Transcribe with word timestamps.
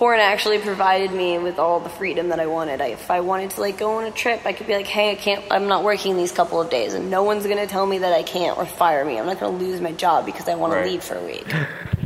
porn 0.00 0.18
actually 0.18 0.58
provided 0.58 1.12
me 1.12 1.38
with 1.38 1.58
all 1.58 1.78
the 1.78 1.90
freedom 1.90 2.30
that 2.30 2.40
I 2.40 2.46
wanted. 2.46 2.80
I, 2.80 2.86
if 2.86 3.10
I 3.10 3.20
wanted 3.20 3.50
to 3.50 3.60
like 3.60 3.76
go 3.76 3.98
on 3.98 4.04
a 4.04 4.10
trip, 4.10 4.40
I 4.46 4.54
could 4.54 4.66
be 4.66 4.72
like, 4.74 4.86
"Hey, 4.86 5.10
I 5.10 5.14
can't. 5.14 5.44
I'm 5.50 5.68
not 5.68 5.84
working 5.84 6.16
these 6.16 6.32
couple 6.32 6.58
of 6.58 6.70
days, 6.70 6.94
and 6.94 7.10
no 7.10 7.22
one's 7.22 7.46
gonna 7.46 7.66
tell 7.66 7.84
me 7.84 7.98
that 7.98 8.14
I 8.14 8.22
can't 8.22 8.56
or 8.56 8.64
fire 8.64 9.04
me. 9.04 9.18
I'm 9.18 9.26
not 9.26 9.38
gonna 9.38 9.58
lose 9.58 9.78
my 9.82 9.92
job 9.92 10.24
because 10.24 10.48
I 10.48 10.54
want 10.54 10.72
Right. 10.72 10.84
to 10.84 10.90
leave 10.90 11.04
for 11.04 11.16
a 11.16 11.22
week." 11.24 11.46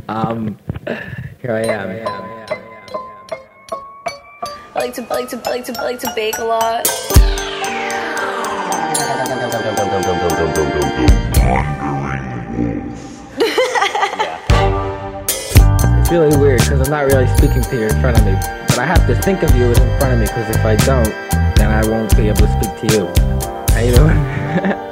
Um, 0.07 0.59
here 1.41 1.53
I 1.55 1.63
am. 1.63 1.89
I 4.75 4.79
like 4.81 4.93
to, 4.97 5.03
I 5.11 5.15
like 5.15 5.29
to, 5.31 5.41
I 5.47 5.51
like 5.51 5.65
to, 5.65 5.81
I 5.81 5.83
like 5.83 6.01
to 6.01 6.13
bake 6.15 6.37
a 6.37 6.45
lot. 6.45 6.87
really 16.15 16.37
weird 16.37 16.61
because 16.61 16.81
I'm 16.81 16.91
not 16.91 17.07
really 17.07 17.27
speaking 17.37 17.63
to 17.63 17.77
you 17.77 17.87
in 17.87 18.01
front 18.01 18.17
of 18.17 18.25
me, 18.25 18.35
but 18.69 18.79
I 18.79 18.87
have 18.87 19.05
to 19.09 19.21
think 19.23 19.43
of 19.43 19.55
you 19.57 19.67
in 19.67 19.99
front 19.99 20.13
of 20.13 20.19
me 20.21 20.27
because 20.27 20.49
if 20.55 20.65
I 20.65 20.77
don't, 20.77 21.11
then 21.57 21.73
I 21.73 21.85
won't 21.89 22.17
be 22.17 22.29
able 22.29 22.39
to 22.39 22.53
speak 22.53 22.89
to 22.89 22.97
you. 22.97 23.85
You 23.85 23.97
doing? 23.97 24.84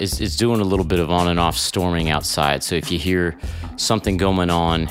It's 0.00 0.14
it's, 0.14 0.20
it's 0.20 0.36
doing 0.36 0.60
a 0.60 0.64
little 0.64 0.84
bit 0.84 0.98
of 0.98 1.10
on 1.10 1.28
and 1.28 1.38
off 1.38 1.56
storming 1.56 2.10
outside. 2.10 2.62
So 2.62 2.74
if 2.74 2.90
you 2.90 2.98
hear 2.98 3.38
something 3.76 4.16
going 4.16 4.50
on, 4.50 4.88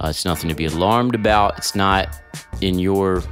uh, 0.00 0.08
it's 0.08 0.24
nothing 0.24 0.48
to 0.48 0.56
be 0.56 0.66
alarmed 0.66 1.14
about. 1.14 1.58
It's 1.58 1.74
not 1.74 2.16
in 2.60 2.78
your 2.78 3.22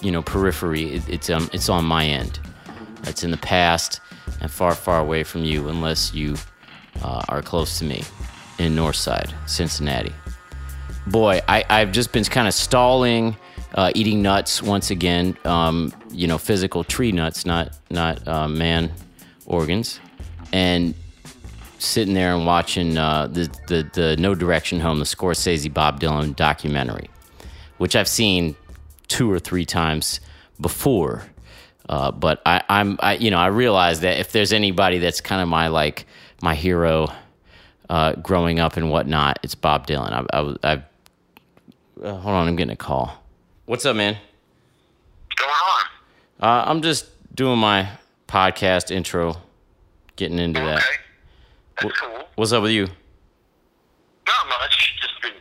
you 0.00 0.10
know 0.10 0.22
periphery. 0.22 0.94
It, 0.94 1.08
it's 1.08 1.30
um 1.30 1.50
it's 1.52 1.68
on 1.68 1.84
my 1.84 2.06
end. 2.06 2.40
It's 3.04 3.24
in 3.24 3.30
the 3.30 3.38
past 3.38 4.00
and 4.40 4.50
far 4.50 4.74
far 4.74 5.00
away 5.00 5.24
from 5.24 5.44
you, 5.44 5.68
unless 5.68 6.14
you 6.14 6.36
uh, 7.02 7.22
are 7.28 7.42
close 7.42 7.78
to 7.78 7.84
me 7.84 8.02
in 8.58 8.74
Northside, 8.74 9.32
Cincinnati. 9.48 10.12
Boy, 11.06 11.40
I, 11.46 11.64
I've 11.68 11.92
just 11.92 12.12
been 12.12 12.24
kind 12.24 12.48
of 12.48 12.54
stalling, 12.54 13.36
uh, 13.74 13.92
eating 13.94 14.22
nuts 14.22 14.62
once 14.62 14.90
again. 14.90 15.36
Um, 15.44 15.92
you 16.10 16.26
know, 16.26 16.38
physical 16.38 16.82
tree 16.82 17.12
nuts, 17.12 17.46
not 17.46 17.78
not 17.90 18.26
uh, 18.26 18.48
man 18.48 18.92
organs, 19.46 20.00
and 20.52 20.94
sitting 21.78 22.14
there 22.14 22.34
and 22.34 22.46
watching 22.46 22.96
uh, 22.96 23.26
the, 23.26 23.50
the 23.66 23.90
the 23.92 24.16
No 24.16 24.34
Direction 24.34 24.80
Home, 24.80 24.98
the 24.98 25.04
Scorsese 25.04 25.72
Bob 25.72 26.00
Dylan 26.00 26.34
documentary, 26.34 27.08
which 27.78 27.94
I've 27.96 28.08
seen 28.08 28.56
two 29.08 29.30
or 29.30 29.38
three 29.38 29.64
times 29.64 30.20
before. 30.60 31.24
Uh, 31.88 32.10
but 32.10 32.42
I, 32.44 32.62
I'm, 32.68 32.98
I, 33.00 33.14
you 33.14 33.30
know, 33.30 33.38
I 33.38 33.46
realize 33.46 34.00
that 34.00 34.18
if 34.18 34.32
there's 34.32 34.52
anybody 34.52 34.98
that's 34.98 35.20
kind 35.20 35.40
of 35.40 35.48
my 35.48 35.68
like 35.68 36.06
my 36.42 36.54
hero 36.54 37.08
uh, 37.88 38.14
growing 38.14 38.58
up 38.58 38.76
and 38.76 38.90
whatnot, 38.90 39.38
it's 39.44 39.54
Bob 39.54 39.86
Dylan. 39.86 40.10
I, 40.32 40.36
I, 40.36 40.72
I 40.72 40.82
uh, 42.02 42.16
hold 42.16 42.34
on, 42.34 42.48
I'm 42.48 42.56
getting 42.56 42.72
a 42.72 42.76
call. 42.76 43.22
What's 43.66 43.86
up, 43.86 43.96
man? 43.96 44.16
going 45.36 45.50
on? 45.50 45.86
Uh, 46.40 46.70
I'm 46.70 46.82
just 46.82 47.06
doing 47.34 47.58
my 47.58 47.88
podcast 48.28 48.90
intro, 48.90 49.36
getting 50.16 50.38
into 50.38 50.60
that. 50.60 50.78
Okay. 50.78 50.86
That's 51.82 52.00
cool. 52.00 52.24
What's 52.34 52.52
up 52.52 52.62
with 52.62 52.72
you? 52.72 52.86
Not 54.26 54.48
much. 54.60 54.96
Just 55.00 55.20
been 55.22 55.32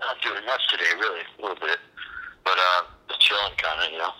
not 0.00 0.16
doing 0.22 0.44
much 0.46 0.60
today, 0.70 0.84
really. 1.00 1.20
A 1.38 1.42
little 1.42 1.56
bit. 1.56 1.78
But, 2.44 2.58
uh, 2.58 2.84
just 3.08 3.20
chilling 3.20 3.52
kind 3.56 3.86
of, 3.86 3.92
you 3.92 3.98
know. 3.98 4.10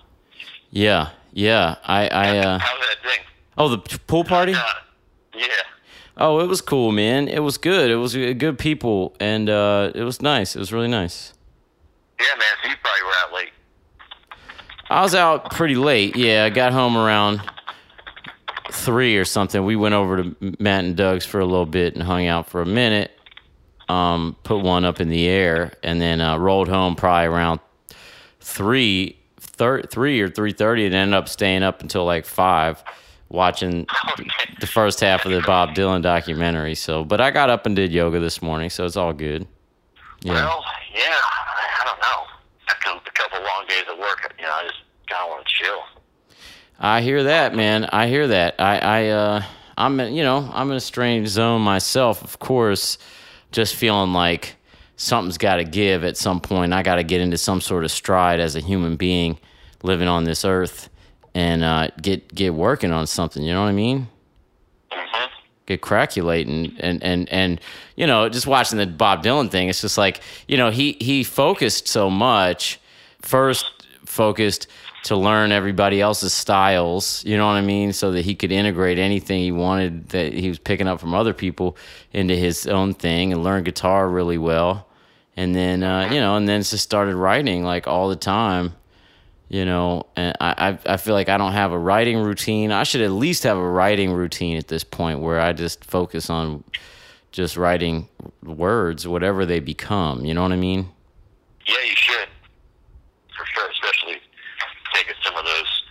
Yeah, 0.71 1.11
yeah. 1.33 1.77
I, 1.85 2.09
I, 2.09 2.39
uh, 2.39 2.59
was 2.59 2.63
that 2.63 3.09
thing? 3.09 3.21
oh, 3.57 3.69
the 3.69 3.79
pool 3.79 4.25
party. 4.25 4.55
Uh, 4.55 4.63
yeah. 5.35 5.47
Oh, 6.17 6.41
it 6.41 6.47
was 6.47 6.61
cool, 6.61 6.91
man. 6.91 7.29
It 7.29 7.41
was 7.41 7.59
good. 7.59 7.91
It 7.91 7.97
was 7.97 8.17
uh, 8.17 8.35
good 8.37 8.59
people, 8.59 9.15
and 9.21 9.49
uh, 9.49 9.93
it 9.95 10.03
was 10.03 10.21
nice. 10.21 10.57
It 10.57 10.59
was 10.59 10.73
really 10.73 10.89
nice. 10.89 11.33
Yeah, 12.19 12.27
man. 12.37 12.49
So 12.63 12.71
you 12.71 12.77
probably 12.83 13.03
were 13.05 13.13
out 13.25 13.33
late. 13.35 13.51
I 14.91 15.03
was 15.03 15.15
out 15.15 15.51
pretty 15.53 15.77
late. 15.77 16.17
Yeah, 16.17 16.45
I 16.45 16.51
got 16.51 16.73
home 16.73 16.97
around 16.97 17.41
three 18.71 19.17
or 19.17 19.25
something. 19.25 19.65
We 19.65 19.77
went 19.77 19.95
over 19.95 20.23
to 20.23 20.37
Matt 20.59 20.85
and 20.85 20.97
Doug's 20.97 21.25
for 21.25 21.41
a 21.41 21.47
little 21.47 21.67
bit 21.67 21.95
and 21.95 22.03
hung 22.03 22.27
out 22.27 22.49
for 22.49 22.61
a 22.61 22.67
minute. 22.67 23.11
Um, 23.89 24.37
put 24.45 24.63
one 24.63 24.85
up 24.85 25.01
in 25.01 25.09
the 25.09 25.27
air 25.27 25.73
and 25.83 26.01
then 26.01 26.21
uh, 26.21 26.37
rolled 26.37 26.69
home 26.69 26.95
probably 26.95 27.27
around 27.27 27.61
three, 28.41 29.19
thir- 29.39 29.83
three 29.83 30.21
or 30.21 30.29
three 30.29 30.53
thirty, 30.53 30.85
and 30.85 30.95
ended 30.95 31.15
up 31.15 31.29
staying 31.29 31.63
up 31.63 31.81
until 31.81 32.05
like 32.05 32.27
five, 32.27 32.83
watching 33.31 33.87
the 34.61 34.67
first 34.67 35.01
half 35.01 35.25
of 35.25 35.33
the 35.33 35.41
Bob 35.41 35.71
Dylan 35.71 36.03
documentary. 36.03 36.75
So, 36.75 37.03
but 37.03 37.21
I 37.21 37.31
got 37.31 37.49
up 37.49 37.65
and 37.65 37.75
did 37.75 37.91
yoga 37.93 38.21
this 38.21 38.43
morning, 38.43 38.69
so 38.69 38.85
it's 38.85 38.97
all 38.97 39.15
good. 39.15 39.47
Yeah. 40.23 40.35
Well, 40.35 40.65
yeah. 40.95 41.03
I, 41.03 41.85
don't 41.85 42.01
know. 42.01 42.25
After 42.69 43.09
a 43.09 43.13
couple 43.13 43.39
long 43.39 43.67
days 43.69 43.85
of 43.91 43.99
work, 43.99 44.35
you 44.39 44.45
know, 44.45 44.53
I 44.53 44.65
just 44.65 44.81
kind 45.09 45.25
of 45.25 45.31
want 45.31 45.47
to 45.47 45.53
chill. 45.53 45.81
I 46.79 47.01
hear 47.03 47.25
that, 47.25 47.55
man. 47.55 47.85
I 47.87 48.07
hear 48.09 48.29
that. 48.29 48.55
I, 48.59 48.79
I, 48.79 49.09
uh, 49.09 49.43
I'm, 49.77 49.99
in- 50.01 50.15
you 50.15 50.23
know, 50.23 50.49
I'm 50.53 50.71
in 50.71 50.77
a 50.77 50.81
strange 50.81 51.29
zone 51.29 51.63
myself. 51.63 52.23
Of 52.23 52.39
course, 52.39 52.99
just 53.53 53.75
feeling 53.75 54.13
like 54.13 54.57
something's 54.97 55.39
got 55.39 55.57
to 55.57 55.65
give 55.65 56.05
at 56.05 56.17
some 56.17 56.41
point. 56.41 56.73
I 56.73 56.83
got 56.83 56.97
to 56.97 57.05
get 57.05 57.21
into 57.21 57.39
some 57.39 57.61
sort 57.61 57.85
of 57.85 57.91
stride 57.91 58.41
as 58.41 58.55
a 58.57 58.61
human 58.61 58.97
being 58.97 59.39
living 59.83 60.09
on 60.09 60.25
this 60.25 60.45
earth 60.45 60.89
and 61.35 61.63
uh, 61.65 61.89
get 62.01 62.33
get 62.35 62.55
working 62.55 62.93
on 62.93 63.07
something. 63.07 63.43
You 63.43 63.55
know 63.55 63.63
what 63.63 63.69
I 63.69 63.73
mean? 63.73 64.09
hmm 64.93 65.25
get 65.67 65.83
craculating 65.83 66.75
and 66.81 67.03
and 67.05 67.29
and 67.29 67.61
you 67.95 68.07
know 68.07 68.27
just 68.31 68.47
watching 68.47 68.79
the 68.79 68.87
Bob 68.87 69.23
Dylan 69.23 69.51
thing 69.51 69.69
it's 69.69 69.83
just 69.83 69.99
like 69.99 70.23
you 70.47 70.57
know 70.57 70.71
he 70.71 70.93
he 70.99 71.23
focused 71.23 71.87
so 71.87 72.09
much 72.09 72.81
first 73.21 73.67
focused 74.07 74.67
to 75.05 75.17
learn 75.17 75.53
everybody 75.53 76.01
else's 76.01 76.33
styles 76.33 77.25
you 77.25 77.37
know 77.37 77.47
what 77.47 77.53
I 77.53 77.61
mean 77.61 77.93
so 77.93 78.13
that 78.13 78.25
he 78.25 78.35
could 78.35 78.53
integrate 78.53 78.99
anything 78.99 79.41
he 79.41 79.53
wanted 79.53 80.09
that 80.11 80.33
he 80.33 80.49
was 80.49 80.59
picking 80.59 80.89
up 80.89 81.01
from 81.01 81.15
other 81.15 81.33
people 81.33 81.77
into 82.13 82.35
his 82.35 82.67
own 82.67 82.95
thing 82.95 83.33
and 83.33 83.45
learn 83.45 83.65
guitar 83.65 84.09
really 84.09 84.39
well 84.39 84.89
and 85.37 85.55
then 85.55 85.83
uh, 85.83 86.09
you 86.11 86.21
know 86.21 86.37
and 86.37 86.49
then 86.49 86.63
just 86.63 86.79
started 86.79 87.15
writing 87.15 87.65
like 87.65 87.87
all 87.87 88.09
the 88.09 88.17
time 88.17 88.75
you 89.49 89.65
know 89.65 90.07
and 90.17 90.37
I, 90.41 90.79
I 90.87 90.95
I 90.95 90.97
feel 90.97 91.15
like 91.15 91.29
I 91.29 91.37
don't 91.37 91.53
have 91.53 91.73
a 91.73 91.79
writing 91.79 92.19
routine. 92.19 92.73
I 92.73 92.83
should 92.83 93.01
at 93.01 93.13
least 93.13 93.45
have 93.45 93.57
a 93.57 93.69
writing 93.69 94.13
routine 94.13 94.57
at 94.57 94.69
this 94.69 94.85
point 94.85 95.21
where 95.21 95.41
I 95.41 95.53
just 95.53 95.85
focus 95.85 96.29
on 96.29 96.65
just 97.33 97.57
writing 97.57 98.09
words, 98.43 99.07
whatever 99.07 99.47
they 99.47 99.61
become. 99.61 100.25
You 100.25 100.35
know 100.35 100.43
what 100.43 100.53
I 100.53 100.57
mean? 100.57 100.89
Yeah, 101.67 101.77
you 101.85 101.95
should. 101.95 102.29
For 103.37 103.45
sure, 103.47 103.71
especially 103.71 104.21
taking 104.95 105.15
some 105.23 105.37
of 105.37 105.45
those 105.45 105.83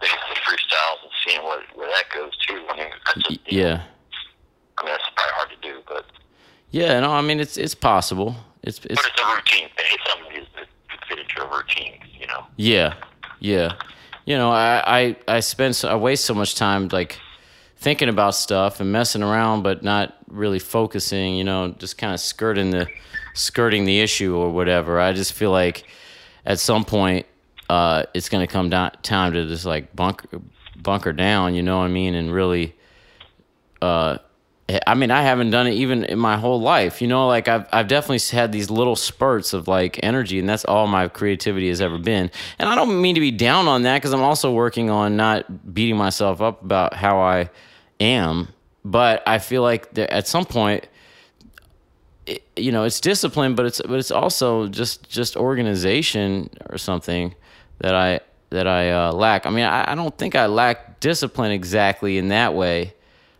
things 0.00 0.12
to 0.12 0.40
freestyles 0.40 1.02
and 1.02 1.12
seeing 1.26 1.42
what, 1.42 1.62
where 1.74 1.88
that 1.88 2.04
goes, 2.14 2.36
too. 2.46 2.60
I 2.68 2.76
mean, 2.76 2.90
that's 3.14 3.38
Yeah, 3.46 3.82
I 4.78 4.84
mean, 4.84 4.92
that's 4.92 5.10
probably 5.16 5.32
hard 5.34 5.48
to 5.50 5.68
do, 5.68 5.82
but 5.86 6.04
yeah. 6.70 7.00
No, 7.00 7.12
I 7.12 7.20
mean 7.22 7.40
it's 7.40 7.56
it's 7.56 7.74
possible. 7.74 8.36
It's 8.62 8.78
it's 8.84 9.02
but 9.02 9.12
it's 9.12 9.22
a 9.22 9.34
routine 9.34 9.68
thing. 9.76 9.86
It's 9.92 10.10
something 10.10 10.46
that 10.56 10.66
could 10.90 11.08
fit 11.08 11.18
into 11.18 11.42
a 11.42 11.56
routine, 11.56 11.98
you 12.18 12.26
know. 12.26 12.46
Yeah, 12.56 12.94
yeah. 13.40 13.72
You 14.26 14.36
know, 14.36 14.50
I 14.50 14.82
I 14.86 15.16
I 15.36 15.40
spend 15.40 15.76
so, 15.76 15.88
I 15.88 15.96
waste 15.96 16.24
so 16.24 16.34
much 16.34 16.54
time 16.54 16.88
like 16.88 17.18
thinking 17.76 18.08
about 18.08 18.34
stuff 18.34 18.80
and 18.80 18.90
messing 18.90 19.22
around, 19.22 19.62
but 19.62 19.82
not 19.82 20.16
really 20.28 20.58
focusing. 20.58 21.36
You 21.36 21.44
know, 21.44 21.68
just 21.78 21.98
kind 21.98 22.14
of 22.14 22.20
skirting 22.20 22.70
the 22.70 22.88
skirting 23.34 23.84
the 23.84 24.00
issue 24.00 24.36
or 24.36 24.50
whatever. 24.50 24.98
I 24.98 25.12
just 25.12 25.34
feel 25.34 25.50
like 25.50 25.84
at 26.46 26.58
some 26.58 26.84
point 26.84 27.26
uh, 27.68 28.04
it's 28.14 28.28
going 28.28 28.46
to 28.46 28.52
come 28.52 28.70
down 28.70 28.92
time 29.02 29.32
to 29.32 29.46
just 29.46 29.66
like 29.66 29.94
bunker 29.94 30.40
bunker 30.76 31.12
down. 31.12 31.54
You 31.54 31.62
know 31.62 31.78
what 31.78 31.84
I 31.84 31.88
mean? 31.88 32.14
And 32.14 32.32
really, 32.32 32.74
uh, 33.84 34.18
I 34.86 34.94
mean, 34.94 35.10
I 35.10 35.22
haven't 35.22 35.50
done 35.50 35.66
it 35.66 35.74
even 35.74 36.04
in 36.04 36.18
my 36.18 36.38
whole 36.38 36.60
life. 36.60 37.02
You 37.02 37.08
know, 37.08 37.28
like 37.28 37.48
I've 37.48 37.66
I've 37.70 37.86
definitely 37.86 38.20
had 38.34 38.50
these 38.50 38.70
little 38.70 38.96
spurts 38.96 39.52
of 39.52 39.68
like 39.68 40.00
energy, 40.02 40.38
and 40.38 40.48
that's 40.48 40.64
all 40.64 40.86
my 40.86 41.08
creativity 41.08 41.68
has 41.68 41.82
ever 41.82 41.98
been. 41.98 42.30
And 42.58 42.68
I 42.68 42.74
don't 42.74 43.02
mean 43.02 43.14
to 43.14 43.20
be 43.20 43.30
down 43.30 43.68
on 43.68 43.82
that 43.82 43.98
because 43.98 44.14
I'm 44.14 44.22
also 44.22 44.52
working 44.52 44.88
on 44.88 45.16
not 45.16 45.74
beating 45.74 45.98
myself 45.98 46.40
up 46.40 46.62
about 46.62 46.94
how 46.94 47.20
I 47.20 47.50
am. 48.00 48.48
But 48.86 49.22
I 49.26 49.38
feel 49.38 49.60
like 49.60 49.98
at 49.98 50.26
some 50.26 50.46
point, 50.46 50.88
it, 52.26 52.42
you 52.56 52.72
know, 52.72 52.84
it's 52.84 53.00
discipline, 53.00 53.54
but 53.54 53.66
it's 53.66 53.82
but 53.82 53.98
it's 53.98 54.10
also 54.10 54.66
just 54.68 55.08
just 55.10 55.36
organization 55.36 56.48
or 56.70 56.78
something 56.78 57.34
that 57.80 57.94
I 57.94 58.20
that 58.48 58.66
I 58.66 58.92
uh, 58.92 59.12
lack. 59.12 59.44
I 59.44 59.50
mean, 59.50 59.66
I, 59.66 59.92
I 59.92 59.94
don't 59.94 60.16
think 60.16 60.34
I 60.34 60.46
lack 60.46 61.00
discipline 61.00 61.50
exactly 61.50 62.16
in 62.16 62.28
that 62.28 62.54
way. 62.54 62.94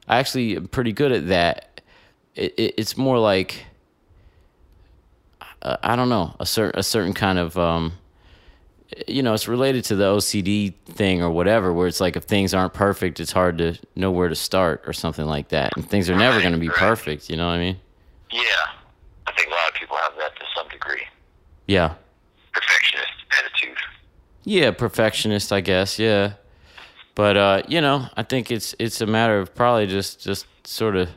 I 0.09 0.19
actually 0.19 0.57
am 0.57 0.69
pretty 0.69 0.93
good 0.93 1.13
at 1.13 1.29
that. 1.29 1.81
It, 2.35 2.55
it, 2.59 2.75
it's 2.79 2.97
more 2.97 3.19
like 3.19 3.65
uh, 5.63 5.77
I 5.83 5.97
don't 5.97 6.09
know 6.09 6.35
a 6.41 6.47
certain 6.47 6.79
a 6.79 6.83
certain 6.83 7.13
kind 7.15 7.39
of 7.39 7.57
um, 7.57 7.95
you 9.09 9.23
know 9.23 9.35
it's 9.35 9.49
related 9.49 9.85
to 9.85 9.97
the 9.97 10.05
OCD 10.05 10.75
thing 10.87 11.23
or 11.23 11.31
whatever 11.31 11.73
where 11.73 11.87
it's 11.87 12.01
like 12.01 12.17
if 12.17 12.25
things 12.25 12.53
aren't 12.55 12.75
perfect 12.75 13.21
it's 13.21 13.33
hard 13.33 13.59
to 13.59 13.79
know 13.97 14.11
where 14.11 14.29
to 14.29 14.35
start 14.35 14.83
or 14.87 14.93
something 14.93 15.27
like 15.27 15.49
that 15.49 15.77
and 15.77 15.89
things 15.89 16.11
are 16.11 16.17
never 16.17 16.37
Right, 16.37 16.43
going 16.43 16.53
to 16.55 16.59
be 16.61 16.69
right. 16.69 16.77
perfect 16.77 17.31
you 17.31 17.37
know 17.37 17.47
what 17.47 17.53
I 17.55 17.59
mean 17.59 17.77
Yeah, 18.31 18.41
I 19.27 19.33
think 19.33 19.49
a 19.49 19.51
lot 19.53 19.69
of 19.69 19.75
people 19.75 19.97
have 19.97 20.13
that 20.19 20.37
to 20.37 20.43
some 20.57 20.69
degree. 20.69 21.03
yeah 21.67 21.95
Perfectionist 22.53 23.11
attitude. 23.39 23.77
Yeah, 24.45 24.71
perfectionist, 24.71 25.53
I 25.53 25.61
guess. 25.61 25.99
Yeah, 25.99 26.35
but 27.15 27.37
uh, 27.37 27.63
you 27.69 27.81
know, 27.81 28.07
I 28.17 28.23
think 28.23 28.51
it's 28.51 28.75
it's 28.79 29.01
a 29.01 29.07
matter 29.07 29.39
of 29.39 29.55
probably 29.55 29.87
just 29.87 30.23
just 30.23 30.47
sort 30.67 30.97
of 30.97 31.09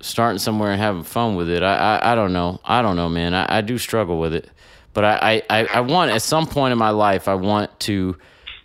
starting 0.00 0.38
somewhere 0.38 0.72
and 0.72 0.80
having 0.80 1.02
fun 1.04 1.36
with 1.36 1.48
it. 1.48 1.62
I 1.62 1.96
I, 1.96 2.12
I 2.12 2.14
don't 2.14 2.32
know. 2.32 2.60
I 2.64 2.82
don't 2.82 2.96
know, 2.96 3.08
man. 3.08 3.34
I, 3.34 3.58
I 3.58 3.60
do 3.60 3.78
struggle 3.78 4.18
with 4.18 4.34
it, 4.34 4.48
but 4.92 5.04
I, 5.04 5.42
I 5.50 5.64
I 5.66 5.80
want 5.80 6.10
at 6.10 6.22
some 6.22 6.46
point 6.46 6.72
in 6.72 6.78
my 6.78 6.90
life 6.90 7.28
I 7.28 7.34
want 7.34 7.78
to 7.80 8.16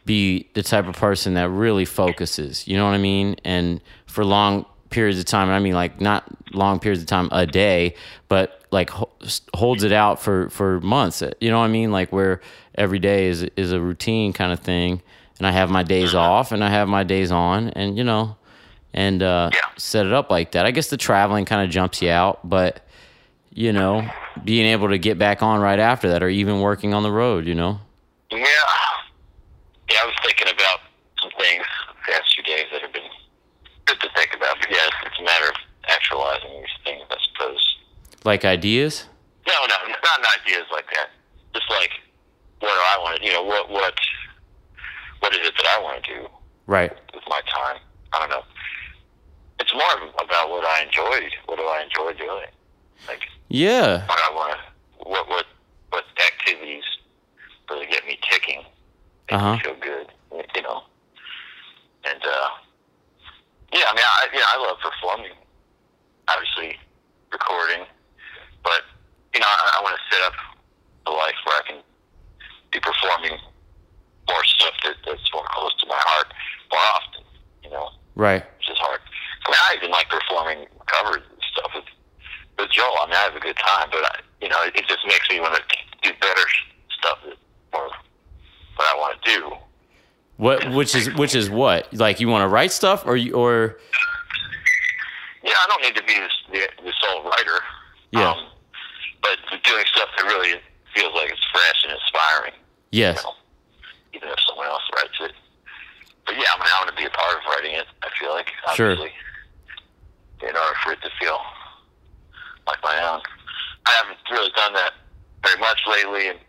be 0.05 0.47
the 0.53 0.63
type 0.63 0.87
of 0.87 0.95
person 0.95 1.33
that 1.35 1.49
really 1.49 1.85
focuses. 1.85 2.67
You 2.67 2.77
know 2.77 2.85
what 2.85 2.93
I 2.93 2.97
mean? 2.97 3.35
And 3.43 3.81
for 4.05 4.23
long 4.23 4.65
periods 4.89 5.19
of 5.19 5.25
time, 5.25 5.49
I 5.49 5.59
mean 5.59 5.73
like 5.73 5.99
not 5.99 6.25
long 6.53 6.79
periods 6.79 7.01
of 7.01 7.07
time 7.07 7.29
a 7.31 7.45
day, 7.45 7.95
but 8.29 8.63
like 8.71 8.89
ho- 8.89 9.09
holds 9.53 9.83
it 9.83 9.91
out 9.91 10.21
for 10.21 10.49
for 10.49 10.79
months. 10.81 11.21
You 11.41 11.49
know 11.51 11.59
what 11.59 11.65
I 11.65 11.69
mean? 11.69 11.91
Like 11.91 12.11
where 12.11 12.41
every 12.75 12.99
day 12.99 13.27
is 13.27 13.43
is 13.55 13.71
a 13.71 13.81
routine 13.81 14.33
kind 14.33 14.51
of 14.51 14.59
thing, 14.59 15.01
and 15.37 15.47
I 15.47 15.51
have 15.51 15.69
my 15.69 15.83
days 15.83 16.13
off 16.15 16.51
and 16.51 16.63
I 16.63 16.69
have 16.69 16.87
my 16.87 17.03
days 17.03 17.31
on, 17.31 17.69
and 17.69 17.97
you 17.97 18.03
know, 18.03 18.35
and 18.93 19.21
uh, 19.21 19.49
Yeah. 19.53 19.59
set 19.77 20.05
it 20.05 20.13
up 20.13 20.29
like 20.31 20.51
that. 20.53 20.65
I 20.65 20.71
guess 20.71 20.87
the 20.89 20.97
traveling 20.97 21.45
kind 21.45 21.61
of 21.63 21.69
jumps 21.69 22.01
you 22.01 22.09
out, 22.09 22.47
but 22.47 22.81
you 23.53 23.73
know, 23.73 24.07
being 24.43 24.67
able 24.67 24.89
to 24.89 24.97
get 24.99 25.17
back 25.17 25.41
on 25.41 25.59
right 25.59 25.79
after 25.79 26.09
that, 26.09 26.21
or 26.23 26.29
even 26.29 26.59
working 26.61 26.93
on 26.93 27.03
the 27.03 27.11
road, 27.11 27.45
you 27.47 27.55
know. 27.55 27.79
Yeah. 28.31 28.39
Yeah, 29.89 29.99
I 30.03 30.05
was 30.05 30.15
thinking 30.23 30.47
about 30.53 30.79
some 31.21 31.31
things 31.39 31.63
the 31.87 32.11
past 32.11 32.33
few 32.35 32.43
days 32.43 32.65
that 32.71 32.81
have 32.81 32.93
been 32.93 33.09
good 33.85 33.99
to 34.01 34.09
think 34.15 34.35
about. 34.35 34.57
But 34.59 34.69
yeah, 34.69 34.85
it's, 34.85 34.95
it's 35.07 35.19
a 35.19 35.23
matter 35.23 35.47
of 35.49 35.55
actualizing 35.87 36.51
these 36.61 36.75
things, 36.83 37.03
I 37.09 37.15
suppose. 37.31 37.75
Like 38.25 38.43
ideas. 38.45 39.05
No, 39.47 39.53
no, 39.67 39.75
not 40.03 40.19
ideas 40.43 40.65
like 40.71 40.85
that. 40.93 41.09
Just 41.55 41.69
like 41.71 41.91
what 42.59 42.67
do 42.69 42.75
I 42.75 42.97
want 43.01 43.19
to, 43.21 43.25
you 43.25 43.31
know, 43.33 43.43
what 43.43 43.69
what 43.69 43.93
what 45.19 45.33
is 45.33 45.47
it 45.47 45.53
that 45.57 45.67
I 45.77 45.81
want 45.81 46.03
to 46.03 46.13
do 46.13 46.27
Right. 46.67 46.91
with 47.13 47.23
my 47.27 47.41
time? 47.47 47.79
I 48.13 48.19
don't 48.19 48.29
know. 48.29 48.43
It's 49.59 49.73
more 49.73 50.09
about 50.21 50.49
what 50.49 50.65
I 50.65 50.83
enjoy. 50.83 51.29
What 51.45 51.57
do 51.57 51.63
I 51.63 51.81
enjoy 51.83 52.13
doing? 52.17 52.51
Like 53.07 53.21
Yeah. 53.49 54.05
what 54.07 54.19
I 54.19 54.33
want 54.35 54.53
to, 54.53 55.09
what 55.09 55.27
what 55.29 55.45
what 55.89 56.03
activities 56.25 56.83
really 57.69 57.87
get 57.87 58.05
me 58.05 58.19
ticking, 58.29 58.63
make 59.29 59.39
Uh-huh. 59.39 59.53
me 59.53 59.59
feel 59.59 59.75
good, 59.75 60.07
you 60.55 60.61
know. 60.61 60.83
And 62.05 62.21
uh, 62.23 62.49
yeah, 63.73 63.85
I 63.89 63.93
mean, 63.95 64.05
I 64.05 64.27
yeah, 64.33 64.45
I 64.47 64.57
love 64.57 64.77
performing. 64.79 65.33
Obviously, 66.29 66.77
recording, 67.31 67.85
but 68.63 68.81
you 69.33 69.39
know, 69.39 69.47
I, 69.47 69.79
I 69.79 69.81
want 69.83 69.95
to 69.95 70.15
set 70.15 70.25
up 70.27 70.33
a 71.07 71.11
life 71.11 71.35
where 71.45 71.55
I 71.57 71.67
can 71.67 71.81
be 72.71 72.79
performing 72.79 73.39
more 74.29 74.43
stuff 74.45 74.73
that, 74.83 74.95
that's 75.05 75.33
more 75.33 75.45
close 75.49 75.73
to 75.81 75.87
my 75.87 75.97
heart 75.99 76.27
more 76.71 76.81
often. 76.95 77.23
You 77.63 77.69
know 77.71 77.89
Right. 78.15 78.43
which 78.57 78.69
is 78.69 78.77
hard. 78.79 78.99
I 79.45 79.51
mean, 79.51 79.59
I 79.69 79.75
even 79.77 79.91
like 79.91 80.09
performing 80.09 80.65
covers 80.87 81.21
and 81.29 81.39
stuff 81.53 81.71
with 81.75 81.85
with 82.57 82.71
Joel. 82.71 82.91
I 83.01 83.05
mean, 83.05 83.15
I 83.15 83.19
have 83.29 83.35
a 83.35 83.39
good 83.39 83.55
time, 83.57 83.89
but 83.91 84.03
I, 84.03 84.19
you 84.41 84.49
know, 84.49 84.57
it, 84.63 84.75
it 84.75 84.87
just 84.87 85.05
makes 85.07 85.29
me 85.29 85.39
want 85.39 85.55
to 85.55 85.61
do 86.01 86.11
better 86.19 86.41
stuff 86.97 87.19
that 87.25 87.37
more 87.73 87.89
what 88.75 88.87
I 88.87 88.97
want 88.97 89.21
to 89.21 89.31
do. 89.39 89.51
What? 90.37 90.71
Which 90.71 90.95
is 90.95 91.13
which 91.15 91.35
is 91.35 91.49
what? 91.49 91.93
Like 91.93 92.19
you 92.19 92.27
want 92.27 92.43
to 92.43 92.47
write 92.47 92.71
stuff, 92.71 93.05
or 93.05 93.15
you 93.15 93.33
or 93.33 93.77
Yeah, 95.43 95.53
I 95.53 95.65
don't 95.67 95.81
need 95.81 95.95
to 95.95 96.03
be 96.03 96.13
this, 96.15 96.33
the, 96.51 96.83
the 96.83 96.93
sole 97.01 97.23
writer. 97.23 97.59
Yeah. 98.11 98.31
Um, 98.31 98.47
but 99.21 99.37
doing 99.63 99.83
stuff 99.93 100.09
that 100.17 100.25
really 100.25 100.53
feels 100.95 101.13
like 101.13 101.29
it's 101.31 101.45
fresh 101.51 101.83
and 101.83 101.93
inspiring. 101.93 102.53
yes. 102.91 103.17
You 103.17 103.23
know, 103.23 103.33
even 104.17 104.29
if 104.29 104.39
someone 104.49 104.67
else 104.67 104.83
writes 104.95 105.17
it. 105.21 105.33
But 106.25 106.35
yeah, 106.35 106.49
I 106.51 106.57
mean, 106.59 106.67
I 106.67 106.75
want 106.83 106.89
to 106.91 106.97
be 106.97 107.05
a 107.05 107.13
part 107.13 107.37
of 107.37 107.41
writing 107.47 107.75
it. 107.77 107.85
I 108.03 108.09
feel 108.19 108.31
like 108.33 108.49
Sure. 108.75 108.91
obviously, 108.91 109.13
in 110.41 110.55
order 110.55 110.75
for 110.83 110.91
it 110.93 111.01
to 111.01 111.09
feel 111.19 111.39
like 112.67 112.81
my 112.83 112.97
own. 113.09 113.21
I 113.85 113.91
haven't 114.03 114.17
really 114.29 114.51
done 114.55 114.73
that 114.73 114.93
very 115.41 115.59
much 115.59 115.79
lately, 115.87 116.27
and 116.27 116.39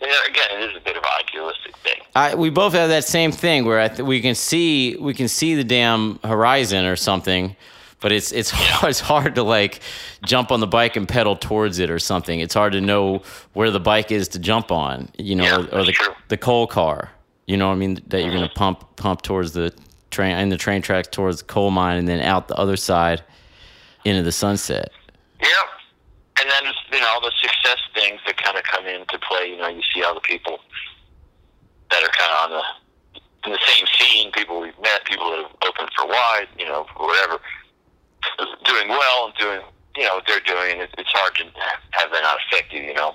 know, 0.00 0.16
again, 0.28 0.62
it 0.62 0.70
is 0.70 0.76
a 0.76 0.80
bit 0.80 0.96
of 0.96 1.02
an 1.02 1.10
idealistic 1.26 1.76
thing. 1.78 2.00
I, 2.14 2.34
we 2.34 2.50
both 2.50 2.72
have 2.72 2.88
that 2.88 3.04
same 3.04 3.32
thing 3.32 3.64
where 3.64 3.80
I 3.80 3.88
th- 3.88 4.00
we 4.00 4.20
can 4.20 4.34
see 4.34 4.96
we 4.96 5.14
can 5.14 5.28
see 5.28 5.54
the 5.54 5.64
damn 5.64 6.18
horizon 6.24 6.84
or 6.84 6.96
something, 6.96 7.56
but 8.00 8.12
it's 8.12 8.32
it's 8.32 8.50
hard, 8.54 8.90
it's 8.90 9.00
hard 9.00 9.34
to 9.34 9.42
like 9.42 9.80
jump 10.24 10.50
on 10.50 10.60
the 10.60 10.66
bike 10.66 10.96
and 10.96 11.08
pedal 11.08 11.36
towards 11.36 11.78
it 11.78 11.90
or 11.90 11.98
something. 11.98 12.40
It's 12.40 12.54
hard 12.54 12.72
to 12.72 12.80
know 12.80 13.22
where 13.52 13.70
the 13.70 13.80
bike 13.80 14.10
is 14.12 14.28
to 14.28 14.38
jump 14.38 14.70
on, 14.70 15.08
you 15.18 15.34
know, 15.34 15.44
Yeah, 15.44 15.56
or, 15.56 15.80
or 15.80 15.84
the 15.84 15.92
true. 15.92 16.14
the 16.28 16.36
coal 16.36 16.66
car. 16.66 17.10
You 17.46 17.56
know 17.56 17.68
what 17.68 17.74
I 17.74 17.78
mean? 17.78 17.94
That 18.08 18.20
you're 18.20 18.28
mm-hmm. 18.28 18.38
gonna 18.38 18.52
pump 18.54 18.96
pump 18.96 19.22
towards 19.22 19.52
the 19.52 19.72
train 20.10 20.32
and 20.32 20.50
the 20.50 20.56
train 20.56 20.82
tracks 20.82 21.08
towards 21.08 21.38
the 21.38 21.44
coal 21.44 21.70
mine 21.70 21.98
and 21.98 22.08
then 22.08 22.20
out 22.20 22.48
the 22.48 22.56
other 22.56 22.76
side 22.76 23.22
into 24.04 24.22
the 24.22 24.32
sunset. 24.32 24.90
Yep. 25.40 25.50
And 26.40 26.50
then 26.50 26.72
you 26.92 27.00
know 27.00 27.08
all 27.08 27.20
the 27.20 27.32
success 27.40 27.78
things 27.94 28.20
that 28.26 28.36
kind 28.36 28.56
of 28.56 28.64
come 28.64 28.86
into 28.86 29.18
play. 29.18 29.50
You 29.50 29.58
know, 29.58 29.68
you 29.68 29.82
see 29.94 30.02
all 30.02 30.14
the 30.14 30.20
people 30.20 30.60
that 31.90 32.02
are 32.02 32.08
kind 32.08 32.32
of 32.32 32.38
on 32.44 32.50
the 32.50 33.48
in 33.48 33.52
the 33.52 33.58
same 33.66 33.86
scene. 33.98 34.32
People 34.32 34.60
we've 34.60 34.78
met, 34.80 35.04
people 35.04 35.30
that 35.30 35.38
have 35.42 35.56
opened 35.66 35.90
for 35.96 36.06
wide. 36.06 36.48
You 36.58 36.66
know, 36.66 36.86
whatever, 36.96 37.40
doing 38.64 38.88
well 38.88 39.26
and 39.26 39.34
doing 39.36 39.60
you 39.96 40.04
know 40.04 40.14
what 40.14 40.24
they're 40.26 40.40
doing. 40.40 40.80
It, 40.80 40.90
it's 40.96 41.10
hard 41.12 41.34
to 41.36 41.44
have 41.90 42.10
that 42.12 42.22
not 42.22 42.38
affect 42.46 42.72
you. 42.72 42.82
You 42.82 42.94
know. 42.94 43.14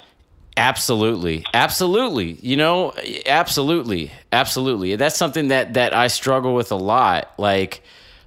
Absolutely. 0.57 1.45
Absolutely. 1.53 2.33
You 2.41 2.57
know, 2.57 2.93
absolutely. 3.25 4.11
Absolutely. 4.31 4.95
That's 4.95 5.17
something 5.17 5.47
that 5.47 5.73
that 5.73 5.93
I 5.93 6.07
struggle 6.07 6.53
with 6.53 6.71
a 6.71 6.75
lot. 6.75 7.33
Like 7.37 7.81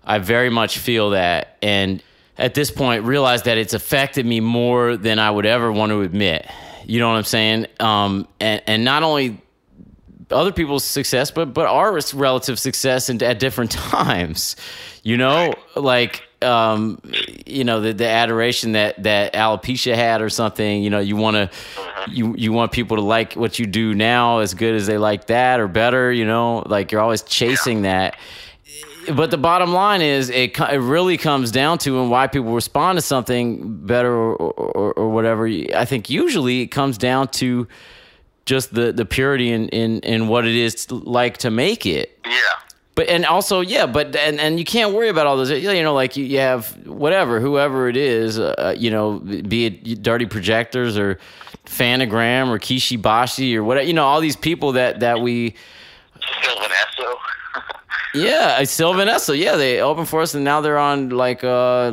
I 0.05 0.19
very 0.19 0.51
much 0.51 0.79
feel 0.79 1.11
that 1.11 1.57
and 1.63 2.03
at 2.39 2.55
this 2.55 2.71
point 2.71 3.05
realize 3.05 3.43
that 3.43 3.59
it's 3.59 3.75
affected 3.75 4.27
me 4.27 4.41
more 4.41 4.97
than 4.97 5.19
I 5.19 5.31
would 5.31 5.47
ever 5.47 5.71
want 5.71 5.91
to 5.91 6.03
admit. 6.03 6.51
You 6.85 6.99
know 6.99 7.09
what 7.09 7.17
I'm 7.17 7.25
saying? 7.25 7.67
Um 7.79 8.27
and 8.41 8.63
and 8.67 8.85
not 8.85 9.03
only 9.03 9.41
other 10.31 10.53
people's 10.53 10.85
success, 10.85 11.31
but 11.31 11.55
but 11.55 11.67
our 11.67 11.97
relative 12.15 12.59
success 12.59 13.09
and 13.09 13.23
at 13.23 13.39
different 13.39 13.71
times. 13.73 14.57
You 15.05 15.17
know, 15.17 15.55
like 15.77 16.26
um, 16.43 17.01
you 17.47 17.65
know 17.65 17.81
the, 17.81 17.93
the 17.93 18.07
adoration 18.07 18.73
that 18.73 19.03
that 19.03 19.33
alopecia 19.35 19.95
had 19.95 20.23
or 20.23 20.29
something. 20.29 20.83
You 20.83 20.91
know, 20.91 21.01
you 21.01 21.17
want 21.17 21.37
to 21.37 21.51
you 22.11 22.35
you 22.37 22.53
want 22.53 22.73
people 22.73 22.97
to 22.97 23.03
like 23.03 23.35
what 23.35 23.59
you 23.59 23.67
do 23.67 23.95
now 23.95 24.39
as 24.39 24.55
good 24.55 24.75
as 24.75 24.87
they 24.87 24.99
like 24.99 25.27
that 25.27 25.61
or 25.61 25.69
better. 25.69 26.13
You 26.13 26.25
know, 26.25 26.63
like 26.67 26.93
you're 26.93 27.01
always 27.01 27.23
chasing 27.23 27.83
that. 27.83 28.17
But 29.15 29.31
the 29.31 29.39
bottom 29.39 29.73
line 29.73 30.03
is, 30.03 30.31
it 30.31 30.59
it 30.59 30.81
really 30.81 31.17
comes 31.17 31.53
down 31.53 31.79
to 31.79 32.01
and 32.01 32.11
why 32.11 32.27
people 32.27 32.53
respond 32.53 32.99
to 32.99 33.03
something 33.03 33.87
better 33.87 34.13
or, 34.13 34.35
or, 34.35 34.93
or 34.95 35.11
whatever. 35.11 35.47
I 35.47 35.85
think 35.85 36.11
usually 36.11 36.63
it 36.63 36.69
comes 36.69 36.99
down 36.99 37.29
to 37.29 37.69
just 38.47 38.75
the 38.75 38.93
the 38.93 39.05
purity 39.05 39.53
in 39.53 39.69
in 39.69 40.01
in 40.01 40.29
what 40.29 40.45
it 40.45 40.57
is 40.57 40.91
like 40.91 41.39
to 41.39 41.51
make 41.51 41.87
it. 41.87 42.19
Yeah. 42.25 42.41
But 42.97 43.09
and 43.11 43.27
also 43.27 43.61
yeah, 43.61 43.85
but 43.85 44.17
and 44.17 44.41
and 44.41 44.59
you 44.59 44.65
can't 44.65 44.95
worry 44.95 45.11
about 45.11 45.27
all 45.27 45.37
those. 45.37 45.51
You 45.51 45.83
know, 45.83 45.93
like 45.93 46.17
you, 46.17 46.25
you 46.25 46.39
have 46.39 46.87
whatever, 46.87 47.41
whoever 47.41 47.91
it 47.91 47.97
is, 47.97 48.39
uh, 48.39 48.75
you 48.77 48.91
know, 48.91 49.19
be 49.19 49.67
it 49.67 50.03
dirty 50.03 50.25
projectors 50.25 50.97
or 50.97 51.19
Fanagram 51.67 52.49
or 52.49 52.59
Kishi 52.59 53.01
Bashi 53.01 53.55
or 53.55 53.63
whatever. 53.63 53.87
You 53.87 53.93
know, 53.93 54.07
all 54.07 54.21
these 54.23 54.35
people 54.35 54.73
that 54.73 55.01
that 55.01 55.21
we. 55.21 55.55
Sylvan 56.43 56.71
Esso. 56.71 57.15
Yeah, 58.15 58.65
Sylvan 58.65 59.09
Esso. 59.09 59.39
Yeah, 59.39 59.57
they 59.57 59.83
opened 59.83 60.09
for 60.09 60.23
us, 60.23 60.33
and 60.33 60.43
now 60.43 60.63
they're 60.63 60.79
on 60.79 61.11
like 61.11 61.45
uh 61.45 61.93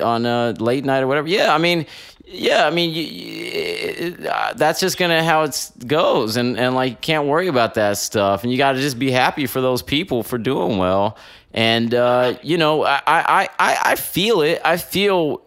on 0.00 0.24
uh, 0.24 0.54
late 0.60 0.84
night 0.84 1.02
or 1.02 1.08
whatever. 1.08 1.26
Yeah, 1.26 1.52
I 1.52 1.58
mean, 1.58 1.84
yeah, 2.26 2.66
I 2.66 2.70
mean, 2.70 2.90
you, 2.92 3.02
you, 3.02 4.28
uh, 4.28 4.54
that's 4.54 4.80
just 4.80 4.96
gonna 4.98 5.22
how 5.22 5.42
it 5.42 5.70
goes, 5.86 6.36
and 6.36 6.58
and 6.58 6.74
like 6.74 7.00
can't 7.00 7.26
worry 7.26 7.48
about 7.48 7.74
that 7.74 7.98
stuff, 7.98 8.42
and 8.42 8.52
you 8.52 8.58
got 8.58 8.72
to 8.72 8.80
just 8.80 8.98
be 8.98 9.10
happy 9.10 9.46
for 9.46 9.60
those 9.60 9.82
people 9.82 10.22
for 10.22 10.38
doing 10.38 10.78
well, 10.78 11.18
and 11.52 11.94
uh, 11.94 12.34
you 12.42 12.56
know, 12.56 12.84
I 12.84 13.00
I 13.06 13.48
I 13.58 13.78
I 13.84 13.96
feel 13.96 14.40
it. 14.40 14.60
I 14.64 14.76
feel, 14.78 15.42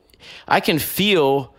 I 0.47 0.59
can 0.59 0.79
feel 0.79 1.55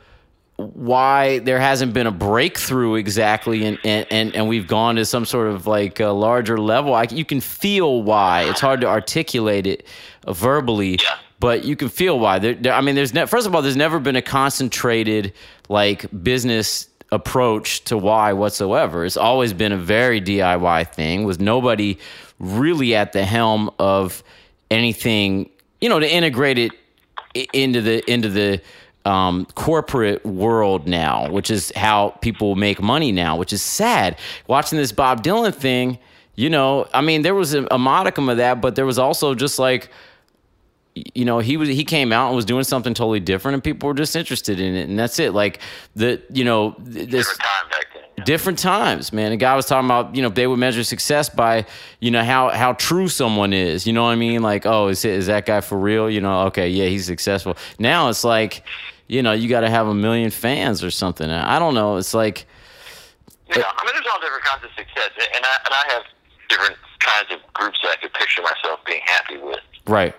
why 0.57 1.39
there 1.41 1.61
hasn't 1.61 1.93
been 1.93 2.09
a 2.09 2.13
breakthrough 2.13 2.97
exactly 2.97 3.65
and 3.65 3.79
and, 3.85 4.35
and, 4.35 4.49
we've 4.49 4.67
gone 4.67 4.97
to 4.97 5.05
some 5.05 5.25
sort 5.25 5.47
of 5.47 5.69
like 5.69 6.01
larger 6.01 6.59
level 6.59 6.95
I, 6.95 7.05
you 7.05 7.25
can 7.25 7.41
feel 7.41 8.03
why 8.03 8.43
it's 8.43 8.59
hard 8.59 8.81
to 8.81 8.89
articulate 8.89 9.69
it 9.69 9.87
verbally. 10.27 10.99
But 11.41 11.65
you 11.65 11.77
can 11.77 11.89
feel 11.89 12.19
why 12.19 12.39
there, 12.39 12.55
there- 12.55 12.73
i 12.73 12.81
mean 12.81 12.95
there's 12.95 13.15
ne- 13.15 13.27
first 13.27 13.47
of 13.47 13.55
all 13.55 13.63
there's 13.63 13.77
never 13.77 13.99
been 13.99 14.17
a 14.17 14.23
concentrated 14.23 15.33
like 15.69 16.07
business 16.23 16.89
approach 17.13 17.83
to 17.85 17.97
why 17.97 18.33
whatsoever 18.33 19.05
it's 19.05 19.17
always 19.17 19.53
been 19.53 19.73
a 19.73 19.77
very 19.77 20.21
diy 20.21 20.87
thing 20.95 21.25
with 21.25 21.41
nobody 21.41 21.97
really 22.39 22.95
at 22.95 23.13
the 23.13 23.25
helm 23.25 23.71
of 23.79 24.23
anything 24.71 25.49
you 25.81 25.89
know 25.89 25.99
to 25.99 26.11
integrate 26.11 26.59
it 26.59 26.73
into 27.53 27.81
the 27.81 28.09
into 28.11 28.29
the 28.29 28.61
um, 29.05 29.47
corporate 29.55 30.23
world 30.27 30.87
now, 30.87 31.31
which 31.31 31.51
is 31.51 31.73
how 31.75 32.11
people 32.21 32.57
make 32.57 32.83
money 32.83 33.11
now, 33.11 33.37
which 33.37 33.55
is 33.55 33.63
sad. 33.63 34.19
Watching 34.49 34.77
this 34.77 34.93
Bob 34.93 35.23
Dylan 35.23 35.55
thing, 35.55 35.99
you 36.35 36.51
know, 36.51 36.87
I 36.93 37.01
mean, 37.01 37.23
there 37.23 37.35
was 37.35 37.55
a, 37.55 37.67
a 37.71 37.79
modicum 37.79 38.29
of 38.29 38.37
that, 38.37 38.61
but 38.61 38.75
there 38.77 38.85
was 38.85 38.99
also 38.99 39.35
just 39.35 39.59
like, 39.59 39.89
you 41.15 41.25
know, 41.25 41.39
he 41.39 41.57
was 41.57 41.69
he 41.69 41.85
came 41.85 42.13
out 42.13 42.29
and 42.29 42.37
was 42.37 42.45
doing 42.45 42.65
something 42.65 42.95
totally 42.95 43.21
different, 43.21 43.55
and 43.55 43.65
people 43.65 43.87
were 43.89 43.95
just 43.95 44.15
interested 44.17 44.61
in 44.61 44.75
it, 44.75 44.89
and 44.89 44.99
that's 44.99 45.19
it. 45.19 45.33
Like 45.35 45.61
the, 45.97 46.23
you 46.33 46.45
know, 46.45 46.75
this 46.79 47.07
Different 47.07 47.41
time 47.41 47.71
then. 47.73 48.03
yeah. 48.19 48.25
different 48.25 48.59
times, 48.59 49.13
man. 49.13 49.33
A 49.33 49.37
guy 49.37 49.55
was 49.57 49.67
talking 49.67 49.87
about, 49.87 50.15
you 50.17 50.23
know, 50.23 50.29
they 50.29 50.47
would 50.47 50.59
measure 50.59 50.85
success 50.85 51.29
by, 51.29 51.67
you 52.01 52.11
know, 52.11 52.23
how 52.25 52.51
how 52.51 52.73
true 52.75 53.09
someone 53.09 53.53
is. 53.53 53.87
You 53.87 53.93
know 53.93 54.03
what 54.05 54.11
I 54.11 54.17
mean? 54.17 54.43
Like, 54.43 54.67
oh, 54.67 54.89
is 54.89 55.05
is 55.05 55.27
that 55.27 55.47
guy 55.47 55.61
for 55.61 55.79
real? 55.79 56.09
You 56.11 56.21
know, 56.21 56.43
okay, 56.47 56.69
yeah, 56.69 56.87
he's 56.87 57.07
successful. 57.07 57.57
Now 57.79 58.09
it's 58.09 58.25
like, 58.25 58.65
you 59.07 59.23
know, 59.23 59.33
you 59.33 59.49
got 59.49 59.61
to 59.61 59.71
have 59.71 59.87
a 59.87 59.95
million 59.95 60.31
fans 60.31 60.83
or 60.85 60.91
something. 60.91 61.29
I 61.31 61.59
don't 61.59 61.75
know. 61.75 61.97
It's 61.97 62.15
like, 62.15 62.47
Yeah, 63.49 63.63
I 63.67 63.85
mean, 63.85 63.95
there's 63.95 64.07
all 64.13 64.21
different 64.21 64.45
kinds 64.45 64.65
of 64.65 64.71
success, 64.77 65.11
and 65.17 65.45
I 65.45 65.55
and 65.65 65.75
I 65.75 65.93
have 65.95 66.03
different 66.49 66.77
kinds 67.01 67.33
of 67.33 67.53
groups 67.55 67.79
that 67.83 67.97
I 67.99 68.01
could 68.03 68.13
picture 68.15 68.43
myself 68.43 68.81
being 68.87 69.01
happy 69.05 69.37
with. 69.39 69.61
right, 69.87 70.15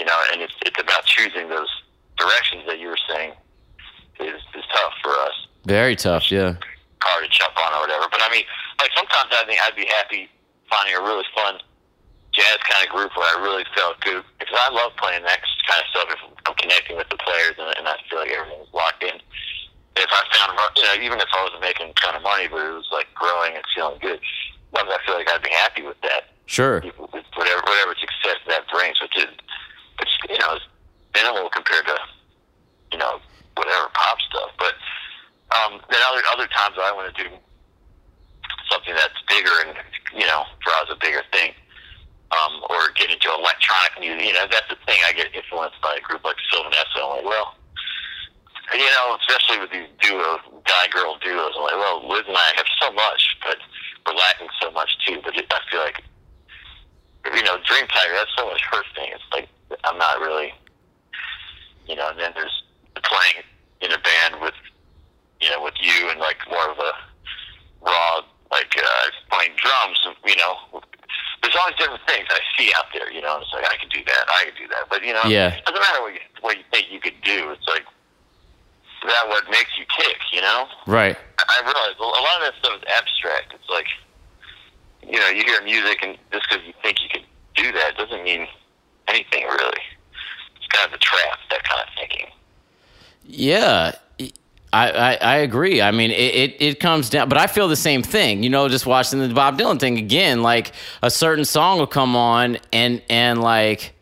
You 0.00 0.08
know, 0.08 0.16
and 0.32 0.40
it's 0.40 0.56
it's 0.64 0.80
about 0.80 1.04
choosing 1.04 1.52
those 1.52 1.68
directions 2.16 2.64
that 2.66 2.80
you 2.80 2.88
were 2.88 3.02
saying 3.04 3.36
is 4.16 4.40
is 4.56 4.64
tough 4.72 4.96
for 5.04 5.12
us, 5.28 5.36
very 5.68 5.94
tough. 5.94 6.32
Yeah, 6.32 6.56
hard 7.04 7.20
to 7.20 7.28
jump 7.28 7.52
on 7.60 7.76
or 7.76 7.84
whatever. 7.84 8.08
But 8.08 8.24
I 8.24 8.32
mean, 8.32 8.48
like 8.80 8.88
sometimes 8.96 9.28
I 9.36 9.44
think 9.44 9.60
I'd 9.60 9.76
be 9.76 9.84
happy 9.84 10.32
finding 10.72 10.96
a 10.96 11.02
really 11.04 11.28
fun 11.36 11.60
jazz 12.32 12.58
kind 12.64 12.86
of 12.86 12.88
group 12.88 13.12
where 13.12 13.28
I 13.28 13.42
really 13.42 13.66
felt 13.76 14.00
good 14.00 14.24
because 14.38 14.56
I 14.56 14.72
love 14.72 14.96
playing 14.96 15.20
that 15.28 15.44
kind 15.68 15.82
of 15.84 15.86
stuff. 15.92 16.08
If 16.16 16.20
I'm 16.48 16.54
connecting 16.56 16.96
with 16.96 17.08
the 17.10 17.18
players 17.20 17.60
and, 17.60 17.68
and 17.76 17.84
I 17.84 18.00
feel 18.08 18.20
like 18.24 18.30
everything's 18.32 18.72
locked 18.72 19.02
in. 19.04 19.20
If 20.00 20.08
I 20.08 20.22
found, 20.32 20.56
you 20.78 20.84
know, 20.86 20.96
even 21.02 21.18
if 21.18 21.28
I 21.34 21.42
wasn't 21.44 21.60
making 21.60 21.90
a 21.90 21.96
ton 22.00 22.14
of 22.14 22.22
money, 22.22 22.48
but 22.48 22.62
it 22.62 22.72
was 22.72 22.88
like 22.88 23.12
growing 23.12 23.52
and 23.58 23.64
feeling 23.74 23.98
good, 24.00 24.20
sometimes 24.72 24.96
I 24.96 24.98
feel 25.04 25.16
like 25.18 25.28
I'd 25.28 25.42
be 25.42 25.50
happy 25.50 25.82
with 25.82 26.00
that. 26.06 26.30
sure. 26.46 26.80
Whatever 26.80 27.60
whatever 27.66 27.92
success 27.98 28.38
that 28.48 28.64
brings, 28.72 29.00
which 29.02 29.18
is, 29.18 29.28
it's 30.00 30.14
you 30.28 30.38
know, 30.38 30.56
it's 30.56 30.66
minimal 31.14 31.48
compared 31.50 31.86
to, 31.86 31.96
you 32.92 32.98
know, 32.98 33.20
whatever 33.56 33.88
pop 33.94 34.18
stuff. 34.28 34.50
But 34.58 34.74
um, 35.56 35.80
then 35.90 36.00
other 36.10 36.22
other 36.32 36.48
times 36.48 36.76
I 36.80 36.92
want 36.92 37.14
to 37.14 37.16
do 37.22 37.28
something 38.70 38.94
that's 38.94 39.18
bigger 39.28 39.54
and 39.66 39.76
you 40.14 40.26
know, 40.26 40.42
us 40.42 40.88
a 40.90 40.96
bigger 40.96 41.22
thing. 41.32 41.52
Um, 42.30 42.62
or 42.70 42.94
get 42.94 43.10
into 43.10 43.26
electronic 43.26 43.98
music. 43.98 44.22
You 44.22 44.34
know, 44.34 44.46
that's 44.46 44.70
the 44.70 44.78
thing. 44.86 45.02
I 45.02 45.12
get 45.12 45.34
influenced 45.34 45.82
by 45.82 45.98
a 45.98 46.00
group 46.00 46.22
like 46.22 46.38
Sylvan 46.46 46.70
Esso. 46.70 47.02
I'm 47.02 47.10
like, 47.18 47.26
well, 47.26 47.58
you 48.72 48.86
know, 48.94 49.18
especially 49.18 49.58
with 49.58 49.70
these 49.74 49.90
duo 49.98 50.38
guy 50.62 50.86
girl 50.94 51.18
duos. 51.18 51.58
I'm 51.58 51.62
like, 51.62 51.74
well, 51.74 52.06
Liz 52.06 52.22
and 52.28 52.36
I 52.36 52.52
have 52.54 52.70
so 52.80 52.92
much, 52.92 53.36
but 53.42 53.58
we're 54.06 54.14
lacking 54.14 54.48
so 54.62 54.70
much 54.70 54.94
too. 55.06 55.18
But 55.24 55.34
I 55.34 55.58
feel 55.70 55.80
like, 55.80 56.04
you 57.24 57.42
know, 57.42 57.56
Dream 57.66 57.86
Tiger. 57.88 58.14
That's 58.14 58.30
so 58.36 58.46
much 58.46 58.62
her 58.70 58.82
thing. 58.94 59.10
It's 59.14 59.22
like 59.32 59.48
I'm 59.84 59.98
not 59.98 60.20
really, 60.20 60.52
you 61.86 61.96
know. 61.96 62.08
And 62.10 62.18
then 62.18 62.32
there's 62.34 62.62
playing 63.02 63.44
in 63.80 63.92
a 63.92 63.98
band 63.98 64.40
with, 64.42 64.54
you 65.40 65.50
know, 65.50 65.62
with 65.62 65.74
you 65.80 66.10
and 66.10 66.20
like 66.20 66.38
more 66.50 66.70
of 66.70 66.78
a 66.78 66.92
raw, 67.82 68.20
like 68.50 68.72
uh, 68.76 69.06
playing 69.32 69.52
drums. 69.56 69.98
You 70.26 70.36
know, 70.36 70.80
there's 71.42 71.56
always 71.60 71.76
different 71.76 72.02
things 72.06 72.26
I 72.30 72.40
see 72.58 72.72
out 72.76 72.86
there. 72.92 73.12
You 73.12 73.20
know, 73.22 73.38
it's 73.40 73.52
like 73.52 73.64
I 73.64 73.76
can 73.76 73.88
do 73.88 74.00
that, 74.04 74.24
I 74.28 74.44
can 74.50 74.54
do 74.56 74.68
that. 74.68 74.84
But 74.90 75.04
you 75.04 75.12
know, 75.12 75.24
Yeah. 75.24 75.54
it 75.54 75.64
doesn't 75.64 75.80
matter 75.80 76.02
what 76.02 76.14
you 76.14 76.20
what 76.40 76.56
you 76.56 76.64
think 76.72 76.86
you 76.90 77.00
could 77.00 77.20
do. 77.22 77.50
It's 77.50 77.68
like 77.68 77.84
that 79.06 79.28
what 79.28 79.44
makes 79.50 79.70
you 79.78 79.84
tick. 79.98 80.16
You 80.32 80.40
know. 80.42 80.66
Right. 80.86 81.16
I 81.38 81.42
I 81.60 81.64
realize 81.64 81.96
a 81.98 82.02
lot 82.04 82.36
of 82.40 82.42
that 82.48 82.54
stuff 82.60 82.76
is 82.78 82.84
abstract. 82.88 83.52
It's 83.54 83.68
like, 83.68 83.86
you 85.10 85.18
know, 85.18 85.28
you 85.28 85.42
hear 85.44 85.62
music, 85.62 85.98
and 86.02 86.16
just 86.32 86.48
because 86.48 86.66
you 86.66 86.72
think 86.82 86.98
you 87.02 87.08
can 87.08 87.22
do 87.56 87.72
that 87.72 87.96
doesn't 87.96 88.22
mean 88.22 88.46
anything 89.08 89.44
really. 89.44 89.82
It's 90.56 90.66
kind 90.72 90.88
of 90.88 90.94
a 90.94 90.98
trap, 90.98 91.38
that 91.50 91.62
kind 91.64 91.80
of 91.80 91.88
thinking. 91.98 92.26
Yeah. 93.24 93.92
I, 94.72 94.90
I, 94.90 95.14
I 95.16 95.36
agree. 95.38 95.82
I 95.82 95.90
mean, 95.90 96.12
it, 96.12 96.14
it, 96.14 96.56
it 96.60 96.80
comes 96.80 97.10
down, 97.10 97.28
but 97.28 97.38
I 97.38 97.48
feel 97.48 97.66
the 97.66 97.74
same 97.74 98.02
thing. 98.02 98.44
You 98.44 98.50
know, 98.50 98.68
just 98.68 98.86
watching 98.86 99.18
the 99.18 99.34
Bob 99.34 99.58
Dylan 99.58 99.80
thing 99.80 99.98
again. 99.98 100.42
Like 100.42 100.72
a 101.02 101.10
certain 101.10 101.44
song 101.44 101.78
will 101.78 101.88
come 101.88 102.14
on, 102.14 102.58
and 102.72 103.02
and 103.10 103.40
like 103.40 103.94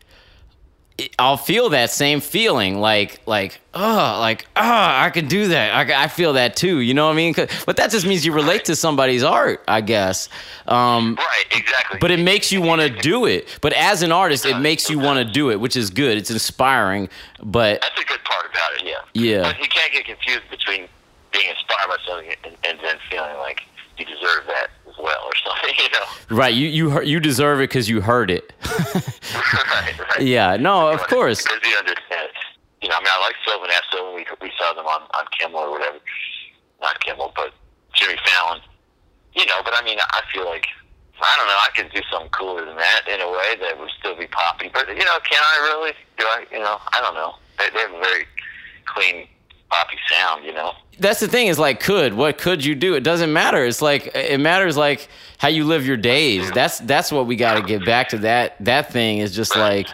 I'll 1.17 1.37
feel 1.37 1.69
that 1.69 1.89
same 1.89 2.19
feeling, 2.21 2.79
like 2.79 3.21
like 3.25 3.59
oh, 3.73 4.17
like 4.19 4.45
oh, 4.55 4.61
I 4.61 5.09
can 5.13 5.27
do 5.27 5.49
that. 5.49 5.89
I 5.91 6.07
feel 6.07 6.33
that 6.33 6.55
too. 6.55 6.79
You 6.79 6.93
know 6.93 7.07
what 7.07 7.13
I 7.13 7.15
mean? 7.15 7.33
But 7.65 7.77
that 7.77 7.91
just 7.91 8.05
means 8.05 8.25
you 8.25 8.33
relate 8.33 8.65
to 8.65 8.75
somebody's 8.75 9.23
art, 9.23 9.63
I 9.67 9.81
guess. 9.81 10.29
Um, 10.67 11.15
Right, 11.15 11.45
exactly. 11.51 11.99
but 11.99 12.11
it 12.11 12.19
makes 12.19 12.51
you 12.51 12.61
want 12.61 12.81
to 12.81 12.89
do 12.89 13.25
it. 13.25 13.57
But 13.61 13.73
as 13.73 14.01
an 14.01 14.11
artist, 14.11 14.45
it 14.45 14.59
makes 14.59 14.89
you 14.89 14.99
want 14.99 15.25
to 15.25 15.31
do 15.33 15.51
it, 15.51 15.59
which 15.59 15.75
is 15.75 15.89
good. 15.89 16.17
It's 16.17 16.31
inspiring. 16.31 17.09
But 17.43 17.81
That's 17.81 18.01
a 18.01 18.05
good 18.05 18.23
part 18.23 18.45
about 18.51 18.73
it, 18.79 18.85
yeah. 18.85 18.93
Yeah. 19.13 19.41
But 19.43 19.59
you 19.59 19.67
can't 19.69 19.91
get 19.91 20.05
confused 20.05 20.49
between 20.49 20.87
being 21.31 21.49
inspired 21.49 21.87
by 21.87 21.97
something 22.07 22.29
and, 22.43 22.55
and 22.67 22.79
then 22.81 22.97
feeling 23.09 23.37
like 23.37 23.61
you 23.97 24.05
deserve 24.05 24.45
that 24.47 24.69
well 25.09 25.25
or 25.25 25.35
something, 25.35 25.73
you 25.83 25.89
know. 25.89 26.37
right, 26.37 26.53
you 26.53 26.67
you 26.67 27.01
you 27.01 27.19
deserve 27.19 27.59
it 27.59 27.69
because 27.69 27.89
you 27.89 28.01
heard 28.01 28.29
it. 28.29 28.53
right, 28.93 29.99
right. 29.99 30.21
yeah, 30.21 30.55
no, 30.57 30.89
of 30.89 31.01
course. 31.07 31.43
Because 31.43 31.59
you 31.65 31.75
understand. 31.77 32.29
You 32.81 32.87
know, 32.87 32.95
I 32.95 32.99
mean, 32.99 33.11
I 33.11 33.19
like 33.19 33.35
Sylvan 33.45 33.69
Esso. 33.69 34.15
We 34.15 34.25
we 34.41 34.51
saw 34.57 34.73
them 34.73 34.85
on 34.85 35.01
on 35.01 35.25
Kimmel 35.37 35.59
or 35.59 35.71
whatever. 35.71 35.99
Not 36.81 36.99
Kimmel, 37.03 37.33
but 37.35 37.53
Jimmy 37.93 38.15
Fallon. 38.25 38.61
You 39.33 39.45
know, 39.45 39.61
but 39.63 39.73
I 39.75 39.83
mean, 39.83 39.99
I 39.99 40.21
feel 40.31 40.45
like 40.45 40.67
I 41.21 41.35
don't 41.37 41.47
know. 41.47 41.59
I 41.59 41.69
could 41.75 41.91
do 41.91 42.01
something 42.11 42.29
cooler 42.31 42.65
than 42.65 42.77
that 42.77 43.01
in 43.07 43.19
a 43.21 43.29
way 43.29 43.55
that 43.61 43.79
would 43.79 43.89
still 43.99 44.15
be 44.15 44.27
poppy. 44.27 44.69
But 44.73 44.87
you 44.89 45.03
know, 45.03 45.19
can 45.23 45.41
I 45.41 45.55
really? 45.73 45.93
Do 46.17 46.25
I? 46.25 46.45
You 46.51 46.59
know, 46.59 46.77
I 46.93 47.01
don't 47.01 47.15
know. 47.15 47.35
They, 47.57 47.69
they 47.73 47.81
have 47.81 47.93
a 47.93 47.99
very 47.99 48.25
clean 48.85 49.27
poppy 49.69 49.97
sound. 50.09 50.45
You 50.45 50.53
know. 50.53 50.73
That's 50.99 51.19
the 51.21 51.27
thing 51.27 51.47
is 51.47 51.57
like 51.57 51.79
could 51.79 52.13
what 52.13 52.37
could 52.37 52.63
you 52.65 52.75
do? 52.75 52.95
It 52.95 53.01
doesn't 53.03 53.31
matter. 53.31 53.63
It's 53.65 53.81
like 53.81 54.11
it 54.15 54.39
matters 54.39 54.75
like 54.75 55.07
how 55.37 55.47
you 55.47 55.63
live 55.63 55.85
your 55.85 55.97
days. 55.97 56.51
That's 56.51 56.79
that's 56.79 57.11
what 57.11 57.25
we 57.27 57.35
got 57.35 57.55
to 57.55 57.61
get 57.61 57.85
back 57.85 58.09
to. 58.09 58.17
That 58.19 58.55
that 58.65 58.91
thing 58.91 59.19
is 59.19 59.33
just 59.33 59.55
like 59.55 59.87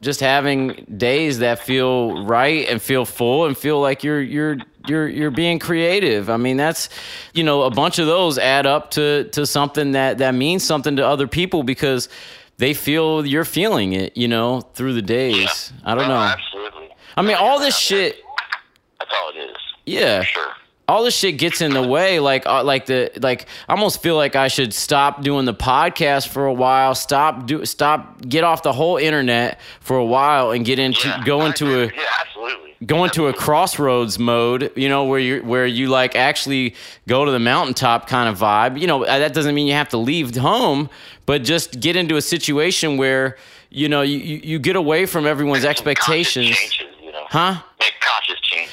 just 0.00 0.20
having 0.20 0.84
days 0.96 1.38
that 1.40 1.60
feel 1.60 2.24
right 2.24 2.68
and 2.68 2.80
feel 2.82 3.04
full 3.04 3.46
and 3.46 3.56
feel 3.56 3.80
like 3.80 4.02
you're 4.04 4.20
you're 4.20 4.56
you're 4.86 5.08
you're 5.08 5.30
being 5.30 5.58
creative. 5.58 6.28
I 6.30 6.36
mean, 6.36 6.56
that's 6.56 6.88
you 7.34 7.42
know, 7.44 7.62
a 7.62 7.70
bunch 7.70 7.98
of 7.98 8.06
those 8.06 8.38
add 8.38 8.66
up 8.66 8.92
to 8.92 9.24
to 9.30 9.46
something 9.46 9.92
that 9.92 10.18
that 10.18 10.34
means 10.34 10.64
something 10.64 10.96
to 10.96 11.06
other 11.06 11.26
people 11.26 11.62
because 11.64 12.08
they 12.58 12.74
feel 12.74 13.26
you're 13.26 13.44
feeling 13.44 13.92
it, 13.94 14.16
you 14.16 14.28
know, 14.28 14.60
through 14.60 14.92
the 14.94 15.02
days. 15.02 15.72
I 15.84 15.94
don't 15.96 16.04
Oh, 16.04 16.08
know. 16.08 16.16
Absolutely. 16.16 16.88
I 17.16 17.22
mean, 17.22 17.36
oh, 17.38 17.44
all 17.44 17.58
this 17.58 17.76
shit, 17.76 18.21
all 19.14 19.30
it 19.34 19.50
is. 19.50 19.56
yeah. 19.86 20.22
Sure. 20.22 20.52
all 20.88 21.04
this 21.04 21.14
shit 21.16 21.38
gets 21.38 21.60
in 21.60 21.72
the 21.72 21.82
way 21.86 22.18
like 22.20 22.44
uh, 22.46 22.62
like 22.64 22.86
the 22.86 23.10
like 23.22 23.46
I 23.68 23.72
almost 23.72 24.02
feel 24.02 24.16
like 24.16 24.36
I 24.36 24.48
should 24.48 24.74
stop 24.74 25.22
doing 25.22 25.44
the 25.46 25.54
podcast 25.54 26.28
for 26.28 26.46
a 26.46 26.52
while 26.52 26.94
stop 26.94 27.46
do 27.46 27.64
stop 27.64 28.20
get 28.28 28.44
off 28.44 28.62
the 28.62 28.72
whole 28.72 28.96
internet 28.96 29.58
for 29.80 29.96
a 29.96 30.04
while 30.04 30.50
and 30.50 30.64
get 30.64 30.78
into 30.78 31.08
Yeah, 31.08 31.22
go 31.24 31.46
into 31.46 31.82
a 31.82 31.86
yeah, 31.86 31.92
absolutely. 32.20 32.74
go 32.84 33.04
into 33.04 33.28
a 33.28 33.32
crossroads 33.32 34.18
mode 34.18 34.70
you 34.76 34.88
know 34.88 35.04
where 35.04 35.20
you 35.20 35.40
where 35.42 35.66
you 35.66 35.88
like 35.88 36.16
actually 36.16 36.74
go 37.08 37.24
to 37.24 37.30
the 37.30 37.38
mountaintop 37.38 38.06
kind 38.08 38.28
of 38.28 38.38
vibe 38.38 38.78
you 38.78 38.86
know 38.86 39.04
uh, 39.04 39.18
that 39.20 39.32
doesn't 39.34 39.54
mean 39.54 39.66
you 39.68 39.74
have 39.74 39.88
to 39.90 39.98
leave 39.98 40.34
home 40.36 40.90
but 41.26 41.42
just 41.44 41.78
get 41.80 41.94
into 41.96 42.16
a 42.16 42.22
situation 42.22 42.96
where 42.98 43.36
you 43.70 43.88
know 43.88 44.02
you, 44.02 44.18
you 44.18 44.58
get 44.58 44.76
away 44.76 45.06
from 45.06 45.26
everyone's 45.26 45.62
Make 45.62 45.70
expectations 45.70 46.56
Changes, 46.56 46.96
you 47.02 47.12
know. 47.12 47.24
huh 47.30 47.54
Make 47.80 47.92
conscious 48.00 48.02
changes. 48.02 48.11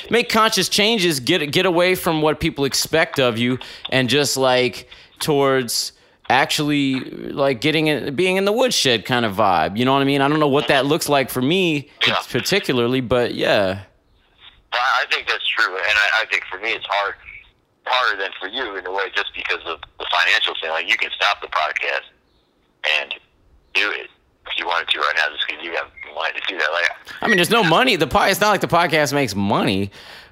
Make 0.09 0.29
conscious 0.29 0.69
changes 0.69 1.19
get 1.19 1.51
get 1.51 1.65
away 1.65 1.95
from 1.95 2.21
what 2.21 2.39
people 2.39 2.65
expect 2.65 3.19
of 3.19 3.37
you 3.37 3.57
and 3.91 4.09
just 4.09 4.37
like 4.37 4.89
towards 5.19 5.91
actually 6.29 6.99
like 7.31 7.59
getting 7.61 7.87
it 7.87 8.15
being 8.15 8.37
in 8.37 8.45
the 8.45 8.51
woodshed 8.51 9.03
kind 9.05 9.25
of 9.25 9.35
vibe 9.35 9.77
you 9.77 9.83
know 9.85 9.93
what 9.93 10.01
i 10.01 10.05
mean 10.05 10.21
i 10.21 10.27
don't 10.27 10.39
know 10.39 10.47
what 10.47 10.67
that 10.67 10.85
looks 10.85 11.09
like 11.09 11.29
for 11.29 11.41
me 11.41 11.89
Yeah. 12.07 12.15
particularly 12.29 13.01
but 13.01 13.33
yeah 13.33 13.81
Well, 14.71 14.81
I 15.01 15.05
think 15.11 15.27
that's 15.27 15.47
true, 15.47 15.75
and 15.75 15.97
I, 15.97 16.21
I 16.21 16.25
think 16.29 16.43
for 16.45 16.59
me 16.59 16.73
it's 16.73 16.85
hard, 16.85 17.15
harder 17.87 18.21
than 18.21 18.29
for 18.39 18.47
you 18.47 18.75
in 18.77 18.85
a 18.85 18.91
way, 18.91 19.05
just 19.15 19.33
because 19.35 19.57
of 19.65 19.81
the 19.97 20.05
financial 20.11 20.53
thing. 20.61 20.69
Like 20.69 20.87
you 20.87 20.95
can 20.95 21.09
stop 21.15 21.41
the 21.41 21.47
podcast 21.47 22.05
and 23.01 23.15
do 23.73 23.89
it 23.89 24.07
if 24.45 24.53
you 24.59 24.67
wanted 24.67 24.87
to 24.89 24.99
right 24.99 25.13
now, 25.17 25.33
just 25.33 25.47
because 25.47 25.63
you 25.65 25.71
have 25.75 25.89
wanted 26.15 26.41
to 26.41 26.43
do 26.47 26.57
that. 26.57 26.69
Like 26.71 26.91
I 27.21 27.27
mean, 27.27 27.37
there's 27.37 27.49
no 27.49 27.63
money. 27.63 27.95
The 27.95 28.07
pod, 28.07 28.29
it's 28.31 28.39
not 28.41 28.49
like 28.49 28.61
the 28.61 28.67
podcast 28.67 29.13
makes 29.13 29.35
money, 29.35 29.91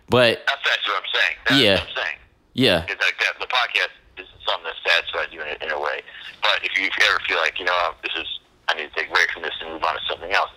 but 0.10 0.42
that's, 0.48 0.64
that's 0.64 0.88
what 0.88 0.98
I'm 1.04 1.10
saying. 1.14 1.36
That's 1.50 1.62
Yeah. 1.62 1.74
what 1.76 1.82
I'm 1.90 1.96
saying. 1.96 2.18
yeah, 2.54 2.86
It's 2.90 3.04
like 3.04 3.18
that. 3.20 3.34
The 3.40 3.48
podcast 3.52 3.92
is 4.22 4.28
something 4.48 4.66
that 4.70 4.78
satisfies 4.86 5.30
you 5.32 5.42
in 5.42 5.48
a, 5.50 5.56
in 5.66 5.72
a 5.72 5.80
way. 5.80 6.02
But 6.42 6.64
if 6.64 6.78
you, 6.80 6.88
if 6.88 6.94
you 6.98 7.04
ever 7.10 7.20
feel 7.28 7.38
like 7.38 7.60
you 7.60 7.66
know 7.66 7.74
oh, 7.76 7.96
this 8.04 8.14
is, 8.16 8.28
I 8.70 8.76
need 8.76 8.90
to 8.90 8.96
take 8.96 9.10
a 9.10 9.14
break 9.14 9.30
from 9.32 9.44
this 9.44 9.54
and 9.62 9.74
move 9.74 9.84
on 9.84 9.96
to 9.96 10.02
something 10.10 10.32
else, 10.32 10.50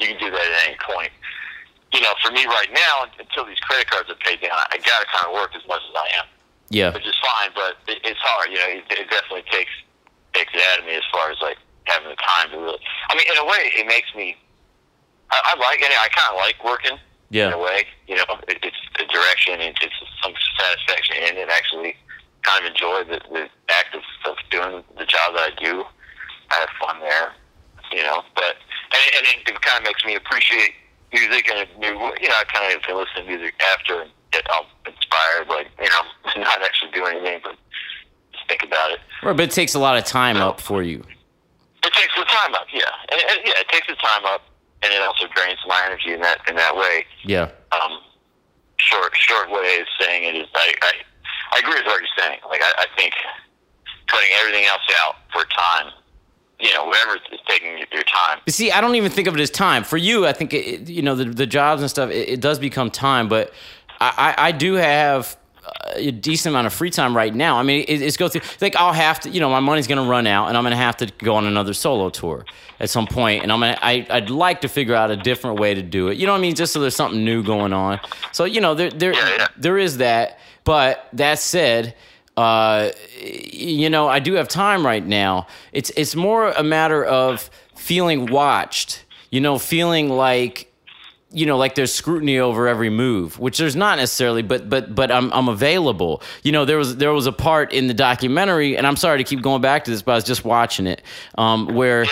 you 0.00 0.08
can 0.08 0.18
do 0.18 0.30
that 0.30 0.40
at 0.40 0.68
any 0.68 0.76
point. 0.82 1.10
You 1.92 2.00
know, 2.00 2.14
for 2.24 2.32
me 2.32 2.46
right 2.46 2.72
now, 2.72 3.04
until 3.20 3.44
these 3.44 3.60
credit 3.68 3.90
cards 3.90 4.08
are 4.08 4.16
paid 4.24 4.40
down, 4.40 4.52
I 4.56 4.78
got 4.80 5.00
to 5.04 5.06
kind 5.12 5.26
of 5.28 5.32
work 5.36 5.52
as 5.54 5.60
much 5.68 5.82
as 5.84 5.94
I 5.94 6.08
am, 6.24 6.26
yeah, 6.70 6.88
which 6.94 7.04
is 7.06 7.14
fine. 7.20 7.50
But 7.54 7.76
it, 7.86 8.00
it's 8.02 8.20
hard. 8.24 8.48
You 8.48 8.56
know, 8.56 8.68
it, 8.80 8.84
it 8.96 9.10
definitely 9.10 9.44
takes 9.52 9.70
takes 10.32 10.48
it 10.54 10.62
out 10.72 10.80
of 10.80 10.86
me 10.86 10.94
as 10.96 11.04
far 11.12 11.28
as 11.30 11.36
like 11.42 11.58
having 11.84 12.08
the 12.08 12.16
time 12.16 12.48
to 12.50 12.56
really. 12.58 12.80
I 13.10 13.14
mean, 13.14 13.26
in 13.30 13.36
a 13.36 13.44
way, 13.44 13.68
it 13.76 13.86
makes 13.86 14.08
me. 14.16 14.36
I, 15.32 15.56
I 15.56 15.60
like 15.60 15.80
it. 15.80 15.88
I 15.90 16.08
kind 16.12 16.36
of 16.36 16.38
like 16.38 16.60
working. 16.64 16.98
Yeah. 17.30 17.48
In 17.48 17.54
a 17.54 17.58
way, 17.58 17.88
you 18.06 18.16
know, 18.16 18.28
it, 18.46 18.60
it's 18.62 18.76
the 18.98 19.08
direction 19.08 19.56
and 19.56 19.74
it's 19.80 19.96
some 20.22 20.34
satisfaction 20.60 21.16
in 21.16 21.40
it. 21.40 21.48
Actually, 21.48 21.96
kind 22.42 22.64
of 22.64 22.70
enjoy 22.70 23.04
the, 23.08 23.20
the 23.32 23.48
act 23.72 23.96
of, 23.96 24.02
of 24.28 24.36
doing 24.50 24.84
the 24.98 25.06
job 25.06 25.32
that 25.32 25.48
I 25.48 25.52
do. 25.56 25.84
I 26.50 26.54
have 26.60 26.68
fun 26.76 27.00
there, 27.00 27.32
you 27.90 28.02
know. 28.02 28.20
But 28.34 28.60
and, 28.92 29.02
and 29.16 29.48
it, 29.48 29.62
kind 29.62 29.80
of 29.80 29.84
makes 29.84 30.04
me 30.04 30.14
appreciate 30.14 30.76
music 31.10 31.48
and 31.50 31.66
new. 31.80 31.96
You 32.20 32.28
know, 32.28 32.36
I 32.36 32.44
kind 32.52 32.76
of 32.76 32.82
can 32.82 32.96
listen 32.96 33.24
to 33.24 33.24
music 33.24 33.54
after 33.72 34.02
and 34.02 34.10
get 34.30 34.44
all 34.50 34.66
inspired. 34.84 35.48
Like 35.48 35.68
you 35.80 35.88
know, 35.88 36.04
not 36.44 36.60
actually 36.60 36.90
do 36.92 37.06
anything, 37.06 37.40
but 37.42 37.56
just 38.32 38.46
think 38.46 38.62
about 38.62 38.92
it. 38.92 39.00
Right, 39.22 39.36
but 39.36 39.44
it 39.44 39.52
takes 39.52 39.74
a 39.74 39.78
lot 39.78 39.96
of 39.96 40.04
time 40.04 40.36
up 40.36 40.60
for 40.60 40.82
you. 40.82 41.02
It 41.82 41.92
takes 41.94 42.14
the 42.14 42.24
time 42.24 42.54
up, 42.54 42.66
yeah, 42.72 42.84
and, 43.10 43.20
and 43.30 43.40
yeah, 43.46 43.58
it 43.58 43.68
takes 43.68 43.88
the 43.88 43.96
time 43.96 44.24
up, 44.26 44.42
and 44.82 44.92
it 44.92 45.00
also 45.02 45.26
drains 45.34 45.58
my 45.66 45.80
energy 45.86 46.12
in 46.12 46.20
that 46.20 46.38
in 46.48 46.56
that 46.56 46.76
way. 46.76 47.04
Yeah, 47.24 47.50
Um, 47.72 47.98
short 48.78 49.12
short 49.16 49.50
way 49.50 49.80
of 49.80 49.86
saying 50.00 50.24
it 50.24 50.36
is 50.36 50.48
I 50.54 50.74
I, 50.82 50.92
I 51.52 51.58
agree 51.60 51.74
with 51.74 51.86
what 51.86 52.00
you're 52.00 52.08
saying. 52.24 52.38
Like 52.48 52.60
I, 52.62 52.72
I 52.78 52.86
think 52.96 53.12
putting 54.08 54.28
everything 54.40 54.64
else 54.66 54.82
out 55.00 55.16
for 55.32 55.44
time, 55.56 55.92
you 56.60 56.72
know, 56.74 56.84
whatever 56.86 57.16
is 57.16 57.40
taking 57.48 57.78
your 57.78 58.02
time. 58.04 58.40
But 58.44 58.54
see, 58.54 58.70
I 58.70 58.80
don't 58.80 58.94
even 58.94 59.10
think 59.10 59.28
of 59.28 59.34
it 59.34 59.40
as 59.40 59.50
time. 59.50 59.84
For 59.84 59.96
you, 59.96 60.26
I 60.26 60.32
think 60.32 60.52
it, 60.52 60.88
you 60.88 61.02
know 61.02 61.14
the 61.14 61.24
the 61.24 61.46
jobs 61.46 61.80
and 61.82 61.90
stuff. 61.90 62.10
It, 62.10 62.28
it 62.28 62.40
does 62.40 62.58
become 62.58 62.90
time, 62.90 63.28
but 63.28 63.52
I, 64.00 64.34
I, 64.36 64.48
I 64.48 64.52
do 64.52 64.74
have 64.74 65.36
a 65.94 66.10
decent 66.10 66.52
amount 66.52 66.66
of 66.66 66.72
free 66.72 66.90
time 66.90 67.16
right 67.16 67.34
now. 67.34 67.58
I 67.58 67.62
mean, 67.62 67.84
it, 67.86 68.02
it's 68.02 68.16
go 68.16 68.28
through. 68.28 68.42
Like 68.60 68.76
I'll 68.76 68.92
have 68.92 69.20
to, 69.20 69.30
you 69.30 69.40
know, 69.40 69.50
my 69.50 69.60
money's 69.60 69.86
going 69.86 70.02
to 70.02 70.08
run 70.08 70.26
out, 70.26 70.48
and 70.48 70.56
I'm 70.56 70.64
going 70.64 70.72
to 70.72 70.76
have 70.76 70.96
to 70.98 71.06
go 71.18 71.34
on 71.36 71.46
another 71.46 71.74
solo 71.74 72.10
tour 72.10 72.44
at 72.80 72.90
some 72.90 73.06
point, 73.06 73.42
and 73.42 73.52
I'm 73.52 73.60
gonna. 73.60 73.78
I, 73.80 74.06
I'd 74.10 74.30
like 74.30 74.62
to 74.62 74.68
figure 74.68 74.94
out 74.94 75.10
a 75.10 75.16
different 75.16 75.60
way 75.60 75.74
to 75.74 75.82
do 75.82 76.08
it. 76.08 76.18
You 76.18 76.26
know 76.26 76.32
what 76.32 76.38
I 76.38 76.42
mean? 76.42 76.54
Just 76.54 76.72
so 76.72 76.80
there's 76.80 76.96
something 76.96 77.24
new 77.24 77.42
going 77.42 77.72
on. 77.72 78.00
So 78.32 78.44
you 78.44 78.60
know, 78.60 78.74
there 78.74 78.90
there 78.90 79.14
there 79.56 79.78
is 79.78 79.98
that. 79.98 80.38
But 80.64 81.08
that 81.14 81.38
said, 81.38 81.94
uh, 82.36 82.90
you 83.20 83.90
know, 83.90 84.08
I 84.08 84.20
do 84.20 84.34
have 84.34 84.48
time 84.48 84.86
right 84.86 85.04
now. 85.04 85.46
It's 85.72 85.90
it's 85.90 86.14
more 86.14 86.50
a 86.50 86.62
matter 86.62 87.04
of 87.04 87.50
feeling 87.76 88.26
watched. 88.26 89.04
You 89.30 89.40
know, 89.40 89.58
feeling 89.58 90.10
like 90.10 90.71
you 91.32 91.46
know, 91.46 91.56
like 91.56 91.74
there's 91.74 91.92
scrutiny 91.92 92.38
over 92.38 92.68
every 92.68 92.90
move, 92.90 93.38
which 93.38 93.58
there's 93.58 93.76
not 93.76 93.98
necessarily, 93.98 94.42
but 94.42 94.68
but 94.68 94.94
but 94.94 95.10
I'm 95.10 95.32
I'm 95.32 95.48
available. 95.48 96.22
You 96.42 96.52
know, 96.52 96.64
there 96.64 96.76
was 96.76 96.96
there 96.96 97.12
was 97.12 97.26
a 97.26 97.32
part 97.32 97.72
in 97.72 97.86
the 97.86 97.94
documentary, 97.94 98.76
and 98.76 98.86
I'm 98.86 98.96
sorry 98.96 99.18
to 99.18 99.24
keep 99.24 99.42
going 99.42 99.62
back 99.62 99.84
to 99.84 99.90
this, 99.90 100.02
but 100.02 100.12
I 100.12 100.14
was 100.16 100.24
just 100.24 100.44
watching 100.44 100.86
it, 100.86 101.02
um, 101.38 101.74
where 101.74 102.04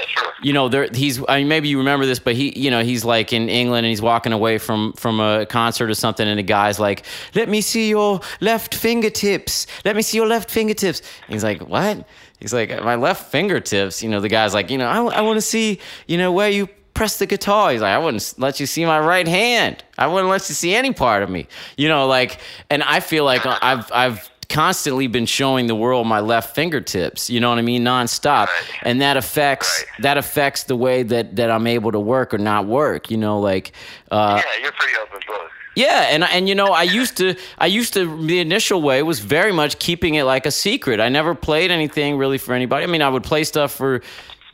you 0.42 0.52
know 0.52 0.68
there 0.68 0.88
he's 0.92 1.22
I 1.28 1.38
mean 1.38 1.48
maybe 1.48 1.68
you 1.68 1.78
remember 1.78 2.06
this, 2.06 2.18
but 2.18 2.34
he 2.34 2.58
you 2.58 2.70
know 2.70 2.82
he's 2.82 3.04
like 3.04 3.32
in 3.32 3.48
England 3.48 3.84
and 3.84 3.90
he's 3.90 4.02
walking 4.02 4.32
away 4.32 4.58
from 4.58 4.94
from 4.94 5.20
a 5.20 5.44
concert 5.46 5.90
or 5.90 5.94
something, 5.94 6.26
and 6.26 6.38
the 6.38 6.42
guy's 6.42 6.80
like, 6.80 7.04
"Let 7.35 7.48
me 7.48 7.61
see 7.61 7.90
your 7.90 8.20
left 8.40 8.74
fingertips. 8.74 9.66
Let 9.85 9.96
me 9.96 10.02
see 10.02 10.16
your 10.16 10.26
left 10.26 10.50
fingertips." 10.50 11.00
And 11.26 11.35
he's 11.35 11.44
like, 11.44 11.61
"What?" 11.61 12.06
He's 12.38 12.54
like, 12.54 12.70
"My 12.83 12.94
left 12.94 13.30
fingertips." 13.30 14.02
You 14.02 14.09
know, 14.09 14.20
the 14.20 14.28
guy's 14.28 14.54
like, 14.54 14.70
"You 14.70 14.78
know, 14.78 14.88
I, 14.88 15.18
I 15.18 15.20
want 15.20 15.37
to 15.37 15.42
see 15.42 15.78
you 16.06 16.16
know 16.16 16.33
where 16.33 16.48
you." 16.48 16.68
Press 17.00 17.16
the 17.16 17.24
guitar. 17.24 17.72
He's 17.72 17.80
like, 17.80 17.94
I 17.94 17.98
wouldn't 17.98 18.34
let 18.36 18.60
you 18.60 18.66
see 18.66 18.84
my 18.84 19.00
right 19.00 19.26
hand. 19.26 19.82
I 19.96 20.06
wouldn't 20.06 20.28
let 20.28 20.46
you 20.50 20.54
see 20.54 20.74
any 20.74 20.92
part 20.92 21.22
of 21.22 21.30
me. 21.30 21.46
You 21.78 21.88
know, 21.88 22.06
like, 22.06 22.40
and 22.68 22.82
I 22.82 23.00
feel 23.00 23.24
like 23.24 23.40
I've 23.46 23.90
I've 23.90 24.28
constantly 24.50 25.06
been 25.06 25.24
showing 25.24 25.66
the 25.66 25.74
world 25.74 26.06
my 26.06 26.20
left 26.20 26.54
fingertips. 26.54 27.30
You 27.30 27.40
know 27.40 27.48
what 27.48 27.56
I 27.58 27.62
mean, 27.62 27.82
nonstop, 27.84 28.48
Right. 28.48 28.52
and 28.82 29.00
that 29.00 29.16
affects 29.16 29.70
Right. 29.78 30.02
that 30.02 30.18
affects 30.18 30.64
the 30.64 30.76
way 30.76 31.02
that 31.04 31.36
that 31.36 31.50
I'm 31.50 31.66
able 31.66 31.90
to 31.92 32.00
work 32.00 32.34
or 32.34 32.38
not 32.38 32.66
work. 32.66 33.10
You 33.10 33.16
know, 33.16 33.40
like. 33.40 33.72
Uh, 34.10 34.42
yeah, 34.44 34.62
you're 34.62 34.72
pretty 34.72 34.92
open 35.02 35.20
book. 35.26 35.50
yeah, 35.76 36.08
and 36.10 36.22
and 36.24 36.50
you 36.50 36.54
know, 36.54 36.66
I 36.66 36.82
used 36.82 37.16
to 37.16 37.34
I 37.56 37.66
used 37.78 37.94
to 37.94 38.00
the 38.26 38.40
initial 38.40 38.82
way 38.82 39.02
was 39.02 39.20
very 39.20 39.52
much 39.52 39.78
keeping 39.78 40.16
it 40.16 40.24
like 40.24 40.44
a 40.44 40.50
secret. 40.50 41.00
I 41.00 41.08
never 41.08 41.34
played 41.34 41.70
anything 41.70 42.18
really 42.18 42.36
for 42.38 42.52
anybody. 42.54 42.84
I 42.84 42.88
mean, 42.88 43.00
I 43.00 43.08
would 43.08 43.24
play 43.24 43.44
stuff 43.44 43.72
for 43.72 44.02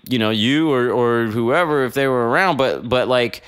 you 0.08 0.18
know, 0.18 0.30
you 0.30 0.72
or 0.72 0.90
or 0.90 1.26
whoever 1.26 1.84
if 1.84 1.94
they 1.94 2.06
were 2.06 2.28
around, 2.28 2.56
but 2.56 2.88
but 2.88 3.08
like 3.08 3.42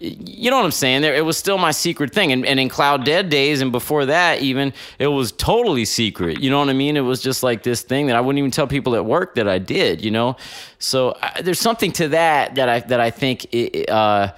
you 0.00 0.48
know 0.48 0.56
what 0.56 0.64
I'm 0.64 0.70
saying? 0.70 1.02
There, 1.02 1.14
it 1.14 1.24
was 1.24 1.36
still 1.36 1.58
my 1.58 1.72
secret 1.72 2.12
thing, 2.12 2.30
and, 2.30 2.46
and 2.46 2.60
in 2.60 2.68
cLOUDDEAD 2.68 3.28
days, 3.30 3.60
and 3.60 3.72
before 3.72 4.06
that, 4.06 4.40
even 4.40 4.72
it 5.00 5.08
was 5.08 5.32
totally 5.32 5.84
secret. 5.84 6.40
You 6.40 6.50
know 6.50 6.60
what 6.60 6.68
I 6.68 6.72
mean? 6.72 6.96
It 6.96 7.00
was 7.00 7.20
just 7.20 7.42
like 7.42 7.64
this 7.64 7.82
thing 7.82 8.06
that 8.06 8.14
I 8.14 8.20
wouldn't 8.20 8.38
even 8.38 8.52
tell 8.52 8.68
people 8.68 8.94
at 8.94 9.04
work 9.04 9.34
that 9.34 9.48
I 9.48 9.58
did. 9.58 10.04
You 10.04 10.12
know, 10.12 10.36
so 10.78 11.16
I, 11.20 11.42
there's 11.42 11.58
something 11.58 11.90
to 11.92 12.08
that 12.08 12.54
that 12.54 12.68
I 12.68 12.80
that 12.80 13.00
I 13.00 13.10
think 13.10 13.52
it, 13.52 13.90
uh, 13.90 14.32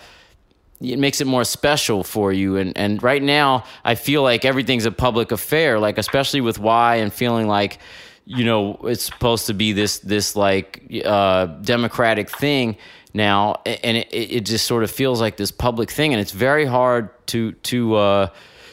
it 0.81 0.99
makes 0.99 1.21
it 1.21 1.27
more 1.27 1.45
special 1.45 2.03
for 2.03 2.33
you 2.33 2.57
and 2.57 2.77
and 2.77 3.03
right 3.03 3.23
now 3.23 3.65
i 3.85 3.95
feel 3.95 4.23
like 4.23 4.47
everything's 4.47 4.87
a 4.87 4.91
public 4.91 5.31
affair 5.31 5.79
like 5.79 5.99
especially 5.99 6.41
with 6.41 6.59
why 6.59 6.97
and 6.97 7.13
feeling 7.13 7.47
like 7.47 7.79
you 8.25 8.45
know 8.45 8.75
it's 8.85 9.03
supposed 9.03 9.47
to 9.47 9.55
be 9.55 9.73
this 9.73 9.99
this 10.01 10.37
like 10.37 10.83
uh 11.05 11.47
democratic 11.47 12.31
thing 12.31 12.77
now 13.13 13.55
and 13.67 13.97
it, 13.97 14.09
it 14.13 14.41
just 14.41 14.67
sort 14.67 14.85
of 14.85 14.91
feels 14.91 15.21
like 15.21 15.37
this 15.37 15.51
public 15.51 15.91
thing 15.91 16.13
and 16.13 16.21
it's 16.21 16.33
very 16.33 16.65
hard 16.65 17.09
to 17.27 17.53
to 17.53 17.97
uh 17.97 18.27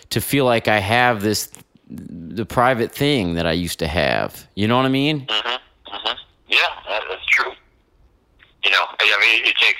to 0.09 0.21
feel 0.21 0.45
like 0.45 0.67
i 0.67 0.79
have 0.79 1.21
this 1.21 1.49
the 1.89 2.45
private 2.45 2.91
thing 2.91 3.35
that 3.35 3.47
i 3.47 3.51
used 3.53 3.79
to 3.79 3.87
have. 3.87 4.47
You 4.55 4.67
know 4.67 4.75
what 4.77 4.85
i 4.85 4.89
mean? 4.89 5.25
Hmm 5.29 5.55
hmm 5.87 6.17
Yeah, 6.47 6.59
that, 6.89 7.03
that's 7.09 7.25
true. 7.27 7.51
You 8.63 8.71
know, 8.71 8.85
I 8.99 9.17
mean, 9.21 9.45
it 9.45 9.55
takes 9.55 9.79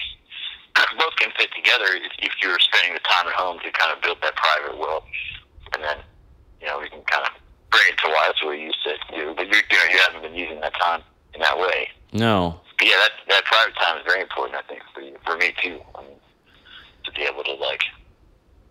both 0.99 1.15
can 1.17 1.31
fit 1.37 1.49
together 1.55 1.85
if, 1.95 2.11
if 2.19 2.31
you're 2.41 2.59
spending 2.59 2.93
the 2.93 2.99
time 3.01 3.27
at 3.27 3.33
home 3.33 3.59
to 3.59 3.71
kind 3.71 3.91
of 3.95 4.01
build 4.01 4.17
that 4.21 4.35
private 4.35 4.77
world, 4.79 5.03
and 5.73 5.83
then 5.83 5.97
you 6.61 6.67
know 6.67 6.79
we 6.79 6.89
can 6.89 7.01
kind 7.01 7.25
of 7.27 7.33
bring 7.71 7.83
it 7.89 7.97
to 7.97 8.07
the 8.41 8.47
way 8.47 8.61
you 8.61 8.71
said 8.83 8.97
you. 9.15 9.33
But 9.35 9.47
you, 9.47 9.55
you 9.55 9.77
know, 9.77 9.85
you 9.91 9.99
haven't 10.07 10.21
been 10.21 10.35
using 10.35 10.59
that 10.61 10.73
time 10.79 11.01
in 11.33 11.41
that 11.41 11.57
way. 11.57 11.89
no 12.13 12.59
But 12.77 12.87
yeah, 12.87 12.95
that 12.99 13.11
that 13.29 13.45
private 13.45 13.75
time 13.75 13.97
is 13.97 14.03
very 14.05 14.21
important. 14.21 14.57
I 14.57 14.61
think 14.67 14.81
for 14.93 15.01
you, 15.01 15.15
for 15.25 15.37
me 15.37 15.53
too. 15.61 15.79
I 15.95 16.01
mean, 16.01 16.17
to 17.05 17.11
be 17.11 17.23
able 17.23 17.43
to 17.43 17.53
like 17.53 17.81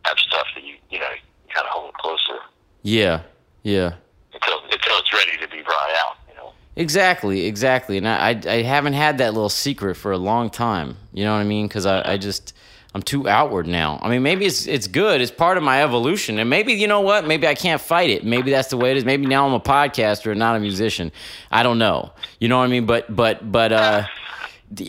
have 0.04 0.18
stuff 0.18 0.46
that 0.54 0.64
you 0.64 0.74
you 0.90 0.98
know 0.98 1.10
you 1.10 1.54
kind 1.54 1.66
of 1.66 1.72
hold 1.72 1.94
closer 1.94 2.38
yeah 2.82 3.22
yeah 3.62 3.94
until 4.32 4.58
until 4.64 4.98
it's 4.98 5.12
ready 5.12 5.36
to 5.40 5.48
be 5.48 5.62
brought 5.62 5.90
out. 5.90 6.16
You 6.28 6.36
know. 6.36 6.52
Exactly, 6.76 7.46
exactly. 7.46 7.98
And 7.98 8.06
I, 8.06 8.30
I, 8.30 8.40
I 8.46 8.62
haven't 8.62 8.92
had 8.92 9.18
that 9.18 9.34
little 9.34 9.48
secret 9.48 9.96
for 9.96 10.12
a 10.12 10.18
long 10.18 10.50
time. 10.50 10.96
You 11.12 11.24
know 11.24 11.32
what 11.32 11.40
I 11.40 11.44
mean? 11.44 11.66
Because 11.66 11.86
I, 11.86 12.12
I 12.12 12.16
just, 12.18 12.52
I'm 12.96 13.02
too 13.02 13.28
outward 13.28 13.66
now. 13.66 13.98
I 14.00 14.08
mean, 14.08 14.22
maybe 14.22 14.46
it's 14.46 14.66
it's 14.66 14.86
good. 14.86 15.20
It's 15.20 15.30
part 15.30 15.58
of 15.58 15.62
my 15.62 15.82
evolution. 15.82 16.38
And 16.38 16.48
maybe, 16.48 16.72
you 16.72 16.86
know 16.86 17.02
what? 17.02 17.26
Maybe 17.26 17.46
I 17.46 17.54
can't 17.54 17.78
fight 17.78 18.08
it. 18.08 18.24
Maybe 18.24 18.50
that's 18.50 18.68
the 18.68 18.78
way 18.78 18.90
it 18.90 18.96
is. 18.96 19.04
Maybe 19.04 19.26
now 19.26 19.46
I'm 19.46 19.52
a 19.52 19.60
podcaster 19.60 20.30
and 20.30 20.38
not 20.38 20.56
a 20.56 20.60
musician. 20.60 21.12
I 21.50 21.62
don't 21.62 21.78
know. 21.78 22.12
You 22.40 22.48
know 22.48 22.56
what 22.56 22.64
I 22.64 22.68
mean? 22.68 22.86
But, 22.86 23.14
but, 23.14 23.52
but, 23.52 23.70
uh, 23.70 24.06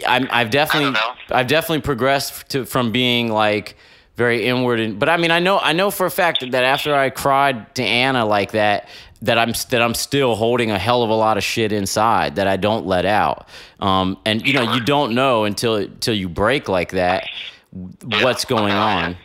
I'm, 0.08 0.30
I've 0.32 0.52
definitely. 0.52 0.98
I've 1.30 1.48
definitely 1.48 1.82
progressed 1.82 2.48
to, 2.52 2.63
from 2.63 2.93
being 2.93 3.30
like 3.30 3.76
very 4.15 4.46
inward. 4.46 4.80
And, 4.80 4.98
but 4.98 5.10
I 5.10 5.17
mean, 5.17 5.32
I 5.32 5.39
know, 5.39 5.60
I 5.60 5.74
know 5.74 5.91
for 5.91 6.06
a 6.06 6.12
fact 6.12 6.50
that 6.50 6.63
after 6.63 6.96
I 6.96 7.10
cried 7.10 7.76
to 7.76 7.84
Anna 7.84 8.26
like 8.26 8.52
that, 8.52 8.88
that 9.24 9.38
I'm 9.38 9.52
that 9.70 9.82
I'm 9.82 9.96
still 9.96 10.36
holding 10.36 10.72
a 10.72 10.80
hell 10.80 11.04
of 11.04 11.10
a 11.10 11.15
lot 11.15 11.36
of 11.36 11.43
shit 11.43 11.74
inside 11.74 12.38
that 12.38 12.48
I 12.48 12.56
don't 12.56 12.86
let 12.86 13.06
out. 13.06 13.50
Um, 13.82 14.17
and 14.26 14.48
you 14.48 14.54
know, 14.54 14.76
you 14.76 14.80
don't 14.80 15.13
know 15.13 15.43
until 15.43 15.76
until 15.76 16.13
you 16.13 16.30
break 16.30 16.70
like 16.70 16.91
that 16.91 17.28
what's 17.71 18.45
going 18.45 18.73
on. 18.73 19.17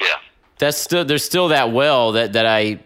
Yeah. 0.00 0.06
That's 0.58 0.78
still 0.78 1.04
there's 1.04 1.24
still 1.24 1.48
that 1.48 1.72
well 1.72 2.12
that 2.12 2.32
that 2.34 2.46
I 2.46 2.80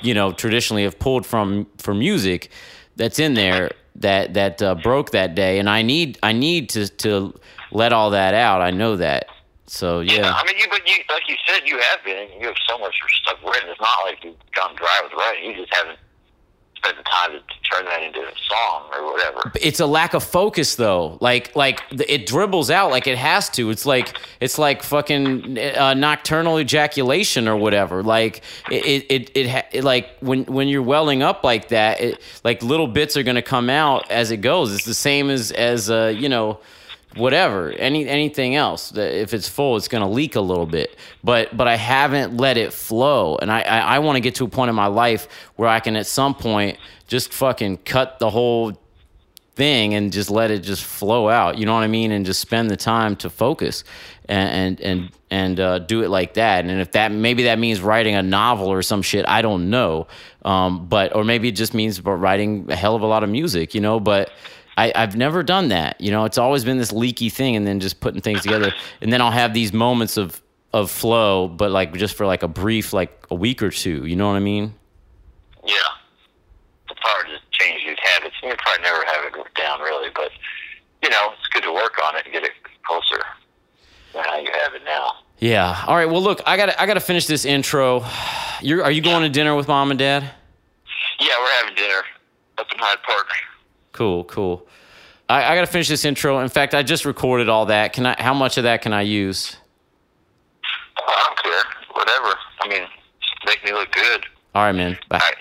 you 0.00 0.14
know 0.14 0.32
traditionally 0.32 0.84
have 0.84 0.98
pulled 0.98 1.26
from 1.26 1.66
for 1.78 1.94
music 1.94 2.50
that's 2.96 3.18
in 3.18 3.34
there 3.34 3.70
that 3.96 4.34
that 4.34 4.62
uh, 4.62 4.74
broke 4.76 5.10
that 5.12 5.34
day 5.34 5.58
and 5.58 5.68
I 5.68 5.82
need 5.82 6.18
I 6.22 6.32
need 6.32 6.68
to 6.70 6.88
to 6.88 7.34
let 7.70 7.92
all 7.92 8.10
that 8.10 8.34
out. 8.34 8.60
I 8.60 8.70
know 8.70 8.96
that. 8.96 9.26
So 9.66 10.00
Yeah, 10.00 10.14
yeah, 10.14 10.32
I 10.34 10.44
mean, 10.46 10.58
you 10.58 10.66
but 10.68 10.86
you 10.86 10.96
like 11.08 11.22
you 11.28 11.36
said, 11.46 11.62
you 11.64 11.78
have 11.78 12.04
been. 12.04 12.28
You 12.38 12.48
have 12.48 12.56
so 12.68 12.78
much 12.78 12.94
stuff 13.22 13.38
written. 13.44 13.70
It's 13.70 13.80
not 13.80 14.04
like 14.04 14.22
you've 14.22 14.36
gone 14.54 14.74
dry 14.76 15.00
with 15.02 15.12
writing. 15.14 15.50
You 15.50 15.56
just 15.56 15.74
haven't 15.74 15.98
spent 16.82 16.96
the 16.96 17.04
time 17.04 17.32
to 17.32 17.38
turn 17.70 17.84
that 17.84 18.02
into 18.02 18.20
a 18.20 18.32
song 18.48 18.90
or 18.92 19.12
whatever. 19.12 19.52
it's 19.60 19.80
a 19.80 19.86
lack 19.86 20.14
of 20.14 20.22
focus 20.22 20.74
though. 20.74 21.16
Like 21.20 21.54
like 21.54 21.80
it 21.90 22.26
dribbles 22.26 22.70
out 22.70 22.90
like 22.90 23.06
it 23.06 23.18
has 23.18 23.48
to. 23.50 23.70
It's 23.70 23.86
like 23.86 24.18
it's 24.40 24.58
like 24.58 24.82
fucking 24.82 25.58
uh, 25.58 25.94
nocturnal 25.94 26.58
ejaculation 26.58 27.48
or 27.48 27.56
whatever. 27.56 28.02
Like 28.02 28.42
it 28.70 29.06
it 29.08 29.30
it, 29.34 29.66
it, 29.72 29.84
like 29.84 30.16
when 30.20 30.44
when 30.44 30.68
you're 30.68 30.82
welling 30.82 31.22
up 31.22 31.44
like 31.44 31.68
that, 31.68 32.00
it, 32.00 32.20
like 32.44 32.62
little 32.62 32.88
bits 32.88 33.16
are 33.16 33.22
gonna 33.22 33.42
come 33.42 33.70
out 33.70 34.10
as 34.10 34.30
it 34.30 34.38
goes. 34.38 34.74
It's 34.74 34.84
the 34.84 34.94
same 34.94 35.30
as 35.30 35.52
as 35.52 35.90
uh, 35.90 36.12
you 36.16 36.28
know 36.28 36.58
whatever 37.16 37.70
any 37.72 38.08
anything 38.08 38.54
else 38.54 38.90
that 38.90 39.12
if 39.14 39.34
it's 39.34 39.48
full 39.48 39.76
it's 39.76 39.88
going 39.88 40.02
to 40.02 40.08
leak 40.08 40.36
a 40.36 40.40
little 40.40 40.66
bit. 40.66 40.96
But 41.22 41.56
but 41.56 41.68
i 41.68 41.76
haven't 41.76 42.36
let 42.36 42.56
it 42.56 42.72
flow. 42.72 43.36
And 43.36 43.50
i 43.50 43.60
i, 43.62 43.78
I 43.78 43.98
want 44.00 44.16
to 44.16 44.20
get 44.20 44.36
to 44.36 44.44
a 44.44 44.48
point 44.48 44.68
in 44.68 44.74
my 44.74 44.86
life 44.86 45.28
where 45.56 45.68
i 45.68 45.80
can 45.80 45.96
at 45.96 46.06
some 46.06 46.34
point 46.34 46.78
just 47.06 47.32
fucking 47.32 47.78
cut 47.78 48.18
the 48.18 48.30
whole 48.30 48.72
thing 49.54 49.92
and 49.92 50.12
just 50.12 50.30
let 50.30 50.50
it 50.50 50.60
just 50.60 50.82
flow 50.82 51.28
out 51.28 51.58
you 51.58 51.66
know 51.66 51.74
what 51.74 51.82
i 51.82 51.86
mean? 51.86 52.10
And 52.10 52.24
just 52.24 52.40
spend 52.40 52.70
the 52.70 52.76
time 52.76 53.16
to 53.16 53.30
focus 53.30 53.84
and 54.26 54.80
and 54.80 54.80
and, 54.80 55.10
and 55.30 55.60
uh, 55.60 55.78
do 55.80 56.02
it 56.02 56.08
like 56.08 56.34
that. 56.34 56.64
And 56.64 56.80
if 56.80 56.92
that 56.92 57.12
maybe 57.12 57.44
that 57.44 57.58
means 57.58 57.80
writing 57.80 58.14
a 58.14 58.22
novel 58.22 58.68
or 58.68 58.82
some 58.82 59.02
shit 59.02 59.26
i 59.28 59.42
don't 59.42 59.70
know. 59.70 60.06
Um, 60.44 60.86
but 60.86 61.14
or 61.14 61.24
maybe 61.24 61.48
it 61.48 61.56
just 61.56 61.74
means 61.74 62.00
writing 62.00 62.66
a 62.70 62.76
hell 62.76 62.96
of 62.96 63.02
a 63.02 63.06
lot 63.06 63.22
of 63.22 63.30
music 63.30 63.74
you 63.74 63.80
know? 63.80 64.00
But 64.00 64.30
I, 64.76 64.92
I've 64.94 65.16
never 65.16 65.42
done 65.42 65.68
that. 65.68 66.00
You 66.00 66.10
know, 66.10 66.24
it's 66.24 66.38
always 66.38 66.64
been 66.64 66.78
this 66.78 66.92
leaky 66.92 67.28
thing, 67.28 67.56
and 67.56 67.66
then 67.66 67.80
just 67.80 68.00
putting 68.00 68.20
things 68.20 68.42
together, 68.42 68.72
and 69.00 69.12
then 69.12 69.20
I'll 69.20 69.30
have 69.30 69.54
these 69.54 69.72
moments 69.72 70.16
of 70.16 70.40
of 70.72 70.90
flow, 70.90 71.48
but 71.48 71.70
like 71.70 71.92
just 71.94 72.16
for 72.16 72.26
like 72.26 72.42
a 72.42 72.48
brief, 72.48 72.92
like 72.92 73.26
a 73.30 73.34
week 73.34 73.62
or 73.62 73.70
two. 73.70 74.06
You 74.06 74.16
know 74.16 74.26
what 74.28 74.36
I 74.36 74.40
mean? 74.40 74.74
Yeah, 75.64 75.74
the 76.88 76.94
power 76.94 77.24
to 77.24 77.38
change 77.50 77.82
these 77.86 77.98
habits. 78.14 78.34
You 78.42 78.54
probably 78.58 78.82
never 78.82 79.04
have 79.04 79.24
it 79.26 79.54
down 79.54 79.80
really, 79.80 80.08
but 80.14 80.30
you 81.02 81.10
know, 81.10 81.30
it's 81.38 81.46
good 81.48 81.62
to 81.64 81.72
work 81.72 81.98
on 82.02 82.16
it 82.16 82.24
and 82.24 82.32
get 82.32 82.44
it 82.44 82.52
closer 82.84 83.22
than 84.14 84.24
how 84.24 84.38
you 84.38 84.48
have 84.62 84.74
it 84.74 84.82
now. 84.84 85.16
Yeah. 85.38 85.84
All 85.86 85.96
right. 85.96 86.06
Well, 86.08 86.22
look, 86.22 86.40
I 86.46 86.56
got 86.56 86.80
I 86.80 86.86
got 86.86 86.94
to 86.94 87.00
finish 87.00 87.26
this 87.26 87.44
intro. 87.44 88.04
You're 88.60 88.84
are 88.84 88.90
you 88.90 89.02
going 89.02 89.22
to 89.22 89.28
dinner 89.28 89.54
with 89.54 89.68
mom 89.68 89.90
and 89.90 89.98
dad? 89.98 90.22
Yeah, 91.20 91.34
we're 91.38 91.52
having 91.62 91.74
dinner 91.74 92.02
up 92.58 92.66
in 92.72 92.78
Hyde 92.78 93.02
Park. 93.02 93.26
Cool. 93.92 94.24
Cool. 94.24 94.66
I, 95.28 95.52
I 95.52 95.54
got 95.54 95.62
to 95.62 95.66
finish 95.66 95.88
this 95.88 96.04
intro. 96.04 96.40
In 96.40 96.48
fact, 96.48 96.74
I 96.74 96.82
just 96.82 97.04
recorded 97.04 97.48
all 97.48 97.66
that. 97.66 97.92
Can 97.92 98.06
I? 98.06 98.20
How 98.20 98.34
much 98.34 98.58
of 98.58 98.64
that 98.64 98.82
can 98.82 98.92
I 98.92 99.02
use? 99.02 99.56
I 100.96 101.24
don't 101.26 101.38
care. 101.42 101.62
Whatever. 101.94 102.38
I 102.60 102.68
mean, 102.68 102.88
make 103.46 103.64
me 103.64 103.72
look 103.72 103.90
good. 103.92 104.26
All 104.54 104.64
right, 104.64 104.72
man. 104.72 104.98
Bye. 105.08 105.18
Right. 105.18 105.34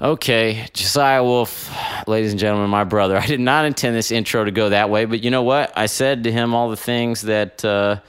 Okay, 0.00 0.66
Josiah 0.72 1.22
Wolf, 1.22 1.70
ladies 2.08 2.32
and 2.32 2.40
gentlemen, 2.40 2.68
my 2.68 2.82
brother. 2.82 3.16
I 3.16 3.24
did 3.24 3.38
not 3.38 3.66
intend 3.66 3.94
this 3.94 4.10
intro 4.10 4.44
to 4.44 4.50
go 4.50 4.70
that 4.70 4.90
way, 4.90 5.04
but 5.04 5.22
you 5.22 5.30
know 5.30 5.44
what? 5.44 5.72
I 5.76 5.86
said 5.86 6.24
to 6.24 6.32
him 6.32 6.54
all 6.54 6.70
the 6.70 6.76
things 6.76 7.22
that 7.22 7.64
uh, 7.64 8.00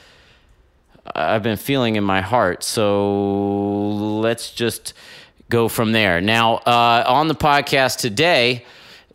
I've 1.14 1.44
been 1.44 1.58
feeling 1.58 1.96
in 1.96 2.04
my 2.04 2.22
heart. 2.22 2.64
So 2.64 3.92
let's 3.92 4.52
just 4.52 4.96
go 5.52 5.68
from 5.68 5.92
there. 5.92 6.20
Now, 6.20 6.56
uh, 6.56 7.04
on 7.06 7.28
the 7.28 7.36
podcast 7.36 8.00
today 8.00 8.66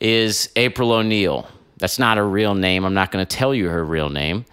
is 0.00 0.50
April 0.56 0.92
O'Neil. 0.92 1.48
That's 1.78 1.98
not 1.98 2.16
her 2.16 2.28
real 2.28 2.54
name. 2.54 2.84
I'm 2.84 2.94
not 2.94 3.10
going 3.10 3.24
to 3.24 3.36
tell 3.36 3.54
you 3.54 3.68
her 3.68 3.84
real 3.84 4.08
name. 4.08 4.44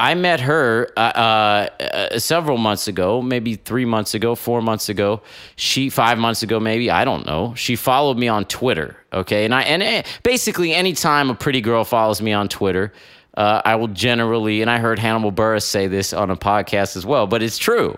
I 0.00 0.14
met 0.14 0.40
her 0.40 0.88
uh, 0.96 1.00
uh, 1.00 1.82
uh, 1.82 2.18
several 2.20 2.56
months 2.56 2.86
ago, 2.86 3.20
maybe 3.20 3.56
three 3.56 3.84
months 3.84 4.14
ago, 4.14 4.36
four 4.36 4.62
months 4.62 4.88
ago. 4.88 5.22
She 5.56 5.90
five 5.90 6.18
months 6.18 6.44
ago, 6.44 6.60
maybe 6.60 6.88
I 6.88 7.04
don't 7.04 7.26
know. 7.26 7.52
She 7.56 7.74
followed 7.74 8.16
me 8.16 8.28
on 8.28 8.44
Twitter. 8.44 8.96
Okay, 9.12 9.44
and 9.44 9.52
I 9.52 9.62
and 9.62 9.82
eh, 9.82 10.02
basically 10.22 10.72
anytime 10.72 11.30
a 11.30 11.34
pretty 11.34 11.60
girl 11.60 11.82
follows 11.82 12.22
me 12.22 12.32
on 12.32 12.48
Twitter, 12.48 12.92
uh, 13.36 13.60
I 13.64 13.74
will 13.74 13.88
generally 13.88 14.62
and 14.62 14.70
I 14.70 14.78
heard 14.78 15.00
Hannibal 15.00 15.32
Buress 15.32 15.64
say 15.64 15.88
this 15.88 16.12
on 16.12 16.30
a 16.30 16.36
podcast 16.36 16.96
as 16.96 17.04
well, 17.04 17.26
but 17.26 17.42
it's 17.42 17.58
true. 17.58 17.96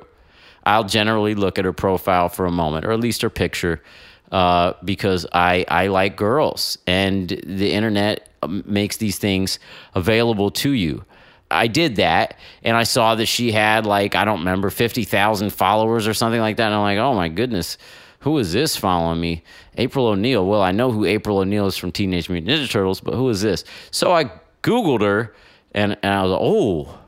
I'll 0.65 0.85
generally 0.85 1.35
look 1.35 1.59
at 1.59 1.67
her 1.67 1.73
profile 1.73 2.31
for 2.31 2.47
a 2.47 2.51
moment, 2.51 2.87
or 2.87 2.93
at 2.93 3.01
least 3.01 3.21
her 3.23 3.31
picture, 3.31 3.83
uh, 4.31 4.75
because 4.85 5.27
I 5.33 5.65
I 5.69 5.89
like 5.89 6.17
girls, 6.17 6.79
and 6.87 7.29
the 7.29 7.73
internet 7.73 8.29
um, 8.43 8.63
makes 8.67 8.97
these 8.97 9.19
things 9.19 9.59
available 9.95 10.51
to 10.51 10.71
you. 10.71 11.05
I 11.51 11.67
did 11.67 11.97
that, 11.97 12.37
and 12.63 12.77
I 12.77 12.85
saw 12.85 13.17
that 13.17 13.27
she 13.27 13.51
had 13.51 13.87
like 13.87 14.15
I 14.15 14.25
don't 14.25 14.39
remember 14.41 14.71
fifty 14.71 15.05
thousand 15.05 15.51
followers 15.51 16.07
or 16.07 16.15
something 16.15 16.41
like 16.41 16.57
that, 16.59 16.67
and 16.67 16.75
I'm 16.75 16.83
like, 16.83 16.99
oh 16.99 17.15
my 17.15 17.29
goodness, 17.29 17.77
who 18.21 18.39
is 18.39 18.53
this 18.53 18.77
following 18.77 19.21
me? 19.21 19.43
April 19.77 20.07
O'Neil. 20.07 20.47
Well, 20.47 20.63
I 20.63 20.71
know 20.73 20.93
who 20.93 21.05
April 21.05 21.39
O'Neil 21.39 21.67
is 21.67 21.77
from 21.77 21.91
Teenage 21.91 22.29
Mutant 22.29 22.51
Ninja 22.51 22.71
Turtles, 22.71 23.01
but 23.01 23.15
who 23.15 23.29
is 23.31 23.43
this? 23.43 23.65
So 23.91 24.13
I 24.13 24.31
googled 24.63 25.01
her, 25.01 25.35
and, 25.73 25.97
and 26.03 26.15
I 26.15 26.23
was 26.23 26.31
like, 26.33 26.41
oh, 26.41 26.99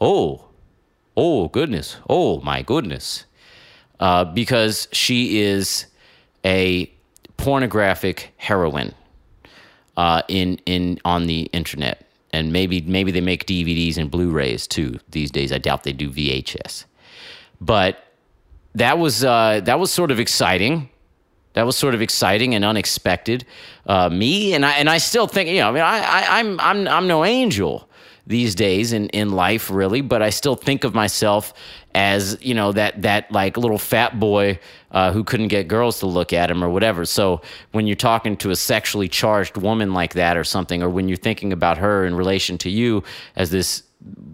oh, 0.00 0.48
oh 1.16 1.48
goodness, 1.48 1.96
oh 2.08 2.40
my 2.40 2.62
goodness, 2.62 3.24
uh, 4.00 4.24
because 4.24 4.88
she 4.92 5.40
is 5.42 5.86
a 6.44 6.90
pornographic 7.36 8.32
heroine 8.36 8.94
uh, 9.96 10.22
in 10.28 10.58
in 10.66 10.98
on 11.04 11.26
the 11.26 11.42
internet, 11.52 12.06
and 12.32 12.52
maybe 12.52 12.80
maybe 12.82 13.10
they 13.10 13.20
make 13.20 13.46
DVDs 13.46 13.96
and 13.96 14.10
Blu-rays 14.10 14.66
too 14.66 14.98
these 15.10 15.30
days. 15.30 15.52
I 15.52 15.58
doubt 15.58 15.84
they 15.84 15.92
do 15.92 16.10
VHS, 16.10 16.84
but 17.60 18.04
that 18.74 18.98
was 18.98 19.24
uh, 19.24 19.60
that 19.64 19.78
was 19.78 19.90
sort 19.90 20.10
of 20.10 20.20
exciting. 20.20 20.88
That 21.54 21.66
was 21.66 21.76
sort 21.76 21.94
of 21.94 22.02
exciting 22.02 22.54
and 22.54 22.64
unexpected. 22.64 23.44
Uh, 23.86 24.08
me 24.08 24.54
and 24.54 24.66
I 24.66 24.72
and 24.72 24.90
I 24.90 24.98
still 24.98 25.26
think 25.26 25.48
you 25.48 25.60
know 25.60 25.68
I 25.68 25.72
mean 25.72 25.82
I, 25.82 25.98
I 25.98 26.40
I'm 26.40 26.60
I'm 26.60 26.88
I'm 26.88 27.06
no 27.06 27.24
angel 27.24 27.88
these 28.26 28.54
days 28.54 28.92
in, 28.92 29.08
in 29.10 29.30
life 29.30 29.70
really 29.70 30.00
but 30.00 30.22
i 30.22 30.30
still 30.30 30.56
think 30.56 30.84
of 30.84 30.94
myself 30.94 31.52
as 31.94 32.38
you 32.40 32.54
know 32.54 32.72
that 32.72 33.00
that 33.02 33.30
like 33.30 33.56
little 33.56 33.78
fat 33.78 34.18
boy 34.18 34.58
uh, 34.92 35.12
who 35.12 35.22
couldn't 35.24 35.48
get 35.48 35.68
girls 35.68 35.98
to 35.98 36.06
look 36.06 36.32
at 36.32 36.50
him 36.50 36.62
or 36.62 36.70
whatever 36.70 37.04
so 37.04 37.40
when 37.72 37.86
you're 37.86 37.96
talking 37.96 38.36
to 38.36 38.50
a 38.50 38.56
sexually 38.56 39.08
charged 39.08 39.56
woman 39.56 39.92
like 39.92 40.14
that 40.14 40.36
or 40.36 40.44
something 40.44 40.82
or 40.82 40.88
when 40.88 41.08
you're 41.08 41.16
thinking 41.16 41.52
about 41.52 41.78
her 41.78 42.04
in 42.06 42.14
relation 42.14 42.56
to 42.56 42.70
you 42.70 43.02
as 43.36 43.50
this 43.50 43.82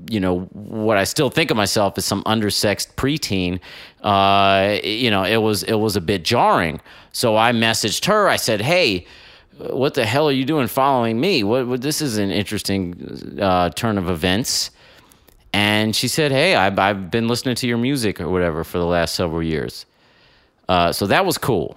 you 0.09 0.19
know 0.19 0.41
what 0.53 0.97
I 0.97 1.05
still 1.05 1.31
think 1.31 1.51
of 1.51 1.57
myself 1.57 1.97
as 1.97 2.05
some 2.05 2.25
undersexed 2.25 2.95
preteen. 2.95 3.61
Uh, 4.03 4.81
you 4.83 5.11
know, 5.11 5.23
it 5.23 5.37
was 5.37 5.63
it 5.63 5.75
was 5.75 5.97
a 5.97 6.01
bit 6.01 6.25
jarring. 6.25 6.81
So 7.13 7.37
I 7.37 7.53
messaged 7.53 8.07
her. 8.07 8.29
I 8.29 8.37
said, 8.37 8.61
"Hey, 8.61 9.07
what 9.71 9.95
the 9.95 10.05
hell 10.05 10.29
are 10.29 10.33
you 10.33 10.45
doing 10.45 10.67
following 10.67 11.21
me? 11.21 11.45
What, 11.45 11.67
what 11.67 11.83
this 11.83 12.01
is 12.01 12.19
an 12.19 12.31
interesting 12.31 13.39
uh, 13.41 13.71
turn 13.71 13.99
of 13.99 14.09
events." 14.09 14.71
And 15.53 15.95
she 15.95 16.09
said, 16.09 16.33
"Hey, 16.33 16.55
I've, 16.55 16.79
I've 16.79 17.11
been 17.11 17.29
listening 17.29 17.57
to 17.57 17.67
your 17.67 17.79
music 17.79 18.21
or 18.21 18.29
whatever 18.29 18.65
for 18.65 18.79
the 18.79 18.87
last 18.87 19.15
several 19.15 19.43
years." 19.43 19.87
Uh, 20.69 20.93
so 20.93 21.07
that 21.07 21.27
was 21.27 21.37
cool. 21.37 21.77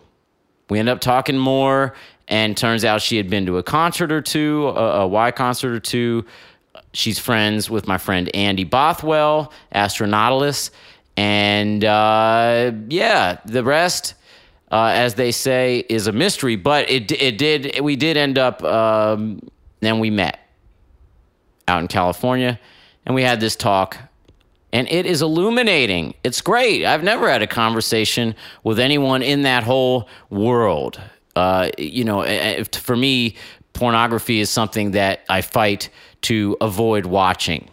We 0.69 0.79
end 0.79 0.89
up 0.89 1.01
talking 1.01 1.37
more, 1.37 1.95
and 2.27 2.55
turns 2.55 2.85
out 2.85 3.01
she 3.01 3.17
had 3.17 3.29
been 3.29 3.45
to 3.47 3.57
a 3.57 3.63
concert 3.63 4.11
or 4.11 4.21
two, 4.21 4.67
a, 4.67 5.01
a 5.01 5.07
Y 5.07 5.31
concert 5.31 5.73
or 5.73 5.79
two. 5.79 6.25
She's 6.93 7.17
friends 7.19 7.69
with 7.69 7.87
my 7.87 7.97
friend 7.97 8.33
Andy 8.35 8.63
Bothwell, 8.63 9.51
Astronautalis, 9.73 10.69
and 11.17 11.83
uh, 11.83 12.71
yeah, 12.87 13.39
the 13.45 13.63
rest, 13.63 14.13
uh, 14.73 14.91
as 14.93 15.13
they 15.13 15.31
say, 15.31 15.85
is 15.87 16.07
a 16.07 16.11
mystery. 16.11 16.57
But 16.57 16.89
it 16.89 17.11
it 17.11 17.37
did 17.37 17.79
we 17.79 17.95
did 17.95 18.17
end 18.17 18.37
up. 18.37 18.61
Um, 18.63 19.39
then 19.79 19.99
we 19.99 20.09
met 20.09 20.39
out 21.67 21.81
in 21.81 21.87
California, 21.87 22.59
and 23.05 23.15
we 23.15 23.21
had 23.21 23.39
this 23.39 23.55
talk 23.55 23.97
and 24.73 24.89
it 24.89 25.05
is 25.05 25.21
illuminating. 25.21 26.15
It's 26.23 26.41
great. 26.41 26.83
I've 26.83 27.03
never 27.03 27.29
had 27.29 27.43
a 27.43 27.47
conversation 27.47 28.35
with 28.63 28.79
anyone 28.79 29.21
in 29.21 29.43
that 29.43 29.63
whole 29.63 30.09
world. 30.31 30.99
Uh, 31.35 31.69
you 31.77 32.03
know, 32.03 32.23
for 32.71 32.95
me, 32.95 33.35
pornography 33.73 34.39
is 34.39 34.49
something 34.49 34.91
that 34.91 35.21
I 35.29 35.41
fight 35.41 35.89
to 36.23 36.57
avoid 36.59 37.05
watching 37.05 37.69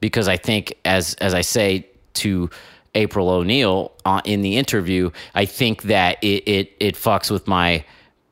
because 0.00 0.28
I 0.28 0.36
think, 0.36 0.74
as 0.84 1.14
as 1.14 1.32
I 1.32 1.40
say 1.40 1.88
to 2.14 2.50
April 2.94 3.30
O'Neil 3.30 3.92
uh, 4.04 4.20
in 4.24 4.42
the 4.42 4.56
interview, 4.56 5.10
I 5.34 5.44
think 5.46 5.82
that 5.84 6.22
it, 6.22 6.46
it 6.46 6.72
it 6.78 6.94
fucks 6.94 7.30
with 7.30 7.46
my 7.46 7.84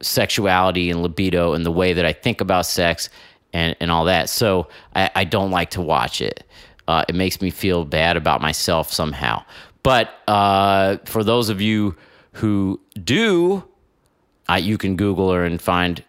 sexuality 0.02 0.90
and 0.90 1.02
libido 1.02 1.52
and 1.52 1.64
the 1.64 1.70
way 1.70 1.92
that 1.92 2.04
I 2.04 2.12
think 2.12 2.40
about 2.40 2.66
sex 2.66 3.08
and, 3.52 3.76
and 3.80 3.90
all 3.90 4.04
that. 4.06 4.28
So 4.28 4.68
I, 4.94 5.10
I 5.14 5.24
don't 5.24 5.50
like 5.50 5.70
to 5.70 5.80
watch 5.80 6.20
it. 6.20 6.44
Uh, 6.88 7.04
it 7.08 7.14
makes 7.14 7.40
me 7.40 7.50
feel 7.50 7.84
bad 7.84 8.16
about 8.16 8.40
myself 8.40 8.92
somehow. 8.92 9.44
But 9.82 10.10
uh, 10.26 10.98
for 11.04 11.22
those 11.22 11.48
of 11.48 11.60
you 11.60 11.96
who 12.32 12.80
do, 13.02 13.64
uh, 14.48 14.54
you 14.54 14.78
can 14.78 14.96
Google 14.96 15.32
her 15.32 15.44
and 15.44 15.60
find 15.60 16.02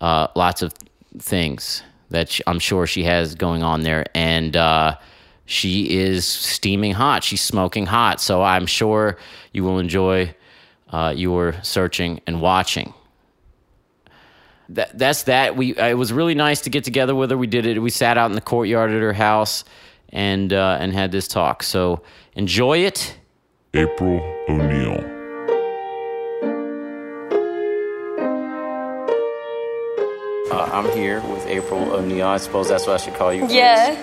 uh, 0.00 0.28
lots 0.34 0.62
of 0.62 0.72
things 1.18 1.82
that 2.10 2.40
I'm 2.46 2.58
sure 2.58 2.86
she 2.86 3.04
has 3.04 3.34
going 3.34 3.62
on 3.62 3.82
there. 3.82 4.06
And 4.14 4.56
uh, 4.56 4.96
she 5.46 5.96
is 5.98 6.26
steaming 6.26 6.92
hot. 6.92 7.24
She's 7.24 7.40
smoking 7.40 7.86
hot. 7.86 8.20
So 8.20 8.42
I'm 8.42 8.66
sure 8.66 9.16
you 9.52 9.64
will 9.64 9.78
enjoy 9.78 10.34
uh, 10.90 11.14
your 11.16 11.54
searching 11.62 12.20
and 12.26 12.40
watching. 12.40 12.92
That 14.70 14.98
that's 14.98 15.22
that. 15.24 15.56
We 15.56 15.76
uh, 15.76 15.86
it 15.86 15.94
was 15.94 16.12
really 16.12 16.34
nice 16.34 16.62
to 16.62 16.70
get 16.70 16.82
together 16.82 17.14
with 17.14 17.30
her. 17.30 17.38
We 17.38 17.46
did 17.46 17.66
it. 17.66 17.78
We 17.78 17.90
sat 17.90 18.18
out 18.18 18.26
in 18.26 18.34
the 18.34 18.40
courtyard 18.40 18.90
at 18.90 19.00
her 19.00 19.12
house 19.12 19.64
and 20.08 20.52
uh, 20.52 20.78
and 20.80 20.92
had 20.92 21.12
this 21.12 21.28
talk. 21.28 21.62
So 21.62 22.02
enjoy 22.34 22.78
it. 22.78 23.16
April 23.74 24.20
O'Neil. 24.48 25.12
Uh, 30.50 30.70
I'm 30.72 30.90
here 30.96 31.20
with 31.20 31.46
April 31.46 31.92
O'Neil. 31.92 32.26
I 32.26 32.38
suppose 32.38 32.68
that's 32.68 32.86
what 32.88 33.00
I 33.00 33.04
should 33.04 33.14
call 33.14 33.32
you. 33.32 33.46
Yeah. 33.48 33.96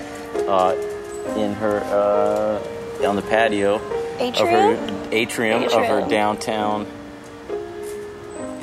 Uh, 0.48 0.76
in 1.38 1.54
her 1.54 1.80
uh, 1.80 3.08
on 3.08 3.16
the 3.16 3.22
patio 3.24 3.76
Atrium? 4.20 4.74
of 4.74 4.80
her 4.80 5.10
atrium, 5.12 5.64
of 5.64 5.72
her 5.86 6.08
downtown 6.08 6.86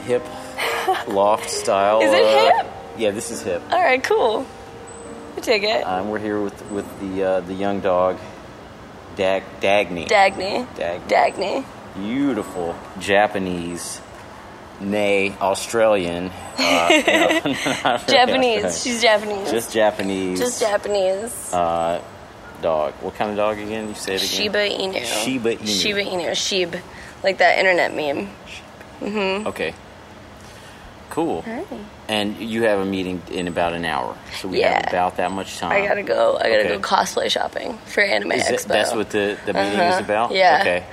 hip 0.04 0.24
loft 1.08 1.50
style. 1.62 2.00
Is 2.00 2.12
it 2.12 2.22
uh, 2.24 2.62
hip? 2.64 2.72
Yeah, 2.98 3.10
this 3.12 3.30
is 3.30 3.42
hip. 3.42 3.62
All 3.70 3.80
right, 3.82 4.02
cool. 4.02 4.46
I 5.36 5.40
take 5.40 5.62
it. 5.62 5.82
Um, 5.86 6.10
we're 6.10 6.18
here 6.18 6.40
with 6.40 6.60
with 6.70 6.86
the 7.00 7.24
uh, 7.24 7.40
the 7.40 7.54
young 7.54 7.80
dog, 7.80 8.18
Dag 9.16 9.42
Dagny. 9.60 10.06
Dagny. 10.08 10.66
Dagny. 10.74 11.08
Dagny. 11.08 11.64
Beautiful 11.94 12.76
Japanese, 13.00 14.00
nay 14.80 15.34
Australian. 15.40 16.30
Uh, 16.58 16.88
no, 16.90 16.98
Japanese. 18.06 18.64
Australian. 18.64 18.72
She's 18.72 19.02
Japanese. 19.02 19.50
just 19.50 19.72
Japanese. 19.72 20.38
Just 20.38 20.60
Japanese. 20.60 21.52
uh, 21.52 22.02
dog. 22.62 22.94
What 23.00 23.14
kind 23.14 23.30
of 23.30 23.36
dog 23.36 23.58
again? 23.58 23.88
You 23.88 23.94
say 23.94 24.14
it 24.14 24.22
again. 24.22 24.28
Shiba 24.28 24.58
Inu. 24.68 25.04
Shiba 25.04 25.56
Inu. 25.56 25.80
Shiba 25.82 26.00
Inu. 26.00 26.30
Shib. 26.32 26.80
Like 27.22 27.38
that 27.38 27.58
internet 27.58 27.94
meme. 27.94 28.28
Mm-hmm. 29.00 29.46
Okay. 29.48 29.74
Cool. 31.10 31.44
And 32.08 32.36
you 32.38 32.62
have 32.62 32.78
a 32.78 32.84
meeting 32.84 33.20
in 33.30 33.48
about 33.48 33.72
an 33.72 33.84
hour, 33.84 34.16
so 34.40 34.46
we 34.48 34.60
Yeah. 34.60 34.74
have 34.74 34.86
about 34.88 35.16
that 35.16 35.32
much 35.32 35.58
time. 35.58 35.72
I 35.72 35.86
gotta 35.86 36.02
go. 36.04 36.36
I 36.36 36.42
gotta 36.50 36.60
Okay. 36.60 36.68
go 36.68 36.78
cosplay 36.78 37.28
shopping 37.30 37.78
for 37.86 38.00
Anime 38.02 38.32
Is 38.32 38.44
Expo. 38.44 38.68
that's 38.68 38.94
what 38.94 39.10
the, 39.10 39.36
the 39.44 39.52
meeting 39.52 39.80
Uh-huh. 39.80 39.94
is 39.98 40.04
about. 40.04 40.30
Yeah. 40.32 40.58
Okay. 40.60 40.84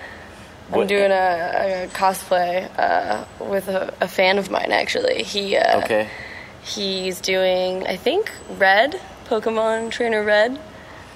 I'm 0.74 0.86
doing 0.88 1.12
a, 1.12 1.86
a 1.86 1.88
cosplay 1.94 2.68
uh, 2.78 3.24
with 3.40 3.68
a, 3.70 3.94
a 4.02 4.08
fan 4.08 4.38
of 4.38 4.50
mine. 4.50 4.72
Actually, 4.72 5.24
he 5.24 5.56
uh, 5.56 5.80
Okay. 5.84 6.10
he's 6.64 7.22
doing 7.22 7.86
I 7.88 7.96
think 7.96 8.32
Red 8.58 9.00
Pokemon 9.30 9.92
Trainer 9.92 10.24
Red, 10.24 10.60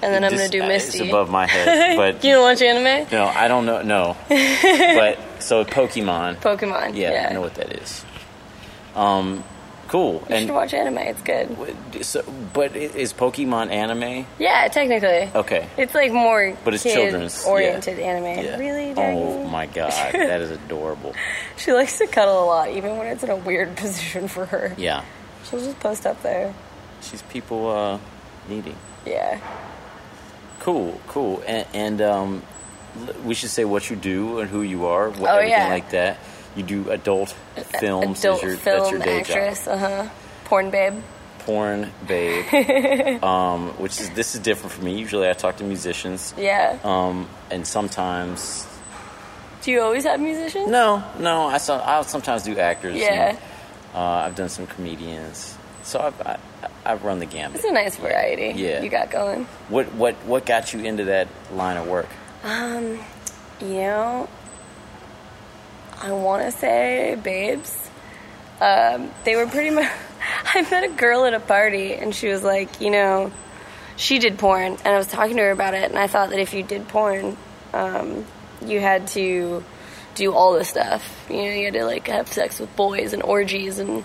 and 0.02 0.12
then 0.12 0.24
I'm 0.24 0.32
gonna 0.32 0.48
do 0.48 0.62
uh, 0.62 0.68
Misty. 0.68 0.98
It's 1.00 1.08
above 1.08 1.30
my 1.30 1.46
head, 1.46 1.96
but 1.96 2.24
you 2.24 2.32
don't 2.32 2.42
watch 2.42 2.60
anime? 2.62 3.08
no, 3.12 3.26
I 3.26 3.48
don't 3.48 3.64
know. 3.66 3.82
No, 3.82 4.16
but 4.28 5.18
so 5.42 5.64
Pokemon. 5.64 6.36
Pokemon. 6.36 6.96
Yeah, 6.96 7.12
Yeah, 7.12 7.28
I 7.30 7.32
know 7.32 7.40
what 7.40 7.54
that 7.54 7.72
is. 7.80 8.04
Um, 8.94 9.42
cool. 9.88 10.14
You 10.28 10.34
and 10.34 10.46
should 10.46 10.54
watch 10.54 10.74
anime. 10.74 10.98
It's 10.98 11.22
good. 11.22 12.04
so, 12.04 12.22
but 12.52 12.76
is 12.76 13.12
Pokemon 13.12 13.70
anime? 13.70 14.26
Yeah, 14.38 14.68
technically. 14.68 15.30
Okay. 15.34 15.68
It's 15.78 15.94
like 15.94 16.12
more 16.12 16.56
But 16.64 16.74
it's 16.74 16.82
children's, 16.82 17.42
yeah. 17.44 17.50
oriented 17.50 17.98
anime. 17.98 18.44
Yeah. 18.44 18.58
Really? 18.58 18.92
Oh 18.96 19.44
my 19.46 19.66
god, 19.66 19.90
that 20.12 20.40
is 20.40 20.50
adorable. 20.50 21.14
She 21.56 21.72
likes 21.72 21.98
to 21.98 22.06
cuddle 22.08 22.42
a 22.42 22.46
lot, 22.46 22.70
even 22.70 22.96
when 22.98 23.06
it's 23.06 23.22
in 23.22 23.30
a 23.30 23.36
weird 23.36 23.76
position 23.76 24.26
for 24.26 24.46
her. 24.46 24.74
Yeah, 24.76 25.04
She'll 25.44 25.60
just 25.60 25.78
post 25.80 26.06
up 26.06 26.20
there. 26.22 26.52
she's 27.02 27.22
people 27.22 27.68
uh, 27.70 27.98
needing. 28.48 28.74
Yeah. 29.06 29.38
Cool, 30.62 31.00
cool, 31.08 31.42
and, 31.46 31.66
and 31.74 32.00
um, 32.02 32.42
we 33.24 33.34
should 33.34 33.50
say 33.50 33.64
what 33.64 33.90
you 33.90 33.96
do 33.96 34.38
and 34.38 34.48
who 34.48 34.62
you 34.62 34.86
are, 34.86 35.10
what, 35.10 35.28
Oh, 35.30 35.34
everything 35.36 35.50
yeah. 35.58 35.68
like 35.68 35.90
that. 35.90 36.18
You 36.54 36.62
do 36.62 36.90
adult 36.90 37.34
films. 37.80 38.20
Adult 38.20 38.42
your, 38.42 38.56
film 38.56 38.78
that's 38.78 38.90
your 38.92 39.00
day 39.00 39.20
actress. 39.20 39.64
job. 39.64 39.74
Uh 39.74 39.78
huh. 39.78 40.08
Porn 40.44 40.70
babe. 40.70 40.94
Porn 41.40 41.90
babe, 42.06 43.22
um, 43.24 43.70
which 43.78 44.00
is 44.00 44.10
this 44.10 44.34
is 44.36 44.40
different 44.40 44.70
for 44.72 44.82
me. 44.84 44.96
Usually, 45.00 45.28
I 45.28 45.32
talk 45.32 45.56
to 45.56 45.64
musicians, 45.64 46.32
Yeah. 46.38 46.78
um, 46.84 47.26
and 47.50 47.66
sometimes 47.66 48.64
Do 49.62 49.72
you 49.72 49.80
always 49.80 50.04
have 50.04 50.20
musicians? 50.20 50.68
no, 50.68 51.02
no. 51.18 51.46
I 51.48 51.58
I'll 51.68 52.04
sometimes 52.04 52.44
do 52.44 52.56
actors. 52.60 52.94
Yeah. 52.96 53.30
and, 53.30 53.38
uh, 53.94 53.98
I've 54.26 54.36
done 54.36 54.48
some 54.50 54.66
comedians, 54.68 55.56
so 55.92 56.00
I've 56.00 56.20
I, 56.26 56.38
I've 56.84 57.04
run 57.04 57.18
the 57.18 57.26
gamut. 57.26 57.56
It's 57.56 57.64
a 57.64 57.72
nice 57.72 57.96
variety. 57.96 58.58
Yeah. 58.58 58.82
You 58.82 58.88
got 58.88 59.10
going. 59.10 59.44
What 59.68 59.92
what 59.94 60.14
what 60.24 60.46
got 60.46 60.72
you 60.72 60.80
into 60.80 61.04
that 61.04 61.28
line 61.52 61.76
of 61.76 61.86
work? 61.86 62.08
Um, 62.42 62.98
you 63.60 63.74
know, 63.74 64.28
I 66.00 66.12
want 66.12 66.44
to 66.44 66.50
say 66.50 67.16
babes. 67.22 67.90
Um, 68.60 69.10
they 69.24 69.36
were 69.36 69.46
pretty 69.46 69.70
much. 69.70 69.90
I 70.54 70.62
met 70.70 70.84
a 70.84 70.88
girl 70.88 71.24
at 71.24 71.34
a 71.34 71.40
party, 71.40 71.94
and 71.94 72.14
she 72.14 72.28
was 72.28 72.42
like, 72.42 72.80
you 72.80 72.90
know, 72.90 73.32
she 73.96 74.18
did 74.18 74.38
porn, 74.38 74.72
and 74.72 74.86
I 74.86 74.96
was 74.96 75.06
talking 75.06 75.36
to 75.36 75.42
her 75.42 75.50
about 75.50 75.74
it, 75.74 75.90
and 75.90 75.98
I 75.98 76.06
thought 76.06 76.30
that 76.30 76.38
if 76.38 76.54
you 76.54 76.62
did 76.62 76.88
porn, 76.88 77.36
um, 77.72 78.24
you 78.64 78.80
had 78.80 79.08
to 79.08 79.64
do 80.14 80.32
all 80.32 80.54
this 80.54 80.68
stuff. 80.68 81.26
You 81.28 81.36
know, 81.36 81.52
you 81.52 81.64
had 81.66 81.74
to 81.74 81.84
like 81.84 82.08
have 82.08 82.28
sex 82.28 82.60
with 82.60 82.74
boys 82.76 83.12
and 83.12 83.22
orgies 83.22 83.78
and 83.78 84.04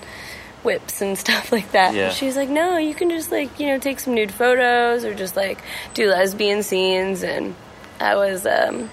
whips 0.68 1.02
and 1.02 1.18
stuff 1.18 1.52
like 1.58 1.72
that. 1.72 1.96
Yeah. 1.96 2.10
She 2.10 2.26
was 2.26 2.36
like, 2.36 2.50
no, 2.50 2.78
you 2.78 2.94
can 2.94 3.10
just 3.10 3.32
like 3.32 3.60
you 3.60 3.68
know 3.68 3.80
take 3.80 4.00
some 4.00 4.14
nude 4.14 4.32
photos 4.32 5.04
or 5.06 5.16
just 5.16 5.36
like 5.36 5.60
do 5.96 6.10
lesbian 6.10 6.62
scenes. 6.62 7.24
And 7.24 7.56
I 8.00 8.16
was 8.16 8.46
um, 8.46 8.90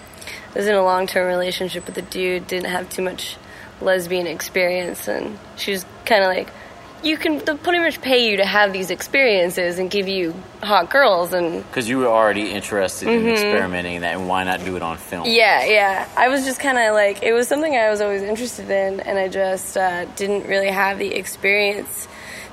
I 0.55 0.59
was 0.59 0.67
in 0.67 0.75
a 0.75 0.85
long 0.85 1.07
term 1.07 1.27
relationship 1.27 1.85
with 1.87 1.99
a 1.99 2.03
dude, 2.03 2.47
didn't 2.47 2.71
have 2.71 2.89
too 2.89 3.03
much 3.03 3.37
lesbian 3.81 4.27
experience, 4.27 5.09
and 5.09 5.39
she 5.57 5.73
was 5.73 5.85
kind 6.07 6.23
of 6.23 6.29
like. 6.29 6.49
You 7.05 7.19
can 7.19 7.41
pretty 7.41 7.79
much 7.79 8.01
pay 8.01 8.31
you 8.31 8.39
to 8.39 8.47
have 8.47 8.73
these 8.73 8.91
experiences 8.91 9.79
and 9.79 9.91
give 9.91 10.09
you 10.09 10.35
hot 10.63 10.89
girls 10.89 11.35
and 11.35 11.63
Because 11.63 11.87
you 11.89 11.99
were 11.99 12.07
already 12.07 12.51
interested 12.51 13.09
in 13.09 13.29
experimenting 13.29 14.01
that, 14.01 14.17
and 14.17 14.27
why 14.27 14.45
not 14.45 14.65
do 14.65 14.75
it 14.77 14.83
on 14.83 14.97
film? 14.97 15.25
Mm-hmm. 15.25 15.35
Yeah, 15.35 15.65
yeah. 15.67 16.09
I 16.17 16.29
was 16.29 16.45
just 16.45 16.61
kind 16.61 16.79
of 16.79 16.95
like, 16.95 17.23
it 17.23 17.35
was 17.35 17.47
something 17.47 17.77
I 17.77 17.91
was 17.91 18.01
always 18.01 18.23
interested 18.23 18.71
in, 18.71 19.01
and 19.01 19.19
I 19.19 19.29
just 19.29 19.77
uh, 19.77 20.07
didn't 20.17 20.49
really 20.49 20.71
have 20.71 20.99
the 20.99 21.15
experience 21.15 22.09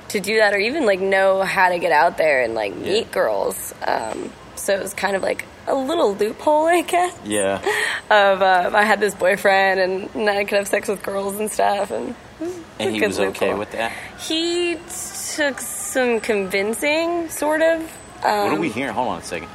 to 0.08 0.20
do 0.20 0.36
that 0.36 0.52
or 0.52 0.58
even 0.58 0.84
like 0.84 1.00
know 1.00 1.42
how 1.42 1.70
to 1.70 1.78
get 1.78 1.90
out 1.90 2.18
there 2.18 2.42
and 2.42 2.54
like 2.54 2.76
meet 2.76 3.10
girls. 3.10 3.74
Um, 3.86 4.30
so 4.54 4.74
it 4.74 4.82
was 4.82 4.92
kind 4.92 5.16
of 5.16 5.22
like 5.22 5.46
a 5.66 5.74
little 5.74 6.14
loophole, 6.14 6.66
I 6.66 6.80
guess, 6.82 7.16
Yeah. 7.24 7.56
of 8.10 8.42
uh, 8.42 8.70
I 8.74 8.84
had 8.84 9.00
this 9.00 9.14
boyfriend 9.14 9.80
and 9.80 10.14
now 10.14 10.32
I 10.36 10.44
could 10.44 10.58
have 10.58 10.68
sex 10.68 10.88
with 10.88 11.02
girls 11.02 11.38
and 11.38 11.50
stuff. 11.50 11.90
And, 11.90 12.14
it 12.40 12.44
was 12.44 12.50
a 12.78 12.82
And 12.82 12.94
he 12.96 13.00
was 13.06 13.18
okay 13.20 13.46
loophole. 13.46 13.58
with 13.60 13.72
that. 13.72 13.92
He 14.18 14.74
took 15.36 15.60
some 15.60 16.20
convincing, 16.20 17.28
sort 17.28 17.62
of. 17.62 17.80
Um, 18.24 18.44
what 18.50 18.52
are 18.54 18.60
we 18.60 18.68
hearing? 18.70 18.92
Hold 18.94 19.08
on 19.08 19.18
a 19.20 19.24
second. 19.24 19.48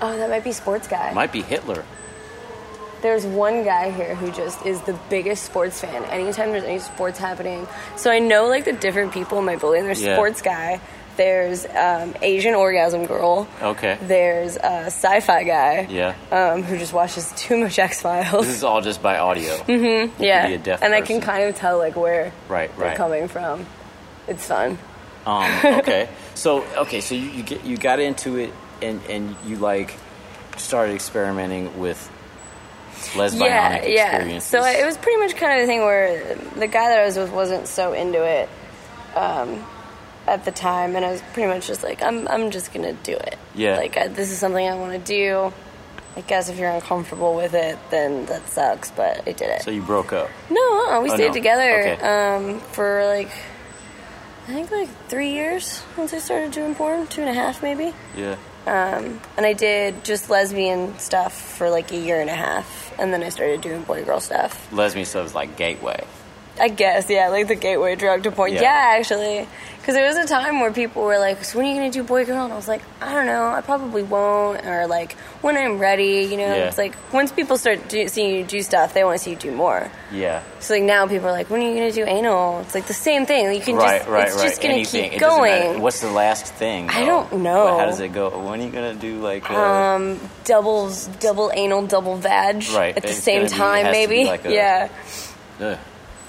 Oh, 0.00 0.16
that 0.16 0.28
might 0.30 0.44
be 0.44 0.52
sports 0.52 0.88
guy. 0.88 1.12
Might 1.12 1.32
be 1.32 1.42
Hitler. 1.42 1.84
There's 3.02 3.24
one 3.26 3.64
guy 3.64 3.90
here 3.90 4.14
who 4.14 4.30
just 4.32 4.64
is 4.64 4.80
the 4.82 4.96
biggest 5.10 5.44
sports 5.44 5.80
fan. 5.80 6.04
Anytime 6.04 6.50
there's 6.52 6.62
any 6.64 6.78
sports 6.78 7.18
happening, 7.18 7.66
so 7.96 8.10
I 8.10 8.18
know 8.20 8.46
like 8.46 8.64
the 8.64 8.72
different 8.72 9.12
people 9.12 9.38
in 9.38 9.44
my 9.44 9.56
building. 9.56 9.84
There's 9.84 10.02
Yeah. 10.02 10.14
sports 10.14 10.40
guy. 10.42 10.80
There's 11.16 11.66
um, 11.66 12.14
Asian 12.22 12.54
orgasm 12.54 13.04
girl. 13.06 13.46
Okay. 13.60 13.98
There's 14.02 14.56
a 14.56 14.86
sci-fi 14.86 15.44
guy. 15.44 15.86
Yeah. 15.90 16.14
Um, 16.30 16.62
who 16.62 16.78
just 16.78 16.92
watches 16.92 17.32
too 17.36 17.58
much 17.58 17.78
X 17.78 18.00
Files. 18.00 18.46
This 18.46 18.56
is 18.56 18.64
all 18.64 18.80
just 18.80 19.02
by 19.02 19.18
audio. 19.18 19.56
Mm-hmm. 19.66 20.22
Yeah. 20.22 20.46
be 20.48 20.54
a 20.54 20.58
deaf 20.58 20.82
and 20.82 20.94
I 20.94 21.00
can 21.02 21.20
kind 21.20 21.44
of 21.48 21.54
tell 21.56 21.78
like 21.78 21.96
where 21.96 22.32
Right, 22.48 22.74
they're 22.76 22.88
right. 22.88 22.96
coming 22.96 23.28
from. 23.28 23.66
It's 24.28 24.46
fun. 24.46 24.78
Um, 25.26 25.50
okay. 25.80 26.08
So 26.34 26.64
okay, 26.78 27.00
so 27.00 27.14
you, 27.14 27.26
you 27.28 27.42
get 27.42 27.64
you 27.64 27.76
got 27.76 28.00
into 28.00 28.36
it 28.38 28.52
and 28.80 29.00
and 29.08 29.36
you 29.46 29.56
like 29.56 29.94
started 30.56 30.94
experimenting 30.94 31.78
with 31.78 32.10
lesbian 33.16 33.46
yeah, 33.46 33.84
yeah. 33.84 34.38
So 34.38 34.62
it 34.64 34.84
was 34.84 34.96
pretty 34.96 35.18
much 35.18 35.34
kind 35.36 35.54
of 35.54 35.60
the 35.60 35.66
thing 35.66 35.80
where 35.80 36.34
the 36.56 36.66
guy 36.66 36.88
that 36.90 36.98
I 37.00 37.04
was 37.04 37.16
with 37.16 37.32
wasn't 37.32 37.66
so 37.68 37.92
into 37.92 38.22
it 38.24 38.48
um, 39.16 39.64
at 40.32 40.44
the 40.44 40.50
time, 40.50 40.96
and 40.96 41.04
I 41.04 41.10
was 41.12 41.22
pretty 41.34 41.48
much 41.48 41.66
just 41.66 41.82
like, 41.82 42.02
I'm, 42.02 42.26
I'm 42.28 42.50
just 42.50 42.72
gonna 42.72 42.94
do 42.94 43.12
it. 43.12 43.38
Yeah. 43.54 43.76
Like 43.76 43.96
I, 43.96 44.08
this 44.08 44.30
is 44.30 44.38
something 44.38 44.66
I 44.66 44.74
want 44.76 44.92
to 44.92 44.98
do. 44.98 45.52
I 46.16 46.20
guess 46.22 46.48
if 46.48 46.58
you're 46.58 46.70
uncomfortable 46.70 47.34
with 47.34 47.54
it, 47.54 47.78
then 47.90 48.26
that 48.26 48.48
sucks. 48.48 48.90
But 48.90 49.20
I 49.28 49.32
did 49.32 49.42
it. 49.42 49.62
So 49.62 49.70
you 49.70 49.82
broke 49.82 50.12
up. 50.12 50.28
no, 50.50 50.60
uh, 50.90 51.00
we 51.02 51.10
Oh, 51.10 51.14
stayed 51.14 51.28
no. 51.28 51.32
together 51.34 51.88
Okay. 51.88 52.02
um, 52.02 52.60
for 52.60 53.04
like 53.06 53.30
I 54.48 54.52
think 54.54 54.70
like 54.70 54.88
three 55.08 55.30
years 55.32 55.82
once 55.96 56.12
I 56.12 56.18
started 56.18 56.50
doing 56.52 56.74
porn, 56.74 57.06
two 57.06 57.20
and 57.22 57.30
a 57.30 57.34
half 57.34 57.62
maybe. 57.62 57.94
Yeah. 58.16 58.36
Um, 58.66 59.20
and 59.36 59.44
I 59.46 59.52
did 59.54 60.04
just 60.04 60.30
lesbian 60.30 60.98
stuff 60.98 61.32
for 61.32 61.68
like 61.70 61.90
a 61.92 61.96
year 61.96 62.20
and 62.20 62.30
a 62.30 62.34
half, 62.34 62.92
and 62.98 63.12
then 63.12 63.22
I 63.22 63.28
started 63.30 63.60
doing 63.60 63.82
boy 63.82 64.04
girl 64.04 64.20
stuff. 64.20 64.70
Lesbian 64.72 65.06
stuff 65.06 65.26
is 65.26 65.34
like 65.34 65.56
gateway. 65.56 66.04
I 66.60 66.68
guess, 66.68 67.08
yeah, 67.08 67.28
like 67.28 67.48
the 67.48 67.54
gateway 67.54 67.96
drug 67.96 68.24
to 68.24 68.30
porn. 68.30 68.52
Yeah. 68.52 68.60
Yeah, 68.62 68.96
actually. 68.98 69.48
Because 69.82 69.96
there 69.96 70.06
was 70.06 70.16
a 70.16 70.26
time 70.28 70.60
where 70.60 70.72
people 70.72 71.02
were 71.02 71.18
like, 71.18 71.42
so 71.42 71.58
when 71.58 71.66
are 71.66 71.70
you 71.70 71.74
going 71.76 71.90
to 71.90 71.98
do 71.98 72.04
boy 72.04 72.24
girl? 72.24 72.44
And 72.44 72.52
I 72.52 72.56
was 72.56 72.68
like, 72.68 72.82
I 73.00 73.12
don't 73.12 73.26
know, 73.26 73.48
I 73.48 73.62
probably 73.62 74.04
won't. 74.04 74.64
Or 74.64 74.86
like, 74.86 75.14
when 75.40 75.56
I'm 75.56 75.80
ready, 75.80 76.22
you 76.30 76.36
know? 76.36 76.46
Yeah. 76.54 76.68
It's 76.68 76.78
like, 76.78 76.94
once 77.12 77.32
people 77.32 77.58
start 77.58 77.88
do, 77.88 78.06
seeing 78.06 78.32
you 78.36 78.44
do 78.44 78.62
stuff, 78.62 78.94
they 78.94 79.02
want 79.02 79.18
to 79.18 79.24
see 79.24 79.30
you 79.30 79.36
do 79.36 79.50
more. 79.50 79.90
Yeah. 80.12 80.44
So 80.60 80.74
like 80.74 80.84
now 80.84 81.08
people 81.08 81.26
are 81.26 81.32
like, 81.32 81.50
when 81.50 81.62
are 81.62 81.68
you 81.68 81.74
going 81.74 81.90
to 81.90 81.94
do 81.96 82.04
anal? 82.04 82.60
It's 82.60 82.76
like 82.76 82.86
the 82.86 82.94
same 82.94 83.26
thing. 83.26 83.52
You 83.52 83.60
can 83.60 83.74
Right, 83.74 83.98
just, 83.98 84.08
right, 84.08 84.28
it's 84.28 84.36
right. 84.36 84.48
just 84.48 84.62
going 84.62 84.72
to 84.74 84.78
Anything. 84.78 85.02
keep 85.10 85.12
It 85.14 85.20
going. 85.20 85.80
What's 85.80 86.00
the 86.00 86.12
last 86.12 86.46
thing? 86.54 86.88
I 86.88 87.04
don't 87.04 87.42
know. 87.42 87.76
How 87.76 87.86
does 87.86 87.98
it 87.98 88.12
go? 88.12 88.28
When 88.38 88.60
are 88.60 88.64
you 88.64 88.70
gonna 88.70 88.94
do 88.94 89.20
like? 89.20 89.50
Uh, 89.50 89.56
um, 89.56 90.20
doubles, 90.44 91.08
double 91.18 91.50
anal, 91.54 91.88
double 91.88 92.14
vag 92.18 92.62
Right. 92.72 92.96
at 92.96 93.02
the 93.02 93.08
It's 93.08 93.18
same 93.18 93.46
gonna 93.46 93.48
be- 93.48 93.54
it 93.54 93.58
time, 93.58 93.84
to 93.86 93.90
maybe. 93.90 94.24
like 94.26 94.44
a- 94.44 94.52
yeah. 94.54 94.88
Ugh. 95.60 95.78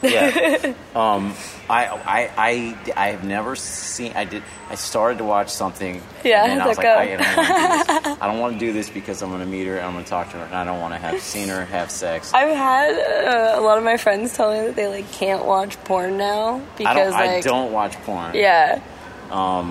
Yeah. 0.03 0.73
um, 0.95 1.33
I, 1.69 1.87
I, 1.87 2.31
I, 2.37 2.77
I 2.95 3.07
have 3.09 3.23
never 3.23 3.55
seen. 3.55 4.13
I 4.13 4.25
did. 4.25 4.43
I 4.69 4.75
started 4.75 5.19
to 5.19 5.23
watch 5.23 5.49
something. 5.49 6.01
Yeah, 6.23 6.45
And 6.45 6.61
I 6.61 6.67
was 6.67 6.77
like, 6.77 6.85
that 6.85 6.97
I, 6.99 7.07
don't 7.07 7.19
want 7.19 7.33
to 7.33 7.99
do 7.99 8.03
this. 8.03 8.21
I 8.21 8.27
don't 8.27 8.39
want 8.39 8.53
to 8.53 8.59
do 8.59 8.73
this 8.73 8.89
because 8.89 9.21
I'm 9.21 9.29
going 9.29 9.41
to 9.41 9.47
meet 9.47 9.67
her. 9.67 9.77
and 9.77 9.85
I'm 9.85 9.93
going 9.93 10.03
to 10.03 10.09
talk 10.09 10.31
to 10.31 10.37
her, 10.37 10.43
and 10.45 10.55
I 10.55 10.63
don't 10.63 10.81
want 10.81 10.93
to 10.93 10.99
have 10.99 11.21
seen 11.21 11.47
her 11.49 11.65
have 11.65 11.89
sex. 11.89 12.33
I've 12.33 12.55
had 12.55 12.93
uh, 12.93 13.59
a 13.59 13.61
lot 13.61 13.77
of 13.77 13.83
my 13.83 13.97
friends 13.97 14.35
tell 14.35 14.51
me 14.51 14.67
that 14.67 14.75
they 14.75 14.87
like 14.87 15.11
can't 15.11 15.45
watch 15.45 15.77
porn 15.83 16.17
now 16.17 16.55
I 16.55 16.77
because 16.77 17.13
don't. 17.13 17.13
I 17.13 17.41
don't 17.41 17.71
watch 17.71 17.93
porn. 18.03 18.35
yeah. 18.35 18.81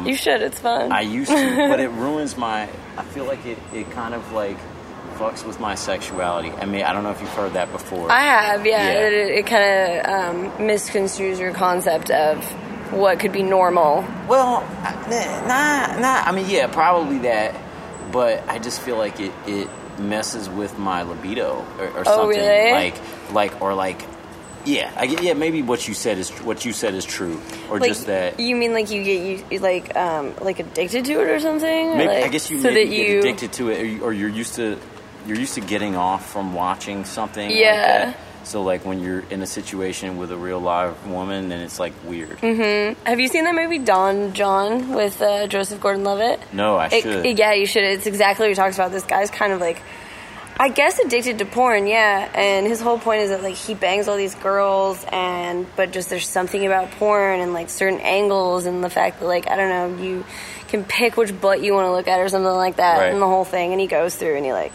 you 0.06 0.16
should. 0.16 0.42
It's 0.42 0.58
fun. 0.58 0.86
Um, 0.86 0.92
I 0.92 1.02
used 1.02 1.30
to, 1.30 1.68
but 1.68 1.78
it 1.78 1.88
ruins 1.90 2.36
my. 2.36 2.68
I 2.96 3.04
feel 3.04 3.24
like 3.24 3.44
it. 3.46 3.58
It 3.72 3.90
kind 3.90 4.14
of 4.14 4.32
like 4.32 4.56
fucks 5.12 5.46
with 5.46 5.60
my 5.60 5.74
sexuality. 5.74 6.50
I 6.50 6.66
mean, 6.66 6.82
I 6.82 6.92
don't 6.92 7.02
know 7.04 7.10
if 7.10 7.20
you've 7.20 7.30
heard 7.34 7.52
that 7.54 7.70
before. 7.72 8.10
I 8.10 8.20
have, 8.20 8.66
yeah. 8.66 8.92
Yeah. 8.92 9.08
It, 9.08 9.14
it 9.38 9.46
kind 9.46 9.64
of 9.64 10.06
um, 10.06 10.50
misconstrues 10.66 11.38
your 11.38 11.52
concept 11.52 12.10
of 12.10 12.44
what 12.92 13.20
could 13.20 13.32
be 13.32 13.42
normal. 13.42 14.04
Well, 14.28 14.60
nah, 15.08 15.98
nah. 15.98 16.22
I 16.24 16.32
mean, 16.32 16.48
yeah, 16.48 16.66
probably 16.66 17.18
that. 17.20 17.54
But 18.12 18.46
I 18.48 18.58
just 18.58 18.82
feel 18.82 18.98
like 18.98 19.20
it 19.20 19.32
it 19.46 19.68
messes 19.98 20.48
with 20.48 20.78
my 20.78 21.02
libido 21.02 21.64
or, 21.78 21.86
or 21.88 22.04
something. 22.04 22.06
Oh, 22.06 22.28
really? 22.28 22.72
Like, 22.72 22.94
like, 23.32 23.62
or 23.62 23.72
like, 23.72 24.02
yeah, 24.66 24.92
I 24.96 25.04
yeah. 25.04 25.32
Maybe 25.32 25.62
what 25.62 25.88
you 25.88 25.94
said 25.94 26.18
is 26.18 26.28
what 26.42 26.66
you 26.66 26.74
said 26.74 26.92
is 26.92 27.06
true, 27.06 27.40
or 27.70 27.80
Like, 27.80 27.88
just 27.88 28.06
that. 28.06 28.38
you 28.38 28.54
mean 28.54 28.74
like 28.74 28.90
you 28.90 29.02
get 29.02 29.50
you 29.50 29.58
like 29.60 29.96
um 29.96 30.34
like 30.42 30.60
addicted 30.60 31.06
to 31.06 31.12
it 31.22 31.28
or 31.28 31.40
something? 31.40 31.96
Maybe, 31.96 32.06
like, 32.06 32.24
I 32.24 32.28
guess 32.28 32.50
you 32.50 32.60
so 32.60 32.70
maybe 32.70 32.90
that 32.90 32.94
get 32.94 33.18
addicted 33.20 33.52
to 33.54 33.70
it, 33.70 33.80
or, 33.80 33.84
you, 33.86 34.04
or 34.04 34.12
you're 34.12 34.28
used 34.28 34.56
to 34.56 34.78
you're 35.26 35.38
used 35.38 35.54
to 35.54 35.60
getting 35.60 35.96
off 35.96 36.30
from 36.32 36.54
watching 36.54 37.04
something. 37.04 37.48
like 37.48 37.58
Yeah. 37.58 38.04
that. 38.06 38.16
So 38.44 38.62
like 38.62 38.84
when 38.84 39.00
you're 39.00 39.20
in 39.30 39.40
a 39.42 39.46
situation 39.46 40.16
with 40.18 40.32
a 40.32 40.36
real 40.36 40.58
live 40.58 41.06
woman, 41.06 41.48
then 41.48 41.60
it's 41.60 41.78
like 41.78 41.92
weird. 42.04 42.38
Mm-hmm. 42.38 43.00
Have 43.06 43.20
you 43.20 43.28
seen 43.28 43.44
that 43.44 43.54
movie 43.54 43.78
Don 43.78 44.32
Jon 44.32 44.94
with 44.94 45.22
uh, 45.22 45.46
Joseph 45.46 45.80
Gordon-Levitt? 45.80 46.52
No, 46.52 46.76
I 46.76 46.86
It- 46.86 47.02
should. 47.02 47.38
yeah, 47.38 47.52
you 47.52 47.66
should. 47.66 47.84
It's 47.84 48.06
exactly 48.06 48.44
what 48.46 48.50
he 48.50 48.54
talks 48.56 48.74
about. 48.76 48.90
This 48.90 49.04
guy's 49.04 49.30
kind 49.30 49.52
of 49.52 49.60
like, 49.60 49.80
I 50.58 50.70
guess, 50.70 50.98
addicted 50.98 51.38
to 51.38 51.44
porn. 51.44 51.86
Yeah, 51.86 52.28
and 52.34 52.66
his 52.66 52.80
whole 52.80 52.98
point 52.98 53.20
is 53.22 53.30
that 53.30 53.44
like 53.44 53.54
he 53.54 53.74
bangs 53.74 54.08
all 54.08 54.16
these 54.16 54.34
girls, 54.34 55.04
and 55.12 55.64
but 55.76 55.92
just 55.92 56.10
there's 56.10 56.26
something 56.28 56.66
about 56.66 56.90
porn 56.92 57.38
and 57.40 57.52
like 57.54 57.70
certain 57.70 58.00
angles 58.00 58.66
and 58.66 58.82
the 58.82 58.90
fact 58.90 59.20
that 59.20 59.26
like 59.26 59.48
I 59.48 59.54
don't 59.54 59.68
know 59.98 60.02
you 60.04 60.24
can 60.66 60.82
pick 60.84 61.16
which 61.16 61.38
butt 61.40 61.62
you 61.62 61.74
want 61.74 61.86
to 61.86 61.92
look 61.92 62.08
at 62.08 62.18
or 62.18 62.28
something 62.28 62.50
like 62.52 62.76
that, 62.76 62.98
Right. 62.98 63.12
and 63.12 63.22
the 63.22 63.26
whole 63.28 63.44
thing. 63.44 63.70
And 63.72 63.80
he 63.80 63.86
goes 63.86 64.16
through 64.16 64.34
and 64.36 64.44
he 64.44 64.52
like 64.52 64.72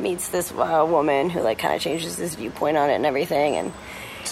meets 0.00 0.28
this 0.28 0.50
uh, 0.52 0.86
woman 0.88 1.30
who 1.30 1.40
like 1.40 1.58
kind 1.58 1.74
of 1.74 1.80
changes 1.80 2.16
his 2.16 2.34
viewpoint 2.34 2.76
on 2.76 2.90
it 2.90 2.94
and 2.94 3.06
everything, 3.06 3.56
and 3.56 3.72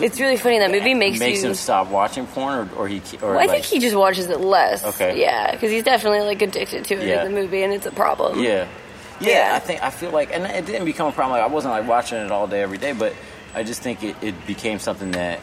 it's 0.01 0.21
really 0.21 0.37
funny. 0.37 0.59
That 0.59 0.71
movie 0.71 0.95
makes, 0.95 1.19
makes 1.19 1.43
you. 1.43 1.49
him 1.49 1.55
stop 1.55 1.89
watching 1.89 2.27
porn, 2.27 2.69
or, 2.77 2.83
or 2.85 2.89
he 2.89 2.99
or 3.23 3.31
Well, 3.31 3.33
I 3.33 3.47
like, 3.47 3.51
think 3.51 3.65
he 3.65 3.79
just 3.81 3.97
watches 3.97 4.29
it 4.29 4.41
less. 4.41 4.85
Okay. 4.85 5.21
Yeah, 5.21 5.53
because 5.53 5.71
he's 5.71 5.83
definitely 5.85 6.21
like 6.21 6.43
addicted 6.43 6.85
to 6.87 6.95
it 6.95 7.07
Yeah. 7.07 7.25
in 7.25 7.33
the 7.35 7.41
movie, 7.41 7.63
and 7.63 7.73
it's 7.73 7.87
a 7.87 7.91
problem. 7.91 8.39
Yeah. 8.41 8.67
yeah, 9.21 9.29
Yeah. 9.51 9.57
I 9.57 9.59
think 9.61 9.83
I 9.83 9.91
feel 9.91 10.11
like, 10.11 10.33
and 10.35 10.45
it 10.45 10.67
didn't 10.67 10.85
become 10.85 11.09
a 11.09 11.13
problem. 11.13 11.39
Like 11.39 11.49
I 11.51 11.53
wasn't 11.53 11.73
like 11.73 11.87
watching 11.89 12.19
it 12.19 12.31
all 12.31 12.47
day 12.47 12.63
every 12.63 12.79
day, 12.79 12.93
but 12.93 13.15
I 13.55 13.63
just 13.63 13.83
think 13.83 14.03
it, 14.05 14.17
it 14.23 14.47
became 14.47 14.79
something 14.79 15.13
that 15.13 15.41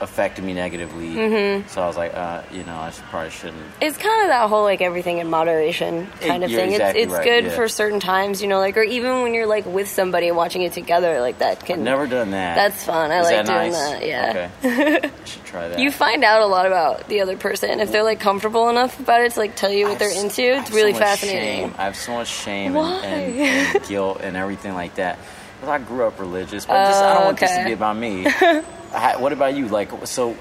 affected 0.00 0.44
me 0.44 0.54
negatively. 0.54 1.08
Mm-hmm. 1.10 1.68
So 1.68 1.82
I 1.82 1.86
was 1.86 1.96
like, 1.96 2.14
uh, 2.14 2.42
you 2.52 2.64
know, 2.64 2.74
I 2.76 2.90
should, 2.90 3.04
probably 3.04 3.30
shouldn't. 3.30 3.62
It's 3.80 3.96
kind 3.96 4.22
of 4.22 4.28
that 4.28 4.48
whole 4.48 4.62
like 4.62 4.80
everything 4.80 5.18
in 5.18 5.28
moderation 5.28 6.06
kind 6.20 6.42
of 6.42 6.50
thing. 6.50 6.72
exactly 6.72 7.02
it's 7.02 7.12
it's 7.12 7.18
right, 7.18 7.24
good 7.24 7.44
yeah. 7.44 7.50
for 7.50 7.68
certain 7.68 8.00
times, 8.00 8.40
you 8.40 8.48
know, 8.48 8.58
like 8.58 8.76
or 8.76 8.82
even 8.82 9.22
when 9.22 9.34
you're 9.34 9.46
like 9.46 9.66
with 9.66 9.88
somebody 9.88 10.30
watching 10.30 10.62
it 10.62 10.72
together, 10.72 11.20
like 11.20 11.38
that 11.38 11.64
can. 11.64 11.84
Never 11.84 12.06
done 12.06 12.30
that. 12.30 12.54
That's 12.54 12.84
fun. 12.84 13.10
I 13.10 13.20
Is 13.20 13.24
like 13.26 13.46
that 13.46 13.46
doing 13.46 13.72
nice? 13.72 13.90
that. 13.90 14.06
Yeah. 14.06 14.50
Okay. 14.64 15.08
I 15.08 15.24
should 15.24 15.44
try 15.44 15.68
that. 15.68 15.78
You 15.78 15.90
find 15.90 16.24
out 16.24 16.40
a 16.40 16.46
lot 16.46 16.66
about 16.66 17.06
the 17.08 17.20
other 17.20 17.36
person 17.36 17.80
if 17.80 17.92
they're 17.92 18.02
like 18.02 18.20
comfortable 18.20 18.68
enough 18.70 18.98
about 18.98 19.20
it 19.20 19.32
to 19.32 19.38
like 19.38 19.56
tell 19.56 19.70
you 19.70 19.86
what 19.86 19.98
they're 19.98 20.18
into. 20.18 20.42
It's 20.42 20.70
really 20.70 20.94
so 20.94 20.98
fascinating. 21.00 21.68
Shame. 21.68 21.74
I 21.78 21.84
have 21.84 21.96
so 21.96 22.12
much 22.12 22.28
shame 22.28 22.74
and, 22.76 23.04
and, 23.04 23.76
and 23.76 23.88
guilt 23.88 24.20
and 24.22 24.36
everything 24.36 24.74
like 24.74 24.94
that. 24.94 25.18
Because 25.60 25.68
I 25.68 25.84
grew 25.84 26.06
up 26.06 26.18
religious, 26.18 26.64
but 26.64 26.86
just, 26.86 27.02
I 27.02 27.12
don't 27.12 27.22
Oh, 27.22 27.26
want 27.26 27.40
this 27.40 27.54
to 27.54 27.64
be 27.66 27.72
about 27.72 27.94
me. 27.96 28.26
I, 28.92 29.16
what 29.16 29.32
about 29.32 29.54
you? 29.54 29.68
Like, 29.68 29.90
so, 30.06 30.36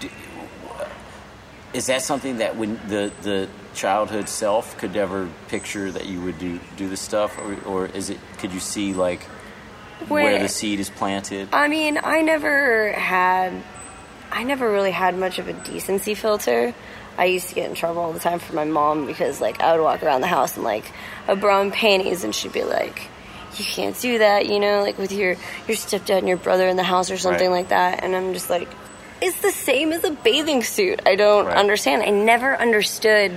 do, 0.00 0.08
is 1.72 1.86
that 1.86 2.02
something 2.02 2.38
that 2.38 2.56
when 2.56 2.74
the 2.88 3.12
the 3.22 3.48
childhood 3.74 4.28
self 4.28 4.76
could 4.78 4.96
ever 4.96 5.28
picture 5.48 5.90
that 5.90 6.06
you 6.06 6.20
would 6.22 6.38
do 6.38 6.60
do 6.76 6.88
this 6.88 7.00
stuff, 7.00 7.38
or, 7.38 7.56
or 7.64 7.86
is 7.86 8.10
it? 8.10 8.18
Could 8.38 8.52
you 8.52 8.60
see 8.60 8.92
like 8.94 9.22
where 10.08 10.24
Where- 10.24 10.42
the 10.42 10.48
seed 10.48 10.80
is 10.80 10.90
planted? 10.90 11.48
I 11.52 11.68
mean, 11.68 11.98
I 12.02 12.22
never 12.22 12.92
had, 12.92 13.52
I 14.30 14.42
never 14.42 14.70
really 14.70 14.90
had 14.90 15.16
much 15.16 15.38
of 15.38 15.48
a 15.48 15.52
decency 15.52 16.14
filter. 16.14 16.74
I 17.16 17.26
used 17.26 17.50
to 17.50 17.54
get 17.54 17.68
in 17.68 17.76
trouble 17.76 18.00
all 18.00 18.12
the 18.12 18.18
time 18.18 18.38
for 18.38 18.54
my 18.54 18.64
mom 18.64 19.06
because, 19.06 19.38
like, 19.40 19.60
I 19.60 19.76
would 19.76 19.82
walk 19.82 20.02
around 20.02 20.22
the 20.22 20.26
house 20.26 20.56
in 20.56 20.62
like 20.64 20.84
a 21.28 21.36
bra 21.36 21.60
and 21.60 21.72
panties, 21.72 22.24
and 22.24 22.34
she'd 22.34 22.52
be 22.52 22.64
like, 22.64 23.08
"You 23.58 23.64
can't 23.64 23.98
do 24.00 24.18
that," 24.18 24.46
you 24.46 24.60
know, 24.60 24.82
like 24.82 24.98
with 24.98 25.12
your 25.12 25.36
your 25.68 25.76
stepdad 25.76 26.18
and 26.18 26.28
your 26.28 26.36
brother 26.36 26.66
in 26.68 26.76
the 26.76 26.82
house 26.82 27.10
or 27.10 27.16
something 27.18 27.50
Right. 27.50 27.58
like 27.58 27.68
that. 27.68 28.02
And 28.04 28.14
I'm 28.16 28.32
just 28.34 28.50
like, 28.50 28.68
it's 29.20 29.40
the 29.40 29.50
same 29.52 29.92
as 29.92 30.04
a 30.04 30.10
bathing 30.10 30.62
suit. 30.62 31.00
I 31.06 31.14
don't 31.16 31.46
Right. 31.46 31.56
understand. 31.56 32.02
I 32.02 32.10
never 32.10 32.56
understood 32.56 33.32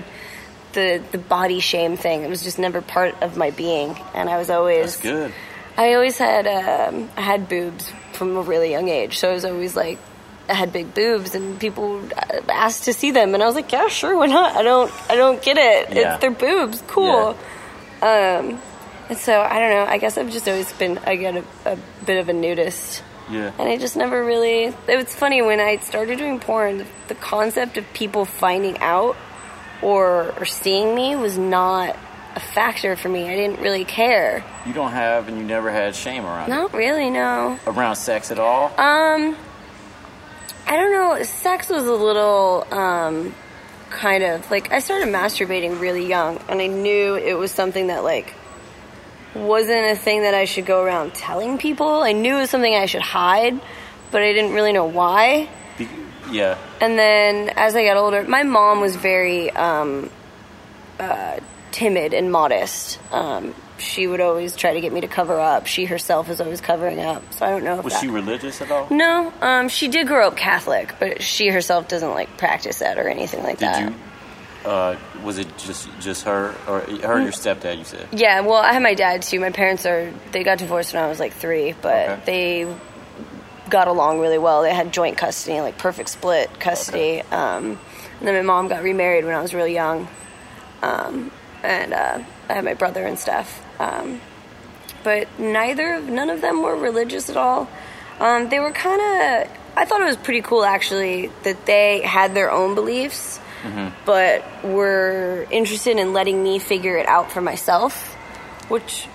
the 0.74 1.02
the 1.12 1.18
body 1.18 1.60
shame 1.60 1.96
thing. 1.98 2.24
It 2.24 2.30
was 2.30 2.44
just 2.44 2.60
never 2.60 2.82
part 2.82 3.16
of 3.22 3.38
my 3.38 3.52
being, 3.52 3.96
and 4.14 4.30
I 4.30 4.38
was 4.38 4.50
always 4.50 4.98
That's 4.98 5.02
good. 5.04 5.32
I 5.78 5.94
always 5.94 6.18
had 6.18 6.48
um, 6.48 7.10
I 7.18 7.22
had 7.22 7.48
boobs 7.50 7.92
from 8.14 8.38
a 8.38 8.42
really 8.42 8.72
young 8.72 8.88
age, 8.90 9.18
so 9.20 9.30
I 9.30 9.34
was 9.34 9.46
always 9.46 9.76
like 9.76 9.98
I 10.48 10.54
had 10.54 10.72
big 10.72 10.94
boobs, 10.94 11.34
and 11.36 11.60
people 11.60 12.02
uh, 12.16 12.40
asked 12.50 12.84
to 12.86 12.94
see 12.94 13.12
them, 13.12 13.34
and 13.34 13.42
I 13.42 13.46
was 13.48 13.56
like, 13.56 13.72
yeah, 13.72 13.88
sure, 13.88 14.16
why 14.18 14.28
not? 14.28 14.56
I 14.56 14.62
don't 14.64 14.92
I 15.10 15.16
don't 15.16 15.42
get 15.42 15.58
it. 15.58 15.94
Yeah. 15.96 16.14
It's 16.14 16.22
their 16.22 16.32
boobs, 16.32 16.82
cool. 16.88 17.36
Um, 18.02 18.62
and 19.10 19.18
so 19.18 19.42
I 19.42 19.60
don't 19.60 19.70
know. 19.70 19.86
I 19.86 19.98
guess 19.98 20.18
I've 20.18 20.32
just 20.32 20.48
always 20.48 20.72
been 20.74 20.96
get 20.96 21.36
a, 21.36 21.44
a 21.66 21.78
bit 22.06 22.20
of 22.20 22.30
a 22.30 22.34
nudist. 22.34 23.04
Yeah. 23.30 23.52
And 23.58 23.68
I 23.68 23.78
just 23.78 23.96
never 23.96 24.24
really. 24.24 24.66
It 24.66 24.76
was 24.88 25.14
funny 25.14 25.42
when 25.42 25.60
I 25.60 25.78
started 25.78 26.18
doing 26.18 26.40
porn. 26.40 26.86
The, 27.08 27.16
concept 27.16 27.78
of 27.78 27.86
people 27.94 28.26
finding 28.26 28.78
out 28.80 29.16
or 29.82 30.34
or 30.38 30.46
seeing 30.46 30.96
me 30.96 31.16
was 31.16 31.38
not 31.38 31.98
a 32.36 32.40
factor 32.40 32.96
for 32.96 33.10
me. 33.10 33.30
I 33.30 33.36
didn't 33.36 33.62
really 33.62 33.86
care. 33.86 34.44
You 34.66 34.74
don't 34.74 34.92
have, 34.92 35.28
and 35.28 35.38
you 35.38 35.44
never 35.44 35.72
had 35.72 35.96
shame 35.96 36.26
around 36.26 36.50
it. 36.50 36.54
Not 36.54 36.74
really, 36.74 37.10
no. 37.10 37.58
around 37.66 37.96
sex 37.96 38.32
at 38.32 38.40
all. 38.40 38.66
Um, 38.78 39.36
I 40.68 40.76
don't 40.76 40.92
know. 40.92 41.24
Sex 41.24 41.70
was 41.70 41.86
a 41.86 41.94
little, 41.94 42.68
um, 42.72 43.34
kind 43.90 44.24
of 44.24 44.50
like 44.52 44.72
I 44.72 44.80
started 44.80 45.08
masturbating 45.08 45.80
really 45.80 46.06
young, 46.06 46.38
and 46.50 46.62
I 46.62 46.68
knew 46.68 47.16
it 47.16 47.36
was 47.36 47.52
something 47.52 47.88
that 47.88 48.04
like 48.04 48.34
wasn't 49.36 49.86
a 49.92 49.96
thing 49.96 50.22
that 50.24 50.34
I 50.34 50.46
should 50.46 50.66
go 50.66 50.82
around 50.84 51.14
telling 51.14 51.58
people. 51.58 52.02
I 52.02 52.12
knew 52.14 52.36
it 52.38 52.40
was 52.42 52.50
something 52.50 52.74
I 52.74 52.86
should 52.86 53.02
hide, 53.02 53.60
but 54.12 54.22
I 54.22 54.34
didn't 54.34 54.54
really 54.54 54.74
know 54.74 54.86
why. 54.86 55.50
Be- 55.78 55.90
yeah. 56.32 56.58
And 56.82 56.98
then 56.98 57.50
as 57.56 57.76
I 57.76 57.86
got 57.86 57.98
older, 57.98 58.24
my 58.24 58.44
mom 58.44 58.82
was 58.82 58.96
very 58.96 59.52
um, 59.52 60.10
uh, 61.00 61.40
timid 61.72 62.14
and 62.14 62.32
modest. 62.32 63.00
Um, 63.12 63.54
she 63.78 64.08
would 64.08 64.22
always 64.22 64.56
try 64.56 64.74
to 64.74 64.80
get 64.82 64.94
me 64.94 65.02
to 65.02 65.08
cover 65.08 65.38
up. 65.40 65.68
She 65.68 65.84
herself 65.86 66.30
was 66.30 66.40
always 66.40 66.62
covering 66.62 67.00
up, 67.02 67.34
so 67.34 67.46
I 67.46 67.50
don't 67.50 67.66
know 67.66 67.80
if 67.80 67.84
Was 67.84 67.94
that. 67.94 68.02
she 68.02 68.08
religious 68.08 68.62
at 68.62 68.72
all? 68.72 68.88
No, 68.90 69.34
um, 69.42 69.68
she 69.68 69.90
did 69.90 70.08
grow 70.08 70.28
up 70.28 70.38
Catholic, 70.38 70.96
but 70.98 71.22
she 71.22 71.50
herself 71.50 71.90
doesn't 71.90 72.10
like 72.12 72.38
practice 72.38 72.80
that 72.80 72.98
or 72.98 73.10
anything 73.10 73.44
like 73.44 73.60
Did 73.60 73.68
that. 73.68 73.90
you? 73.92 73.96
Uh, 74.66 74.98
was 75.24 75.38
it 75.38 75.48
just 75.58 75.88
just 76.00 76.24
her 76.26 76.56
or 76.68 76.80
her 76.82 77.14
and 77.16 77.24
your 77.24 77.32
stepdad? 77.32 77.78
You 77.78 77.84
said. 77.84 78.08
Yeah, 78.12 78.42
well, 78.42 78.56
I 78.56 78.74
had 78.74 78.82
my 78.82 78.96
dad 78.96 79.22
too. 79.22 79.40
My 79.40 79.52
parents 79.52 79.86
are 79.86 80.12
they 80.32 80.44
got 80.44 80.58
divorced 80.58 80.94
when 80.94 81.04
I 81.04 81.08
was 81.08 81.20
like 81.20 81.34
three, 81.34 81.74
but 81.82 82.10
Okay. 82.10 82.22
they 82.26 82.76
got 83.70 83.88
along 83.88 84.20
really 84.20 84.38
well. 84.40 84.62
They 84.64 84.74
had 84.74 84.92
joint 84.92 85.18
custody, 85.18 85.62
like 85.62 85.78
perfect 85.78 86.10
split 86.10 86.60
custody. 86.60 87.22
Um, 87.32 87.80
and 88.20 88.28
then 88.28 88.34
my 88.36 88.42
mom 88.42 88.68
got 88.68 88.82
remarried 88.84 89.26
when 89.26 89.36
I 89.36 89.42
was 89.42 89.54
really 89.54 89.74
young, 89.74 90.08
um, 90.82 91.32
and 91.64 91.94
uh, 91.94 92.20
I 92.50 92.54
had 92.54 92.64
my 92.64 92.74
brother 92.74 93.06
and 93.06 93.20
stuff. 93.20 93.62
Um, 93.80 94.22
but 95.04 95.28
neither, 95.40 96.00
none 96.02 96.30
of 96.32 96.42
them 96.42 96.64
were 96.64 96.76
religious 96.76 97.30
at 97.30 97.38
all. 97.38 97.70
Um, 98.20 98.50
they 98.50 98.60
were 98.60 98.72
kind 98.72 99.00
of 99.02 99.52
I 99.78 99.86
thought 99.86 100.02
it 100.02 100.06
was 100.06 100.16
pretty 100.18 100.42
cool 100.42 100.64
actually 100.64 101.30
that 101.44 101.66
they 101.66 102.02
had 102.02 102.34
their 102.34 102.50
own 102.50 102.74
beliefs, 102.76 103.40
but 104.06 104.44
were 104.64 105.46
interested 105.52 105.98
in 105.98 106.14
letting 106.14 106.42
me 106.44 106.60
figure 106.60 106.98
it 106.98 107.08
out 107.08 107.32
for 107.32 107.42
myself, 107.42 108.14
which 108.70 109.08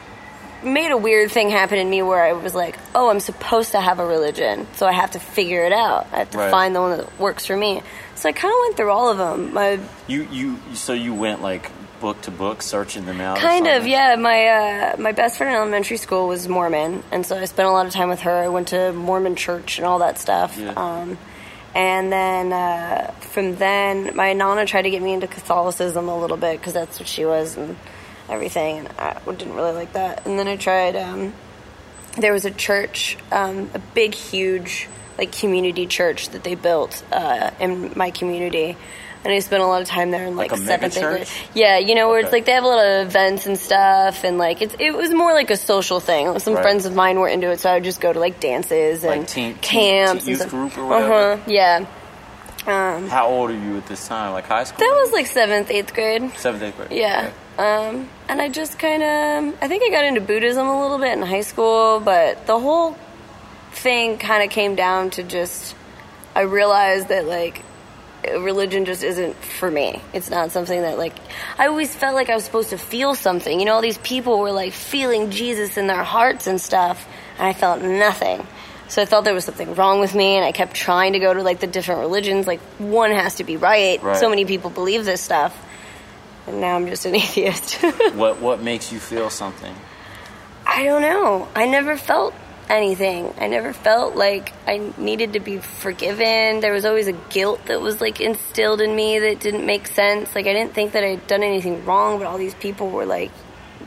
made 0.62 0.90
a 0.90 0.96
weird 0.96 1.30
thing 1.30 1.48
happen 1.48 1.78
in 1.78 1.88
me 1.88 2.02
where 2.02 2.22
I 2.22 2.32
was 2.34 2.54
like, 2.54 2.78
oh, 2.94 3.08
I'm 3.08 3.20
supposed 3.20 3.72
to 3.72 3.80
have 3.80 3.98
a 3.98 4.04
religion, 4.06 4.66
so 4.74 4.86
I 4.86 4.92
have 4.92 5.12
to 5.12 5.18
figure 5.20 5.64
it 5.64 5.72
out. 5.72 6.06
I 6.12 6.18
have 6.18 6.30
to 6.32 6.38
Right. 6.38 6.50
find 6.50 6.74
the 6.76 6.80
one 6.82 6.98
that 6.98 7.18
works 7.18 7.46
for 7.46 7.56
me. 7.56 7.82
So 8.14 8.28
I 8.28 8.32
kind 8.32 8.52
of 8.52 8.58
went 8.66 8.76
through 8.76 8.90
all 8.90 9.08
of 9.10 9.16
them. 9.18 9.54
My 9.54 9.78
You 10.06 10.28
you 10.30 10.58
so 10.74 10.92
you 10.92 11.14
went 11.14 11.40
like 11.40 11.70
book 12.00 12.20
to 12.22 12.30
book 12.30 12.60
searching 12.62 13.04
them 13.06 13.20
out. 13.20 13.38
Kind 13.38 13.66
of, 13.66 13.86
yeah. 13.86 14.16
My 14.16 14.46
uh, 14.48 14.96
my 14.98 15.12
best 15.12 15.38
friend 15.38 15.50
in 15.54 15.56
elementary 15.58 15.96
school 15.96 16.28
was 16.28 16.46
Mormon, 16.48 17.02
and 17.10 17.24
so 17.24 17.38
I 17.38 17.44
spent 17.46 17.66
a 17.68 17.72
lot 17.72 17.86
of 17.86 17.92
time 17.92 18.08
with 18.10 18.20
her. 18.20 18.30
I 18.42 18.48
went 18.48 18.68
to 18.68 18.92
Mormon 18.92 19.36
church 19.36 19.78
and 19.78 19.86
all 19.86 20.00
that 20.00 20.18
stuff. 20.18 20.58
Yeah. 20.58 20.72
Um, 20.76 21.16
and 21.74 22.12
then 22.12 22.52
uh, 22.52 23.12
from 23.20 23.56
then, 23.56 24.14
my 24.16 24.32
nana 24.32 24.66
tried 24.66 24.82
to 24.82 24.90
get 24.90 25.02
me 25.02 25.12
into 25.12 25.26
Catholicism 25.26 26.08
a 26.08 26.18
little 26.18 26.36
bit 26.36 26.58
because 26.58 26.74
that's 26.74 26.98
what 26.98 27.08
she 27.08 27.24
was 27.24 27.56
and 27.56 27.76
everything, 28.28 28.78
and 28.78 28.88
I 28.98 29.20
didn't 29.24 29.54
really 29.54 29.72
like 29.72 29.92
that. 29.92 30.26
And 30.26 30.38
then 30.38 30.48
I 30.48 30.56
tried. 30.56 30.96
Um, 30.96 31.32
there 32.16 32.32
was 32.32 32.44
a 32.44 32.50
church, 32.50 33.16
um, 33.30 33.70
a 33.74 33.78
big, 33.78 34.14
huge, 34.14 34.88
like 35.16 35.32
community 35.32 35.86
church 35.86 36.30
that 36.30 36.44
they 36.44 36.54
built 36.54 37.04
uh, 37.12 37.50
in 37.60 37.92
my 37.96 38.10
community, 38.10 38.76
and 39.24 39.32
I 39.32 39.38
spent 39.40 39.62
a 39.62 39.66
lot 39.66 39.82
of 39.82 39.88
time 39.88 40.10
there 40.10 40.24
in 40.26 40.36
like, 40.36 40.50
Like 40.52 40.60
a 40.60 40.64
seventh, 40.64 40.98
grade. 40.98 41.28
Yeah, 41.54 41.78
you 41.78 41.94
know 41.94 42.08
where 42.08 42.20
it's 42.20 42.32
like 42.32 42.44
they 42.46 42.52
have 42.52 42.64
a 42.64 42.68
lot 42.68 42.84
of 42.84 43.06
events 43.08 43.46
and 43.46 43.58
stuff, 43.58 44.24
and 44.24 44.38
like 44.38 44.62
it's 44.62 44.74
it 44.78 44.92
was 44.92 45.12
more 45.12 45.32
like 45.34 45.50
a 45.50 45.56
social 45.56 46.00
thing. 46.00 46.38
Some 46.38 46.54
Right. 46.54 46.62
friends 46.62 46.86
of 46.86 46.94
mine 46.94 47.18
were 47.20 47.28
into 47.28 47.50
it, 47.50 47.60
so 47.60 47.70
I 47.70 47.74
would 47.74 47.84
just 47.84 48.00
go 48.00 48.12
to 48.12 48.18
like 48.18 48.40
dances 48.40 49.04
and 49.04 49.20
Like 49.20 49.28
teen- 49.28 49.54
teen- 49.54 49.60
camps 49.62 50.24
teen 50.24 50.30
youth 50.32 50.40
and 50.42 50.50
stuff. 50.50 50.72
group 50.72 50.78
or 50.78 50.86
whatever? 50.86 51.12
Uh 51.32 51.36
huh. 51.36 51.42
Yeah, 51.46 51.86
Um, 52.66 53.08
How 53.08 53.26
old 53.26 53.50
are 53.50 53.54
you 53.54 53.78
at 53.78 53.86
this 53.86 54.06
time? 54.06 54.32
Like 54.32 54.46
high 54.46 54.64
school? 54.64 54.78
that 54.80 55.00
was 55.02 55.12
like 55.12 55.26
seventh, 55.26 55.70
eighth 55.70 55.94
grade. 55.94 56.30
seventh, 56.36 56.62
eighth 56.62 56.76
grade. 56.76 56.92
Yeah. 56.92 57.30
Um, 57.58 58.08
and 58.28 58.40
I 58.40 58.48
just 58.48 58.78
kind 58.78 59.02
of, 59.02 59.54
I 59.62 59.68
think 59.68 59.82
I 59.82 59.90
got 59.90 60.04
into 60.04 60.20
Buddhism 60.22 60.66
a 60.66 60.80
little 60.82 60.98
bit 60.98 61.12
in 61.12 61.22
high 61.22 61.40
school, 61.42 62.00
but 62.00 62.46
the 62.46 62.58
whole 62.58 62.96
thing 63.72 64.18
kind 64.18 64.42
of 64.42 64.50
came 64.50 64.74
down 64.76 65.10
to 65.10 65.22
just, 65.22 65.74
I 66.34 66.42
realized 66.42 67.08
that 67.08 67.26
like, 67.26 67.62
religion 68.24 68.84
just 68.84 69.02
isn't 69.02 69.36
for 69.36 69.70
me. 69.70 70.00
It's 70.12 70.30
not 70.30 70.52
something 70.52 70.80
that 70.82 70.98
like, 70.98 71.14
I 71.58 71.66
always 71.66 71.94
felt 71.94 72.14
like 72.14 72.30
I 72.30 72.34
was 72.34 72.44
supposed 72.44 72.70
to 72.70 72.78
feel 72.78 73.14
something. 73.14 73.58
You 73.58 73.66
know, 73.66 73.74
all 73.74 73.82
these 73.82 73.98
people 73.98 74.40
were 74.40 74.52
like 74.52 74.72
feeling 74.72 75.30
Jesus 75.30 75.76
in 75.76 75.86
their 75.86 76.04
hearts 76.04 76.46
and 76.46 76.60
stuff, 76.60 77.06
and 77.38 77.46
I 77.46 77.52
felt 77.52 77.82
nothing. 77.82 78.46
So 78.88 79.00
I 79.00 79.04
thought 79.04 79.22
there 79.24 79.34
was 79.34 79.44
something 79.44 79.74
wrong 79.74 80.00
with 80.00 80.14
me, 80.14 80.36
and 80.36 80.44
I 80.44 80.52
kept 80.52 80.74
trying 80.74 81.12
to 81.12 81.20
go 81.20 81.32
to 81.32 81.42
like 81.42 81.60
the 81.60 81.66
different 81.66 82.00
religions. 82.00 82.46
Like 82.46 82.60
one 82.78 83.12
has 83.12 83.36
to 83.36 83.44
be 83.44 83.56
right. 83.56 84.02
Right. 84.02 84.16
So 84.16 84.28
many 84.28 84.44
people 84.44 84.70
believe 84.70 85.04
this 85.04 85.20
stuff, 85.20 85.56
and 86.46 86.60
now 86.60 86.76
I'm 86.76 86.86
just 86.88 87.06
an 87.06 87.14
atheist. 87.24 87.76
What 88.14 88.40
what 88.40 88.60
makes 88.60 88.92
you 88.92 88.98
feel 88.98 89.30
something? 89.30 89.74
I 90.66 90.84
don't 90.84 91.02
know. 91.02 91.48
I 91.54 91.66
never 91.66 91.96
felt 91.96 92.34
anything. 92.70 93.34
I 93.38 93.48
never 93.48 93.72
felt 93.72 94.16
like 94.16 94.52
I 94.66 94.92
needed 94.96 95.34
to 95.34 95.40
be 95.40 95.58
forgiven. 95.58 96.60
There 96.60 96.72
was 96.72 96.84
always 96.84 97.08
a 97.08 97.12
guilt 97.12 97.66
that 97.66 97.80
was 97.80 98.00
like 98.00 98.20
instilled 98.20 98.80
in 98.80 98.94
me 98.94 99.18
that 99.18 99.40
didn't 99.40 99.66
make 99.66 99.86
sense. 99.86 100.34
Like 100.34 100.46
I 100.46 100.52
didn't 100.52 100.72
think 100.74 100.92
that 100.92 101.04
I'd 101.04 101.26
done 101.26 101.42
anything 101.42 101.84
wrong, 101.84 102.18
but 102.18 102.26
all 102.26 102.38
these 102.38 102.54
people 102.54 102.90
were 102.90 103.06
like, 103.06 103.32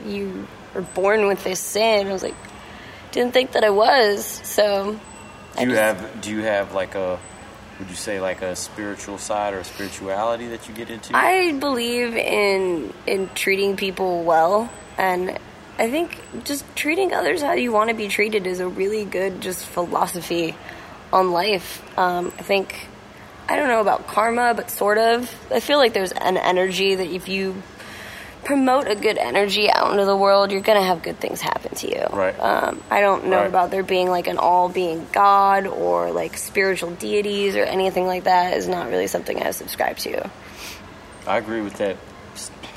"You 0.06 0.48
were 0.74 0.82
born 0.82 1.28
with 1.28 1.44
this 1.44 1.60
sin." 1.60 2.08
I 2.08 2.12
was 2.12 2.24
like, 2.24 2.36
didn't 3.14 3.34
think 3.34 3.54
that 3.54 3.64
I 3.64 3.70
was. 3.70 4.26
So 4.26 5.00
Do 5.58 5.68
you 5.68 5.76
have 5.76 6.22
do 6.22 6.32
you 6.32 6.42
have 6.42 6.74
like 6.74 6.96
a 6.96 7.20
would 7.80 7.90
you 7.90 7.96
say 7.96 8.20
like 8.20 8.42
a 8.42 8.56
spiritual 8.56 9.18
side 9.18 9.54
or 9.54 9.60
a 9.60 9.64
spirituality 9.64 10.48
that 10.48 10.68
you 10.68 10.76
get 10.76 10.90
into? 10.90 11.16
I 11.16 11.54
believe 11.54 12.16
in 12.16 12.94
in 13.08 13.30
treating 13.36 13.78
people 13.78 14.24
well, 14.24 14.70
and 14.98 15.40
I 15.80 15.90
think 15.90 16.18
just 16.44 16.64
treating 16.76 17.14
others 17.14 17.42
how 17.42 17.54
you 17.54 17.72
want 17.72 17.90
to 17.90 17.96
be 17.96 18.08
treated 18.08 18.46
is 18.46 18.60
a 18.60 18.68
really 18.68 19.06
good 19.06 19.42
just 19.42 19.66
philosophy 19.66 20.56
on 21.12 21.32
life. 21.32 21.82
Um, 21.98 22.28
I 22.38 22.44
think 22.44 22.88
I 23.50 23.56
don't 23.56 23.68
know 23.68 23.82
about 23.82 24.08
karma, 24.08 24.54
but 24.54 24.70
sort 24.70 24.98
of. 24.98 25.34
I 25.52 25.60
feel 25.60 25.78
like 25.78 25.94
there's 25.94 26.12
an 26.12 26.38
energy 26.38 26.96
that 26.96 27.08
if 27.08 27.28
you 27.28 27.62
promote 28.46 28.88
a 28.88 28.96
good 28.96 29.18
energy 29.18 29.70
out 29.72 29.92
into 29.92 30.06
the 30.06 30.16
world, 30.16 30.52
you're 30.52 30.62
gonna 30.62 30.84
have 30.84 31.02
good 31.02 31.20
things 31.20 31.42
happen 31.42 31.74
to 31.76 31.88
you. 31.90 32.06
Right. 32.12 32.38
Um, 32.40 32.84
I 32.92 33.00
don't 33.02 33.28
know 33.28 33.38
Right. 33.38 33.48
about 33.48 33.72
there 33.72 33.84
being 33.84 34.10
like 34.10 34.28
an 34.28 34.38
all-being 34.38 35.08
God 35.12 35.66
or 35.66 36.12
like 36.12 36.38
spiritual 36.38 36.92
deities 36.92 37.56
or 37.56 37.64
anything 37.64 38.06
like 38.06 38.26
that. 38.26 38.58
Is 38.58 38.68
not 38.68 38.90
really 38.90 39.08
something 39.08 39.42
I 39.42 39.52
subscribe 39.52 39.98
to. 40.00 40.30
I 41.26 41.38
agree 41.38 41.62
with 41.62 41.76
that 41.76 41.98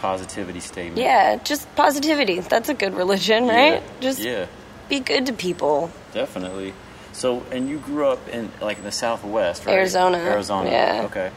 positivity 0.00 0.60
statement. 0.60 0.98
Yeah, 0.98 1.36
just 1.36 1.72
positivity. 1.76 2.40
That's 2.40 2.68
a 2.68 2.74
good 2.74 2.94
religion, 2.94 3.46
right? 3.46 3.82
Yeah. 3.82 4.00
Just 4.00 4.20
yeah, 4.20 4.46
be 4.88 5.00
good 5.00 5.26
to 5.26 5.32
people. 5.32 5.90
definitely. 6.12 6.74
So, 7.12 7.42
and 7.50 7.66
you 7.68 7.78
grew 7.78 8.06
up 8.08 8.28
in 8.28 8.50
like 8.60 8.78
in 8.78 8.84
the 8.84 8.92
Southwest, 8.92 9.64
right? 9.64 9.74
Arizona, 9.74 10.18
Arizona. 10.18 10.70
yeah. 10.70 11.02
Okay. 11.06 11.30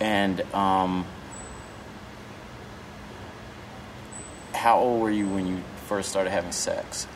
And 0.00 0.40
um, 0.54 1.04
how 4.54 4.78
old 4.78 5.02
were 5.02 5.10
you 5.10 5.28
when 5.28 5.46
you 5.46 5.58
first 5.86 6.08
started 6.08 6.30
having 6.30 6.52
sex? 6.52 7.06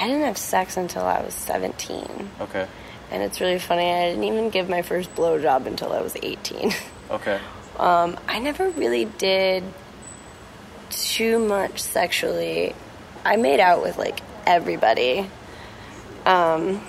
I 0.00 0.06
didn't 0.06 0.22
have 0.22 0.38
sex 0.38 0.78
until 0.78 1.04
I 1.04 1.20
was 1.22 1.34
17. 1.34 2.30
Okay. 2.40 2.66
And 3.10 3.22
it's 3.22 3.40
really 3.40 3.58
funny, 3.58 3.90
I 3.90 4.08
didn't 4.10 4.24
even 4.24 4.48
give 4.50 4.68
my 4.68 4.82
first 4.82 5.14
blowjob 5.14 5.66
until 5.66 5.92
I 5.92 6.00
was 6.00 6.16
18. 6.22 6.72
Okay. 7.10 7.40
Um, 7.78 8.18
I 8.28 8.40
never 8.40 8.68
really 8.68 9.06
did 9.06 9.64
too 10.90 11.38
much 11.38 11.80
sexually. 11.80 12.74
I 13.24 13.36
made 13.36 13.60
out 13.60 13.82
with 13.82 13.96
like 13.98 14.20
everybody. 14.46 15.30
Um, 16.26 16.84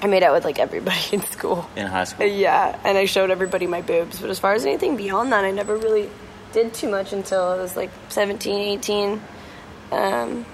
I 0.00 0.06
made 0.06 0.22
out 0.22 0.34
with 0.34 0.44
like 0.44 0.58
everybody 0.58 1.00
in 1.12 1.22
school. 1.22 1.68
In 1.76 1.86
high 1.86 2.04
school. 2.04 2.26
Yeah, 2.26 2.78
and 2.84 2.98
I 2.98 3.04
showed 3.04 3.30
everybody 3.30 3.66
my 3.66 3.82
boobs. 3.82 4.20
But 4.20 4.30
as 4.30 4.38
far 4.38 4.54
as 4.54 4.64
anything 4.64 4.96
beyond 4.96 5.32
that, 5.32 5.44
I 5.44 5.50
never 5.50 5.76
really 5.76 6.10
did 6.52 6.74
too 6.74 6.88
much 6.90 7.12
until 7.12 7.42
I 7.42 7.56
was 7.56 7.76
like 7.76 7.90
17, 8.10 8.60
18. 8.78 9.20
Um, 9.90 10.46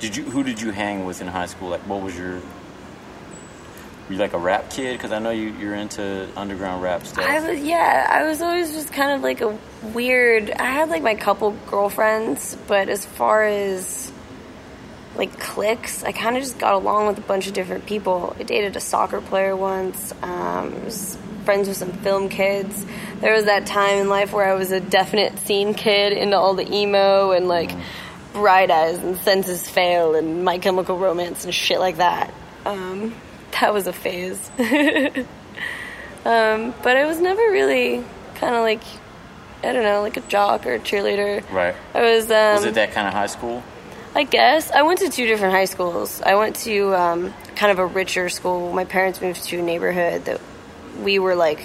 Did 0.00 0.16
you? 0.16 0.24
Who 0.24 0.42
did 0.42 0.60
you 0.60 0.70
hang 0.70 1.04
with 1.04 1.20
in 1.20 1.26
high 1.26 1.46
school? 1.46 1.70
Like, 1.70 1.82
what 1.82 2.02
was 2.02 2.16
your? 2.16 2.40
Were 4.08 4.14
you 4.14 4.18
like 4.20 4.34
a 4.34 4.38
rap 4.38 4.70
kid? 4.70 4.92
Because 4.92 5.12
I 5.12 5.18
know 5.18 5.30
you 5.30 5.54
you're 5.54 5.74
into 5.74 6.28
underground 6.36 6.82
rap 6.82 7.06
stuff. 7.06 7.24
I 7.24 7.40
was, 7.40 7.60
yeah, 7.60 8.06
I 8.10 8.24
was 8.24 8.42
always 8.42 8.72
just 8.72 8.92
kind 8.92 9.12
of 9.12 9.22
like 9.22 9.40
a 9.40 9.58
weird. 9.94 10.50
I 10.50 10.64
had 10.64 10.90
like 10.90 11.02
my 11.02 11.14
couple 11.14 11.56
girlfriends, 11.68 12.56
but 12.66 12.88
as 12.88 13.04
far 13.04 13.44
as 13.44 14.12
like 15.16 15.38
cliques, 15.38 16.04
I 16.04 16.12
kind 16.12 16.36
of 16.36 16.42
just 16.42 16.58
got 16.58 16.74
along 16.74 17.06
with 17.06 17.18
a 17.18 17.22
bunch 17.22 17.46
of 17.46 17.54
different 17.54 17.86
people. 17.86 18.36
I 18.38 18.42
dated 18.42 18.76
a 18.76 18.80
soccer 18.80 19.20
player 19.20 19.56
once. 19.56 20.12
Um, 20.22 20.84
was 20.84 21.16
friends 21.44 21.68
with 21.68 21.76
some 21.76 21.92
film 21.92 22.28
kids. 22.28 22.84
There 23.20 23.32
was 23.32 23.44
that 23.44 23.66
time 23.66 23.98
in 23.98 24.08
life 24.08 24.32
where 24.32 24.50
I 24.50 24.54
was 24.54 24.72
a 24.72 24.80
definite 24.80 25.38
scene 25.40 25.74
kid 25.74 26.12
into 26.12 26.36
all 26.36 26.54
the 26.54 26.70
emo 26.70 27.32
and 27.32 27.48
like 27.48 27.70
bright 28.32 28.70
eyes 28.70 28.98
and 28.98 29.16
senses 29.18 29.68
fail 29.68 30.14
and 30.14 30.44
My 30.44 30.58
Chemical 30.58 30.98
Romance 30.98 31.44
and 31.44 31.54
shit 31.54 31.78
like 31.78 31.98
that. 31.98 32.32
Um, 32.66 33.14
that 33.60 33.72
was 33.72 33.86
a 33.86 33.92
phase. 33.92 34.50
Um, 36.24 36.74
but 36.82 36.96
I 36.96 37.04
was 37.04 37.20
never 37.20 37.42
really 37.50 38.02
kind 38.36 38.54
of 38.54 38.62
like, 38.62 38.82
I 39.62 39.72
don't 39.72 39.82
know, 39.82 40.00
like 40.00 40.16
a 40.16 40.22
jock 40.22 40.66
or 40.66 40.74
a 40.74 40.78
cheerleader. 40.78 41.48
Right. 41.50 41.74
I 41.94 42.00
was, 42.00 42.30
um, 42.30 42.54
was 42.56 42.64
it 42.64 42.74
that 42.74 42.92
kind 42.92 43.06
of 43.06 43.12
high 43.12 43.26
school? 43.26 43.62
I 44.14 44.24
guess. 44.24 44.70
I 44.70 44.82
went 44.82 45.00
to 45.00 45.10
two 45.10 45.26
different 45.26 45.52
high 45.52 45.66
schools. 45.66 46.22
I 46.22 46.36
went 46.36 46.56
to 46.56 46.94
um, 46.94 47.34
kind 47.56 47.72
of 47.72 47.78
a 47.78 47.86
richer 47.86 48.28
school. 48.28 48.72
My 48.72 48.84
parents 48.84 49.20
moved 49.20 49.44
to 49.44 49.58
a 49.58 49.62
neighborhood 49.62 50.24
that 50.26 50.40
we 51.02 51.18
were 51.18 51.34
like 51.34 51.62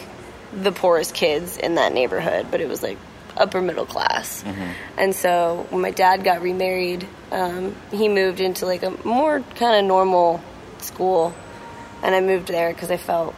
the 0.52 0.72
poorest 0.72 1.14
kids 1.14 1.56
in 1.58 1.76
that 1.76 1.94
neighborhood, 1.94 2.48
but 2.52 2.60
it 2.60 2.68
was 2.68 2.84
like 2.84 2.98
upper 3.38 3.62
middle 3.62 3.86
class. 3.86 4.44
And 4.98 5.16
so 5.16 5.68
when 5.70 5.82
my 5.82 5.92
dad 5.92 6.24
got 6.24 6.42
remarried, 6.42 7.08
um, 7.32 7.76
he 7.92 8.10
moved 8.10 8.42
into 8.42 8.66
like 8.66 8.84
a 8.84 8.90
more 9.06 9.40
kind 9.56 9.80
of 9.80 9.86
normal 9.86 10.42
school, 10.80 11.34
and 12.04 12.16
I 12.16 12.22
moved 12.22 12.48
there 12.48 12.72
because 12.74 12.92
I 12.92 12.98
felt 12.98 13.36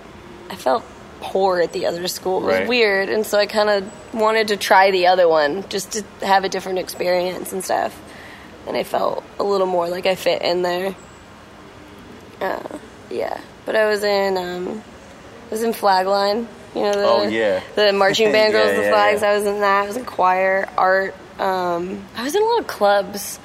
I 0.50 0.56
felt 0.56 0.84
poor 1.22 1.60
at 1.62 1.72
the 1.72 1.86
other 1.86 2.08
school. 2.08 2.40
It 2.40 2.46
was 2.46 2.56
Right. 2.60 2.68
weird, 2.68 3.10
and 3.10 3.26
so 3.26 3.38
I 3.38 3.46
kind 3.46 3.70
of 3.70 4.14
wanted 4.14 4.50
to 4.50 4.58
try 4.58 4.92
the 4.92 5.08
other 5.08 5.28
one 5.30 5.68
just 5.70 5.92
to 5.94 6.04
have 6.26 6.44
a 6.44 6.50
different 6.50 6.80
experience 6.80 7.52
and 7.54 7.64
stuff. 7.64 7.98
And 8.68 8.76
I 8.78 8.84
felt 8.84 9.24
a 9.40 9.44
little 9.44 9.68
more 9.68 9.88
like 9.90 10.06
I 10.06 10.16
fit 10.16 10.42
in 10.42 10.62
there. 10.62 10.96
Uh, 12.40 12.78
yeah, 13.10 13.40
but 13.66 13.76
I 13.76 13.88
was 13.88 14.04
in 14.04 14.38
um, 14.38 14.84
I 15.48 15.52
was 15.52 15.64
in 15.64 15.74
Flagline. 15.74 16.48
You 16.74 16.82
know 16.84 16.94
the 16.94 17.04
Oh, 17.06 17.24
yeah. 17.28 17.62
the 17.76 17.92
marching 17.94 18.32
band 18.34 18.54
girls 18.54 18.72
Yeah, 18.72 18.78
with 18.78 18.86
yeah, 18.86 18.92
flags. 18.92 19.24
I 19.24 19.34
was 19.36 19.46
in 19.46 19.60
that. 19.62 19.84
I 19.84 19.88
was 19.88 19.98
in 19.98 20.06
choir, 20.06 20.70
art. 20.78 21.14
Um, 21.40 22.04
I 22.16 22.24
was 22.24 22.36
in 22.36 22.42
a 22.42 22.46
lot 22.46 22.60
of 22.62 22.68
clubs, 22.68 23.40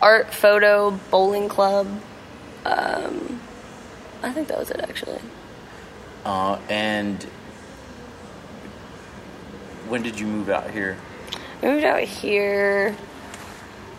art, 0.00 0.32
photo, 0.32 0.98
bowling 1.10 1.48
club. 1.48 1.86
Um, 2.64 3.40
I 4.22 4.32
think 4.32 4.48
that 4.48 4.58
was 4.58 4.70
it 4.70 4.80
actually. 4.80 5.20
Uh, 6.24 6.58
and 6.68 7.22
when 9.88 10.02
did 10.02 10.18
you 10.18 10.26
move 10.26 10.48
out 10.48 10.70
here? 10.70 10.96
I 11.62 11.66
moved 11.66 11.84
out 11.84 12.00
here. 12.00 12.96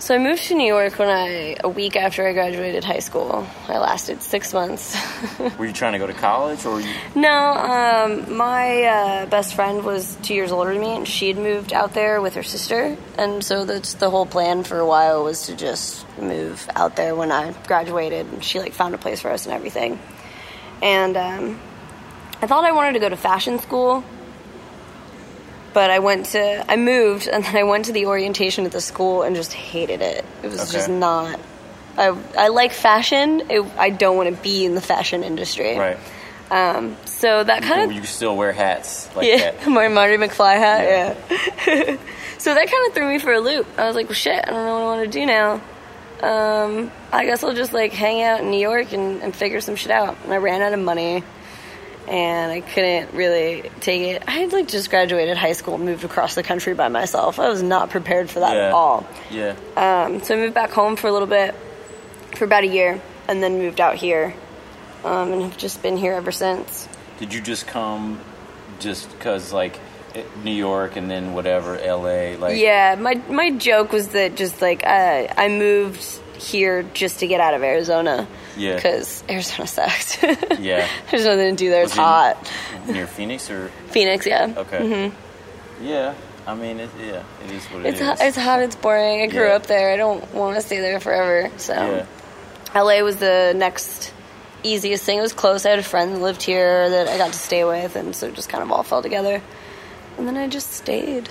So 0.04 0.14
I 0.14 0.18
moved 0.18 0.44
to 0.50 0.56
New 0.56 0.68
York 0.68 1.00
when 1.00 1.08
I 1.08 1.56
a 1.64 1.70
week 1.70 1.96
after 1.96 2.28
I 2.28 2.34
graduated 2.34 2.84
high 2.84 3.00
school. 3.00 3.48
I 3.70 3.78
lasted 3.78 4.22
six 4.22 4.52
months. 4.52 4.98
Were 5.58 5.66
you 5.66 5.72
trying 5.72 5.94
to 5.94 5.98
go 5.98 6.06
to 6.06 6.14
college, 6.14 6.66
or 6.66 6.82
you, 6.82 6.94
no, 7.16 7.30
um, 7.30 8.36
my 8.36 8.84
uh, 8.84 9.26
best 9.28 9.56
friend 9.56 9.86
was 9.86 10.18
two 10.22 10.34
years 10.34 10.52
older 10.52 10.74
than 10.74 10.82
me, 10.82 10.94
and 10.98 11.08
she 11.08 11.30
had 11.30 11.38
moved 11.38 11.72
out 11.72 11.94
there 11.94 12.20
with 12.20 12.36
her 12.36 12.44
sister, 12.44 12.98
and 13.18 13.42
so 13.46 13.64
that's 13.64 13.94
the 13.94 14.10
whole 14.10 14.26
plan 14.26 14.66
for 14.66 14.78
a 14.78 14.86
while 14.86 15.24
was 15.24 15.46
to 15.46 15.56
just 15.56 16.06
move 16.18 16.70
out 16.76 16.98
there 16.98 17.16
when 17.16 17.32
I 17.32 17.54
graduated. 17.66 18.26
And 18.26 18.44
she 18.44 18.60
like 18.60 18.74
found 18.74 18.94
a 18.96 18.98
place 18.98 19.22
for 19.22 19.32
us 19.32 19.46
and 19.46 19.56
everything. 19.56 19.98
And 20.82 21.16
um, 21.16 21.62
I 22.42 22.48
thought 22.48 22.66
I 22.66 22.74
wanted 22.74 22.92
to 22.96 23.00
go 23.00 23.08
to 23.08 23.16
fashion 23.16 23.58
school, 23.58 24.04
but 25.74 25.90
I 25.90 26.00
went 26.00 26.28
to 26.28 26.66
I 26.72 26.76
moved 26.76 27.28
and 27.28 27.44
then 27.44 27.56
I 27.56 27.64
went 27.64 27.86
to 27.86 27.92
the 27.92 28.06
orientation 28.06 28.66
at 28.66 28.72
the 28.72 28.82
school 28.82 29.24
and 29.24 29.36
just 29.36 29.54
hated 29.54 30.02
it. 30.02 30.24
It 30.44 30.48
was 30.52 30.62
Okay. 30.62 30.72
just 30.72 30.90
not. 30.90 31.40
I 31.98 32.16
I 32.38 32.48
like 32.50 32.72
fashion. 32.72 33.44
It, 33.50 33.66
I 33.78 33.90
don't 33.90 34.18
want 34.18 34.36
to 34.36 34.42
be 34.42 34.66
in 34.66 34.76
the 34.76 34.82
fashion 34.82 35.24
industry. 35.24 35.78
right? 35.78 35.98
Um, 36.52 36.98
so 37.06 37.44
that 37.44 37.64
kind 37.64 37.90
of 37.90 37.92
you 37.94 38.04
still 38.04 38.36
wear 38.38 38.52
hats 38.52 39.10
like 39.16 39.28
yeah, 39.28 39.52
that? 39.52 39.68
my 39.68 39.88
Marty 39.88 40.18
McFly 40.18 40.58
hat. 40.58 40.84
Yeah. 41.30 41.38
Yeah. 41.68 41.98
so 42.38 42.54
that 42.54 42.70
kind 42.70 42.88
of 42.88 42.94
threw 42.94 43.10
me 43.10 43.18
for 43.18 43.34
a 43.34 43.40
loop. 43.40 43.66
I 43.78 43.88
was 43.88 43.96
like, 43.96 44.08
well, 44.08 44.14
shit, 44.16 44.44
I 44.48 44.52
don't 44.52 44.66
know 44.66 44.74
what 44.76 44.82
I 44.82 44.98
want 44.98 45.12
to 45.12 45.20
do 45.20 45.26
now. 45.26 45.62
Um, 46.22 46.92
I 47.12 47.26
guess 47.26 47.44
I'll 47.44 47.54
just 47.56 47.74
like 47.74 47.92
hang 47.92 48.22
out 48.22 48.42
in 48.42 48.52
New 48.52 48.60
York 48.60 48.94
and, 48.94 49.22
and 49.24 49.36
figure 49.36 49.62
some 49.62 49.76
shit 49.76 49.92
out. 49.92 50.16
And 50.24 50.34
I 50.34 50.38
ran 50.38 50.62
out 50.62 50.74
of 50.74 50.80
money, 50.80 51.24
and 52.08 52.52
I 52.52 52.62
couldn't 52.62 53.14
really 53.14 53.70
take 53.80 54.02
it. 54.02 54.24
I 54.28 54.32
had 54.32 54.54
like 54.54 54.68
just 54.68 54.90
graduated 54.90 55.38
high 55.38 55.54
school 55.54 55.76
and 55.76 55.86
moved 55.86 56.04
across 56.04 56.36
the 56.36 56.44
country 56.44 56.74
by 56.74 56.90
myself. 56.90 57.40
I 57.40 57.50
was 57.50 57.64
not 57.64 57.90
prepared 57.90 58.30
for 58.30 58.42
that 58.42 58.56
yeah. 58.56 58.68
at 58.68 58.74
all. 58.74 59.08
Yeah. 59.32 59.56
Um, 59.76 60.22
so 60.22 60.36
I 60.36 60.38
moved 60.38 60.54
back 60.54 60.72
home 60.72 60.96
for 60.96 61.08
a 61.08 61.12
little 61.12 61.28
bit, 61.28 61.56
for 62.36 62.46
about 62.46 62.64
a 62.64 62.68
year, 62.68 63.02
and 63.28 63.42
then 63.42 63.58
moved 63.58 63.80
out 63.80 63.96
here. 63.96 64.34
Um, 65.04 65.34
and 65.34 65.42
have 65.44 65.58
just 65.58 65.82
been 65.82 65.98
here 65.98 66.14
ever 66.14 66.32
since. 66.32 66.88
Did 67.20 67.34
you 67.34 67.42
just 67.42 67.68
come 67.68 68.22
just 68.80 69.10
because 69.12 69.52
like 69.52 69.78
New 70.44 70.54
York 70.54 70.96
and 70.96 71.10
then 71.12 71.34
whatever 71.34 71.78
LA? 71.78 72.38
Like 72.38 72.58
Yeah, 72.58 72.96
my 72.96 73.16
my 73.30 73.52
joke 73.52 73.92
was 73.92 74.10
that 74.10 74.36
just 74.36 74.62
like 74.62 74.86
uh, 74.86 75.28
I 75.38 75.50
moved 75.50 76.22
here 76.44 76.84
just 76.94 77.20
to 77.20 77.28
get 77.28 77.40
out 77.40 77.54
of 77.54 77.64
Arizona. 77.64 78.28
Yeah. 78.58 78.76
Because 78.76 79.24
Arizona 79.30 79.68
sucks. 79.68 80.22
Yeah. 80.60 80.88
There's 81.12 81.26
nothing 81.26 81.56
to 81.56 81.56
do 81.56 81.70
there. 81.70 81.84
It's 81.84 81.92
Was 81.94 81.98
it- 81.98 82.02
hot. 82.02 82.52
near 82.88 83.08
Phoenix 83.08 83.50
or 83.50 83.70
Phoenix, 83.88 84.26
yeah. 84.26 84.54
okay. 84.58 84.80
Mm-hmm. 84.80 85.86
Yeah. 85.86 86.14
I 86.46 86.56
mean, 86.56 86.80
it, 86.82 86.90
yeah, 87.00 87.24
it 87.46 87.52
is 87.52 87.66
what 87.68 87.86
it. 87.86 87.94
It's 87.94 88.02
is. 88.02 88.22
it's 88.22 88.38
hot. 88.38 88.62
It's 88.62 88.76
boring. 88.76 89.22
I 89.22 89.28
grew 89.28 89.48
Yeah. 89.48 89.56
up 89.56 89.66
there. 89.68 89.92
I 89.94 89.98
don't 89.98 90.34
want 90.34 90.56
to 90.58 90.62
stay 90.62 90.80
there 90.82 91.00
forever. 91.00 91.50
So, 91.58 91.74
yeah. 91.74 92.82
LA 92.82 93.02
was 93.02 93.16
the 93.18 93.54
next 93.56 94.14
easiest 94.62 95.06
thing. 95.06 95.20
It 95.20 95.22
was 95.22 95.32
close. 95.34 95.66
I 95.66 95.70
had 95.70 95.80
a 95.80 95.84
friend 95.84 96.14
that 96.14 96.20
lived 96.20 96.42
here 96.44 96.90
that 96.90 97.08
I 97.08 97.18
got 97.18 97.32
to 97.32 97.40
stay 97.40 97.64
with, 97.64 97.96
and 97.96 98.14
so 98.16 98.28
it 98.28 98.34
just 98.36 98.50
kind 98.50 98.62
of 98.64 98.72
all 98.74 98.84
fell 98.84 99.02
together. 99.02 99.42
And 100.18 100.28
then 100.28 100.36
I 100.38 100.48
just 100.48 100.72
stayed. 100.74 101.30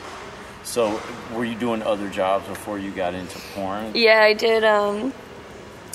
So, 0.65 1.01
were 1.35 1.45
you 1.45 1.55
doing 1.57 1.83
other 1.83 2.09
jobs 2.09 2.47
before 2.47 2.79
you 2.79 2.91
got 2.93 3.15
into 3.15 3.39
porn? 3.55 3.93
Yeah, 3.95 4.21
I 4.23 4.33
did. 4.33 4.65
Um, 4.65 5.13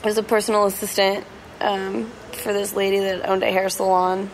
I 0.03 0.07
was 0.07 0.17
a 0.17 0.23
personal 0.23 0.65
assistant 0.65 1.25
um, 1.61 2.09
for 2.33 2.53
this 2.53 2.73
lady 2.73 2.99
that 2.99 3.27
owned 3.27 3.43
a 3.43 3.51
hair 3.51 3.69
salon. 3.69 4.29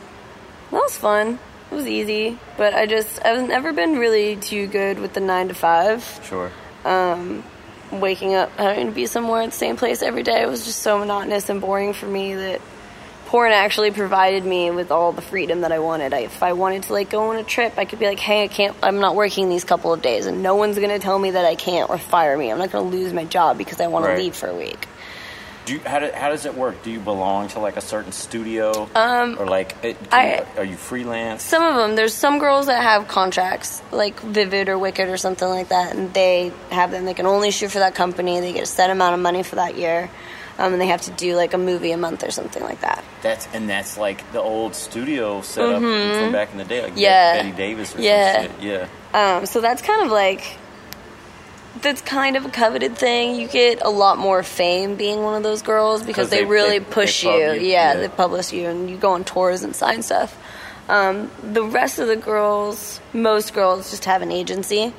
That 0.72 0.78
was 0.78 0.98
fun. 0.98 1.40
It 1.72 1.76
was 1.76 1.88
easy, 1.88 2.38
but 2.58 2.74
I 2.74 2.86
just 2.86 3.24
I've 3.26 3.48
never 3.48 3.74
been 3.74 3.98
really 3.98 4.36
too 4.36 4.68
good 4.68 5.00
with 5.00 5.14
the 5.14 5.20
nine 5.20 5.48
to 5.48 5.54
five. 5.54 6.04
Sure. 6.24 6.52
Waking 7.92 8.34
up 8.34 8.52
having 8.58 8.88
to 8.88 8.92
be 8.92 9.06
somewhere 9.06 9.44
at 9.44 9.52
the 9.52 9.56
same 9.56 9.78
place 9.78 10.02
every 10.02 10.24
day 10.24 10.46
was 10.48 10.66
just 10.66 10.80
so 10.80 10.98
monotonous 10.98 11.50
and 11.50 11.62
boring 11.62 11.94
for 11.94 12.08
me 12.08 12.34
that 12.34 12.60
porn 13.34 13.52
actually 13.52 13.90
provided 13.90 14.46
me 14.46 14.70
with 14.70 14.92
all 14.92 15.12
the 15.12 15.20
freedom 15.22 15.62
that 15.62 15.72
I 15.72 15.80
wanted. 15.80 16.14
I, 16.14 16.20
if 16.20 16.44
I 16.44 16.54
wanted 16.54 16.84
to 16.84 16.94
like 16.94 17.10
go 17.10 17.32
on 17.32 17.36
a 17.38 17.44
trip, 17.44 17.74
I 17.80 17.86
could 17.86 17.98
be 17.98 18.06
like, 18.06 18.20
"Hey, 18.20 18.44
I 18.44 18.48
can't. 18.48 18.76
I'm 18.84 19.00
not 19.00 19.16
working 19.16 19.50
these 19.50 19.64
couple 19.64 19.92
of 19.92 20.04
days, 20.04 20.28
and 20.28 20.44
no 20.44 20.54
one's 20.54 20.78
gonna 20.78 21.00
tell 21.00 21.18
me 21.18 21.32
that 21.32 21.44
I 21.44 21.56
can't 21.56 21.90
or 21.90 21.98
fire 21.98 22.38
me. 22.38 22.52
I'm 22.52 22.60
not 22.60 22.72
gonna 22.72 22.88
lose 22.88 23.12
my 23.12 23.26
job 23.26 23.58
because 23.58 23.82
I 23.82 23.88
want 23.88 24.06
Right. 24.06 24.18
to 24.18 24.22
leave 24.22 24.36
for 24.36 24.50
a 24.50 24.54
week." 24.56 24.88
Do 25.66 25.74
you, 25.74 25.80
how, 25.80 25.98
do, 25.98 26.12
how 26.14 26.30
does 26.30 26.46
it 26.46 26.54
work? 26.56 26.84
Do 26.84 26.92
you 26.92 27.00
belong 27.00 27.48
to 27.56 27.60
like 27.60 27.76
a 27.76 27.82
certain 27.82 28.12
studio, 28.12 28.88
um, 28.94 29.38
or 29.40 29.48
like 29.48 29.78
it, 29.82 29.98
I- 30.12 30.46
you, 30.56 30.62
are 30.62 30.66
you 30.66 30.76
freelance? 30.76 31.42
Some 31.42 31.64
of 31.64 31.74
them, 31.74 31.96
there's 31.96 32.14
some 32.14 32.38
girls 32.38 32.68
that 32.68 32.84
have 32.84 33.08
contracts, 33.08 33.82
like 33.92 34.20
Vivid 34.20 34.70
or 34.70 34.78
Wicked 34.78 35.10
or 35.10 35.18
something 35.18 35.48
like 35.48 35.70
that, 35.70 35.96
and 35.96 36.14
they 36.14 36.52
have 36.70 36.92
them. 36.92 37.06
They 37.06 37.16
can 37.16 37.26
only 37.26 37.50
shoot 37.50 37.72
for 37.72 37.80
that 37.80 37.96
company. 37.96 38.42
They 38.42 38.54
get 38.54 38.62
a 38.62 38.68
set 38.68 38.92
amount 38.92 39.16
of 39.16 39.22
money 39.22 39.42
for 39.42 39.56
that 39.56 39.76
year, 39.76 40.12
um, 40.60 40.74
and 40.74 40.82
they 40.82 40.88
have 40.88 41.02
to 41.04 41.12
do 41.12 41.36
like 41.36 41.54
a 41.54 41.58
movie 41.58 41.92
a 41.92 41.98
month 41.98 42.24
or 42.24 42.32
something 42.32 42.62
like 42.64 42.82
that. 42.82 43.04
That's 43.22 43.48
and 43.54 43.70
that's 43.70 43.98
like 43.98 44.32
the 44.34 44.42
old 44.42 44.76
studio 44.76 45.42
setup 45.42 45.80
from 45.82 46.32
back 46.32 46.52
in 46.52 46.58
the 46.58 46.64
day, 46.66 46.82
like 46.84 46.92
Mm-hmm. 46.92 47.00
Yeah. 47.00 47.44
Bette 47.44 47.58
Davis 47.58 47.96
or 47.96 48.02
Yeah. 48.02 48.48
Yeah. 48.62 48.88
Um, 49.14 49.46
so 49.46 49.62
that's 49.62 49.82
kind 49.82 50.04
of 50.06 50.12
like 50.12 50.58
that's 51.82 52.02
kind 52.02 52.36
of 52.38 52.46
a 52.46 52.50
coveted 52.50 52.96
thing. 52.98 53.36
You 53.36 53.48
get 53.48 53.82
a 53.84 53.90
lot 53.90 54.18
more 54.20 54.44
fame 54.44 54.96
being 54.96 55.22
one 55.24 55.36
of 55.36 55.44
those 55.44 55.62
girls 55.64 56.04
because 56.04 56.30
they, 56.30 56.40
they- 56.42 56.46
really 56.46 56.80
they- 56.80 56.86
push 56.86 57.24
they 57.24 57.30
you. 57.56 57.62
you, 57.62 57.68
Yeah, 57.68 57.94
yeah. 57.94 58.00
they 58.00 58.10
publish 58.10 58.54
you 58.54 58.68
and 58.70 58.90
you 58.90 58.96
go 58.98 59.14
on 59.14 59.24
tours 59.24 59.64
and 59.64 59.76
sign 59.76 60.04
stuff. 60.04 60.38
Um, 60.88 61.32
the 61.42 61.64
rest 61.64 61.98
of 62.00 62.08
the 62.08 62.16
girls, 62.18 63.00
most 63.14 63.54
girls, 63.54 63.90
just 63.90 64.06
have 64.06 64.22
an 64.22 64.32
agency. 64.32 64.94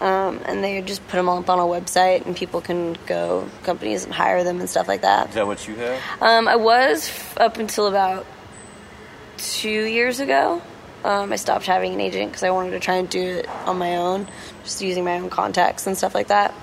Um, 0.00 0.40
and 0.44 0.62
they 0.62 0.82
just 0.82 1.06
put 1.06 1.16
them 1.16 1.28
all 1.28 1.38
up 1.38 1.48
on 1.48 1.58
a 1.58 1.62
website, 1.62 2.26
and 2.26 2.36
people 2.36 2.60
can 2.60 2.96
go 3.06 3.48
companies 3.62 4.04
and 4.04 4.12
hire 4.12 4.42
them 4.42 4.60
and 4.60 4.68
stuff 4.68 4.88
like 4.88 5.02
that. 5.02 5.28
Is 5.28 5.34
that 5.34 5.46
what 5.46 5.66
you 5.68 5.76
have? 5.76 6.02
Um, 6.20 6.48
I 6.48 6.56
was 6.56 7.08
f- 7.08 7.38
up 7.40 7.58
until 7.58 7.86
about 7.86 8.26
two 9.38 9.84
years 9.84 10.20
ago. 10.20 10.60
Um, 11.04 11.32
I 11.32 11.36
stopped 11.36 11.66
having 11.66 11.94
an 11.94 12.00
agent 12.00 12.30
because 12.32 12.42
I 12.42 12.50
wanted 12.50 12.70
to 12.72 12.80
try 12.80 12.96
and 12.96 13.08
do 13.08 13.22
it 13.22 13.48
on 13.66 13.78
my 13.78 13.96
own, 13.96 14.26
just 14.64 14.80
using 14.82 15.04
my 15.04 15.18
own 15.18 15.30
contacts 15.30 15.86
and 15.86 15.96
stuff 15.96 16.14
like 16.14 16.28
that. 16.28 16.54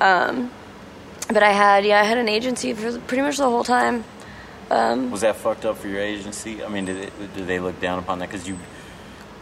Um, 0.00 0.50
but 1.28 1.42
I 1.42 1.52
had, 1.52 1.84
yeah, 1.84 2.00
I 2.00 2.04
had 2.04 2.18
an 2.18 2.28
agency 2.28 2.72
for 2.74 2.98
pretty 3.00 3.22
much 3.22 3.36
the 3.36 3.44
whole 3.44 3.64
time. 3.64 4.04
Was 4.70 5.20
that 5.20 5.36
fucked 5.36 5.66
up 5.66 5.76
for 5.76 5.88
your 5.88 6.00
agency? 6.00 6.64
I 6.64 6.68
mean, 6.68 6.86
did, 6.86 6.96
it, 6.96 7.34
did 7.34 7.46
they 7.46 7.58
look 7.60 7.78
down 7.80 7.98
upon 7.98 8.20
that 8.20 8.30
because 8.30 8.48
you 8.48 8.56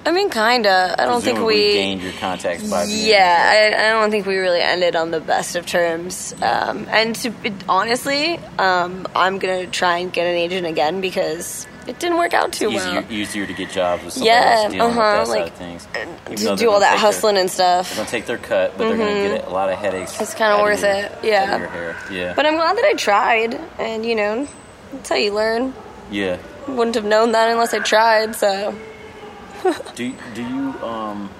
I 0.06 0.12
mean, 0.12 0.30
kinda. 0.30 0.94
I 0.98 1.04
don't 1.04 1.20
think 1.22 1.36
presumably 1.36 1.56
we. 1.68 1.72
gained 1.74 2.02
your 2.02 2.12
contacts 2.14 2.68
by 2.70 2.86
being 2.86 3.06
Yeah, 3.06 3.72
I, 3.76 3.86
I 3.88 3.90
don't 3.90 4.10
think 4.10 4.24
we 4.26 4.36
really 4.38 4.60
ended 4.62 4.96
on 4.96 5.10
the 5.10 5.20
best 5.20 5.56
of 5.56 5.66
terms. 5.66 6.34
Um, 6.40 6.86
and 6.90 7.14
to 7.16 7.32
it, 7.44 7.52
honestly, 7.68 8.38
um, 8.58 9.06
I'm 9.14 9.38
gonna 9.38 9.66
try 9.66 9.98
and 9.98 10.10
get 10.12 10.26
an 10.26 10.34
agent 10.36 10.66
again 10.66 11.00
because 11.02 11.66
it 11.86 11.98
didn't 11.98 12.16
work 12.18 12.32
out 12.32 12.52
too 12.52 12.70
easier, 12.70 12.92
well. 13.02 13.12
easier 13.12 13.46
to 13.46 13.52
get 13.52 13.70
jobs 13.70 14.04
with 14.04 14.14
somebody 14.14 14.30
Yeah, 14.30 14.54
else 14.64 14.72
dealing 14.72 14.90
uh-huh, 14.98 15.00
with 15.00 15.00
that 15.00 15.26
side 15.26 15.40
like, 15.42 15.52
of 15.52 15.58
things. 15.58 15.88
Even 15.96 16.08
though 16.08 16.34
To 16.34 16.44
they're 16.44 16.56
do 16.56 16.66
all 16.66 16.72
gonna 16.74 16.80
that 16.80 16.90
take 16.92 17.00
hustling 17.00 17.34
Their, 17.34 17.40
and 17.42 17.50
they're 17.50 17.54
stuff. 17.84 17.96
gonna 17.96 18.08
take 18.08 18.26
their 18.26 18.38
cut, 18.38 18.78
but 18.78 18.88
they're 18.88 18.96
gonna 18.96 19.36
get 19.36 19.46
a 19.46 19.50
lot 19.50 19.70
of 19.70 19.78
headaches. 19.78 20.18
It's 20.20 20.32
kinda 20.34 20.54
out 20.54 20.62
worth 20.62 20.80
your- 20.82 20.90
it, 20.92 21.12
out 21.12 21.24
yeah. 21.24 21.54
of 21.54 21.60
your 21.60 21.68
hair. 21.70 21.96
Yeah. 22.10 22.32
But 22.34 22.46
I'm 22.46 22.56
glad 22.56 22.76
that 22.78 22.84
I 22.86 22.94
tried, 22.94 23.60
and 23.78 24.06
you 24.06 24.14
know, 24.14 24.46
that's 24.92 25.08
how 25.10 25.16
you 25.16 25.32
learn. 25.34 25.74
yeah. 26.10 26.38
Wouldn't 26.68 26.94
have 26.94 27.04
known 27.04 27.32
that 27.32 27.50
unless 27.50 27.74
I 27.74 27.80
tried. 27.80 28.36
So 28.36 28.74
Do 29.94 30.14
do 30.34 30.42
you 30.42 30.74
um 30.82 31.30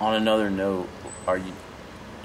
on 0.00 0.14
another 0.14 0.50
note 0.50 0.88
are 1.26 1.38
you 1.38 1.52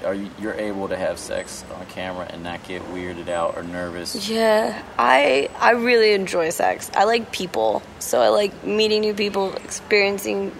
are 0.04 0.14
you 0.14 0.30
you're 0.38 0.54
able 0.54 0.88
to 0.88 0.96
have 0.96 1.18
sex 1.18 1.64
on 1.74 1.86
camera 1.86 2.26
and 2.30 2.42
not 2.42 2.62
get 2.64 2.82
weirded 2.82 3.28
out 3.28 3.56
or 3.56 3.62
nervous? 3.62 4.28
yeah, 4.28 4.82
I 4.98 5.48
I 5.58 5.72
really 5.72 6.12
enjoy 6.12 6.50
sex. 6.50 6.90
I 6.94 7.04
like 7.04 7.32
people, 7.32 7.82
so 7.98 8.20
I 8.20 8.28
like 8.28 8.64
meeting 8.64 9.00
new 9.00 9.14
people, 9.14 9.54
experiencing, 9.56 10.52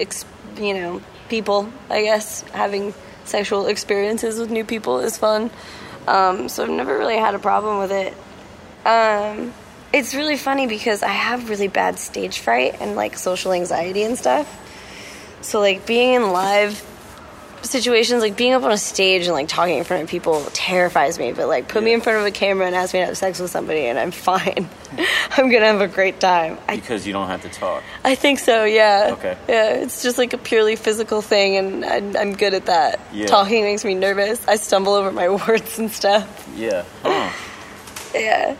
ex, 0.00 0.24
you 0.56 0.74
know, 0.74 1.02
people. 1.28 1.70
I 1.90 2.02
guess 2.02 2.42
having 2.52 2.94
sexual 3.24 3.66
experiences 3.66 4.38
with 4.38 4.50
new 4.50 4.64
people 4.64 5.00
is 5.00 5.16
fun. 5.16 5.50
Um, 6.06 6.48
so 6.48 6.64
I've 6.64 6.70
never 6.70 6.98
really 6.98 7.16
had 7.16 7.34
a 7.34 7.38
problem 7.38 7.78
with 7.78 7.92
it. 7.92 8.12
Um, 8.86 9.54
it's 9.94 10.12
really 10.12 10.36
funny 10.36 10.66
because 10.66 11.04
I 11.04 11.12
have 11.12 11.48
really 11.48 11.68
bad 11.68 12.00
stage 12.00 12.40
fright 12.40 12.80
and 12.80 12.96
like 12.96 13.16
social 13.16 13.52
anxiety 13.52 14.02
and 14.02 14.18
stuff. 14.18 14.48
So 15.40 15.60
like 15.60 15.86
being 15.86 16.14
in 16.14 16.32
live 16.32 16.84
situations, 17.62 18.20
like 18.20 18.36
being 18.36 18.54
up 18.54 18.64
on 18.64 18.72
a 18.72 18.76
stage 18.76 19.26
and 19.26 19.32
like 19.32 19.46
talking 19.46 19.78
in 19.78 19.84
front 19.84 20.02
of 20.02 20.08
people 20.08 20.44
terrifies 20.52 21.16
me. 21.16 21.32
But 21.32 21.46
like 21.46 21.68
put 21.68 21.84
me 21.84 21.92
in 21.92 22.00
front 22.00 22.18
of 22.18 22.26
a 22.26 22.32
camera 22.32 22.66
and 22.66 22.74
ask 22.74 22.92
me 22.92 23.00
to 23.00 23.06
have 23.06 23.16
sex 23.16 23.38
with 23.38 23.52
somebody 23.52 23.86
and 23.86 23.96
I'm 23.96 24.10
fine. 24.10 24.68
I'm 25.30 25.48
gonna 25.48 25.66
have 25.66 25.80
a 25.80 25.86
great 25.86 26.18
time. 26.18 26.58
I 26.68 26.74
Because 26.74 27.06
you 27.06 27.12
don't 27.12 27.28
have 27.28 27.42
to 27.42 27.48
talk. 27.48 27.84
I 28.02 28.16
think 28.16 28.40
so. 28.40 28.64
Yeah. 28.64 29.10
Okay. 29.12 29.38
Yeah, 29.48 29.74
it's 29.74 30.02
just 30.02 30.18
like 30.18 30.32
a 30.32 30.38
purely 30.38 30.74
physical 30.74 31.22
thing, 31.22 31.56
and 31.56 31.84
I'm, 31.84 32.16
I'm 32.16 32.36
good 32.36 32.54
at 32.54 32.66
that. 32.66 33.00
Yeah. 33.12 33.26
Talking 33.26 33.64
makes 33.64 33.84
me 33.84 33.94
nervous. 33.94 34.46
I 34.46 34.56
stumble 34.56 34.94
over 34.94 35.10
my 35.10 35.28
words 35.48 35.78
and 35.78 35.90
stuff. 35.90 36.48
Yeah. 36.56 36.84
Huh. 37.02 37.30
Yeah. 38.14 38.56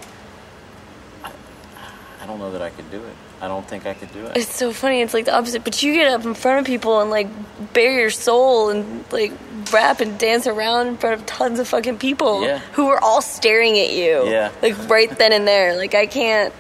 I 2.25 2.27
don't 2.27 2.39
know 2.39 2.53
that 2.53 2.63
I 2.63 2.71
could 2.71 2.91
do 2.91 2.97
it. 2.97 3.15
I 3.43 3.49
don't 3.49 3.69
think 3.69 3.85
I 3.85 3.93
could 3.93 4.11
do 4.15 4.25
it. 4.25 4.35
It's 4.39 4.55
so 4.55 4.73
funny. 4.73 5.03
It's 5.03 5.13
like 5.13 5.27
the 5.27 5.37
opposite. 5.37 5.63
But 5.63 5.83
you 5.83 5.93
get 5.93 6.09
up 6.11 6.25
in 6.25 6.33
front 6.33 6.61
of 6.61 6.65
people 6.65 7.01
and 7.03 7.11
like 7.11 7.29
bare 7.75 8.01
your 8.01 8.09
soul 8.11 8.71
and 8.71 9.05
like 9.13 9.33
rap 9.71 10.01
and 10.01 10.19
dance 10.19 10.47
around 10.47 10.87
in 10.87 10.97
front 10.97 11.21
of 11.21 11.27
tons 11.27 11.59
of 11.59 11.69
fucking 11.69 11.99
people 11.99 12.43
Yeah. 12.43 12.61
who 12.73 12.89
are 12.89 12.99
all 13.03 13.21
staring 13.21 13.79
at 13.79 13.93
you. 13.93 14.25
Yeah. 14.27 14.53
Like 14.63 14.89
right 14.89 15.11
then 15.11 15.33
and 15.35 15.47
there. 15.47 15.77
Like 15.77 15.95
I 15.95 16.07
can't. 16.07 16.55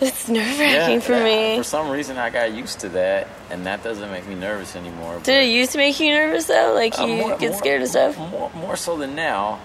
It's 0.00 0.28
nerve 0.28 0.58
wracking 0.58 1.00
for 1.00 1.12
yeah, 1.12 1.24
me. 1.24 1.56
For 1.58 1.64
some 1.64 1.90
reason, 1.90 2.18
I 2.18 2.30
got 2.30 2.52
used 2.54 2.80
to 2.80 2.88
that, 2.90 3.26
and 3.50 3.66
that 3.66 3.82
doesn't 3.82 4.10
make 4.12 4.26
me 4.28 4.36
nervous 4.36 4.76
anymore. 4.76 5.18
Did 5.24 5.42
it 5.44 5.46
used 5.48 5.72
to 5.72 5.78
make 5.78 5.98
you 5.98 6.10
nervous 6.12 6.46
though? 6.46 6.72
Like 6.74 6.98
Uh, 6.98 7.04
you 7.06 7.14
more- 7.16 7.36
get 7.36 7.50
more- 7.50 7.58
scared 7.58 7.82
of 7.82 7.88
stuff? 7.88 8.16
More, 8.16 8.50
more 8.54 8.76
so 8.76 8.96
than 8.96 9.14
now. 9.16 9.58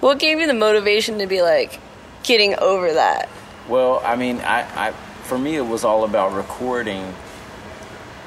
What 0.00 0.18
gave 0.20 0.38
you 0.40 0.46
the 0.46 0.54
motivation 0.54 1.18
to 1.18 1.26
be 1.26 1.42
like 1.42 1.80
getting 2.22 2.56
over 2.60 2.92
that? 2.92 3.28
Well, 3.68 4.00
I 4.04 4.16
mean, 4.16 4.40
I, 4.40 4.88
I 4.88 4.92
for 5.24 5.38
me 5.38 5.56
it 5.56 5.66
was 5.66 5.84
all 5.84 6.04
about 6.04 6.32
recording, 6.34 7.14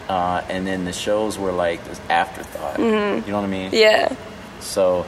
uh, 0.07 0.43
and 0.49 0.65
then 0.65 0.85
the 0.85 0.93
shows 0.93 1.37
were 1.37 1.51
like 1.51 1.83
this 1.85 1.99
afterthought. 2.09 2.79
You 2.79 2.91
know 2.91 3.21
what 3.21 3.33
I 3.43 3.47
mean? 3.47 3.71
Mm-hmm. 3.71 3.75
Yeah. 3.75 4.15
So, 4.61 5.05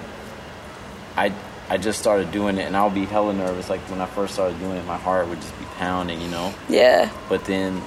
I 1.16 1.34
I 1.70 1.78
just 1.78 2.00
started 2.00 2.32
doing 2.32 2.58
it, 2.58 2.64
and 2.64 2.76
I'll 2.76 2.90
be 2.90 3.06
hella 3.06 3.34
nervous. 3.34 3.70
Like 3.70 3.82
when 3.90 4.02
I 4.02 4.06
first 4.06 4.34
started 4.34 4.60
doing 4.60 4.78
it, 4.78 4.86
my 4.86 4.98
heart 4.98 5.28
would 5.28 5.40
just 5.42 5.58
be 5.60 5.66
pounding, 5.76 6.22
you 6.22 6.30
know. 6.30 6.54
Yeah. 6.70 7.10
But 7.30 7.46
then, 7.46 7.82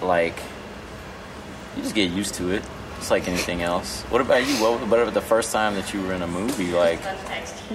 like, 0.00 0.36
you 1.76 1.82
just 1.82 1.94
get 1.94 2.10
used 2.10 2.34
to 2.36 2.50
it. 2.50 2.62
It's 3.00 3.10
like 3.10 3.26
anything 3.28 3.62
else. 3.62 4.02
What 4.10 4.20
about 4.20 4.46
you? 4.46 4.52
What, 4.56 4.86
what 4.86 5.00
about 5.00 5.14
the 5.14 5.22
first 5.22 5.52
time 5.52 5.74
that 5.76 5.94
you 5.94 6.02
were 6.02 6.12
in 6.12 6.20
a 6.20 6.26
movie? 6.26 6.70
Like, 6.70 7.00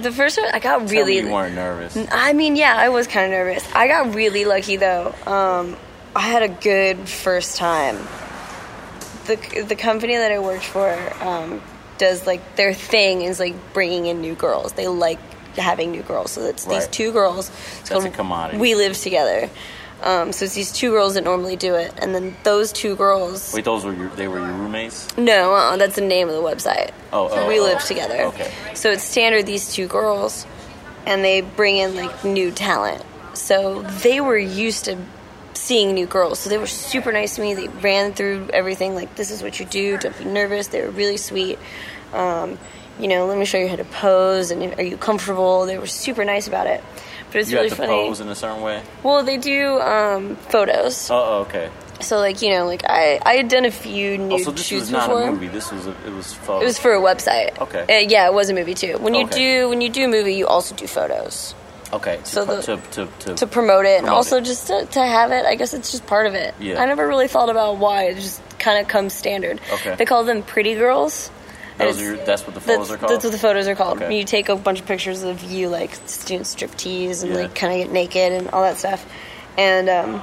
The 0.00 0.12
first 0.12 0.38
one 0.38 0.48
I 0.54 0.60
got 0.60 0.88
really 0.88 1.18
you 1.18 1.32
weren't 1.32 1.56
nervous. 1.56 1.98
I 2.12 2.32
mean, 2.32 2.54
yeah, 2.54 2.76
I 2.76 2.90
was 2.90 3.08
kind 3.08 3.26
of 3.26 3.32
nervous. 3.32 3.68
I 3.74 3.88
got 3.88 4.14
really 4.14 4.44
lucky 4.44 4.76
though. 4.76 5.12
Um, 5.26 5.76
I 6.14 6.20
had 6.20 6.44
a 6.44 6.48
good 6.48 7.08
first 7.08 7.56
time. 7.56 7.96
The 9.26 9.64
the 9.66 9.74
company 9.74 10.14
that 10.14 10.30
I 10.30 10.38
worked 10.38 10.64
for 10.64 10.96
um, 11.20 11.60
does 11.98 12.24
like 12.24 12.54
their 12.54 12.72
thing 12.72 13.22
is 13.22 13.40
like 13.40 13.56
bringing 13.72 14.06
in 14.06 14.20
new 14.20 14.36
girls. 14.36 14.74
They 14.74 14.86
like 14.86 15.18
having 15.56 15.90
new 15.90 16.02
girls. 16.02 16.30
So 16.30 16.42
it's 16.42 16.66
these 16.66 16.86
two 16.86 17.10
girls. 17.10 17.50
It's 17.80 17.88
That's 17.88 18.04
a 18.04 18.10
commodity. 18.10 18.58
We 18.58 18.76
live 18.76 18.96
together. 18.96 19.50
Um, 20.02 20.32
so 20.32 20.44
it's 20.44 20.54
these 20.54 20.72
two 20.72 20.90
girls 20.90 21.14
that 21.14 21.24
normally 21.24 21.56
do 21.56 21.74
it, 21.74 21.92
and 21.98 22.14
then 22.14 22.36
those 22.42 22.70
two 22.70 22.96
girls. 22.96 23.52
Wait, 23.54 23.64
those 23.64 23.84
were 23.84 23.94
your, 23.94 24.08
they 24.10 24.28
were 24.28 24.38
your 24.38 24.52
roommates? 24.52 25.16
No, 25.16 25.54
uh, 25.54 25.76
that's 25.76 25.96
the 25.96 26.02
name 26.02 26.28
of 26.28 26.34
the 26.34 26.42
website. 26.42 26.92
Oh, 27.12 27.28
oh, 27.30 27.48
we 27.48 27.58
oh. 27.58 27.64
live 27.64 27.82
together. 27.82 28.24
Okay. 28.24 28.52
So 28.74 28.90
it's 28.90 29.02
standard 29.02 29.46
these 29.46 29.72
two 29.72 29.86
girls, 29.86 30.46
and 31.06 31.24
they 31.24 31.40
bring 31.40 31.76
in 31.78 31.96
like 31.96 32.24
new 32.24 32.50
talent. 32.50 33.02
So 33.32 33.82
they 33.82 34.20
were 34.20 34.38
used 34.38 34.84
to 34.84 34.98
seeing 35.54 35.94
new 35.94 36.06
girls. 36.06 36.38
So 36.40 36.50
they 36.50 36.58
were 36.58 36.66
super 36.66 37.10
nice 37.10 37.36
to 37.36 37.42
me. 37.42 37.54
They 37.54 37.68
ran 37.68 38.12
through 38.12 38.50
everything 38.52 38.94
like 38.94 39.16
this 39.16 39.30
is 39.30 39.42
what 39.42 39.58
you 39.58 39.66
do. 39.66 39.96
Don't 39.98 40.16
be 40.16 40.24
nervous. 40.24 40.68
They 40.68 40.82
were 40.82 40.90
really 40.90 41.16
sweet. 41.16 41.58
Um, 42.12 42.58
you 43.00 43.08
know, 43.08 43.26
let 43.26 43.38
me 43.38 43.44
show 43.44 43.58
you 43.58 43.68
how 43.68 43.76
to 43.76 43.84
pose, 43.84 44.50
and 44.50 44.78
are 44.78 44.82
you 44.82 44.96
comfortable? 44.96 45.66
They 45.66 45.78
were 45.78 45.86
super 45.86 46.24
nice 46.24 46.48
about 46.48 46.66
it. 46.66 46.82
But 47.32 47.36
it's 47.40 47.50
You 47.50 47.56
really 47.56 47.68
have 47.70 47.78
to 47.78 47.86
funny. 47.86 48.06
pose 48.08 48.20
in 48.20 48.28
a 48.28 48.34
certain 48.34 48.62
way. 48.62 48.82
Well, 49.02 49.22
they 49.24 49.36
do 49.36 49.80
um, 49.80 50.36
photos. 50.36 51.10
Oh, 51.10 51.14
oh, 51.16 51.40
okay. 51.42 51.70
So 52.00 52.18
like 52.18 52.42
you 52.42 52.50
know, 52.50 52.66
like 52.66 52.82
I 52.88 53.18
I 53.24 53.34
had 53.36 53.48
done 53.48 53.64
a 53.64 53.70
few 53.70 54.12
Oh, 54.14 54.26
nude 54.28 54.44
so 54.44 54.50
this 54.50 54.66
shoots 54.66 54.80
was 54.82 54.90
not 54.90 55.08
before. 55.08 55.22
a 55.28 55.32
movie. 55.32 55.48
This 55.48 55.72
was 55.72 55.86
a, 55.86 55.90
it 56.06 56.12
was 56.12 56.34
photo. 56.34 56.60
It 56.62 56.66
was 56.66 56.78
for 56.78 56.92
a 56.92 57.00
website. 57.00 57.58
Okay. 57.60 57.82
Uh, 57.82 58.06
yeah, 58.08 58.26
it 58.26 58.34
was 58.34 58.50
a 58.50 58.54
movie 58.54 58.74
too. 58.74 58.98
When 58.98 59.14
you 59.14 59.24
Okay. 59.24 59.36
do 59.62 59.68
when 59.70 59.80
you 59.80 59.88
do 59.88 60.04
a 60.04 60.08
movie, 60.08 60.34
you 60.34 60.46
also 60.46 60.74
do 60.74 60.86
photos 60.86 61.54
okay. 61.92 62.16
To, 62.18 62.26
so 62.26 62.44
pro- 62.44 62.56
the- 62.56 62.62
to, 62.62 62.76
to, 63.06 63.06
to, 63.20 63.34
to 63.36 63.46
promote 63.46 63.86
it, 63.86 63.96
and 63.98 64.04
Promote 64.06 64.16
also 64.16 64.36
it. 64.38 64.44
just 64.44 64.66
to, 64.66 64.84
to 64.84 65.00
have 65.00 65.30
it. 65.32 65.46
I 65.46 65.54
guess 65.54 65.72
it's 65.72 65.90
just 65.90 66.04
part 66.06 66.26
of 66.26 66.34
it. 66.34 66.54
Yeah. 66.60 66.82
I 66.82 66.86
never 66.86 67.06
really 67.08 67.28
thought 67.28 67.48
about 67.48 67.78
why. 67.78 68.08
It 68.08 68.16
just 68.16 68.42
kind 68.58 68.78
of 68.78 68.88
comes 68.88 69.14
standard. 69.14 69.60
Okay. 69.72 69.94
They 69.94 70.04
call 70.04 70.24
them 70.24 70.42
pretty 70.42 70.74
girls. 70.74 71.30
Those 71.78 72.00
are 72.00 72.04
your, 72.04 72.16
that's 72.24 72.46
what 72.46 72.54
the 72.54 72.60
photos 72.60 72.90
are 72.90 72.96
called. 72.96 73.12
that's 73.12 73.24
what 73.24 73.32
the 73.32 73.38
photos 73.38 73.68
are 73.68 73.74
called. 73.74 74.02
Okay. 74.02 74.18
You 74.18 74.24
take 74.24 74.48
a 74.48 74.56
bunch 74.56 74.80
of 74.80 74.86
pictures 74.86 75.22
of 75.22 75.42
you 75.42 75.68
like 75.68 75.90
doing 76.26 76.40
striptease 76.42 77.22
and 77.22 77.32
Yeah. 77.32 77.38
like 77.42 77.54
kind 77.54 77.72
of 77.72 77.86
get 77.86 77.92
naked 77.92 78.32
and 78.32 78.48
all 78.50 78.62
that 78.62 78.78
stuff. 78.78 79.04
And 79.58 79.88
um, 79.88 80.22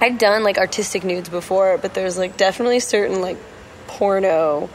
I'd 0.00 0.18
done 0.18 0.42
like 0.44 0.58
artistic 0.58 1.04
nudes 1.04 1.28
before, 1.28 1.78
but 1.78 1.94
there's 1.94 2.16
like 2.18 2.36
definitely 2.36 2.80
certain 2.80 3.20
like 3.20 3.36
porno 3.86 4.68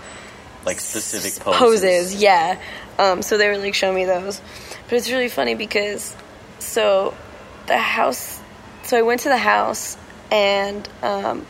like 0.66 0.80
specific 0.80 1.44
poses. 1.44 1.60
poses. 1.60 2.16
yeah. 2.22 2.60
Um, 3.00 3.22
so 3.22 3.38
they 3.38 3.48
were 3.50 3.58
like 3.58 3.74
showing 3.74 3.96
me 3.96 4.06
those, 4.06 4.42
but 4.86 4.94
it's 4.94 5.10
really 5.10 5.30
funny 5.30 5.56
because 5.56 6.16
so 6.60 7.14
the 7.68 7.78
house. 7.78 8.40
So 8.84 8.98
I 8.98 9.02
went 9.02 9.22
to 9.22 9.30
the 9.30 9.38
house 9.38 9.98
and 10.32 10.88
um, 11.02 11.46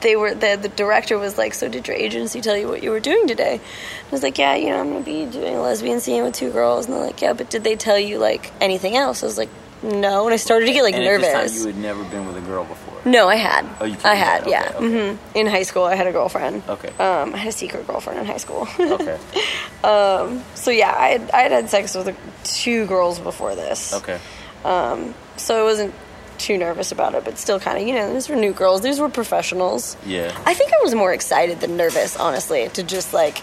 they 0.00 0.16
were 0.16 0.34
the 0.34 0.58
the 0.60 0.68
director 0.68 1.18
was 1.18 1.36
like, 1.38 1.54
"So 1.54 1.68
did 1.68 1.86
your 1.88 1.96
agency 1.96 2.40
tell 2.40 2.56
you 2.56 2.68
what 2.68 2.82
you 2.82 2.90
were 2.90 3.00
doing 3.00 3.26
today?" 3.28 3.60
I 3.60 4.10
was 4.10 4.22
like, 4.22 4.38
"Yeah, 4.38 4.54
you 4.54 4.70
know, 4.70 4.80
I'm 4.80 4.92
gonna 4.92 5.04
be 5.04 5.26
doing 5.26 5.54
a 5.56 5.60
lesbian 5.62 6.00
scene 6.00 6.22
with 6.24 6.34
two 6.34 6.50
girls." 6.50 6.86
And 6.86 6.94
they're 6.94 7.04
like, 7.06 7.20
"Yeah, 7.20 7.32
but 7.32 7.50
did 7.50 7.64
they 7.64 7.76
tell 7.76 7.98
you 7.98 8.18
like 8.18 8.50
anything 8.60 8.96
else?" 8.96 9.22
I 9.22 9.26
was 9.26 9.38
like, 9.38 9.48
"No," 9.82 10.24
and 10.26 10.34
I 10.34 10.36
started 10.36 10.66
to 10.66 10.72
get 10.72 10.82
like 10.82 10.94
and 10.94 11.04
nervous. 11.04 11.28
At 11.28 11.42
this 11.44 11.52
time, 11.52 11.60
you 11.68 11.72
had 11.74 11.82
never 11.82 12.04
been 12.04 12.26
with 12.26 12.36
a 12.36 12.40
girl 12.46 12.64
before. 12.64 13.00
no, 13.04 13.28
I 13.28 13.36
had. 13.36 13.66
Oh, 13.80 13.84
you 13.84 13.96
I 14.04 14.14
had, 14.14 14.46
yeah. 14.46 14.72
Okay. 14.76 15.12
hmm 15.12 15.38
In 15.38 15.46
high 15.48 15.64
school, 15.64 15.84
I 15.84 15.94
had 15.96 16.06
a 16.06 16.12
girlfriend. 16.12 16.62
Okay. 16.68 16.88
Um, 16.98 17.34
I 17.34 17.38
had 17.38 17.48
a 17.48 17.52
secret 17.52 17.86
girlfriend 17.86 18.20
in 18.20 18.26
high 18.26 18.36
school. 18.38 18.68
okay. 18.78 19.18
Um, 19.84 20.44
so 20.54 20.70
yeah, 20.70 20.94
I 20.96 21.08
had, 21.08 21.30
I 21.32 21.40
had 21.40 21.50
had 21.50 21.68
sex 21.68 21.94
with 21.96 22.16
two 22.44 22.86
girls 22.86 23.18
before 23.18 23.56
this. 23.56 23.92
Okay. 23.94 24.20
Um, 24.64 25.12
so 25.36 25.60
it 25.60 25.64
wasn't 25.64 25.92
too 26.42 26.58
nervous 26.58 26.92
about 26.92 27.14
it, 27.14 27.24
but 27.24 27.38
still 27.38 27.58
kind 27.60 27.78
of, 27.80 27.86
you 27.86 27.94
know, 27.94 28.12
these 28.12 28.28
were 28.28 28.36
new 28.36 28.52
girls. 28.52 28.82
These 28.82 29.00
were 29.00 29.08
professionals. 29.08 29.96
Yeah. 30.04 30.36
I 30.44 30.54
think 30.54 30.72
I 30.72 30.82
was 30.82 30.94
more 30.94 31.12
excited 31.14 31.60
than 31.60 31.76
nervous, 31.76 32.16
honestly, 32.16 32.68
to 32.70 32.82
just 32.82 33.14
like 33.14 33.40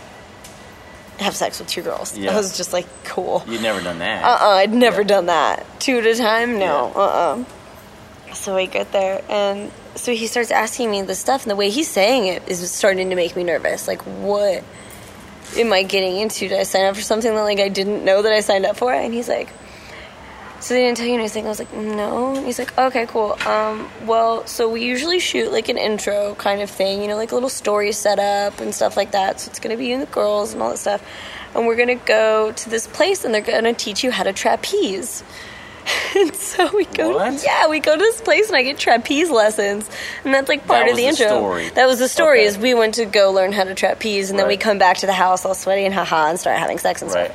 have 1.20 1.36
sex 1.36 1.60
with 1.60 1.68
two 1.68 1.82
girls. 1.82 2.18
Yeah. 2.18 2.34
I 2.34 2.38
was 2.38 2.56
just 2.56 2.74
like, 2.74 2.86
cool. 3.06 3.44
You'd 3.48 3.62
never 3.62 3.82
done 3.82 4.00
that. 4.00 4.24
Uh 4.24 4.28
uh-uh, 4.28 4.48
uh, 4.48 4.56
i 4.58 4.66
would 4.66 4.76
never 4.76 5.04
done 5.04 5.28
that. 5.28 5.66
Two 5.80 5.98
at 5.98 6.06
a 6.06 6.16
time? 6.16 6.60
No. 6.60 6.92
Yeah. 6.94 7.02
Uh 7.02 7.44
uh 8.30 8.34
So 8.34 8.56
I 8.56 8.66
get 8.66 8.92
there, 8.92 9.24
and 9.30 9.72
so 9.96 10.14
he 10.14 10.28
starts 10.28 10.52
asking 10.52 10.92
me 10.92 11.02
the 11.02 11.16
stuff, 11.16 11.44
and 11.44 11.52
the 11.52 11.56
way 11.56 11.70
he's 11.70 11.90
saying 11.90 12.28
it 12.28 12.48
is 12.48 12.70
starting 12.72 13.10
to 13.10 13.16
make 13.16 13.36
me 13.36 13.44
nervous. 13.44 13.88
Like, 13.88 14.02
what 14.04 14.64
am 15.58 15.74
I 15.74 15.84
getting 15.84 16.18
into? 16.18 16.48
Did 16.48 16.60
I 16.60 16.64
sign 16.64 16.86
up 16.86 16.96
for 16.96 17.02
something 17.02 17.34
that 17.34 17.42
like 17.42 17.60
I 17.60 17.70
didn't 17.70 18.06
know 18.06 18.22
that 18.22 18.32
I 18.32 18.42
signed 18.42 18.66
up 18.66 18.78
for? 18.78 18.94
And 18.94 19.14
he's 19.14 19.28
like, 19.28 19.50
so 20.60 20.74
they 20.74 20.82
didn't 20.82 20.98
tell 20.98 21.08
you 21.08 21.14
anything. 21.16 21.46
I 21.46 21.50
was 21.50 21.60
like, 21.60 21.74
no. 21.74 22.36
And 22.36 22.46
he's 22.46 22.60
like, 22.60 22.78
okay, 22.78 23.06
cool. 23.08 23.38
Um, 23.46 23.90
well, 24.06 24.46
so 24.46 24.70
we 24.70 24.84
usually 24.84 25.20
shoot 25.20 25.52
like 25.52 25.70
an 25.70 25.78
intro 25.78 26.36
kind 26.36 26.62
of 26.62 26.70
thing, 26.70 27.02
you 27.02 27.08
know, 27.08 27.16
like 27.16 27.32
a 27.32 27.36
little 27.36 27.50
story 27.50 27.92
set 27.92 28.20
up 28.20 28.60
and 28.60 28.74
stuff 28.76 28.98
like 28.98 29.12
that. 29.12 29.40
So 29.40 29.50
it's 29.50 29.60
gonna 29.60 29.78
be 29.78 29.88
you 29.88 29.94
and 29.94 30.02
the 30.04 30.08
girls 30.08 30.54
and 30.54 30.62
all 30.62 30.70
that 30.72 30.78
stuff. 30.78 31.02
And 31.56 31.66
we're 31.66 31.78
gonna 31.78 31.96
go 31.96 32.52
to 32.52 32.70
this 32.70 32.88
place 32.88 33.24
and 33.26 33.34
they're 33.34 33.42
gonna 33.42 33.74
teach 33.74 34.04
you 34.04 34.12
how 34.12 34.24
to 34.24 34.34
trapeze. 34.34 35.24
and 36.16 36.36
so 36.36 36.70
we 36.76 36.86
go, 36.86 37.16
What? 37.16 37.44
yeah, 37.44 37.68
we 37.68 37.80
go 37.80 37.94
to 37.96 37.98
this 38.00 38.22
place 38.22 38.48
and 38.48 38.56
I 38.56 38.62
get 38.62 38.78
trapeze 38.78 39.32
lessons, 39.32 39.90
and 40.24 40.34
that's 40.34 40.48
like 40.50 40.68
part 40.68 40.86
That 40.86 40.92
of 40.92 40.98
the 40.98 41.04
the 41.04 41.08
intro. 41.10 41.28
story. 41.28 41.70
That 41.70 41.88
was 41.88 41.98
the 42.00 42.08
story. 42.10 42.40
Okay. 42.42 42.48
Is 42.48 42.58
we 42.60 42.74
went 42.76 42.96
to 42.96 43.06
go 43.06 43.32
learn 43.32 43.54
how 43.54 43.64
to 43.64 43.74
trapeze, 43.74 44.30
and 44.30 44.38
then 44.38 44.48
we 44.48 44.58
come 44.58 44.78
back 44.78 44.98
to 44.98 45.08
the 45.08 45.14
house 45.14 45.46
all 45.46 45.56
sweaty 45.56 45.86
and 45.86 45.94
haha 45.94 46.28
and 46.30 46.40
start 46.40 46.60
having 46.60 46.78
sex 46.78 47.02
and 47.02 47.12
Right. 47.12 47.32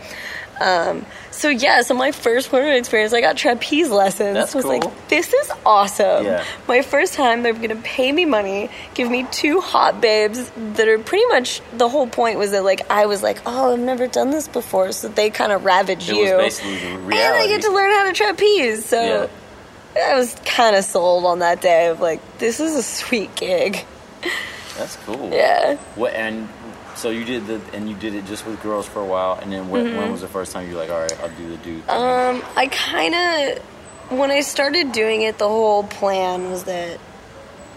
Um, 0.61 1.05
so 1.31 1.49
yeah, 1.49 1.83
so 1.83 1.95
my 1.95 2.13
first 2.13 2.51
porno 2.51 2.71
experience, 2.71 3.13
I 3.13 3.21
got 3.21 3.37
trapeze 3.37 3.91
lessons. 3.91 4.35
That's 4.35 4.55
was 4.55 4.65
cool. 4.65 4.79
like, 4.79 5.09
this 5.09 5.33
is 5.33 5.51
awesome. 5.67 6.25
Yeah. 6.27 6.45
My 6.69 6.83
first 6.83 7.15
time, 7.15 7.43
they're 7.43 7.53
gonna 7.53 7.77
pay 7.77 8.13
me 8.13 8.25
money, 8.25 8.71
give 8.95 9.11
me 9.11 9.27
two 9.33 9.61
hot 9.61 10.01
babes 10.01 10.51
that 10.75 10.89
are 10.89 10.99
pretty 10.99 11.27
much 11.27 11.61
the 11.73 11.89
whole 11.89 12.07
point 12.07 12.39
was 12.39 12.53
that 12.53 12.65
like 12.65 12.89
I 12.91 13.07
was 13.07 13.23
like, 13.23 13.41
oh, 13.47 13.73
I've 13.73 13.81
never 13.81 14.07
done 14.07 14.31
this 14.31 14.49
before, 14.49 14.93
so 14.93 15.09
they 15.09 15.31
kind 15.31 15.53
of 15.53 15.65
ravage 15.65 16.09
It 16.09 16.17
you. 16.17 16.37
was 16.37 16.61
basically 16.61 16.77
the 16.79 16.87
and 16.87 17.15
I 17.15 17.47
get 17.49 17.63
to 17.63 17.73
learn 17.73 17.91
how 17.91 18.07
to 18.07 18.13
trapeze. 18.13 18.85
So 18.85 19.29
I 19.97 20.17
was 20.17 20.35
kind 20.45 20.77
of 20.77 20.85
sold 20.85 21.25
on 21.25 21.41
that 21.41 21.61
day 21.61 21.89
of 21.89 22.01
like, 22.01 22.21
this 22.39 22.61
is 22.61 22.75
a 22.75 22.83
sweet 22.83 23.35
gig. 23.35 23.85
That's 24.77 24.97
cool. 25.05 25.31
Yeah. 25.33 25.77
What 25.95 26.15
and 26.15 26.49
so 27.05 27.11
you 27.11 27.27
did 27.27 27.47
the 27.47 27.61
and 27.75 27.87
you 27.87 27.95
did 27.95 28.15
it 28.15 28.25
just 28.25 28.47
with 28.47 28.63
girls 28.63 28.89
for 28.89 29.01
a 29.01 29.05
while, 29.05 29.39
and 29.41 29.53
then 29.53 29.69
when, 29.69 29.85
Mm-hmm. 29.85 29.99
when 29.99 30.11
was 30.11 30.23
the 30.23 30.29
first 30.29 30.53
time 30.53 30.67
you 30.67 30.75
were 30.75 30.81
like, 30.81 30.91
all 30.91 31.01
right, 31.01 31.21
I'll 31.21 31.29
do 31.37 31.49
the 31.51 31.59
dude? 31.59 31.85
thing? 31.85 31.95
Um, 31.95 32.43
I 32.57 32.67
kind 32.69 33.15
of, 33.15 34.19
when 34.19 34.31
I 34.31 34.41
started 34.41 34.93
doing 34.93 35.21
it, 35.21 35.37
the 35.37 35.47
whole 35.47 35.85
plan 35.85 36.51
was 36.51 36.65
that 36.65 36.99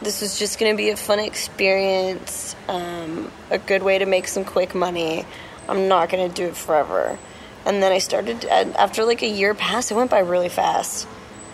this 0.02 0.22
was 0.22 0.40
just 0.40 0.60
going 0.60 0.72
to 0.72 0.78
be 0.78 0.92
a 0.92 0.96
fun 0.96 1.20
experience, 1.20 2.56
um, 2.70 3.30
a 3.52 3.58
good 3.58 3.84
way 3.84 3.98
to 4.00 4.06
make 4.06 4.30
some 4.30 4.46
quick 4.46 4.74
money. 4.74 5.26
I'm 5.68 5.90
not 5.90 6.10
going 6.10 6.30
to 6.30 6.34
do 6.34 6.48
it 6.48 6.56
forever. 6.56 7.20
And 7.66 7.84
then 7.84 7.92
I 7.92 7.98
started, 7.98 8.46
after 8.46 9.04
like 9.04 9.24
a 9.24 9.28
year 9.28 9.54
passed, 9.54 9.92
it 9.92 9.96
went 9.96 10.10
by 10.10 10.20
really 10.20 10.48
fast. 10.48 11.06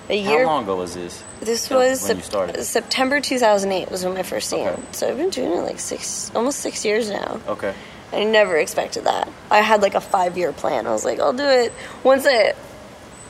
A 0.10 0.16
year. 0.16 0.45
How 0.45 0.54
long 0.54 0.64
ago 0.64 0.76
was 0.76 0.95
this? 0.95 1.24
This 1.39 1.62
So, 1.64 1.78
was 1.78 2.01
when 2.08 2.18
you 2.18 2.24
Sep- 2.24 2.30
started. 2.32 2.64
September 2.66 3.22
2008 3.22 3.89
was 3.89 4.04
when 4.04 4.14
my 4.14 4.24
first 4.24 4.49
scene. 4.49 4.68
Okay. 4.68 4.82
So 4.91 5.10
I've 5.10 5.18
been 5.18 5.30
doing 5.30 5.51
it 5.54 5.62
like 5.62 5.80
six, 5.80 6.32
almost 6.36 6.60
six 6.60 6.84
years 6.84 7.10
now. 7.10 7.39
Okay. 7.47 7.74
I 8.12 8.24
never 8.26 8.58
expected 8.58 9.06
that. 9.06 9.30
I 9.49 9.62
had 9.62 9.82
like 9.82 9.95
a 9.95 10.01
five 10.01 10.38
year 10.38 10.51
plan. 10.51 10.86
I 10.88 10.91
was 10.91 11.06
like, 11.06 11.20
I'll 11.20 11.34
do 11.34 11.45
it 11.47 11.72
once 12.04 12.26
I 12.28 12.54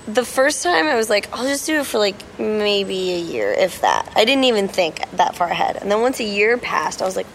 the 0.05 0.26
first 0.26 0.63
time 0.63 0.88
I 0.88 0.95
was 0.95 1.09
like, 1.09 1.30
I'll 1.32 1.45
just 1.47 1.65
do 1.65 1.80
it 1.80 1.86
for 1.86 1.97
like 1.99 2.15
maybe 2.38 3.13
a 3.13 3.19
year, 3.19 3.53
if 3.53 3.80
that. 3.82 4.11
I 4.15 4.26
didn't 4.26 4.43
even 4.45 4.67
think 4.67 4.99
that 5.11 5.36
far 5.38 5.47
ahead. 5.47 5.78
And 5.78 5.89
then 5.89 6.01
once 6.01 6.19
a 6.19 6.26
year 6.26 6.57
passed, 6.57 7.01
I 7.01 7.05
was 7.05 7.15
like, 7.15 7.28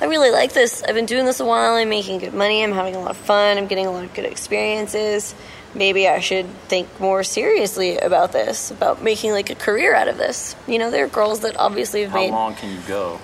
I 0.00 0.04
really 0.04 0.30
like 0.30 0.52
this. 0.52 0.82
I've 0.84 0.94
been 0.94 1.06
doing 1.06 1.24
this 1.24 1.40
a 1.40 1.44
while. 1.44 1.74
I'm 1.74 1.88
making 1.88 2.18
good 2.20 2.34
money. 2.34 2.62
I'm 2.62 2.70
having 2.72 2.94
a 2.94 3.00
lot 3.00 3.10
of 3.10 3.16
fun. 3.16 3.58
I'm 3.58 3.66
getting 3.66 3.86
a 3.86 3.90
lot 3.90 4.04
of 4.04 4.14
good 4.14 4.26
experiences. 4.26 5.34
Maybe 5.74 6.06
I 6.08 6.20
should 6.20 6.46
think 6.68 7.00
more 7.00 7.24
seriously 7.24 7.98
about 7.98 8.32
this, 8.32 8.70
about 8.70 9.02
making 9.02 9.32
like 9.32 9.50
a 9.50 9.54
career 9.54 9.94
out 9.94 10.08
of 10.08 10.16
this. 10.16 10.54
You 10.68 10.78
know, 10.78 10.90
there 10.90 11.04
are 11.04 11.08
girls 11.08 11.40
that 11.40 11.56
obviously 11.56 12.02
have 12.02 12.12
How 12.12 12.18
made 12.18 12.30
How 12.30 12.36
long 12.36 12.54
can 12.54 12.70
you 12.70 12.80
go? 12.86 13.20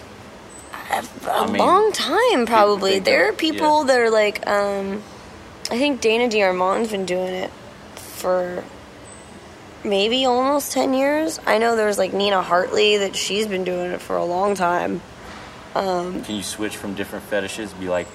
a 0.90 1.04
I 1.30 1.46
mean, 1.46 1.56
a 1.56 1.58
long 1.58 1.92
time 1.92 2.46
probably. 2.46 2.98
There 2.98 3.28
are 3.28 3.32
people 3.32 3.80
yeah. 3.80 3.86
that 3.86 4.00
are 4.00 4.10
like, 4.10 4.46
um, 4.46 5.02
I 5.70 5.78
think 5.78 6.00
Dana 6.00 6.28
D'Armond's 6.28 6.90
been 6.90 7.06
doing 7.06 7.34
it 7.34 7.50
for 7.94 8.64
maybe 9.84 10.24
almost 10.24 10.72
10 10.72 10.94
years. 10.94 11.38
I 11.46 11.58
know 11.58 11.76
there's 11.76 11.98
like 11.98 12.12
Nina 12.12 12.42
Hartley 12.42 12.98
that 12.98 13.16
she's 13.16 13.46
been 13.46 13.64
doing 13.64 13.92
it 13.92 14.00
for 14.00 14.16
a 14.16 14.24
long 14.24 14.54
time. 14.54 15.00
Can 15.72 16.34
you 16.34 16.42
switch 16.42 16.76
from 16.76 16.94
different 16.94 17.24
fetishes? 17.26 17.72
Be 17.74 17.88
like, 17.88 18.08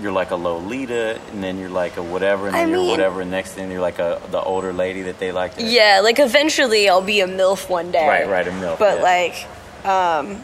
you're 0.00 0.12
like 0.12 0.30
a 0.30 0.36
Lolita, 0.36 1.20
and 1.32 1.42
then 1.44 1.58
you're 1.58 1.68
like 1.68 1.96
a 1.96 2.02
whatever, 2.02 2.46
and 2.46 2.56
I 2.56 2.60
then 2.60 2.70
you're 2.70 2.78
mean- 2.78 2.90
whatever. 2.90 3.20
And 3.20 3.30
next 3.30 3.52
thing 3.52 3.70
you're 3.70 3.80
like 3.80 3.98
a 3.98 4.20
the 4.30 4.40
older 4.40 4.72
lady 4.72 5.02
that 5.02 5.18
they 5.18 5.32
like. 5.32 5.56
To, 5.56 5.62
Yeah, 5.64 6.00
like 6.02 6.18
eventually 6.18 6.88
I'll 6.88 7.02
be 7.02 7.20
a 7.20 7.26
MILF 7.26 7.68
one 7.68 7.90
day. 7.90 8.06
Right, 8.08 8.28
right, 8.28 8.46
a 8.48 8.50
MILF, 8.50 8.78
But 8.78 8.98
yeah. 8.98 9.02
like, 9.02 9.84
um, 9.86 10.42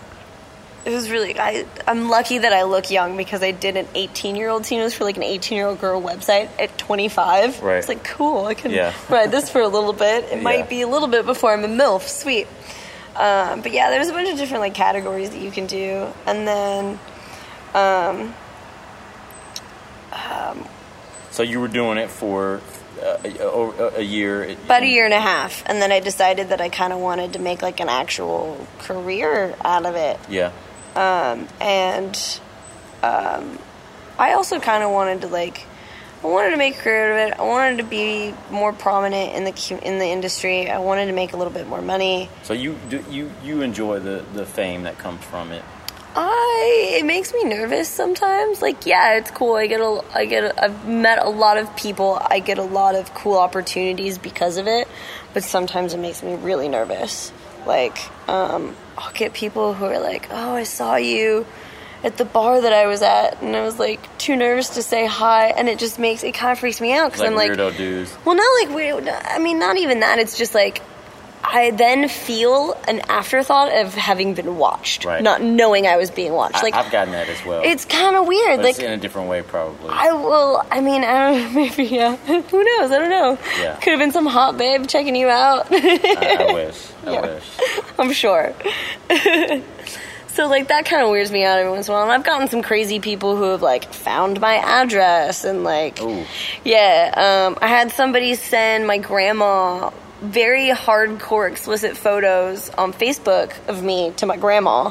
it 0.85 0.91
was 0.91 1.11
really, 1.11 1.39
I, 1.39 1.67
I'm 1.87 2.09
lucky 2.09 2.39
that 2.39 2.53
I 2.53 2.63
look 2.63 2.91
young 2.91 3.17
because 3.17 3.43
I 3.43 3.51
did 3.51 3.77
an 3.77 3.87
18 3.95 4.37
year 4.37 4.49
old 4.49 4.65
team. 4.65 4.81
It 4.81 4.85
was 4.85 4.95
for 4.95 5.05
like 5.05 5.17
an 5.17 5.23
18 5.23 5.57
year 5.57 5.67
old 5.67 5.81
girl 5.81 6.01
website 6.01 6.49
at 6.59 6.77
25. 6.79 7.63
Right. 7.63 7.77
It's 7.79 7.89
like, 7.89 8.05
cool, 8.05 8.45
I 8.47 8.55
can 8.55 8.71
Yeah. 8.71 8.95
ride 9.11 9.31
this 9.31 9.51
for 9.51 9.61
a 9.61 9.69
little 9.69 9.93
bit. 9.93 10.25
It 10.25 10.37
Yeah. 10.37 10.43
might 10.43 10.69
be 10.69 10.81
a 10.83 10.89
little 10.89 11.09
bit 11.09 11.27
before 11.27 11.53
I'm 11.53 11.65
a 11.65 11.69
MILF. 11.69 12.07
Sweet. 12.09 12.47
Um, 13.17 13.61
but 13.63 13.73
yeah, 13.73 13.91
there's 13.91 14.09
a 14.09 14.13
bunch 14.13 14.29
of 14.31 14.37
different 14.39 14.61
like 14.61 14.75
categories 14.75 15.31
that 15.31 15.41
you 15.41 15.51
can 15.51 15.67
do. 15.67 16.07
And 16.27 16.47
then, 16.49 16.99
um, 17.75 18.35
So 21.31 21.43
you 21.43 21.61
were 21.61 21.69
doing 21.69 21.99
it 21.99 22.11
for 22.11 22.61
uh, 23.03 23.17
a, 23.25 23.45
a, 23.47 23.99
a 23.99 24.03
year. 24.03 24.43
about 24.51 24.83
a 24.83 24.87
year 24.87 25.05
and 25.05 25.15
a 25.15 25.21
half. 25.21 25.63
And 25.67 25.81
then 25.81 25.93
I 25.93 26.01
decided 26.01 26.49
that 26.49 26.61
I 26.61 26.69
kind 26.69 26.93
of 26.93 26.99
wanted 26.99 27.35
to 27.35 27.39
make 27.39 27.63
like 27.63 27.81
an 27.81 27.89
actual 27.89 28.67
career 28.81 29.55
out 29.65 29.87
of 29.87 29.95
it. 29.95 30.19
Yeah. 30.29 30.51
um, 30.97 31.47
and 31.61 32.41
um, 33.03 33.59
I 34.19 34.33
also 34.33 34.59
kind 34.59 34.83
of 34.83 34.91
wanted 34.91 35.21
to 35.21 35.29
like 35.29 35.65
I 36.25 36.27
wanted 36.27 36.51
to 36.51 36.57
make 36.57 36.77
a 36.77 36.81
career 36.81 37.13
out 37.13 37.21
of 37.21 37.33
it. 37.33 37.39
I 37.39 37.45
wanted 37.45 37.77
to 37.79 37.85
be 37.85 38.35
more 38.51 38.73
prominent 38.73 39.37
in 39.37 39.45
the 39.45 39.81
in 39.87 40.01
the 40.01 40.07
industry. 40.07 40.69
I 40.69 40.79
wanted 40.79 41.07
to 41.07 41.13
make 41.13 41.33
a 41.33 41.37
little 41.37 41.53
bit 41.53 41.69
more 41.69 41.81
money. 41.81 42.29
So 42.43 42.55
you 42.55 42.77
do, 42.91 43.05
you 43.09 43.31
you 43.45 43.63
enjoy 43.63 44.01
the 44.01 44.25
the 44.35 44.45
fame 44.45 44.83
that 44.83 44.99
comes 44.99 45.23
from 45.25 45.53
it. 45.53 45.63
I 46.21 46.97
it 46.99 47.05
makes 47.07 47.33
me 47.33 47.45
nervous 47.45 47.89
sometimes. 47.89 48.61
Like 48.61 48.87
yeah, 48.87 49.19
it's 49.19 49.31
cool. 49.31 49.55
I 49.55 49.69
get 49.69 49.81
a 49.81 50.03
I 50.13 50.25
get 50.27 50.43
a, 50.45 50.65
I've 50.65 50.89
met 50.89 51.19
a 51.25 51.29
lot 51.31 51.59
of 51.59 51.75
people. 51.77 52.19
I 52.21 52.41
get 52.41 52.59
a 52.59 52.63
lot 52.65 52.97
of 52.97 53.15
cool 53.15 53.39
opportunities 53.39 54.19
because 54.19 54.57
of 54.57 54.67
it. 54.67 54.89
But 55.33 55.45
sometimes 55.45 55.95
it 55.95 55.99
makes 55.99 56.23
me 56.23 56.35
really 56.35 56.69
nervous. 56.69 57.33
Like 57.67 57.99
um, 58.29 58.75
I'll 58.97 59.13
get 59.13 59.33
people 59.33 59.75
who 59.75 59.85
are 59.85 60.01
like, 60.01 60.27
"Oh, 60.31 60.55
I 60.55 60.65
saw 60.65 60.97
you." 60.97 61.47
At 62.05 62.17
the 62.17 62.25
bar 62.25 62.61
that 62.61 62.73
I 62.73 62.87
was 62.87 63.03
at, 63.03 63.43
and 63.43 63.57
I 63.57 63.63
was 63.65 63.79
like 63.79 64.01
too 64.19 64.37
nervous 64.37 64.71
to 64.71 64.83
say 64.85 65.05
hi, 65.07 65.49
and 65.49 65.69
it 65.69 65.79
just 65.81 65.99
makes 65.99 66.23
it 66.23 66.33
kind 66.33 66.53
of 66.53 66.59
freaks 66.61 66.81
me 66.81 66.93
out 66.95 67.07
because 67.13 67.21
Like 67.23 67.31
I'm 67.31 67.37
like, 67.37 67.51
weirdo 67.51 67.77
dudes. 67.77 68.17
well, 68.25 68.37
not 68.37 68.47
like 68.65 68.75
weird. 68.75 69.09
I 69.09 69.39
mean, 69.41 69.59
not 69.59 69.77
even 69.77 70.01
that. 70.01 70.19
It's 70.21 70.39
just 70.39 70.55
like 70.55 70.81
I 71.45 71.71
then 71.71 72.09
feel 72.09 72.75
an 72.87 73.01
afterthought 73.09 73.73
of 73.73 73.95
having 73.95 74.35
been 74.35 74.57
watched, 74.59 75.05
Right. 75.05 75.23
not 75.23 75.41
knowing 75.41 75.87
I 75.87 75.97
was 75.97 76.11
being 76.11 76.33
watched. 76.33 76.57
I, 76.57 76.63
Like 76.63 76.75
I've 76.75 76.91
gotten 76.93 77.13
that 77.13 77.29
as 77.29 77.43
well. 77.45 77.63
it's 77.65 77.85
kind 77.87 78.17
of 78.17 78.27
weird. 78.27 78.57
but 78.59 78.65
like 78.65 78.75
it's 78.75 78.81
in 78.85 78.93
a 78.93 78.97
different 78.99 79.29
way, 79.29 79.43
probably. 79.43 79.89
I 79.91 80.13
will. 80.13 80.63
I 80.71 80.81
mean, 80.81 81.05
I 81.05 81.31
don't 81.33 81.55
know. 81.55 81.61
Maybe 81.61 81.85
yeah. 81.85 82.17
Who 82.17 82.65
knows? 82.65 82.91
I 82.91 82.99
don't 82.99 83.11
know. 83.11 83.39
Yeah. 83.59 83.77
Could 83.77 83.91
have 83.93 83.99
been 83.99 84.13
some 84.13 84.27
hot 84.27 84.59
babe 84.59 84.87
checking 84.89 85.17
you 85.17 85.29
out. 85.29 85.69
I, 85.71 86.47
I 86.49 86.53
wish. 86.53 86.87
I 87.07 87.11
Yeah. 87.13 87.21
wish. 87.23 87.45
I'm 87.99 88.13
sure. 88.13 88.53
so 90.29 90.47
like 90.49 90.69
that 90.69 90.85
kind 90.85 91.03
of 91.03 91.11
weirds 91.11 91.31
me 91.33 91.45
out 91.45 91.59
every 91.59 91.71
once 91.73 91.89
in 91.89 91.93
a 91.93 91.97
while. 91.97 92.05
And 92.05 92.13
I've 92.13 92.25
gotten 92.25 92.49
some 92.49 92.63
crazy 92.63 93.01
people 93.01 93.37
who 93.37 93.45
have 93.45 93.63
like 93.63 93.93
found 93.93 94.41
my 94.41 94.57
address 94.57 95.45
and 95.45 95.65
like 95.65 96.01
Ooh. 96.03 96.25
yeah. 96.65 97.47
Um, 97.49 97.59
I 97.63 97.69
had 97.69 97.91
somebody 97.93 98.35
send 98.35 98.87
my 98.87 98.99
grandma 98.99 99.91
very 100.21 100.69
hardcore 100.71 101.51
explicit 101.51 101.97
photos 101.97 102.71
on 102.71 102.93
Facebook 102.93 103.53
of 103.69 103.83
me 103.83 104.13
to 104.17 104.27
my 104.27 104.37
grandma. 104.37 104.91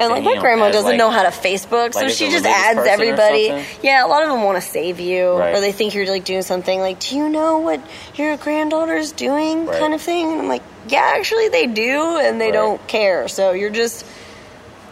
And 0.00 0.10
like 0.12 0.22
my 0.22 0.38
grandma 0.38 0.70
doesn't 0.70 0.84
like- 0.90 0.96
know 0.96 1.10
how 1.10 1.24
to 1.24 1.30
Facebook, 1.30 1.92
so 1.92 2.02
like 2.02 2.10
she 2.10 2.30
just 2.30 2.46
adds 2.46 2.86
everybody. 2.86 3.64
Yeah, 3.82 4.04
a 4.04 4.08
lot 4.08 4.22
of 4.22 4.28
them 4.28 4.44
want 4.44 4.56
to 4.56 4.68
save 4.68 5.00
you, 5.00 5.32
Right. 5.32 5.54
or 5.56 5.60
they 5.60 5.72
think 5.72 5.92
you're 5.94 6.06
like 6.06 6.22
doing 6.24 6.42
something 6.42 6.78
like, 6.80 7.00
"Do 7.00 7.16
you 7.16 7.28
know 7.28 7.58
what 7.58 7.80
your 8.14 8.36
granddaughter's 8.36 9.10
doing?" 9.10 9.66
Right. 9.66 9.80
kind 9.80 9.94
of 9.94 10.00
thing. 10.00 10.30
And 10.30 10.40
I'm 10.42 10.48
like, 10.48 10.62
"Yeah, 10.86 11.02
actually 11.16 11.48
they 11.48 11.66
do, 11.66 12.16
and 12.16 12.40
they 12.40 12.46
Right. 12.46 12.52
don't 12.54 12.86
care." 12.86 13.26
So 13.26 13.50
you're 13.50 13.70
just 13.70 14.04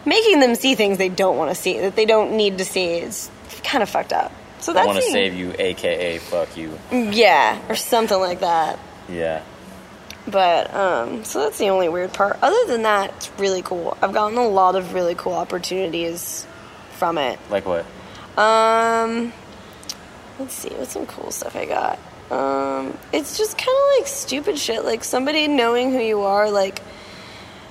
making 0.04 0.40
them 0.40 0.56
see 0.56 0.74
things 0.74 0.98
they 0.98 1.08
don't 1.08 1.36
want 1.36 1.50
to 1.50 1.54
see, 1.54 1.78
that 1.78 1.94
they 1.94 2.04
don't 2.06 2.32
need 2.32 2.58
to 2.58 2.64
see. 2.64 2.94
It's 2.94 3.30
kind 3.62 3.84
of 3.84 3.88
fucked 3.88 4.12
up. 4.12 4.32
So 4.58 4.72
I 4.76 4.86
want 4.86 4.98
to 4.98 5.08
save 5.10 5.34
you, 5.34 5.54
aka 5.56 6.18
fuck 6.18 6.56
you. 6.56 6.76
Mm, 6.90 7.14
yeah, 7.14 7.58
or 7.68 7.76
something 7.76 8.18
like 8.18 8.40
that. 8.40 8.78
Yeah. 9.08 9.42
But 10.28 10.74
um, 10.74 11.24
so 11.24 11.40
that's 11.40 11.58
the 11.58 11.68
only 11.68 11.88
weird 11.88 12.12
part. 12.12 12.38
Other 12.42 12.66
than 12.66 12.82
that, 12.82 13.14
it's 13.16 13.30
really 13.38 13.62
cool. 13.62 13.96
I've 14.02 14.12
gotten 14.12 14.36
a 14.38 14.46
lot 14.46 14.74
of 14.74 14.92
really 14.92 15.14
cool 15.14 15.34
opportunities 15.34 16.46
from 16.92 17.18
it. 17.18 17.38
Like 17.48 17.64
what? 17.64 17.86
Um, 18.36 19.32
let's 20.38 20.54
see, 20.54 20.70
what's 20.70 20.92
some 20.92 21.06
cool 21.06 21.30
stuff 21.30 21.54
I 21.54 21.66
got? 21.66 21.98
Um, 22.30 22.98
it's 23.12 23.38
just 23.38 23.56
kind 23.56 23.68
of 23.68 24.00
like 24.00 24.08
stupid 24.08 24.58
shit. 24.58 24.84
Like 24.84 25.04
somebody 25.04 25.46
knowing 25.46 25.92
who 25.92 26.00
you 26.00 26.22
are, 26.22 26.50
like 26.50 26.82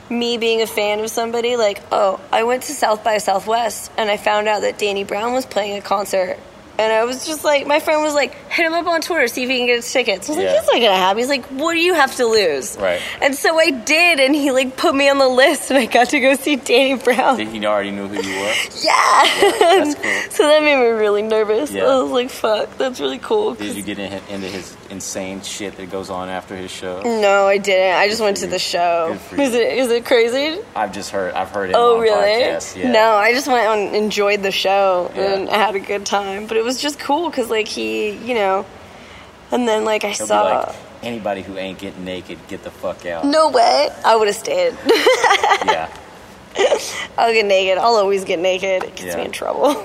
me 0.10 0.38
being 0.38 0.62
a 0.62 0.68
fan 0.68 1.00
of 1.02 1.10
somebody. 1.10 1.58
Like, 1.58 1.84
oh, 1.92 2.22
I 2.32 2.44
went 2.44 2.64
to 2.64 2.74
South 2.74 3.04
by 3.04 3.18
Southwest 3.18 3.92
and 3.98 4.10
I 4.10 4.18
found 4.18 4.48
out 4.48 4.62
that 4.62 4.78
Danny 4.78 5.04
Brown 5.04 5.34
was 5.34 5.46
playing 5.46 5.78
a 5.78 5.82
concert. 5.82 6.40
And 6.78 6.92
I 6.92 7.06
was 7.06 7.26
just 7.26 7.44
like, 7.46 7.66
my 7.68 7.80
friend 7.80 8.02
was 8.04 8.14
like, 8.14 8.34
hit 8.50 8.66
him 8.66 8.74
up 8.74 8.86
on 8.86 9.00
Twitter, 9.02 9.28
see 9.28 9.44
if 9.44 9.50
he 9.50 9.58
can 9.60 9.68
get 9.68 9.78
his 9.78 9.92
tickets. 9.92 10.30
I 10.30 10.34
was 10.34 10.42
Yeah. 10.44 10.52
like, 10.52 10.60
he's 10.62 10.68
not 10.74 10.82
gonna 10.82 10.96
have. 10.98 11.18
He's 11.18 11.30
like, 11.30 11.46
what 11.46 11.74
do 11.74 11.80
you 11.80 11.94
have 11.94 12.14
to 12.18 12.26
lose? 12.26 12.78
Right. 12.78 13.02
And 13.22 13.34
so 13.34 13.58
I 13.58 13.72
did, 13.72 14.20
and 14.20 14.36
he 14.36 14.52
like 14.52 14.76
put 14.76 14.94
me 14.94 15.08
on 15.10 15.18
the 15.18 15.28
list, 15.30 15.70
and 15.72 15.80
I 15.80 15.86
got 15.86 16.10
to 16.10 16.20
go 16.20 16.36
see 16.36 16.58
Danny 16.58 16.96
Brown. 17.02 17.38
Did 17.38 17.48
he 17.48 17.66
already 17.66 17.92
knew 17.92 18.08
who 18.08 18.22
you 18.22 18.40
were? 18.42 18.54
Yeah. 18.84 19.24
that's 19.60 19.96
cool. 19.96 20.22
so 20.32 20.48
that 20.48 20.62
made 20.64 20.76
me 20.78 20.88
really 20.88 21.22
nervous. 21.22 21.72
Yeah. 21.72 21.86
I 21.86 22.02
was 22.02 22.12
like, 22.12 22.30
fuck, 22.30 22.78
that's 22.78 23.00
really 23.00 23.20
cool. 23.20 23.56
Did 23.56 23.76
you 23.76 23.82
get 23.82 23.98
in, 23.98 24.12
into 24.30 24.48
his 24.48 24.76
insane 24.90 25.42
shit 25.42 25.78
that 25.78 25.90
goes 25.90 26.10
on 26.10 26.30
after 26.30 26.56
his 26.56 26.72
show? 26.72 27.02
No, 27.04 27.48
I 27.48 27.58
didn't. 27.58 27.98
I 27.98 28.10
just 28.10 28.22
went 28.22 28.38
to 28.38 28.46
you. 28.46 28.52
the 28.52 28.60
show. 28.60 29.18
Is 29.32 29.54
it 29.54 29.74
is 29.78 29.90
it 29.92 30.06
crazy? 30.06 30.60
I've 30.76 30.92
just 30.94 31.12
heard. 31.12 31.34
I've 31.34 31.50
heard 31.52 31.70
it. 31.70 31.76
Oh, 31.78 31.96
on 31.96 32.02
really? 32.02 32.44
Podcasts. 32.44 32.76
Yeah. 32.76 32.92
No, 32.92 33.12
I 33.14 33.32
just 33.34 33.48
went 33.48 33.66
and 33.66 33.96
enjoyed 33.96 34.44
the 34.44 34.52
show 34.52 35.10
Yeah. 35.16 35.34
and 35.36 35.50
I 35.50 35.56
had 35.58 35.76
a 35.76 35.80
good 35.80 36.06
time. 36.06 36.48
But 36.48 36.58
it 36.58 36.65
was 36.66 36.82
just 36.82 37.00
cool 37.00 37.30
because 37.30 37.50
like 37.50 37.68
he, 37.68 38.12
you 38.12 38.34
know, 38.34 38.66
and 39.52 39.68
then 39.68 39.86
like 39.86 40.04
I 40.04 40.10
He'll 40.10 40.28
saw. 40.28 40.44
like, 40.44 40.76
anybody 41.04 41.42
who 41.44 41.58
ain't 41.58 41.80
getting 41.80 42.04
naked, 42.04 42.40
get 42.48 42.64
the 42.64 42.72
fuck 42.72 43.06
out. 43.06 43.26
no 43.26 43.50
way. 43.50 43.90
I 44.04 44.16
would 44.16 44.28
have 44.28 44.36
stayed. 44.36 44.76
Yeah. 45.66 45.90
I'll 47.18 47.34
get 47.34 47.46
naked. 47.46 47.78
I'll 47.78 47.96
always 47.96 48.24
get 48.24 48.40
naked. 48.40 48.84
It 48.84 48.96
gets 48.96 49.04
Yeah. 49.04 49.18
me 49.18 49.26
in 49.26 49.32
trouble. 49.32 49.74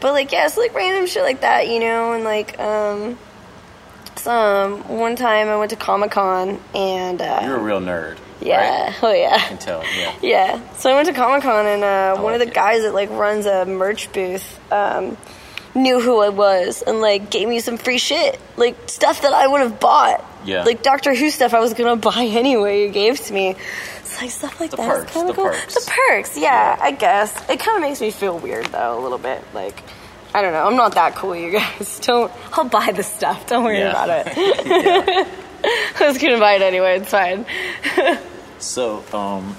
but 0.00 0.12
like 0.12 0.32
yeah, 0.32 0.46
it's 0.46 0.56
like 0.56 0.74
random 0.74 1.06
shit 1.06 1.22
like 1.22 1.40
that, 1.42 1.68
you 1.68 1.80
know, 1.80 2.12
and 2.12 2.24
like 2.24 2.58
um 2.58 3.18
some 4.16 4.86
one 4.88 5.16
time 5.16 5.48
I 5.48 5.56
went 5.56 5.70
to 5.70 5.76
Comic 5.76 6.12
Con 6.12 6.60
and 6.74 7.20
uh 7.20 7.40
You're 7.44 7.56
a 7.56 7.60
real 7.62 7.80
nerd. 7.80 8.16
Yeah, 8.40 8.84
Right? 8.86 8.94
oh 9.02 9.08
I 9.08 9.14
yeah. 9.16 9.38
can 9.48 9.58
tell. 9.58 9.82
Yeah. 9.96 10.14
Yeah. 10.22 10.74
So 10.74 10.90
I 10.90 10.94
went 10.94 11.08
to 11.08 11.14
Comic 11.14 11.42
Con 11.42 11.66
and 11.66 11.82
uh, 11.84 12.14
one 12.16 12.32
like 12.32 12.34
of 12.34 12.40
the 12.40 12.48
it. 12.52 12.54
guys 12.54 12.82
that 12.82 12.94
like 12.94 13.10
runs 13.10 13.46
a 13.46 13.64
merch 13.64 14.12
booth 14.12 14.60
um, 14.72 15.16
knew 15.74 16.00
who 16.00 16.20
I 16.20 16.28
was 16.28 16.82
and 16.82 17.00
like 17.00 17.30
gave 17.30 17.48
me 17.48 17.60
some 17.60 17.76
free 17.76 17.98
shit, 17.98 18.38
like 18.56 18.76
stuff 18.88 19.22
that 19.22 19.32
I 19.32 19.46
would 19.46 19.60
have 19.60 19.80
bought. 19.80 20.24
Yeah. 20.44 20.64
Like 20.64 20.82
Doctor 20.82 21.14
Who 21.14 21.30
stuff 21.30 21.54
I 21.54 21.60
was 21.60 21.72
gonna 21.74 21.96
buy 22.12 22.24
anyway. 22.30 22.86
He 22.86 22.92
gave 22.92 23.18
to 23.20 23.32
me. 23.32 23.56
It's 24.00 24.20
like 24.20 24.30
stuff 24.30 24.60
like 24.60 24.70
The 24.70 24.76
that. 24.76 24.88
perks, 24.88 25.12
kind 25.12 25.26
the 25.26 25.30
of 25.30 25.36
cool. 25.36 25.44
perks. 25.46 25.74
The 25.86 25.90
perks. 26.08 26.36
Yeah, 26.38 26.76
I 26.80 26.90
guess 26.92 27.34
it 27.48 27.58
kind 27.60 27.76
of 27.76 27.80
makes 27.82 28.00
me 28.00 28.10
feel 28.10 28.38
weird 28.38 28.66
though 28.66 28.98
a 28.98 29.00
little 29.00 29.18
bit. 29.18 29.42
Like. 29.54 29.82
I 30.36 30.42
don't 30.42 30.52
know. 30.52 30.66
I'm 30.66 30.74
not 30.74 30.96
that 30.96 31.14
cool, 31.14 31.36
you 31.36 31.52
guys. 31.58 32.00
Don't. 32.00 32.28
I'll 32.54 32.64
buy 32.68 32.90
the 32.90 33.04
stuff. 33.04 33.46
Don't 33.46 33.62
worry 33.62 33.78
Yeah. 33.78 33.90
about 33.90 34.26
it. 34.36 35.28
I 36.00 36.06
was 36.06 36.18
gonna 36.18 36.38
buy 36.38 36.54
it 36.54 36.62
anyway. 36.62 36.98
It's 37.00 37.10
fine. 37.10 37.46
So, 38.64 39.04
um, 39.12 39.54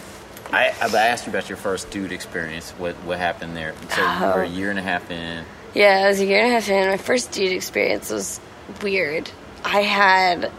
I, 0.51 0.73
I 0.81 0.87
asked 1.07 1.27
you 1.27 1.31
about 1.31 1.47
your 1.47 1.57
first 1.57 1.91
dude 1.91 2.11
experience. 2.11 2.71
What 2.71 2.95
what 3.03 3.19
happened 3.19 3.55
there? 3.55 3.75
So 3.89 4.01
you 4.01 4.25
were 4.25 4.41
a 4.41 4.47
year 4.47 4.69
and 4.71 4.79
a 4.79 4.81
half 4.81 5.11
in. 5.11 5.45
Yeah, 5.75 6.03
I 6.05 6.07
was 6.07 6.19
a 6.19 6.25
year 6.25 6.39
and 6.39 6.47
a 6.47 6.51
half 6.51 6.67
in. 6.69 6.89
My 6.89 6.97
first 6.97 7.31
dude 7.31 7.51
experience 7.51 8.09
was 8.09 8.39
weird. 8.81 9.29
I 9.63 9.81
had 9.81 10.51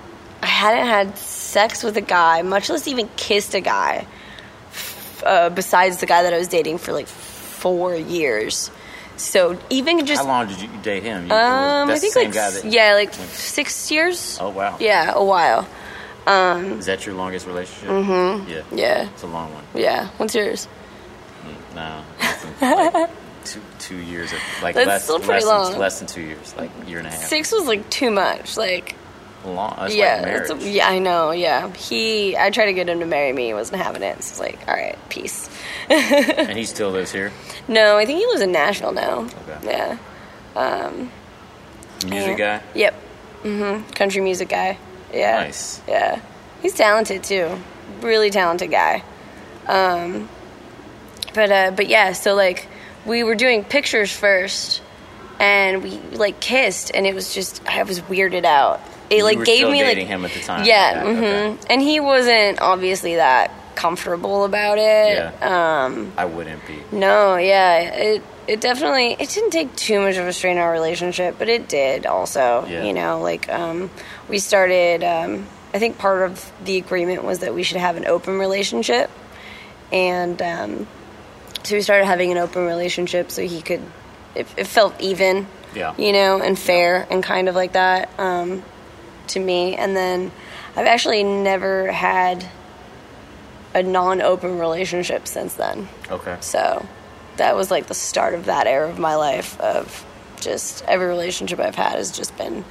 I 0.42 0.47
hadn't 0.47 0.86
had 0.86 1.18
sex 1.18 1.82
with 1.82 1.97
a 1.97 2.03
guy, 2.03 2.42
much 2.42 2.68
less 2.68 2.86
even 2.86 3.09
kissed 3.16 3.55
a 3.55 3.61
guy. 3.61 4.07
Uh, 5.24 5.51
besides 5.51 5.97
the 5.97 6.07
guy 6.07 6.22
that 6.22 6.32
I 6.32 6.38
was 6.38 6.47
dating 6.47 6.78
for 6.78 6.92
like 6.92 7.09
four 7.09 7.97
years, 7.97 8.70
so 9.17 9.59
even 9.71 10.05
just 10.07 10.23
How 10.23 10.29
long 10.29 10.47
did 10.49 10.61
you 10.61 10.69
date 10.83 11.03
him? 11.03 11.27
You, 11.27 11.33
um, 11.33 11.91
I 11.91 11.99
think 11.99 12.14
the 12.14 12.21
same 12.21 12.25
like 12.27 12.35
guy 12.35 12.51
that. 12.51 12.64
yeah, 12.64 12.95
like 12.95 13.12
six 13.14 13.91
years. 13.91 14.39
Oh 14.41 14.51
wow. 14.51 14.77
Yeah, 14.81 15.12
a 15.14 15.25
while. 15.25 15.67
Um, 16.27 16.73
Is 16.79 16.87
that 16.87 17.07
your 17.07 17.14
longest 17.14 17.47
relationship? 17.47 17.89
Mm-hmm. 17.89 18.51
Yeah. 18.51 18.62
Yeah, 18.73 19.09
It's 19.11 19.23
a 19.23 19.27
long 19.29 19.55
one. 19.55 19.62
yeah. 19.75 20.09
What's 20.17 20.35
yours? 20.35 20.67
No, 21.75 22.03
like 22.61 23.11
two 23.45 23.61
two 23.79 23.97
years, 23.97 24.33
of, 24.33 24.39
like 24.62 24.75
That's 24.75 24.87
less, 24.89 25.05
still 25.05 25.19
pretty 25.19 25.45
less, 25.45 25.47
long. 25.47 25.71
Than, 25.73 25.81
less 25.81 25.99
than 26.01 26.09
two 26.09 26.23
years, 26.23 26.55
like 26.57 26.71
year 26.89 26.99
and 26.99 27.07
a 27.07 27.11
half. 27.11 27.21
Six 27.21 27.53
was 27.53 27.67
like 27.67 27.89
too 27.91 28.11
much. 28.11 28.57
Like 28.57 28.97
long. 29.55 29.74
That's 29.78 29.94
yeah, 29.94 30.16
like 30.16 30.24
marriage. 30.24 30.51
a, 30.64 30.70
yeah, 30.70 30.88
I 30.88 30.99
know. 30.99 31.30
Yeah, 31.30 31.72
he. 31.74 32.36
I 32.36 32.51
tried 32.51 32.66
to 32.66 32.72
get 32.72 32.88
him 32.88 33.01
to 33.01 33.07
marry 33.07 33.32
me. 33.32 33.47
He 33.47 33.55
wasn't 33.55 33.80
having 33.82 34.03
it. 34.03 34.22
So 34.22 34.30
it's 34.32 34.40
like, 34.40 34.59
all 34.68 34.74
right, 34.74 34.97
peace. 35.09 35.49
and 35.88 36.57
he 36.59 36.64
still 36.64 36.90
lives 36.90 37.12
here. 37.12 37.32
No, 37.68 37.97
I 37.97 38.05
think 38.07 38.18
he 38.20 38.26
lives 38.26 38.40
in 38.42 38.53
Nashville 38.53 38.92
now. 38.92 39.20
Okay. 39.49 39.59
Yeah. 39.64 39.99
Music 42.07 42.38
Yeah. 42.38 42.59
guy. 42.59 42.62
Yep. 42.74 42.94
Mm-hmm. 43.42 43.90
Country 43.92 44.20
music 44.22 44.49
guy. 44.49 44.78
Yeah. 45.12 45.36
Nice. 45.40 45.80
Yeah. 45.88 46.20
He's 46.62 46.74
talented 46.74 47.22
too. 47.24 47.59
Really 48.01 48.30
talented 48.30 48.70
guy. 48.70 49.03
Um 49.66 50.28
but 51.34 51.51
uh 51.51 51.70
but 51.72 51.88
yeah, 51.88 52.12
so 52.12 52.34
like 52.34 52.68
we 53.05 53.22
were 53.22 53.34
doing 53.34 53.64
pictures 53.64 54.11
first 54.12 54.82
and 55.38 55.82
we 55.82 55.90
like 56.12 56.40
kissed 56.40 56.90
and 56.94 57.07
it 57.07 57.14
was 57.14 57.34
just 57.34 57.62
I 57.66 57.82
was 57.82 58.01
weirded 58.03 58.44
out. 58.44 58.80
It 59.11 59.23
like 59.25 59.39
were 59.39 59.45
gave 59.45 59.69
me 59.69 59.81
dating 59.81 60.05
like 60.05 60.07
him 60.09 60.25
at 60.25 60.33
the 60.33 60.41
time. 60.41 60.65
Yeah, 60.65 61.03
Okay. 61.05 61.21
mhm. 61.21 61.67
And 61.71 61.81
he 61.83 62.01
wasn't 62.01 62.61
obviously 62.61 63.17
that 63.17 63.51
comfortable 63.75 64.45
about 64.45 64.79
it. 64.79 65.17
Yeah. 65.17 65.85
Um 65.85 66.13
I 66.17 66.25
wouldn't 66.25 66.67
be. 66.67 66.79
no, 66.93 67.37
yeah, 67.37 67.79
it 67.79 68.23
it 68.47 68.61
definitely 68.61 69.17
it 69.19 69.29
didn't 69.31 69.51
take 69.51 69.75
too 69.77 70.01
much 70.01 70.17
of 70.17 70.27
a 70.27 70.33
strain 70.33 70.57
on 70.57 70.63
our 70.63 70.73
relationship, 70.73 71.37
but 71.39 71.49
it 71.49 71.69
did 71.69 72.07
also. 72.07 72.65
Yeah. 72.69 72.85
You 72.85 72.93
know, 72.93 73.21
like 73.21 73.49
um, 73.49 73.91
we 74.29 74.39
started. 74.39 75.03
Um, 75.05 75.47
I 75.75 75.79
think 75.79 75.99
part 75.99 76.23
of 76.31 76.51
the 76.65 76.79
agreement 76.79 77.23
was 77.25 77.41
that 77.41 77.55
we 77.55 77.63
should 77.65 77.77
have 77.79 77.97
an 77.97 78.07
open 78.07 78.39
relationship, 78.39 79.11
and 79.93 80.41
um, 80.41 80.87
so 81.65 81.75
we 81.75 81.83
started 81.83 82.05
having 82.07 82.31
an 82.33 82.39
open 82.39 82.65
relationship 82.65 83.31
so 83.31 83.43
he 83.43 83.61
could. 83.63 83.83
It, 84.35 84.47
it 84.57 84.67
felt 84.67 84.99
even. 85.01 85.47
Yeah. 85.75 85.95
You 85.99 86.13
know, 86.13 86.41
and 86.41 86.59
fair 86.59 87.07
and 87.11 87.23
kind 87.23 87.49
of 87.51 87.55
like 87.55 87.73
that 87.73 88.09
um, 88.19 88.63
to 89.29 89.41
me, 89.41 89.77
and 89.77 89.97
then 89.97 90.33
I've 90.77 90.87
actually 90.87 91.24
never 91.24 91.91
had 91.91 92.47
a 93.74 93.83
non-open 93.83 94.59
relationship 94.59 95.27
since 95.29 95.55
then. 95.55 95.89
Okay. 96.11 96.37
So 96.41 96.87
that 97.37 97.55
was 97.55 97.70
like 97.70 97.87
the 97.87 97.95
start 97.95 98.35
of 98.35 98.47
that 98.47 98.66
era 98.66 98.89
of 98.89 98.99
my 98.99 99.16
life 99.16 99.61
of 99.61 100.05
just 100.41 100.85
every 100.87 101.07
relationship 101.07 101.59
I've 101.61 101.74
had 101.74 101.93
has 101.93 102.11
just 102.11 102.37
been 102.39 102.64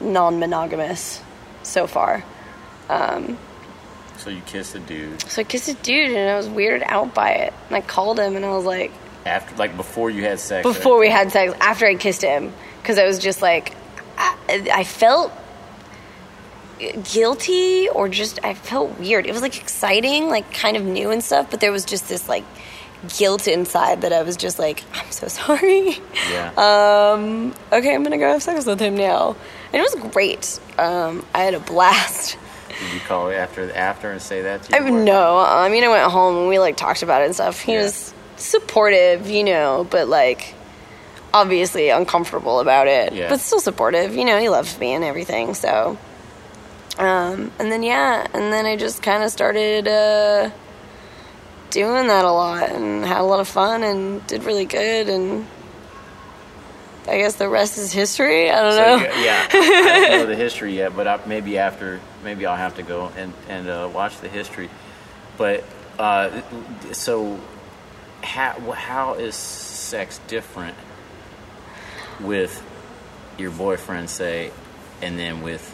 non-monogamous 0.00 1.22
so 1.62 1.86
far. 1.86 2.24
Um, 2.88 3.38
So 4.18 4.30
you 4.30 4.40
kissed 4.42 4.74
a 4.74 4.78
dude 4.78 5.20
So 5.22 5.40
I 5.40 5.44
kissed 5.44 5.68
a 5.68 5.74
dude 5.74 6.10
and 6.12 6.30
I 6.30 6.36
was 6.36 6.48
weirded 6.48 6.82
out 6.86 7.14
by 7.14 7.30
it. 7.30 7.54
And 7.68 7.76
I 7.76 7.80
called 7.80 8.18
him 8.18 8.36
and 8.36 8.44
I 8.44 8.50
was 8.50 8.64
like, 8.64 8.92
after, 9.24 9.56
like 9.56 9.76
before 9.76 10.10
you 10.10 10.24
had 10.24 10.40
sex. 10.40 10.66
before 10.66 10.98
we 10.98 11.08
had 11.08 11.30
sex, 11.30 11.54
after 11.60 11.86
I 11.86 11.94
kissed 11.94 12.22
him, 12.22 12.52
because 12.80 12.98
I 12.98 13.06
was 13.06 13.18
just 13.18 13.40
like, 13.40 13.74
I, 14.18 14.68
I 14.72 14.84
felt 14.84 15.32
guilty 17.12 17.88
or 17.88 18.08
just 18.08 18.38
I 18.44 18.54
felt 18.54 18.98
weird. 18.98 19.26
It 19.26 19.32
was 19.32 19.42
like 19.42 19.60
exciting, 19.60 20.28
like 20.28 20.52
kind 20.52 20.76
of 20.76 20.82
new 20.84 21.10
and 21.10 21.22
stuff, 21.22 21.50
but 21.50 21.60
there 21.60 21.72
was 21.72 21.84
just 21.84 22.08
this 22.08 22.28
like 22.28 22.44
guilt 23.18 23.48
inside 23.48 24.02
that 24.02 24.12
I 24.12 24.22
was 24.22 24.36
just 24.36 24.58
like, 24.58 24.82
I'm 24.94 25.10
so 25.10 25.28
sorry. 25.28 25.98
Yeah. 26.30 26.52
Um, 26.56 27.54
okay, 27.72 27.94
I'm 27.94 28.02
gonna 28.02 28.18
go 28.18 28.28
have 28.32 28.42
sex 28.42 28.66
with 28.66 28.80
him 28.80 28.96
now. 28.96 29.36
And 29.72 29.80
it 29.80 29.82
was 29.82 30.12
great. 30.12 30.60
Um, 30.78 31.24
I 31.34 31.40
had 31.42 31.54
a 31.54 31.60
blast. 31.60 32.36
Did 32.68 32.94
you 32.94 33.00
call 33.00 33.30
after 33.30 33.70
after 33.74 34.10
and 34.10 34.20
say 34.20 34.42
that? 34.42 34.64
To 34.64 34.76
I 34.76 34.80
mean, 34.80 35.04
no, 35.04 35.38
I 35.38 35.68
mean, 35.68 35.84
I 35.84 35.88
went 35.88 36.10
home 36.10 36.36
and 36.38 36.48
we 36.48 36.58
like 36.58 36.76
talked 36.76 37.02
about 37.02 37.22
it 37.22 37.26
and 37.26 37.34
stuff. 37.34 37.60
He 37.60 37.72
Yeah. 37.74 37.82
was 37.84 38.12
supportive, 38.36 39.28
you 39.30 39.44
know, 39.44 39.86
but 39.90 40.08
like 40.08 40.54
obviously 41.34 41.88
uncomfortable 41.88 42.60
about 42.60 42.88
it, 42.88 43.12
Yeah. 43.12 43.28
but 43.28 43.40
still 43.40 43.60
supportive. 43.60 44.14
You 44.14 44.24
know, 44.24 44.38
he 44.38 44.48
loves 44.48 44.78
me 44.78 44.92
and 44.92 45.02
everything. 45.04 45.54
So, 45.54 45.96
um, 46.98 47.50
and 47.58 47.70
then 47.72 47.82
yeah, 47.82 48.26
and 48.34 48.52
then 48.52 48.66
I 48.66 48.76
just 48.76 49.02
kind 49.02 49.22
of 49.22 49.30
started 49.30 49.88
uh, 49.88 50.50
doing 51.70 52.06
that 52.08 52.24
a 52.24 52.30
lot 52.32 52.70
and 52.70 53.04
had 53.04 53.20
a 53.20 53.24
lot 53.24 53.40
of 53.40 53.48
fun 53.48 53.82
and 53.82 54.26
did 54.26 54.44
really 54.44 54.64
good 54.66 55.08
and. 55.08 55.46
I 57.04 57.18
guess 57.18 57.34
the 57.34 57.48
rest 57.48 57.78
is 57.78 57.90
history. 57.92 58.48
I 58.48 58.62
don't 58.62 58.72
So, 58.74 58.78
know. 58.78 58.96
yeah, 59.20 59.20
yeah. 59.20 59.48
I 59.50 60.08
don't 60.08 60.20
know 60.20 60.26
the 60.26 60.36
history 60.36 60.76
yet, 60.76 60.94
but 60.94 61.08
I, 61.08 61.18
maybe 61.26 61.58
after, 61.58 62.00
maybe 62.22 62.46
I'll 62.46 62.56
have 62.56 62.76
to 62.76 62.84
go 62.84 63.10
and 63.16 63.32
and 63.48 63.68
uh, 63.68 63.90
watch 63.92 64.20
the 64.20 64.28
history. 64.28 64.70
But 65.36 65.64
uh, 65.98 66.42
so, 66.92 67.40
how 68.22 68.52
how 68.70 69.14
is 69.14 69.34
sex 69.34 70.20
different 70.28 70.76
with 72.20 72.62
your 73.36 73.50
boyfriend, 73.50 74.08
say, 74.08 74.52
and 75.02 75.18
then 75.18 75.42
with 75.42 75.71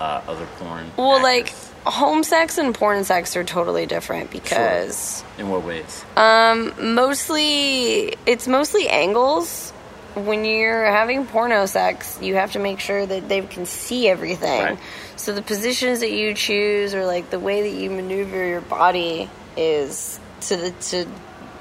uh, 0.00 0.22
other 0.26 0.46
porn? 0.58 0.90
Well, 0.96 1.22
like 1.22 1.54
home 1.84 2.22
sex 2.22 2.58
and 2.58 2.74
porn 2.74 3.04
sex 3.04 3.36
are 3.36 3.44
totally 3.44 3.86
different 3.86 4.30
because 4.30 5.22
in 5.38 5.48
what 5.48 5.64
ways? 5.64 6.04
Um, 6.16 6.94
mostly 6.94 8.16
it's 8.26 8.48
mostly 8.48 8.88
angles. 8.88 9.70
When 10.14 10.44
you're 10.44 10.84
having 10.84 11.26
porno 11.26 11.66
sex, 11.66 12.20
you 12.22 12.36
have 12.36 12.52
to 12.52 12.60
make 12.60 12.78
sure 12.78 13.04
that 13.04 13.28
they 13.28 13.40
can 13.42 13.66
see 13.66 14.08
everything. 14.08 14.62
Right. 14.62 14.78
So 15.16 15.32
the 15.32 15.42
positions 15.42 16.00
that 16.00 16.12
you 16.12 16.34
choose 16.34 16.94
or 16.94 17.04
like 17.04 17.30
the 17.30 17.40
way 17.40 17.62
that 17.68 17.76
you 17.76 17.90
maneuver 17.90 18.46
your 18.46 18.60
body 18.60 19.28
is 19.56 20.20
to 20.42 20.56
the 20.56 20.70
to 20.70 21.06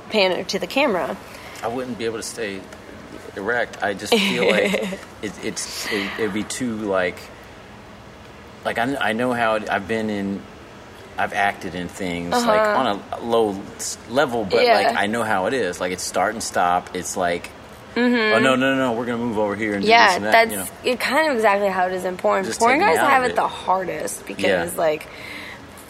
pan 0.10 0.46
to 0.46 0.60
the 0.60 0.68
camera. 0.68 1.18
I 1.64 1.68
wouldn't 1.68 1.98
be 1.98 2.06
able 2.06 2.18
to 2.18 2.24
stay 2.24 2.62
erect. 3.36 3.82
I 3.82 3.94
just 3.94 4.14
feel 4.14 4.48
like 4.48 4.74
it, 5.22 5.34
it's 5.44 5.92
it, 5.92 6.12
it'd 6.20 6.34
be 6.34 6.44
too 6.44 6.76
like 6.76 7.18
like 8.66 8.78
I, 8.78 8.96
I 9.10 9.14
know 9.14 9.34
how 9.34 9.56
it, 9.56 9.70
I've 9.70 9.88
been 9.88 10.10
in. 10.10 10.42
I've 11.16 11.34
acted 11.34 11.76
in 11.76 11.90
things 11.90 12.32
like 12.32 12.62
on 12.62 13.00
a 13.12 13.20
low 13.22 13.56
level, 14.10 14.46
but 14.46 14.56
Uh-huh. 14.56 14.66
Yeah. 14.66 14.74
like 14.90 14.98
I 14.98 15.06
know 15.06 15.22
how 15.24 15.46
it 15.46 15.54
is. 15.54 15.80
Like 15.80 15.92
it's 15.92 16.04
start 16.04 16.34
and 16.34 16.42
stop. 16.42 16.96
It's 16.96 17.16
like, 17.16 17.52
oh 17.96 18.02
no, 18.02 18.40
no, 18.40 18.56
no, 18.56 18.76
no, 18.76 18.94
we're 18.94 19.06
gonna 19.06 19.20
move 19.24 19.38
over 19.38 19.56
here 19.56 19.74
and 19.76 19.84
do 19.84 19.88
Mm-hmm. 19.88 19.92
Yeah, 19.92 20.08
this 20.08 20.16
and 20.16 20.26
that. 20.26 20.32
that's 20.32 20.52
you 20.52 20.58
know, 20.58 20.94
it 20.94 21.00
kind 21.00 21.30
of 21.30 21.36
exactly 21.36 21.68
how 21.70 21.86
it 21.86 21.94
is 21.94 22.04
in 22.04 22.18
porn. 22.18 22.46
Just 22.46 22.60
porn 22.60 22.80
guys 22.80 22.98
have 22.98 23.24
it 23.26 23.32
it. 23.32 23.36
the 23.36 23.48
hardest 23.48 24.26
because 24.26 24.44
Yeah. 24.44 24.70
like 24.76 25.08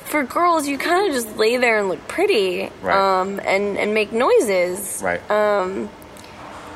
for 0.06 0.24
girls 0.26 0.68
you 0.68 0.78
kind 0.78 1.08
of 1.08 1.14
just 1.14 1.38
lay 1.38 1.56
there 1.56 1.80
and 1.80 1.88
look 1.88 2.06
pretty 2.10 2.70
Right. 2.82 3.22
um, 3.22 3.40
and 3.40 3.78
and 3.78 3.94
make 3.94 4.12
noises 4.12 5.00
right? 5.02 5.22
uh, 5.32 5.88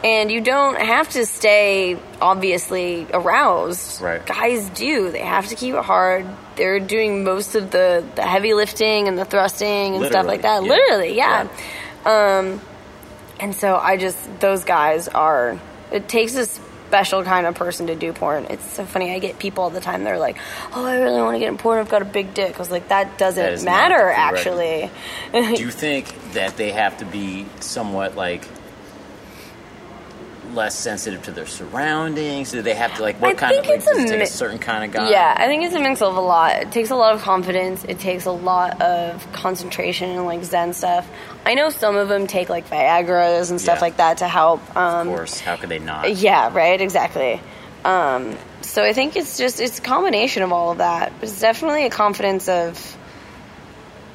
and 0.07 0.31
you 0.31 0.41
don't 0.41 0.79
have 0.79 1.07
to 1.09 1.25
stay 1.25 1.97
obviously 2.21 3.05
aroused 3.13 4.01
Right. 4.01 4.25
guys 4.25 4.69
do 4.69 5.11
they 5.11 5.25
have 5.35 5.47
to 5.47 5.55
keep 5.55 5.73
it 5.75 5.83
hard 5.83 6.25
they're 6.55 6.79
doing 6.79 7.23
most 7.23 7.55
of 7.55 7.71
the 7.71 8.03
the 8.15 8.21
heavy 8.33 8.53
lifting 8.53 9.07
and 9.09 9.17
the 9.17 9.25
thrusting 9.25 9.95
and 9.95 10.05
stuff 10.05 10.25
like 10.25 10.41
that 10.43 10.63
Literally, 10.63 11.15
yeah. 11.17 11.43
literally 11.43 11.57
yeah. 12.05 12.37
Um, 12.39 12.61
and 13.39 13.53
so 13.53 13.75
I 13.75 13.97
just 13.97 14.17
those 14.39 14.63
guys 14.63 15.07
are. 15.09 15.59
It 15.91 16.07
takes 16.07 16.35
a 16.35 16.45
special 16.45 17.23
kind 17.23 17.45
of 17.45 17.53
person 17.55 17.87
to 17.87 17.95
do 17.95 18.13
porn. 18.13 18.45
It's 18.49 18.65
so 18.77 18.85
funny. 18.85 19.11
I 19.13 19.19
get 19.19 19.37
people 19.39 19.63
all 19.65 19.69
the 19.69 19.81
time. 19.81 20.03
They're 20.05 20.17
like, 20.17 20.37
"Oh, 20.73 20.85
I 20.85 20.95
really 20.99 21.21
want 21.21 21.35
to 21.35 21.39
get 21.39 21.49
in 21.49 21.57
porn. 21.57 21.79
I've 21.79 21.89
got 21.89 22.01
a 22.01 22.05
big 22.05 22.33
dick." 22.33 22.55
I 22.55 22.57
was 22.59 22.71
like, 22.71 22.87
"That 22.87 23.17
doesn't 23.17 23.43
That 23.43 23.63
matter, 23.63 24.09
actually." 24.09 24.89
Do 25.33 25.61
you 25.61 25.69
think 25.69 26.05
that 26.33 26.55
they 26.57 26.71
have 26.71 26.97
to 26.99 27.05
be 27.05 27.45
somewhat 27.59 28.15
like 28.15 28.47
less 30.53 30.75
sensitive 30.75 31.23
to 31.23 31.31
their 31.31 31.45
surroundings? 31.45 32.51
Do 32.51 32.61
they 32.61 32.73
have 32.73 32.93
to 32.95 33.01
like 33.01 33.19
what 33.21 33.31
I 33.31 33.33
kind 33.35 33.55
of 33.57 33.65
like 33.65 33.79
a 33.81 33.83
does 33.85 33.87
it 33.99 34.07
take 34.07 34.17
mi- 34.17 34.23
a 34.23 34.27
certain 34.27 34.59
kind 34.59 34.83
of 34.85 34.91
guy? 34.91 35.09
Yeah, 35.09 35.33
I 35.37 35.47
think 35.47 35.63
it's 35.63 35.75
a 35.75 35.79
mix 35.79 36.01
of 36.01 36.15
a 36.15 36.21
lot. 36.21 36.55
It 36.57 36.71
takes 36.71 36.89
a 36.89 36.95
lot 36.95 37.13
of 37.13 37.21
confidence. 37.21 37.83
It 37.85 37.99
takes 37.99 38.25
a 38.25 38.31
lot 38.31 38.81
of 38.81 39.31
concentration 39.33 40.09
and 40.09 40.25
like 40.25 40.43
Zen 40.43 40.73
stuff. 40.73 41.07
I 41.45 41.53
know 41.53 41.69
some 41.69 41.95
of 41.95 42.09
them 42.09 42.27
take 42.27 42.49
like 42.49 42.69
Viagra's 42.69 43.51
and 43.51 43.59
stuff 43.61 43.77
Yeah. 43.77 43.81
like 43.81 43.97
that 43.97 44.17
to 44.19 44.27
help. 44.27 44.59
Um, 44.75 45.07
Of 45.09 45.15
course. 45.15 45.39
How 45.39 45.55
could 45.55 45.69
they 45.69 45.79
not? 45.79 46.15
Yeah, 46.15 46.51
right, 46.53 46.79
exactly. 46.79 47.39
Um, 47.85 48.35
so 48.61 48.83
I 48.83 48.91
think 48.93 49.15
it's 49.15 49.37
just 49.37 49.61
it's 49.61 49.79
a 49.79 49.81
combination 49.81 50.43
of 50.43 50.51
all 50.51 50.71
of 50.71 50.79
that. 50.79 51.13
But 51.19 51.29
it's 51.29 51.39
definitely 51.39 51.85
a 51.85 51.89
confidence 51.89 52.49
of 52.49 52.96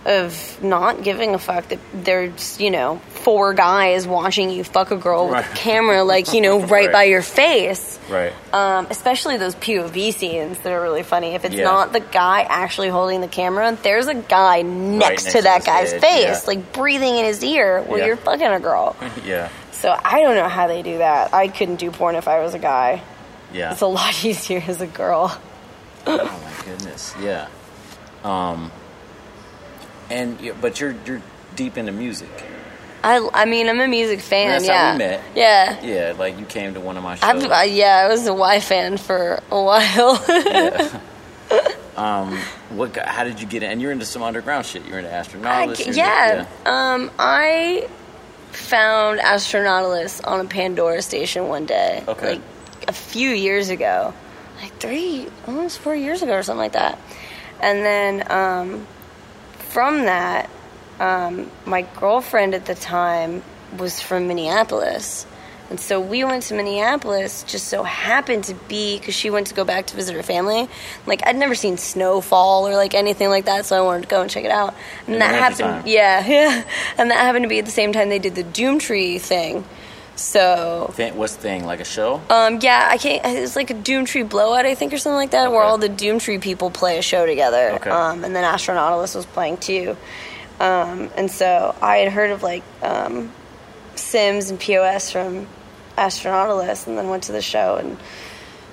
of 0.05 0.63
not 0.63 1.03
giving 1.05 1.35
a 1.35 1.39
fuck 1.39 1.69
that 1.69 1.79
there's 1.95 2.61
you 2.61 2.71
know 2.71 2.99
four 3.23 3.55
guys 3.55 4.07
watching 4.07 4.51
you 4.51 4.65
fuck 4.65 4.91
a 4.91 4.97
girl 4.97 5.29
with 5.29 5.47
a 5.49 5.55
camera 5.57 6.03
like 6.03 6.33
you 6.33 6.41
know 6.41 6.61
right, 6.61 6.71
Right. 6.87 6.93
by 6.93 7.05
your 7.05 7.23
face 7.23 8.01
Right. 8.11 8.33
um, 8.53 8.89
especially 8.91 9.37
those 9.37 9.55
POV 9.55 10.13
scenes 10.13 10.59
that 10.59 10.73
are 10.73 10.83
really 10.83 11.05
funny. 11.05 11.35
If 11.35 11.45
it's 11.45 11.55
Yeah. 11.55 11.65
not 11.65 11.93
the 11.93 12.01
guy 12.01 12.41
actually 12.43 12.89
holding 12.89 13.21
the 13.21 13.29
camera, 13.29 13.79
there's 13.83 14.09
a 14.09 14.15
guy 14.15 14.63
next, 14.63 15.09
next 15.09 15.25
to 15.27 15.31
to 15.33 15.43
that 15.43 15.59
his 15.59 15.67
guy's 15.67 15.93
face, 15.93 16.25
yeah. 16.25 16.41
like 16.47 16.73
breathing 16.73 17.17
in 17.17 17.25
his 17.25 17.43
ear 17.45 17.81
while 17.83 17.99
Yeah. 18.01 18.07
you're 18.07 18.17
fucking 18.17 18.47
a 18.47 18.59
girl. 18.61 18.97
yeah. 19.25 19.49
So 19.71 19.97
I 20.05 20.21
don't 20.23 20.35
know 20.35 20.49
how 20.49 20.67
they 20.67 20.83
do 20.83 20.99
that. 20.99 21.33
I 21.33 21.47
couldn't 21.49 21.77
do 21.77 21.91
porn 21.93 22.17
if 22.17 22.27
I 22.29 22.41
was 22.41 22.55
a 22.55 22.59
guy. 22.59 23.03
Yeah. 23.53 23.71
It's 23.73 23.81
a 23.83 23.87
lot 23.87 24.25
easier 24.25 24.63
as 24.67 24.81
a 24.81 24.87
girl. 24.87 25.37
Oh 26.07 26.17
my 26.45 26.65
goodness, 26.65 27.15
yeah. 27.23 27.47
Um, 28.25 28.71
and 30.13 30.41
you- 30.41 30.57
but 30.61 30.81
you're 30.81 30.95
you're 31.07 31.23
deep 31.57 31.77
into 31.77 31.93
music. 31.93 32.29
I, 33.05 33.29
I 33.35 33.45
mean, 33.47 33.69
I'm 33.69 33.81
a 33.81 33.89
music 33.89 34.21
fan. 34.21 34.51
That's 34.51 34.67
yeah. 34.67 34.87
how 34.87 34.93
we 34.93 34.99
met. 34.99 35.23
Yeah. 35.35 35.85
Yeah, 35.85 36.15
like 36.17 36.39
you 36.39 36.47
came 36.47 36.75
to 36.75 36.81
one 36.81 36.97
of 36.97 37.03
my 37.03 37.17
shows. 37.17 37.45
I've, 37.51 37.73
yeah, 37.73 38.05
I 38.05 38.09
was 38.09 38.27
a 38.29 38.35
Y 38.35 38.61
fan 38.61 38.97
for 38.97 39.43
a 39.51 39.61
while. 39.61 40.25
yeah. 40.29 41.01
um, 41.97 42.39
what? 42.71 42.97
How 42.97 43.25
did 43.25 43.41
you 43.41 43.47
get 43.49 43.65
in? 43.65 43.73
And 43.73 43.83
you're 43.83 43.91
into 43.91 44.05
some 44.07 44.23
underground 44.23 44.67
shit. 44.67 44.87
You're 44.87 44.99
into 45.01 45.13
I 45.13 45.19
Astronautalis. 45.21 45.79
you're 45.81 45.87
into- 45.89 45.99
yeah. 45.99 46.47
Um, 46.65 47.11
I 47.19 47.89
found 48.53 49.19
Astronautalis 49.19 50.21
on 50.25 50.39
a 50.41 50.45
Pandora 50.49 51.03
station 51.03 51.49
one 51.49 51.67
day. 51.67 52.05
Okay. 52.07 52.35
Like 52.35 52.43
a 52.87 52.93
few 52.93 53.31
years 53.31 53.69
ago. 53.69 54.15
Like 54.61 54.79
three, 54.79 55.27
almost 55.49 55.81
four 55.81 55.97
years 55.97 56.23
ago 56.23 56.35
or 56.35 56.43
something 56.45 56.59
like 56.61 56.73
that. 56.75 56.99
And 57.61 57.85
then 57.85 58.31
um, 58.31 58.87
from 59.73 60.05
that, 60.05 60.51
um, 61.01 61.51
my 61.65 61.83
girlfriend 61.99 62.55
at 62.55 62.67
the 62.67 62.75
time 62.75 63.43
was 63.79 64.01
from 64.01 64.29
Minneapolis. 64.29 65.27
And 65.71 65.81
so 65.81 65.99
we 65.99 66.23
went 66.23 66.43
to 66.45 66.55
Minneapolis, 66.55 67.45
just 67.45 67.69
so 67.69 67.83
happened 67.83 68.45
to 68.45 68.55
be 68.69 68.99
because 68.99 69.15
she 69.15 69.31
went 69.31 69.47
to 69.47 69.55
go 69.55 69.65
back 69.65 69.87
to 69.87 69.97
visit 69.97 70.15
her 70.15 70.23
family. 70.23 70.69
Like 71.07 71.27
I'd 71.27 71.37
never 71.37 71.55
seen 71.55 71.79
snowfall 71.79 72.69
or 72.69 72.75
like 72.75 72.93
anything 72.93 73.31
like 73.31 73.47
that, 73.47 73.65
so 73.65 73.79
I 73.79 73.81
wanted 73.81 74.03
to 74.03 74.09
go 74.09 74.21
and 74.21 74.31
check 74.31 74.45
it 74.45 74.51
out. 74.51 74.75
And 75.07 75.15
In 75.15 75.21
that 75.21 75.35
happened, 75.35 75.89
yeah, 75.89 76.27
yeah. 76.27 76.65
And 76.99 77.11
that 77.11 77.17
happened 77.17 77.45
to 77.45 77.49
be 77.49 77.59
at 77.59 77.65
the 77.65 77.71
same 77.71 77.95
time 77.95 78.11
they 78.11 78.19
did 78.19 78.35
the 78.35 78.45
Doomtree 78.45 79.19
thing. 79.19 79.65
So 80.23 80.91
Thing, 80.95 81.17
what's 81.17 81.35
the 81.35 81.43
thing? 81.43 81.65
Like 81.65 81.81
a 81.81 81.85
show? 81.85 82.21
um, 82.31 82.59
yeah, 82.63 82.87
I 82.91 82.97
can't. 82.97 83.23
It's 83.25 83.57
like 83.57 83.71
a 83.71 83.75
Doomtree 83.75 84.29
blowout, 84.29 84.65
I 84.67 84.75
think, 84.77 84.93
or 84.93 84.99
something 84.99 85.17
like 85.17 85.33
that, 85.33 85.51
where 85.51 85.63
all 85.63 85.79
the 85.79 85.89
Doomtree 85.89 86.41
people 86.41 86.71
play 86.71 86.97
a 86.99 87.03
show 87.03 87.27
together. 87.27 87.73
Okay. 87.73 87.91
Um, 87.91 88.23
and 88.25 88.35
then 88.35 88.45
Astronautalis 88.45 89.17
was 89.17 89.27
playing 89.27 89.57
too. 89.59 89.97
Um, 90.61 91.11
and 91.17 91.29
so 91.31 91.75
I 91.83 91.97
had 91.99 92.13
heard 92.13 92.31
of 92.31 92.43
like 92.45 92.63
um, 92.83 93.33
Sims 93.97 94.51
and 94.51 94.61
POS 94.61 95.11
from 95.11 95.49
Astronautalis, 95.99 96.87
and 96.87 96.97
then 96.97 97.09
went 97.09 97.25
to 97.25 97.33
the 97.33 97.43
show 97.43 97.77
and 97.77 97.99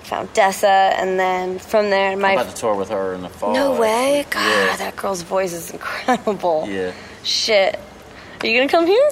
found 0.04 0.32
Dessa, 0.34 0.93
and 1.00 1.20
then 1.20 1.58
from 1.60 1.89
there, 1.89 2.12
I'm 2.12 2.22
my 2.22 2.34
about 2.34 2.50
to 2.50 2.56
tour 2.56 2.76
with 2.76 2.89
her 2.89 3.14
in 3.16 3.22
the 3.22 3.30
fall. 3.30 3.54
no 3.54 3.80
way, 3.80 4.20
actually. 4.20 4.32
God, 4.34 4.50
Yeah. 4.70 4.76
that 4.78 4.95
girl's 4.95 5.24
voice 5.24 5.54
is 5.54 5.72
incredible. 5.72 6.66
yeah. 6.70 6.93
Shit, 7.24 7.80
are 8.41 8.47
you 8.47 8.58
gonna 8.60 8.70
come 8.72 8.86
here? 8.88 9.10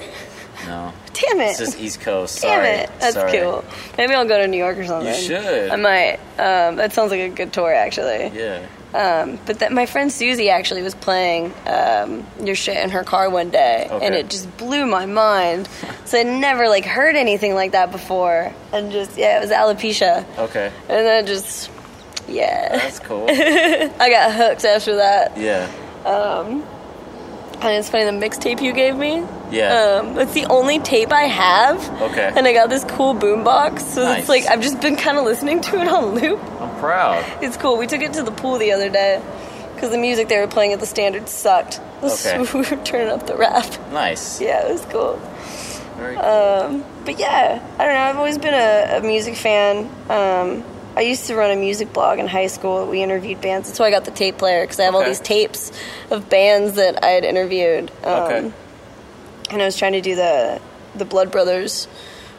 No. 0.66 0.92
Damn 1.20 1.40
it. 1.40 1.50
It's 1.50 1.58
just 1.58 1.78
East 1.80 2.00
Coast. 2.00 2.42
Damn 2.42 2.50
Sorry. 2.62 2.68
it, 2.84 2.90
that's 3.00 3.14
Sorry. 3.14 3.32
cool. 3.40 3.64
Maybe 3.96 4.14
I'll 4.14 4.26
go 4.28 4.38
to 4.38 4.46
New 4.46 4.56
York 4.58 4.78
or 4.78 4.84
something. 4.86 5.12
You 5.14 5.20
should. 5.20 5.70
I 5.70 5.76
might. 5.76 6.14
Um, 6.38 6.76
that 6.76 6.92
sounds 6.92 7.10
like 7.10 7.20
a 7.20 7.28
good 7.28 7.52
tour, 7.52 7.72
actually. 7.72 8.28
Yeah. 8.34 8.64
Um, 8.94 9.38
but 9.44 9.58
that 9.58 9.70
my 9.70 9.84
friend 9.84 10.10
Susie 10.10 10.48
actually 10.48 10.80
was 10.82 10.94
playing 10.94 11.52
um, 11.66 12.26
your 12.42 12.54
shit 12.54 12.76
in 12.82 12.88
her 12.90 13.04
car 13.04 13.28
one 13.28 13.50
day, 13.50 13.86
and 13.90 14.14
it 14.14 14.30
just 14.30 14.56
blew 14.56 14.86
my 14.86 15.04
mind. 15.04 15.68
so 16.06 16.18
I'd 16.18 16.26
never 16.26 16.68
like 16.68 16.86
heard 16.86 17.14
anything 17.14 17.54
like 17.54 17.72
that 17.72 17.92
before, 17.92 18.50
and 18.72 18.90
just 18.90 19.18
yeah, 19.18 19.36
it 19.36 19.40
was 19.40 19.50
alopecia, 19.50 20.24
Okay. 20.38 20.72
and 20.88 21.06
then 21.06 21.26
just 21.26 21.70
yeah, 22.26 22.76
That's 22.78 22.98
cool. 23.00 23.26
I 23.30 24.08
got 24.10 24.32
hooked 24.34 24.64
after 24.64 24.96
that. 24.96 25.36
yeah. 25.36 25.70
And 27.60 27.74
it's 27.74 27.88
funny 27.90 28.04
the 28.04 28.10
mixtape 28.12 28.60
you 28.62 28.72
gave 28.72 28.96
me. 28.96 29.24
Yeah. 29.50 30.00
Um, 30.02 30.18
it's 30.18 30.32
the 30.34 30.46
only 30.46 30.78
tape 30.78 31.10
I 31.12 31.22
have. 31.22 32.02
Okay. 32.02 32.32
And 32.36 32.46
I 32.46 32.52
got 32.52 32.70
this 32.70 32.84
cool 32.84 33.14
boombox, 33.14 33.80
so 33.80 34.04
Nice. 34.04 34.20
it's 34.20 34.28
like 34.28 34.46
I've 34.46 34.60
just 34.60 34.80
been 34.80 34.94
kind 34.96 35.18
of 35.18 35.24
listening 35.24 35.60
to 35.62 35.80
it 35.80 35.88
on 35.88 36.14
loop. 36.14 36.38
I'm 36.60 36.78
proud. 36.78 37.24
It's 37.42 37.56
cool. 37.56 37.76
We 37.76 37.86
took 37.88 38.00
it 38.02 38.12
to 38.14 38.22
the 38.22 38.30
pool 38.30 38.58
the 38.58 38.72
other 38.72 38.88
day 38.90 39.20
because 39.74 39.90
the 39.90 39.98
music 39.98 40.28
they 40.28 40.38
were 40.38 40.46
playing 40.46 40.72
at 40.72 40.80
the 40.80 40.86
standard 40.86 41.28
sucked. 41.28 41.80
Okay. 41.98 42.14
So 42.14 42.42
we 42.60 42.60
were 42.64 42.84
turning 42.84 43.08
up 43.08 43.26
the 43.26 43.36
rap. 43.36 43.66
Nice. 43.92 44.40
Yeah, 44.40 44.68
it 44.68 44.72
was 44.72 44.84
cool. 44.84 45.16
Very 45.96 46.14
cool. 46.14 46.24
Um, 46.24 46.84
but 47.04 47.18
yeah, 47.18 47.60
I 47.76 47.84
don't 47.84 47.94
know. 47.94 48.00
I've 48.02 48.16
always 48.16 48.38
been 48.38 48.54
a, 48.54 48.98
a 48.98 49.00
music 49.00 49.34
fan. 49.34 49.90
Um, 50.08 50.62
I 50.98 51.02
used 51.02 51.26
to 51.28 51.36
run 51.36 51.50
a 51.52 51.56
music 51.56 51.92
blog 51.92 52.18
in 52.18 52.26
high 52.26 52.48
school. 52.48 52.84
We 52.86 53.02
interviewed 53.02 53.40
bands. 53.40 53.68
That's 53.68 53.78
why 53.78 53.86
I 53.86 53.90
got 53.90 54.04
the 54.04 54.10
tape 54.10 54.36
player 54.38 54.62
because 54.64 54.80
I 54.80 54.84
have 54.84 54.94
all 54.96 55.04
these 55.04 55.20
tapes 55.20 55.70
of 56.10 56.28
bands 56.28 56.74
that 56.74 57.04
I 57.04 57.10
had 57.10 57.24
interviewed. 57.24 57.90
Um, 58.04 58.22
Okay. 58.22 58.52
And 59.50 59.62
I 59.62 59.64
was 59.64 59.76
trying 59.76 59.92
to 59.92 60.00
do 60.00 60.14
the 60.16 60.60
the 60.96 61.04
Blood 61.04 61.30
Brothers 61.30 61.84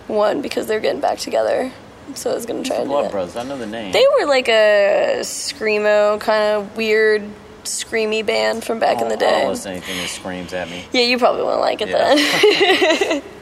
one 0.07 0.41
because 0.41 0.67
they're 0.67 0.79
getting 0.81 0.99
back 1.01 1.19
together. 1.19 1.71
So 2.15 2.31
I 2.31 2.35
was 2.35 2.45
gonna 2.45 2.63
try 2.63 2.77
to 2.77 2.83
do 2.83 2.89
Blood. 2.89 3.11
Brothers. 3.11 3.35
I 3.37 3.43
know 3.43 3.57
the 3.57 3.65
name. 3.65 3.91
They 3.93 4.05
were 4.19 4.25
like 4.27 4.47
a 4.49 5.19
screamo 5.21 6.19
kind 6.19 6.43
of 6.57 6.75
weird 6.75 7.23
screamy 7.63 8.25
band 8.25 8.63
from 8.63 8.79
back 8.79 9.01
in 9.01 9.07
the 9.07 9.13
I 9.15 9.17
day. 9.17 9.41
don't 9.41 9.49
listen 9.51 9.71
to 9.71 9.77
anything 9.77 9.97
that 9.97 10.09
screams 10.09 10.53
at 10.53 10.69
me. 10.69 10.85
Yeah, 10.91 11.01
you 11.03 11.17
probably 11.17 11.43
won't 11.43 11.61
like 11.61 11.81
it 11.81 11.89
Yeah. 11.89 12.15
then. 12.15 13.21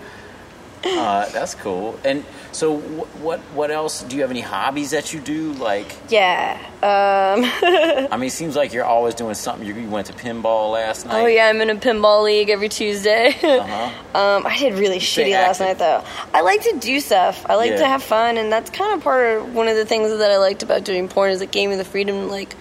Uh, 0.86 1.28
that's 1.30 1.56
cool. 1.56 2.00
And 2.06 2.24
so, 2.52 2.78
wh- 2.78 3.22
what 3.24 3.40
what 3.54 3.72
else? 3.72 4.04
Do 4.04 4.16
you 4.16 4.22
have 4.22 4.32
any 4.32 4.42
hobbies 4.42 4.92
that 4.92 5.12
you 5.14 5.20
do? 5.20 5.54
Like, 5.54 5.92
yeah. 6.10 6.58
Um, 6.78 7.44
I 8.12 8.16
mean, 8.18 8.28
it 8.28 8.32
seems 8.32 8.56
like 8.56 8.74
you're 8.74 8.86
always 8.86 9.16
doing 9.16 9.34
something. 9.34 9.68
You, 9.68 9.74
you 9.74 9.90
went 9.90 10.08
to 10.08 10.14
pinball 10.14 10.72
last 10.74 11.06
night. 11.06 11.24
oh 11.24 11.26
yeah, 11.26 11.48
I'm 11.48 11.60
in 11.62 11.70
a 11.72 11.76
pinball 11.76 12.24
league 12.24 12.50
every 12.50 12.70
Tuesday. 12.70 13.36
Uh-huh. 13.44 14.18
um, 14.20 14.46
I 14.46 14.58
did 14.58 14.74
really 14.76 15.00
shitty 15.00 15.32
last 15.32 15.60
night 15.60 15.80
though. 15.80 16.04
I 16.34 16.42
like 16.42 16.62
to 16.64 16.78
do 16.80 17.00
stuff. 17.00 17.44
I 17.50 17.56
like 17.56 17.72
Yeah. 17.72 17.78
to 17.78 17.86
have 17.88 18.04
fun, 18.04 18.38
and 18.38 18.52
that's 18.52 18.70
kind 18.70 18.94
of 18.94 19.04
part 19.04 19.38
of 19.38 19.56
one 19.56 19.68
of 19.68 19.76
the 19.76 19.86
things 19.86 20.10
that 20.16 20.32
I 20.32 20.38
liked 20.38 20.64
about 20.64 20.84
doing 20.84 21.08
porn 21.08 21.32
is 21.32 21.42
it 21.42 21.52
gave 21.52 21.70
me 21.70 21.76
the 21.76 21.84
freedom 21.86 22.30
like 22.30 22.56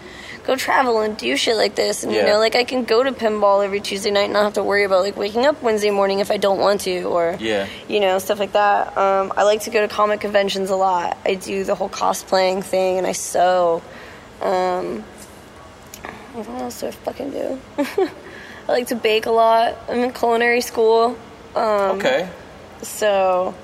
go 0.47 0.55
travel 0.57 1.01
and 1.01 1.17
do 1.17 1.37
shit 1.37 1.57
like 1.57 1.75
this. 1.75 2.05
And 2.05 2.13
you 2.13 2.23
know, 2.23 2.39
like 2.39 2.55
I 2.55 2.65
can 2.65 2.85
go 2.85 3.03
to 3.03 3.11
pinball 3.13 3.65
every 3.65 3.81
Tuesday 3.81 4.11
night 4.13 4.25
and 4.25 4.33
not 4.35 4.45
have 4.45 4.55
to 4.55 4.63
worry 4.63 4.85
about 4.85 5.03
like 5.03 5.17
waking 5.17 5.45
up 5.45 5.61
Wednesday 5.63 5.91
morning 5.91 6.21
if 6.21 6.31
I 6.31 6.37
don't 6.37 6.59
want 6.61 6.83
to, 6.83 7.03
or 7.05 7.37
Yeah. 7.41 7.67
you 7.89 7.99
know, 8.01 8.19
stuff 8.21 8.39
like 8.39 8.53
that. 8.53 8.97
Um, 8.97 9.33
I 9.37 9.43
like 9.43 9.63
to 9.63 9.71
go 9.71 9.81
to 9.81 9.89
comic 9.93 10.21
conventions 10.21 10.71
a 10.71 10.77
lot. 10.77 11.19
I 11.25 11.35
do 11.35 11.65
the 11.65 11.75
whole 11.75 11.89
cosplaying 11.89 12.63
thing, 12.65 12.99
and 12.99 13.07
I 13.07 13.13
sew. 13.13 13.83
Um, 14.41 15.03
what 16.35 16.49
else 16.63 16.81
do 16.81 16.87
I 16.89 16.91
fucking 16.91 17.31
do? 17.31 17.61
I 17.79 18.73
like 18.73 18.89
to 18.89 18.95
bake 18.97 19.27
a 19.27 19.31
lot. 19.31 19.77
I'm 19.89 20.01
in 20.01 20.13
culinary 20.13 20.61
school, 20.61 21.17
um, 21.55 21.99
Okay, 21.99 22.29
so 22.83 23.55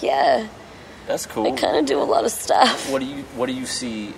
yeah, 0.00 0.46
that's 1.06 1.26
cool. 1.26 1.46
I 1.52 1.56
kind 1.56 1.76
of 1.78 1.86
do 1.86 1.98
a 2.00 2.04
lot 2.04 2.24
of 2.24 2.30
stuff. 2.30 2.90
What 2.90 3.00
do 3.00 3.06
you 3.06 3.22
What 3.34 3.46
do 3.46 3.52
you 3.54 3.66
see 3.66 4.12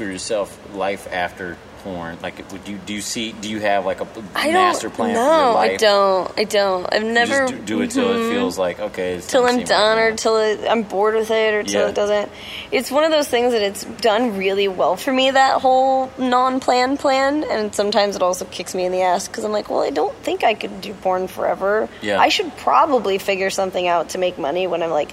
for 0.00 0.10
yourself? 0.10 0.58
Life 0.74 1.06
after 1.12 1.58
porn? 1.82 2.18
Like, 2.22 2.50
would 2.52 2.66
you 2.66 2.78
do 2.78 2.94
you 2.94 3.00
see? 3.00 3.32
Do 3.32 3.50
you 3.50 3.60
have 3.60 3.84
like 3.84 4.00
a 4.00 4.06
I 4.34 4.52
master 4.52 4.88
plan 4.90 5.14
no, 5.14 5.20
for 5.20 5.44
your 5.44 5.54
life? 5.54 5.70
I 5.70 5.76
don't. 5.76 6.38
I 6.38 6.44
don't. 6.44 6.94
I've 6.94 7.04
never 7.04 7.46
just 7.46 7.54
do, 7.66 7.76
do 7.76 7.82
it 7.82 7.90
till 7.90 8.10
it 8.10 8.14
mm-hmm. 8.14 8.30
feels 8.32 8.58
like 8.58 8.80
okay. 8.80 9.14
It's 9.14 9.26
till 9.26 9.44
I'm 9.44 9.64
done 9.64 9.98
or 9.98 10.16
till 10.16 10.36
it, 10.38 10.66
I'm 10.68 10.82
bored 10.84 11.14
with 11.14 11.30
it 11.30 11.54
or 11.54 11.62
till 11.62 11.82
Yeah. 11.82 11.88
it 11.88 11.94
doesn't. 11.94 12.30
It's 12.70 12.90
one 12.90 13.04
of 13.04 13.10
those 13.10 13.28
things 13.28 13.52
that 13.52 13.62
it's 13.62 13.84
done 13.84 14.36
really 14.36 14.68
well 14.68 14.96
for 14.96 15.12
me 15.12 15.30
that 15.30 15.60
whole 15.60 16.10
non-plan 16.18 16.96
plan, 16.96 17.44
and 17.44 17.74
sometimes 17.74 18.16
it 18.16 18.22
also 18.22 18.44
kicks 18.46 18.74
me 18.74 18.84
in 18.84 18.92
the 18.92 19.02
ass 19.02 19.28
because 19.28 19.44
I'm 19.44 19.52
like, 19.52 19.68
well, 19.68 19.80
I 19.80 19.90
don't 19.90 20.16
think 20.16 20.44
I 20.44 20.54
could 20.54 20.80
do 20.80 20.94
porn 20.94 21.28
forever. 21.28 21.88
Yeah. 22.00 22.20
I 22.20 22.28
should 22.28 22.56
probably 22.58 23.18
figure 23.18 23.50
something 23.50 23.86
out 23.86 24.10
to 24.10 24.18
make 24.18 24.38
money 24.38 24.66
when 24.66 24.82
I'm 24.82 24.90
like 24.90 25.12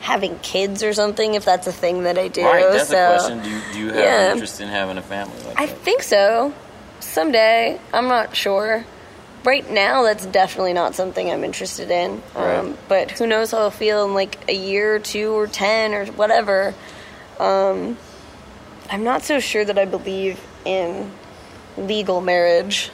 having 0.00 0.38
kids 0.38 0.82
or 0.82 0.92
something 0.92 1.34
if 1.34 1.44
that's 1.44 1.66
a 1.66 1.72
thing 1.72 2.04
that 2.04 2.18
I 2.18 2.28
do. 2.28 2.44
Right, 2.44 2.70
that's 2.70 2.88
so, 2.88 2.94
the 2.94 3.18
question. 3.18 3.42
Do 3.42 3.50
you, 3.50 3.60
do 3.72 3.78
you 3.78 3.86
have 3.88 3.96
yeah. 3.96 4.32
interest 4.32 4.60
in 4.60 4.68
having 4.68 4.98
a 4.98 5.02
family 5.02 5.36
like 5.44 5.58
I 5.58 5.66
that? 5.66 5.78
think 5.78 6.02
so. 6.02 6.54
Someday. 7.00 7.80
I'm 7.92 8.08
not 8.08 8.36
sure. 8.36 8.84
Right 9.44 9.68
now, 9.70 10.02
that's 10.02 10.26
definitely 10.26 10.72
not 10.72 10.94
something 10.94 11.30
I'm 11.30 11.44
interested 11.44 11.90
in. 11.90 12.22
Um, 12.34 12.76
But 12.88 13.12
who 13.12 13.26
knows 13.26 13.52
how 13.52 13.58
I'll 13.58 13.70
feel 13.70 14.04
in 14.04 14.14
like 14.14 14.38
a 14.48 14.54
year 14.54 14.96
or 14.96 14.98
two 14.98 15.32
or 15.32 15.46
ten 15.46 15.94
or 15.94 16.06
whatever. 16.06 16.74
Um, 17.38 17.96
I'm 18.90 19.04
not 19.04 19.22
so 19.22 19.38
sure 19.40 19.64
that 19.64 19.78
I 19.78 19.84
believe 19.84 20.40
in 20.64 21.12
legal 21.76 22.20
marriage. 22.20 22.90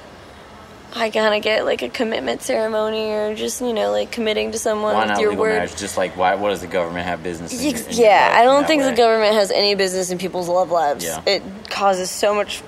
I 0.94 1.08
gotta 1.08 1.40
get 1.40 1.64
like 1.64 1.82
a 1.82 1.88
commitment 1.88 2.42
ceremony 2.42 3.10
or 3.12 3.34
just, 3.34 3.60
you 3.60 3.72
know, 3.72 3.90
like 3.90 4.12
committing 4.12 4.52
to 4.52 4.58
someone 4.58 4.94
Why 4.94 5.00
with 5.00 5.08
not 5.08 5.20
your 5.20 5.30
legal 5.30 5.44
word. 5.44 5.54
marriage? 5.54 5.76
Just 5.76 5.96
like 5.96 6.16
why? 6.16 6.34
What 6.34 6.50
does 6.50 6.60
the 6.60 6.66
government 6.66 7.06
have 7.06 7.22
business? 7.22 7.52
In 7.52 7.76
in 7.76 7.84
Yeah, 7.90 8.30
I 8.34 8.44
don't 8.44 8.66
think 8.66 8.82
way? 8.82 8.90
the 8.90 8.96
government 8.96 9.34
has 9.34 9.50
any 9.50 9.74
business 9.74 10.10
in 10.10 10.18
people's 10.18 10.48
love 10.48 10.70
lives. 10.70 11.04
Yeah. 11.04 11.22
It 11.26 11.42
causes 11.70 12.10
so 12.10 12.34
much 12.34 12.62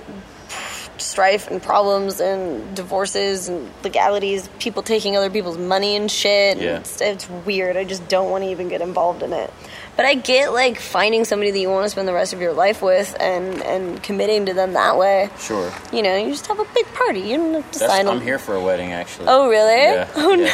strife 0.97 1.51
and 1.51 1.61
problems 1.61 2.19
and 2.21 2.75
divorces 2.75 3.47
and 3.49 3.69
legalities, 3.83 4.47
people 4.59 4.81
taking 4.81 5.15
other 5.17 5.29
people's 5.29 5.57
money 5.57 5.95
and 5.95 6.09
shit. 6.09 6.57
Yeah. 6.57 6.79
It's, 6.79 7.01
it's 7.01 7.29
weird. 7.29 7.77
I 7.77 7.83
just 7.83 8.07
don't 8.07 8.31
want 8.31 8.43
to 8.43 8.49
even 8.49 8.69
get 8.69 8.81
involved 8.81 9.21
in 9.21 9.33
it. 9.33 9.51
But 9.97 10.05
I 10.05 10.15
get 10.15 10.51
like 10.51 10.77
finding 10.77 11.23
somebody 11.23 11.51
that 11.51 11.59
you 11.59 11.69
want 11.69 11.85
to 11.85 11.89
spend 11.89 12.05
the 12.05 12.13
rest 12.13 12.33
of 12.33 12.41
your 12.41 12.51
life 12.51 12.81
with 12.81 13.15
and 13.19 13.61
and 13.63 14.03
committing 14.03 14.45
to 14.47 14.53
them 14.53 14.73
that 14.73 14.97
way. 14.97 15.29
Sure. 15.39 15.71
You 15.93 16.01
know, 16.01 16.17
you 16.17 16.31
just 16.31 16.47
have 16.47 16.59
a 16.59 16.65
big 16.73 16.85
party. 16.93 17.21
You 17.21 17.37
don't 17.37 17.53
have 17.53 17.71
to 17.71 17.79
That's, 17.79 17.91
sign 17.91 18.07
I'm 18.09 18.19
here 18.19 18.37
for 18.37 18.55
a 18.55 18.59
wedding, 18.61 18.91
actually. 18.91 19.27
Oh 19.29 19.47
really? 19.47 19.71
Yeah, 19.95 20.09
oh 20.15 20.33
yeah. 20.33 20.51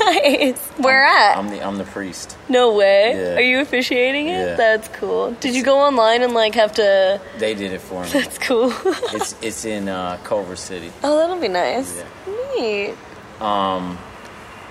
nice. 0.51 0.59
Where 0.77 1.03
at? 1.03 1.37
I'm 1.37 1.49
the 1.49 1.65
I'm 1.65 1.77
the 1.79 1.85
priest. 1.85 2.37
no 2.49 2.75
way. 2.75 3.13
Yeah. 3.15 3.35
Are 3.37 3.41
you 3.41 3.61
officiating 3.61 4.27
it? 4.27 4.45
Yeah. 4.49 4.55
That's 4.55 4.87
cool. 4.89 5.31
Did 5.39 5.55
you 5.55 5.63
go 5.63 5.79
online 5.79 6.21
and 6.21 6.33
like 6.35 6.53
have 6.55 6.73
to? 6.73 7.19
They 7.39 7.55
did 7.55 7.73
it 7.73 7.81
for 7.81 8.03
me. 8.03 8.09
That's 8.11 8.37
cool. 8.37 8.71
it's 8.85 9.35
it's 9.41 9.65
in 9.65 9.89
uh, 9.89 10.19
Culver 10.23 10.55
City. 10.55 10.91
oh, 11.03 11.17
that'll 11.17 11.39
be 11.41 11.47
nice. 11.47 11.97
Yeah. 11.97 12.05
Neat. 12.59 12.95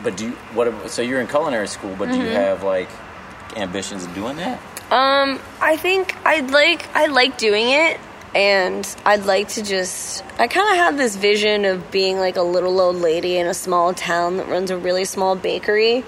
But 0.03 0.17
do 0.17 0.27
you, 0.27 0.33
what? 0.55 0.91
So 0.91 1.03
you're 1.03 1.21
in 1.21 1.27
culinary 1.27 1.69
school, 1.69 1.95
but 1.99 2.07
do 2.07 2.13
Mm-hmm. 2.13 2.23
you 2.25 2.31
have 2.31 2.63
like 2.63 2.89
ambitions 3.57 4.05
of 4.05 4.15
doing 4.15 4.37
that? 4.37 4.61
Um, 4.91 5.39
I 5.61 5.77
think 5.77 6.17
I'd 6.27 6.51
like 6.51 6.89
I 6.95 7.07
like 7.07 7.39
doing 7.39 7.71
it, 7.71 8.01
and 8.35 8.97
I'd 9.05 9.25
like 9.25 9.49
to 9.51 9.63
just. 9.63 10.25
I 10.39 10.49
kind 10.49 10.71
of 10.71 10.77
have 10.77 10.97
this 10.97 11.17
vision 11.17 11.65
of 11.65 11.91
being 11.91 12.19
like 12.19 12.37
a 12.37 12.43
little 12.43 12.81
old 12.81 12.97
lady 12.97 13.37
in 13.37 13.47
a 13.47 13.55
small 13.55 13.95
town 13.95 14.37
that 14.39 14.49
runs 14.49 14.71
a 14.71 14.77
really 14.77 15.05
small 15.05 15.37
bakery. 15.37 16.05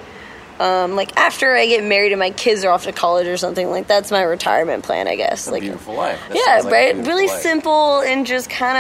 Um, 0.63 0.95
like 0.95 1.17
after 1.17 1.55
I 1.55 1.67
get 1.67 1.83
married 1.83 2.13
and 2.13 2.19
my 2.21 2.31
kids 2.31 2.65
are 2.65 2.71
off 2.71 2.85
to 2.85 2.93
college 2.93 3.27
or 3.27 3.37
something, 3.37 3.69
like 3.69 3.89
that's 3.89 4.13
my 4.13 4.23
retirement 4.23 4.85
plan, 4.85 5.09
I 5.09 5.17
guess. 5.17 5.49
Like 5.51 5.63
beautiful 5.63 5.95
life. 5.95 6.21
That 6.29 6.37
yeah, 6.37 6.61
like 6.63 6.73
right. 6.73 6.97
Really 7.07 7.27
life. 7.27 7.41
simple 7.41 8.01
and 8.01 8.25
just 8.27 8.49
kind 8.49 8.79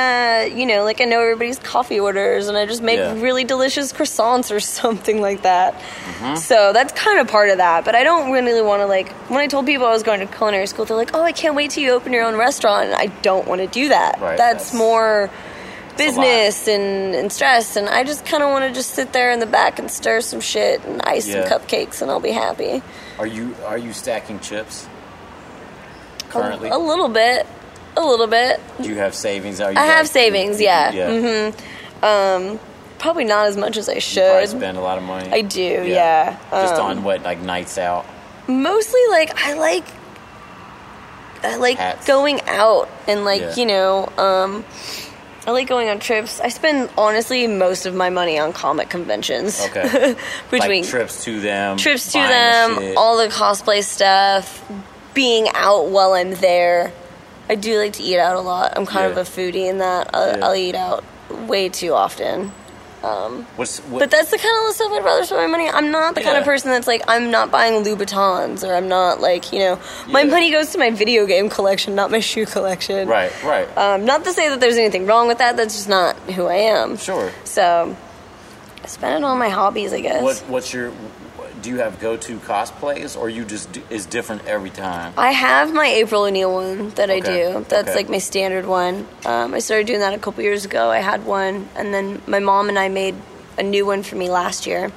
of, 0.53 0.57
you 0.57 0.65
know, 0.67 0.85
like 0.85 1.01
I 1.01 1.05
know 1.07 1.21
everybody's 1.21 1.59
coffee 1.59 1.99
orders, 1.99 2.47
and 2.49 2.57
I 2.57 2.67
just 2.67 2.83
make 2.83 2.99
Yeah. 2.99 3.21
really 3.21 3.43
delicious 3.45 3.93
croissants 3.93 4.55
or 4.55 4.61
something 4.83 5.21
like 5.21 5.43
that. 5.43 5.75
Mm-hmm. 5.75 6.37
So 6.37 6.73
that's 6.73 6.93
kind 6.93 7.19
of 7.19 7.27
part 7.27 7.51
of 7.51 7.57
that. 7.57 7.85
But 7.85 7.97
I 7.97 8.05
don't 8.05 8.31
really 8.31 8.63
want 8.63 8.81
to 8.83 8.87
like. 8.87 9.11
When 9.29 9.41
I 9.41 9.49
told 9.49 9.67
people 9.67 9.87
I 9.87 9.91
was 9.93 10.05
going 10.05 10.21
to 10.21 10.27
culinary 10.27 10.67
school, 10.69 10.85
they're 10.85 10.97
like, 10.97 11.11
"Oh, 11.15 11.23
I 11.23 11.33
can't 11.33 11.57
wait 11.57 11.73
till 11.73 11.83
you 11.83 11.93
open 11.93 12.13
your 12.13 12.25
own 12.25 12.37
restaurant." 12.37 12.87
And 12.87 12.95
I 12.95 13.07
don't 13.23 13.49
want 13.49 13.61
to 13.61 13.67
do 13.67 13.89
that. 13.89 14.21
Right, 14.21 14.39
that's, 14.39 14.71
that's- 14.71 14.75
more 14.75 15.31
business 15.97 16.67
and, 16.69 17.15
and 17.15 17.33
stress 17.33 17.77
and 17.77 17.89
i 17.89 18.03
just 18.03 18.25
kind 18.25 18.43
of 18.43 18.51
want 18.51 18.65
to 18.65 18.73
just 18.73 18.91
sit 18.91 19.13
there 19.13 19.31
in 19.31 19.41
the 19.41 19.47
back 19.47 19.79
and 19.79 19.91
stir 19.91 20.21
some 20.21 20.41
shit 20.41 20.83
and 20.85 21.03
ice 21.03 21.27
Yeah. 21.29 21.47
some 21.49 21.61
cupcakes 21.61 22.01
and 22.03 22.11
i'll 22.11 22.21
be 22.21 22.31
happy 22.33 22.83
Are 23.19 23.27
you 23.27 23.55
are 23.67 23.79
you 23.79 23.93
stacking 23.93 24.41
chips 24.41 24.89
currently? 26.31 26.69
a, 26.71 26.77
a 26.77 26.79
little 26.79 27.09
bit 27.09 27.47
a 27.97 28.01
little 28.01 28.27
bit 28.27 28.61
do 28.81 28.89
you 28.89 28.97
have 28.97 29.15
savings? 29.15 29.61
Are 29.61 29.71
you 29.73 29.79
I 29.79 29.85
have 29.85 30.09
savings, 30.09 30.61
yeah. 30.61 30.93
Mm-hmm. 30.93 31.59
yeah. 32.03 32.57
probably 32.99 33.25
not 33.25 33.47
as 33.47 33.57
much 33.57 33.77
as 33.77 33.89
i 33.89 33.99
should 33.99 34.49
spend 34.49 34.79
a 34.79 34.81
lot 34.81 34.97
of 34.97 35.05
money. 35.05 35.29
I 35.31 35.43
do, 35.43 35.61
yeah. 35.87 36.39
Just 36.51 36.75
Um, 36.75 36.87
on 36.99 37.05
what 37.05 37.23
like 37.23 37.41
nights 37.41 37.77
out. 37.79 38.07
mostly 38.49 39.01
like 39.11 39.31
I 39.45 39.55
like 39.55 39.85
I 41.45 41.57
like 41.57 41.77
Hats. 41.77 42.07
going 42.07 42.41
out 42.47 42.89
and 43.09 43.25
like 43.25 43.41
Yeah. 43.43 43.55
you 43.57 43.67
know 43.67 44.09
um 44.17 44.65
I 45.47 45.51
like 45.51 45.67
going 45.69 45.89
on 45.89 45.99
trips. 45.99 46.41
I 46.41 46.49
spend 46.49 46.89
honestly 46.97 47.47
most 47.49 47.85
of 47.87 47.95
my 47.95 48.11
money 48.11 48.39
on 48.39 48.53
comic 48.53 48.89
conventions. 48.91 49.61
Okay. 49.67 50.15
Between 50.51 50.83
like 50.83 50.89
trips 50.91 51.25
to 51.25 51.41
them. 51.41 51.77
trips 51.79 52.13
to 52.13 52.19
them, 52.19 52.77
shit. 52.79 52.97
all 52.97 53.17
the 53.19 53.27
cosplay 53.29 53.83
stuff, 53.83 54.65
being 55.15 55.49
out 55.55 55.87
while 55.89 56.13
I'm 56.13 56.35
there. 56.35 56.93
I 57.49 57.57
do 57.57 57.77
like 57.79 57.95
to 57.95 58.03
eat 58.05 58.19
out 58.19 58.37
a 58.37 58.41
lot. 58.41 58.75
I'm 58.77 58.87
kind 58.87 59.13
Yeah. 59.13 59.19
of 59.21 59.27
a 59.27 59.31
foodie 59.31 59.69
in 59.69 59.79
that. 59.79 60.11
I'll, 60.15 60.29
Yeah. 60.39 60.47
I'll 60.47 60.55
eat 60.55 60.75
out 60.77 61.03
way 61.49 61.69
too 61.69 61.93
often. 61.93 62.53
What's 63.03 63.79
what, 63.81 63.99
But 64.01 64.11
that's 64.11 64.31
the 64.31 64.39
kind 64.39 64.69
of 64.69 64.75
stuff 64.75 64.93
I'd 64.93 65.05
rather 65.05 65.25
spend 65.25 65.41
my 65.43 65.47
money. 65.49 65.69
on. 65.69 65.75
I'm 65.75 65.91
not 65.91 66.15
the 66.15 66.21
kind 66.23 66.39
of 66.39 66.45
person 66.45 66.71
that's 66.71 66.87
like 66.87 67.03
I'm 67.09 67.31
not 67.31 67.51
buying 67.51 67.83
Louboutins 67.85 68.67
or 68.67 68.75
I'm 68.75 68.89
not 68.89 69.21
like 69.21 69.53
you 69.53 69.59
know 69.59 69.81
my 70.09 70.23
Yeah. 70.23 70.31
money 70.31 70.51
goes 70.53 70.71
to 70.73 70.79
my 70.79 70.91
video 70.91 71.27
game 71.27 71.49
collection, 71.49 71.95
not 71.95 72.11
my 72.11 72.21
shoe 72.31 72.47
collection. 72.47 73.09
right, 73.09 73.33
right. 73.43 73.67
Um, 73.77 74.05
not 74.05 74.25
to 74.25 74.33
say 74.33 74.49
that 74.49 74.61
there's 74.61 74.77
anything 74.77 75.07
wrong 75.07 75.27
with 75.29 75.39
that. 75.39 75.57
That's 75.57 75.75
just 75.75 75.89
not 75.89 76.17
who 76.35 76.47
I 76.47 76.55
am. 76.55 76.97
sure. 76.97 77.33
So 77.45 77.97
I 78.83 78.87
spend 78.87 79.23
it 79.23 79.25
on 79.27 79.39
my 79.39 79.49
hobbies, 79.49 79.93
I 79.93 80.01
guess. 80.01 80.23
What 80.23 80.37
what's 80.49 80.73
your 80.73 80.93
do 81.63 81.71
you 81.71 81.79
have 81.79 82.01
go 82.01 82.17
to 82.17 82.39
cosplays 82.41 83.19
or 83.19 83.29
you 83.29 83.45
just 83.45 83.73
do, 83.73 83.83
is 83.89 84.05
different 84.07 84.45
every 84.47 84.71
time? 84.71 85.15
I 85.17 85.31
have 85.31 85.73
my 85.73 85.87
April 85.87 86.25
O'Neil 86.25 86.53
one 86.53 86.91
that 86.91 87.11
I 87.11 87.19
Okay, 87.19 87.53
do. 87.53 87.65
That's 87.69 87.89
okay. 87.91 87.95
like 87.97 88.09
my 88.11 88.19
standard 88.19 88.67
one. 88.67 89.07
Um, 89.25 89.55
I 89.55 89.61
started 89.61 89.87
doing 89.87 90.01
that 90.01 90.13
a 90.15 90.19
couple 90.19 90.43
years 90.43 90.65
ago. 90.65 90.91
I 90.91 90.99
had 90.99 91.25
one, 91.25 91.69
and 91.77 91.95
then 91.95 92.21
my 92.27 92.41
mom 92.41 92.69
and 92.69 92.79
I 92.79 92.89
made 92.89 93.15
a 93.59 93.63
new 93.63 93.87
one 93.87 94.03
for 94.03 94.17
me 94.17 94.29
last 94.31 94.67
year, 94.67 94.91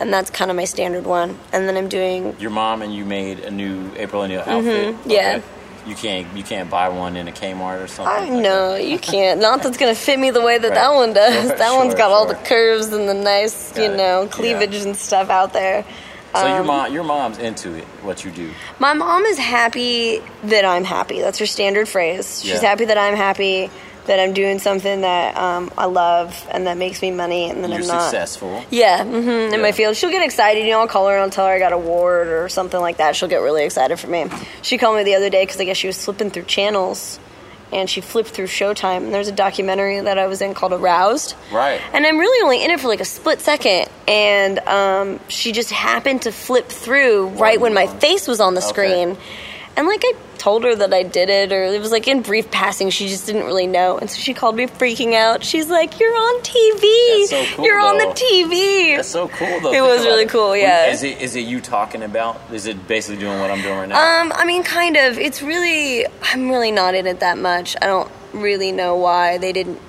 and 0.00 0.12
that's 0.12 0.30
kind 0.30 0.50
of 0.50 0.56
my 0.56 0.64
standard 0.64 1.04
one. 1.06 1.38
And 1.52 1.68
then 1.68 1.76
I'm 1.76 1.88
doing 1.88 2.36
Your 2.40 2.50
mom 2.50 2.82
and 2.82 2.94
you 2.94 3.04
made 3.04 3.40
a 3.40 3.50
new 3.50 3.90
April 3.96 4.22
O'Neil 4.22 4.40
outfit. 4.40 4.94
Mm-hmm. 4.96 5.10
yeah. 5.10 5.36
Okay. 5.38 5.42
You 5.86 5.94
can't 5.94 6.36
you 6.36 6.42
can't 6.42 6.68
buy 6.68 6.90
one 6.90 7.16
in 7.16 7.28
a 7.28 7.32
Kmart 7.32 7.82
or 7.82 7.86
something. 7.86 8.14
I 8.14 8.28
like 8.28 8.42
know 8.42 8.74
you 8.76 8.98
can't. 9.12 9.40
Not 9.40 9.62
that's 9.62 9.78
gonna 9.78 9.94
fit 9.94 10.18
me 10.18 10.30
the 10.30 10.42
way 10.42 10.58
that 10.58 10.68
Right. 10.68 10.74
that 10.74 10.92
one 10.94 11.14
does. 11.14 11.46
Sure, 11.48 11.56
that 11.56 11.76
one's 11.78 11.94
got 11.94 12.10
all 12.10 12.26
the 12.26 12.34
curves 12.34 12.88
and 12.92 13.08
the 13.08 13.14
nice, 13.14 13.72
Got 13.72 13.82
you 13.82 13.90
it. 13.92 13.96
know, 13.96 14.22
Yeah. 14.22 14.28
cleavage 14.28 14.74
and 14.84 14.94
stuff 14.94 15.30
out 15.30 15.54
there. 15.54 15.86
So 16.34 16.46
your 16.46 16.60
Um, 16.60 16.66
mom 16.66 16.92
your 16.92 17.04
mom's 17.04 17.38
into 17.38 17.74
it. 17.74 17.84
What 18.02 18.24
you 18.24 18.30
do? 18.30 18.50
My 18.78 18.92
mom 18.92 19.24
is 19.24 19.38
happy 19.38 20.22
that 20.44 20.64
I'm 20.64 20.84
happy. 20.84 21.20
That's 21.20 21.38
her 21.38 21.46
standard 21.46 21.88
phrase. 21.88 22.40
She's 22.42 22.62
Yeah. 22.62 22.68
happy 22.68 22.84
that 22.84 22.98
I'm 22.98 23.16
happy, 23.16 23.70
that 24.06 24.20
I'm 24.20 24.32
doing 24.34 24.58
something 24.58 25.00
that 25.00 25.36
um, 25.36 25.70
I 25.76 25.86
love 25.86 26.34
and 26.50 26.66
that 26.66 26.76
makes 26.76 27.00
me 27.02 27.10
money, 27.10 27.50
and 27.50 27.64
that 27.64 27.70
You're 27.70 27.80
I'm 27.80 27.86
not. 27.86 28.02
successful. 28.02 28.62
Yeah, 28.70 29.04
hmm 29.04 29.28
in 29.28 29.52
Yeah. 29.52 29.56
my 29.58 29.72
field. 29.72 29.96
She'll 29.96 30.10
get 30.10 30.22
excited. 30.24 30.64
You 30.64 30.72
know, 30.72 30.80
I'll 30.80 30.86
call 30.88 31.08
her 31.08 31.14
and 31.14 31.22
I'll 31.22 31.30
tell 31.30 31.46
her 31.46 31.52
I 31.52 31.58
got 31.58 31.72
a 31.72 31.76
award 31.76 32.28
or 32.28 32.48
something 32.48 32.80
like 32.80 32.98
that. 32.98 33.16
She'll 33.16 33.28
get 33.28 33.40
really 33.42 33.64
excited 33.64 33.98
for 33.98 34.06
me. 34.08 34.26
She 34.62 34.76
called 34.78 34.96
me 34.96 35.04
the 35.04 35.14
other 35.14 35.30
day 35.30 35.44
because 35.44 35.60
I 35.60 35.64
guess 35.64 35.76
she 35.78 35.86
was 35.86 36.02
flipping 36.04 36.30
through 36.30 36.44
channels 36.44 37.18
and 37.72 37.88
she 37.88 38.00
flipped 38.00 38.30
through 38.30 38.46
Showtime. 38.46 38.98
And 38.98 39.12
there's 39.14 39.28
a 39.28 39.32
documentary 39.32 40.00
that 40.00 40.18
I 40.18 40.26
was 40.26 40.40
in 40.40 40.54
called 40.54 40.72
Aroused. 40.72 41.34
Right. 41.52 41.80
And 41.92 42.06
I'm 42.06 42.18
really 42.18 42.42
only 42.44 42.64
in 42.64 42.70
it 42.70 42.80
for 42.80 42.88
like 42.88 43.00
a 43.00 43.04
split 43.04 43.40
second. 43.40 43.88
And 44.06 44.58
um, 44.60 45.20
she 45.28 45.52
just 45.52 45.70
happened 45.70 46.22
to 46.22 46.32
flip 46.32 46.68
through 46.68 47.28
right 47.28 47.60
when 47.60 47.74
my 47.74 47.86
face 47.86 48.26
was 48.26 48.40
on 48.40 48.54
the 48.54 48.60
Okay. 48.60 48.68
screen. 48.68 49.16
And 49.76 49.86
like 49.86 50.02
I 50.04 50.12
told 50.38 50.64
her 50.64 50.74
that 50.76 50.94
I 50.94 51.02
did 51.02 51.28
it, 51.28 51.52
or 51.52 51.64
it 51.64 51.80
was 51.80 51.90
like 51.92 52.06
in 52.08 52.22
brief 52.22 52.50
passing. 52.50 52.90
She 52.90 53.08
just 53.08 53.26
didn't 53.26 53.44
really 53.44 53.66
know, 53.66 53.98
and 53.98 54.08
so 54.10 54.18
she 54.18 54.32
called 54.34 54.56
me 54.56 54.66
freaking 54.66 55.14
out. 55.14 55.42
She's 55.44 55.68
like, 55.68 55.98
"You're 56.00 56.14
on 56.14 56.40
TV. 56.42 57.26
So 57.26 57.44
cool, 57.54 57.64
You're 57.64 57.80
on 57.80 57.98
the 57.98 58.04
though. 58.06 58.12
TV." 58.12 58.96
That's 58.96 59.08
so 59.08 59.28
cool 59.28 59.60
though. 59.60 59.72
It 59.72 59.80
was 59.82 60.04
really 60.06 60.26
cool, 60.26 60.56
yeah. 60.56 60.86
Is 60.86 61.02
it 61.02 61.20
is 61.20 61.36
it 61.36 61.40
you 61.40 61.60
talking 61.60 62.02
about? 62.02 62.40
Is 62.52 62.66
it 62.66 62.86
basically 62.88 63.20
doing 63.20 63.38
what 63.40 63.50
I'm 63.50 63.60
doing 63.62 63.78
right 63.78 63.88
now? 63.88 64.20
Um, 64.22 64.32
I 64.34 64.44
mean, 64.44 64.62
kind 64.62 64.96
of. 64.96 65.18
It's 65.18 65.42
really, 65.42 66.06
I'm 66.22 66.48
really 66.48 66.70
not 66.72 66.94
in 66.94 67.06
it 67.06 67.20
that 67.20 67.38
much. 67.38 67.76
I 67.82 67.86
don't 67.86 68.10
really 68.32 68.72
know 68.72 68.94
why 68.96 69.38
they 69.38 69.52
didn't 69.52 69.80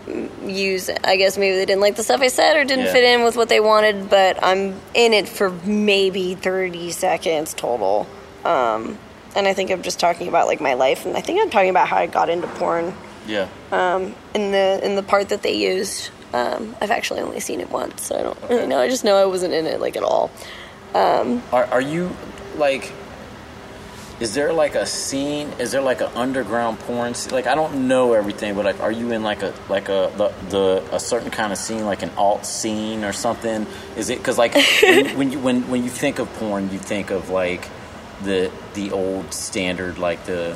use. 0.47 0.89
I 1.03 1.17
guess 1.17 1.37
maybe 1.37 1.57
they 1.57 1.65
didn't 1.65 1.81
like 1.81 1.95
the 1.97 2.03
stuff 2.03 2.21
I 2.21 2.29
said 2.29 2.55
or 2.57 2.63
didn't 2.63 2.85
Yeah. 2.85 2.93
fit 2.93 3.03
in 3.03 3.23
with 3.23 3.35
what 3.35 3.49
they 3.49 3.59
wanted. 3.59 4.09
But 4.09 4.41
I'm 4.43 4.79
in 4.93 5.13
it 5.13 5.27
for 5.29 5.49
maybe 5.65 6.35
30 6.35 6.91
seconds 6.91 7.53
total. 7.53 8.07
Um, 8.45 8.97
and 9.35 9.47
I 9.47 9.53
think 9.53 9.71
I'm 9.71 9.81
just 9.81 9.99
talking 9.99 10.27
about 10.27 10.47
like 10.47 10.61
my 10.61 10.73
life, 10.73 11.05
and 11.05 11.15
I 11.15 11.21
think 11.21 11.41
I'm 11.41 11.49
talking 11.49 11.69
about 11.69 11.87
how 11.87 11.97
I 11.97 12.07
got 12.07 12.29
into 12.29 12.47
porn. 12.47 12.93
yeah. 13.27 13.47
Um, 13.71 14.15
in 14.33 14.51
the 14.51 14.79
in 14.83 14.95
the 14.95 15.03
part 15.03 15.29
that 15.29 15.41
they 15.43 15.55
used, 15.55 16.09
um, 16.33 16.75
I've 16.81 16.91
actually 16.91 17.21
only 17.21 17.39
seen 17.39 17.59
it 17.61 17.69
once, 17.69 18.03
so 18.03 18.17
I 18.17 18.23
don't 18.23 18.49
really 18.49 18.67
know. 18.67 18.79
I 18.79 18.89
just 18.89 19.03
know 19.03 19.15
I 19.17 19.25
wasn't 19.25 19.53
in 19.53 19.65
it 19.65 19.79
like 19.79 19.95
at 19.97 20.03
all. 20.03 20.31
Are 21.51 21.65
are 21.65 21.81
you 21.81 22.15
like? 22.57 22.91
Is 24.19 24.33
there 24.33 24.51
like 24.51 24.75
a 24.75 24.85
scene? 24.85 25.47
Is 25.59 25.71
there 25.71 25.81
like 25.81 26.01
an 26.01 26.11
underground 26.13 26.79
porn? 26.79 27.13
Scene? 27.13 27.31
Like 27.31 27.47
I 27.47 27.55
don't 27.55 27.87
know 27.87 28.11
everything, 28.13 28.53
but 28.53 28.65
like, 28.65 28.81
are 28.81 28.91
you 28.91 29.11
in 29.11 29.23
like 29.23 29.43
a 29.43 29.53
like 29.69 29.87
a 29.87 30.11
the, 30.17 30.33
the 30.49 30.95
a 30.95 30.99
certain 30.99 31.29
kind 31.31 31.53
of 31.53 31.57
scene, 31.57 31.85
like 31.85 32.01
an 32.03 32.11
alt 32.17 32.45
scene 32.45 33.05
or 33.05 33.13
something? 33.13 33.65
Is 33.95 34.09
it 34.09 34.17
because 34.17 34.37
like 34.37 34.55
when, 34.83 35.17
when 35.17 35.31
you 35.31 35.39
when 35.39 35.69
when 35.69 35.83
you 35.85 35.89
think 35.89 36.19
of 36.19 36.27
porn, 36.33 36.69
you 36.71 36.79
think 36.79 37.11
of 37.11 37.29
like 37.29 37.69
the 38.23 38.51
the 38.73 38.91
old 38.91 39.33
standard, 39.33 39.97
like 39.97 40.25
the. 40.25 40.55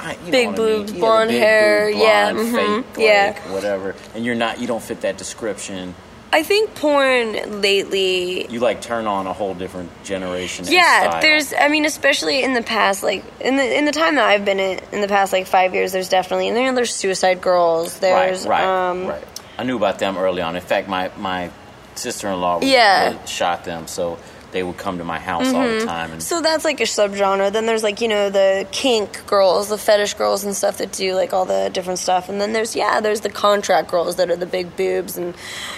I- 0.00 0.12
You 0.12 0.18
know 0.26 0.30
Big 0.32 0.46
what 0.48 0.58
I 0.58 0.62
mean? 0.62 0.78
boobs, 0.80 0.92
blonde 0.92 1.30
big 1.30 1.40
hair, 1.40 1.90
boob, 1.90 2.00
yeah, 2.02 2.32
blonde, 2.32 2.48
mhm, 2.54 2.84
fake, 2.84 3.04
yeah. 3.04 3.32
like, 3.42 3.52
whatever. 3.54 3.94
And 4.14 4.22
you're 4.24 4.34
not, 4.34 4.60
you 4.60 4.66
don't 4.66 4.82
fit 4.82 5.00
that 5.00 5.16
description. 5.16 5.94
I 6.30 6.42
think 6.42 6.74
porn 6.74 7.62
lately 7.62 8.46
You 8.48 8.58
like 8.60 8.82
turn 8.82 9.06
on 9.06 9.26
a 9.28 9.32
whole 9.32 9.54
different 9.54 9.88
generation. 10.04 10.66
Yeah, 10.68 11.20
there's. 11.20 11.54
I 11.54 11.68
mean, 11.68 11.84
especially 11.86 12.42
in 12.42 12.54
the 12.54 12.60
past, 12.62 13.02
like 13.04 13.24
in 13.40 13.56
the 13.56 13.78
in 13.78 13.84
the 13.84 13.92
time 13.92 14.16
that 14.16 14.26
I've 14.26 14.44
been 14.44 14.58
in, 14.58 14.80
in 14.92 15.00
the 15.00 15.06
past 15.08 15.32
like 15.32 15.46
five 15.46 15.74
years, 15.74 15.92
there's 15.92 16.08
definitely 16.08 16.48
and 16.48 16.56
then 16.56 16.74
there's 16.74 16.92
Suicide 16.92 17.40
Girls. 17.40 17.98
There's 18.00 18.46
right, 18.46 18.60
right, 18.64 18.90
um, 18.90 19.06
right. 19.06 19.24
I 19.56 19.62
knew 19.62 19.76
about 19.76 20.00
them 20.00 20.18
early 20.18 20.42
on. 20.42 20.56
In 20.56 20.62
fact, 20.62 20.88
my 20.88 21.10
my 21.16 21.50
sister 21.94 22.28
in 22.28 22.40
law 22.40 22.58
Yeah. 22.62 23.24
shot 23.26 23.64
them, 23.64 23.86
so 23.86 24.18
they 24.54 24.62
would 24.62 24.78
come 24.78 24.96
to 24.98 25.04
my 25.04 25.18
house 25.18 25.52
all 25.52 25.68
the 25.68 25.84
time. 25.84 26.12
And 26.12 26.14
Mm-hmm. 26.14 26.20
So 26.20 26.40
that's 26.40 26.64
like 26.64 26.80
a 26.80 26.84
subgenre. 26.84 27.52
Then 27.52 27.66
there's 27.66 27.82
like 27.82 28.00
you 28.00 28.08
know 28.08 28.30
the 28.30 28.66
kink 28.70 29.26
girls, 29.26 29.68
the 29.68 29.76
fetish 29.76 30.14
girls 30.14 30.44
and 30.44 30.56
stuff 30.56 30.78
that 30.78 30.92
do 30.92 31.14
like 31.14 31.34
all 31.34 31.44
the 31.44 31.70
different 31.72 31.98
stuff. 31.98 32.28
And 32.28 32.40
then 32.40 32.52
there's 32.52 32.74
yeah, 32.74 33.00
there's 33.00 33.20
the 33.20 33.30
contract 33.30 33.90
girls 33.90 34.16
that 34.16 34.30
are 34.30 34.36
the 34.36 34.46
big 34.46 34.76
boobs 34.76 35.18
and 35.18 35.34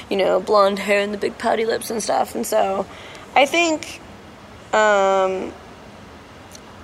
you 0.09 0.17
know 0.17 0.41
blonde 0.41 0.79
hair 0.79 1.01
and 1.01 1.13
the 1.13 1.19
big 1.19 1.39
pouty 1.39 1.65
lips 1.65 1.91
and 1.91 2.03
stuff. 2.03 2.35
And 2.35 2.47
so 2.47 2.87
I 3.35 3.47
think, 3.47 4.01
um, 4.73 5.53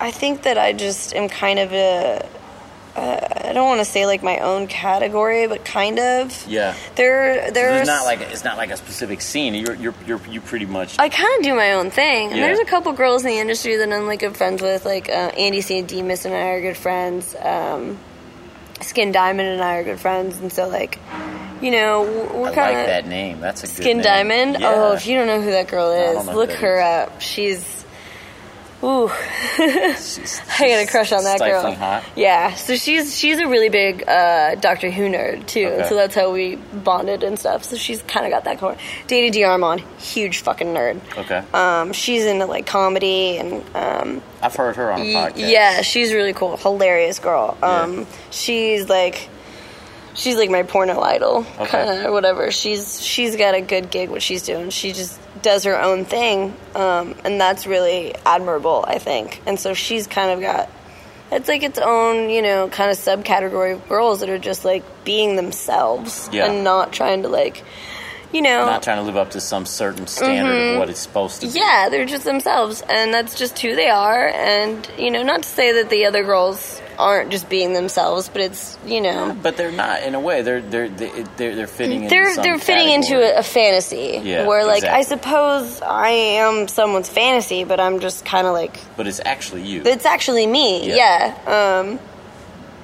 I 0.00 0.10
think 0.10 0.42
that 0.42 0.58
I 0.58 0.72
just 0.72 1.14
am 1.14 1.28
kind 1.28 1.58
of 1.58 1.72
a. 1.72 2.28
Uh, 2.94 3.18
I 3.48 3.52
don't 3.54 3.66
want 3.68 3.80
to 3.80 3.84
say 3.86 4.04
like 4.06 4.22
my 4.22 4.38
own 4.40 4.66
category, 4.66 5.46
but 5.46 5.64
kind 5.64 5.98
of. 5.98 6.46
yeah, 6.46 6.74
There, 6.94 7.50
there's 7.50 7.80
it's 7.80 7.86
not 7.86 8.04
like 8.04 8.20
it's 8.20 8.44
not 8.44 8.56
like 8.58 8.70
a 8.70 8.76
specific 8.76 9.20
scene. 9.22 9.54
You're 9.54 9.74
you're 9.74 9.94
you're 10.06 10.20
you 10.28 10.40
pretty 10.42 10.66
much 10.66 10.98
I 10.98 11.08
kind 11.08 11.38
of 11.38 11.44
do 11.44 11.54
my 11.54 11.72
own 11.72 11.90
thing, 11.90 12.28
and 12.28 12.36
Yeah. 12.38 12.46
there's 12.48 12.58
a 12.58 12.64
couple 12.66 12.92
girls 12.92 13.22
in 13.24 13.28
the 13.30 13.38
industry 13.38 13.76
that 13.76 13.90
I'm 13.92 14.06
like 14.06 14.20
good 14.20 14.36
friends 14.36 14.60
with. 14.60 14.84
Like 14.84 15.08
uh, 15.08 15.12
Andy. 15.38 15.62
Demas 15.82 16.24
and 16.26 16.34
I 16.34 16.48
are 16.48 16.60
good 16.60 16.76
friends. 16.76 17.34
Um, 17.40 17.98
Skin 18.82 19.12
Diamond 19.12 19.48
and 19.48 19.62
I 19.62 19.76
are 19.76 19.84
good 19.84 20.00
friends, 20.00 20.38
and 20.38 20.52
so 20.52 20.68
like, 20.68 20.98
you 21.62 21.70
know, 21.70 22.02
we're 22.02 22.48
I 22.48 22.50
like 22.50 22.54
kind 22.54 22.78
of 22.80 22.86
that 22.86 23.06
name. 23.06 23.40
That's 23.40 23.62
a 23.62 23.66
good 23.68 23.76
Skin. 23.76 24.02
Diamond. 24.02 24.56
Yeah. 24.60 24.72
Oh, 24.74 24.92
if 24.94 25.06
you 25.06 25.16
don't 25.16 25.28
know 25.28 25.40
who 25.40 25.52
that 25.52 25.68
girl 25.68 25.92
is, 25.92 26.26
look 26.26 26.50
her 26.50 26.78
is. 26.80 26.84
up. 26.84 27.20
She's. 27.20 27.81
Ooh, 28.84 29.08
I 29.58 29.96
got 30.58 30.82
a 30.82 30.86
crush 30.90 31.12
on 31.12 31.24
that 31.24 31.38
girl. 31.38 31.72
hot. 31.74 32.04
Yeah, 32.16 32.54
so 32.54 32.74
she's 32.76 33.16
she's 33.16 33.38
a 33.38 33.46
really 33.46 33.68
big 33.68 34.06
uh, 34.08 34.56
Doctor 34.56 34.90
Who 34.90 35.08
nerd 35.08 35.46
too. 35.46 35.66
Okay. 35.66 35.88
So 35.88 35.94
that's 35.94 36.14
how 36.14 36.32
we 36.32 36.56
bonded 36.56 37.22
and 37.22 37.38
stuff. 37.38 37.64
So 37.64 37.76
she's 37.76 38.02
kind 38.02 38.26
of 38.26 38.32
got 38.32 38.44
that 38.44 38.58
going. 38.60 38.78
Dana 39.06 39.32
DeArmond, 39.32 39.80
huge 40.00 40.40
fucking 40.40 40.68
nerd. 40.68 41.00
Okay, 41.16 41.42
Um, 41.54 41.92
she's 41.92 42.24
into 42.24 42.46
like 42.46 42.66
comedy 42.66 43.38
and 43.38 43.62
um, 43.76 44.22
I've 44.42 44.54
heard 44.56 44.76
her 44.76 44.90
on 44.92 45.00
a 45.00 45.04
podcast. 45.04 45.32
yeah, 45.50 45.82
she's 45.82 46.12
really 46.12 46.32
cool, 46.32 46.56
hilarious 46.56 47.18
girl. 47.20 47.56
Yeah. 47.62 47.82
Um, 47.82 48.06
she's 48.30 48.88
like, 48.88 49.28
she's 50.14 50.36
like 50.36 50.50
my 50.50 50.64
porno 50.64 51.00
idol, 51.00 51.46
Okay. 51.60 51.66
kind 51.70 52.06
of 52.06 52.12
whatever. 52.12 52.50
She's 52.50 53.00
she's 53.00 53.36
got 53.36 53.54
a 53.54 53.60
good 53.60 53.90
gig 53.90 54.10
what 54.10 54.22
she's 54.22 54.42
doing. 54.42 54.70
She 54.70 54.92
just 54.92 55.20
does 55.42 55.64
her 55.64 55.80
own 55.80 56.04
thing, 56.04 56.54
um, 56.74 57.14
and 57.24 57.40
that's 57.40 57.66
really 57.66 58.14
admirable, 58.24 58.84
I 58.86 58.98
think. 58.98 59.42
And 59.46 59.58
so 59.58 59.74
she's 59.74 60.06
kind 60.06 60.30
of 60.30 60.40
got. 60.40 60.70
It's 61.30 61.48
like 61.48 61.62
its 61.62 61.78
own, 61.78 62.28
you 62.30 62.42
know, 62.42 62.68
kind 62.68 62.90
of 62.90 62.96
subcategory 62.98 63.72
of 63.72 63.88
girls 63.88 64.20
that 64.20 64.28
are 64.28 64.38
just 64.38 64.64
like 64.64 64.84
being 65.04 65.34
themselves 65.36 66.28
Yeah. 66.30 66.46
and 66.46 66.62
not 66.62 66.92
trying 66.92 67.22
to 67.22 67.28
like, 67.28 67.64
you 68.32 68.42
know, 68.42 68.66
not 68.66 68.82
trying 68.82 68.98
to 68.98 69.02
live 69.02 69.16
up 69.16 69.30
to 69.32 69.40
some 69.40 69.66
certain 69.66 70.06
standard 70.06 70.72
of 70.74 70.78
what 70.78 70.88
it's 70.90 71.00
supposed 71.00 71.40
to 71.40 71.46
be. 71.46 71.50
Mm-hmm. 71.50 71.58
yeah, 71.58 71.88
they're 71.90 72.06
just 72.06 72.24
themselves, 72.24 72.82
and 72.88 73.12
that's 73.12 73.36
just 73.38 73.58
who 73.58 73.74
they 73.76 73.88
are. 73.90 74.28
And 74.28 74.88
you 74.98 75.10
know, 75.10 75.22
not 75.22 75.42
to 75.42 75.48
say 75.48 75.72
that 75.72 75.90
the 75.90 76.06
other 76.06 76.24
girls 76.24 76.80
aren't 76.98 77.30
just 77.30 77.48
being 77.48 77.72
themselves, 77.72 78.28
but 78.28 78.42
it's 78.42 78.78
you 78.86 79.00
know, 79.00 79.36
But 79.42 79.56
they're 79.56 79.72
not 79.72 80.02
in 80.02 80.14
a 80.14 80.20
way. 80.20 80.42
They're 80.42 80.60
they're 80.60 80.88
they're 80.88 81.54
they're 81.56 81.66
fitting. 81.66 82.08
they're 82.08 82.34
they're 82.36 82.58
fitting 82.58 82.90
into 82.90 83.16
a, 83.16 83.38
a 83.38 83.42
fantasy. 83.42 84.20
Yeah, 84.22 84.46
where 84.46 84.64
like 84.66 84.84
I 84.84 85.02
suppose 85.02 85.80
I 85.82 86.10
am 86.10 86.68
someone's 86.68 87.08
fantasy, 87.08 87.64
but 87.64 87.80
I'm 87.80 88.00
just 88.00 88.24
kind 88.24 88.46
of 88.46 88.52
like 88.52 88.78
But 88.96 89.06
it's 89.06 89.20
actually 89.24 89.62
you. 89.62 89.82
it's 89.84 90.06
actually 90.06 90.46
me. 90.46 90.88
Yeah. 90.88 90.96
Yeah. 91.46 91.80
Um, 91.80 91.98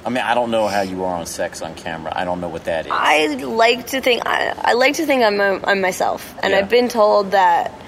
I 0.09 0.11
mean, 0.11 0.25
I 0.25 0.33
don't 0.33 0.51
know 0.51 0.69
how 0.69 0.81
you 0.81 1.05
are 1.05 1.15
on 1.15 1.27
sex 1.27 1.61
on 1.61 1.75
camera. 1.75 2.11
I 2.17 2.25
don't 2.25 2.41
know 2.41 2.49
what 2.49 2.65
that 2.65 2.87
is. 2.87 2.93
I 2.95 3.27
like 3.35 3.89
to 3.89 4.01
think 4.01 4.23
I, 4.25 4.55
I 4.57 4.73
like 4.73 4.95
to 4.95 5.05
think 5.05 5.23
I'm 5.23 5.39
a, 5.39 5.61
I'm 5.63 5.83
myself, 5.83 6.35
and 6.43 6.53
Yeah. 6.53 6.61
I've 6.61 6.71
been 6.71 6.89
told 6.89 7.33
that 7.33 7.79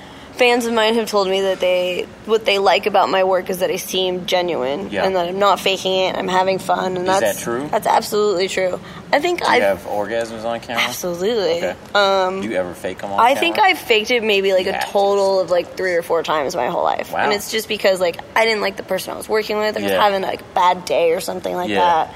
fans 0.41 0.65
of 0.65 0.73
mine 0.73 0.95
have 0.95 1.07
told 1.07 1.29
me 1.29 1.43
that 1.43 1.61
they 1.61 2.07
what 2.25 2.47
they 2.47 2.59
like 2.59 2.87
about 2.87 3.11
my 3.11 3.23
work 3.25 3.51
is 3.51 3.59
that 3.59 3.71
I 3.71 3.77
seem 3.77 4.25
genuine 4.25 4.89
Yeah. 4.91 5.05
and 5.05 5.15
that 5.15 5.29
I'm 5.29 5.39
not 5.39 5.61
faking 5.61 5.93
it. 5.93 6.17
I'm 6.17 6.29
having 6.29 6.59
fun, 6.59 6.97
and 6.97 7.07
Is 7.07 7.21
that's 7.21 7.37
that 7.37 7.45
true? 7.45 7.69
That's 7.69 7.87
absolutely 7.87 8.49
true. 8.49 8.81
I 9.13 9.21
think 9.21 9.45
I 9.45 9.57
have 9.61 9.81
orgasms 9.83 10.45
on 10.45 10.59
camera? 10.61 10.83
absolutely. 10.83 11.59
Okay. 11.59 11.77
Um, 11.95 12.41
Do 12.41 12.49
you 12.49 12.57
ever 12.57 12.73
fake 12.73 12.99
them 13.03 13.13
on 13.13 13.21
I 13.21 13.35
camera? 13.35 13.41
think 13.41 13.59
I've 13.59 13.79
faked 13.79 14.11
it 14.11 14.23
maybe 14.25 14.55
like 14.55 14.65
You 14.65 14.71
a 14.71 14.75
have 14.77 14.87
to. 14.87 14.91
total 14.93 15.41
of 15.41 15.51
like 15.51 15.77
three 15.77 15.95
or 15.95 16.03
four 16.03 16.23
times 16.23 16.57
my 16.57 16.69
whole 16.69 16.85
life, 16.85 17.13
Wow. 17.13 17.19
and 17.21 17.33
it's 17.35 17.51
just 17.53 17.69
because 17.69 18.01
like 18.01 18.17
I 18.35 18.47
didn't 18.47 18.63
like 18.63 18.77
the 18.79 18.83
person 18.83 19.13
I 19.13 19.17
was 19.19 19.29
working 19.29 19.59
with. 19.59 19.77
I 19.77 19.83
was 19.83 19.93
Yeah. 19.93 20.03
having 20.03 20.23
like 20.23 20.41
a 20.41 20.51
bad 20.55 20.87
day 20.87 21.13
or 21.13 21.21
something 21.21 21.55
like 21.55 21.69
Yeah. 21.69 21.81
that. 22.07 22.15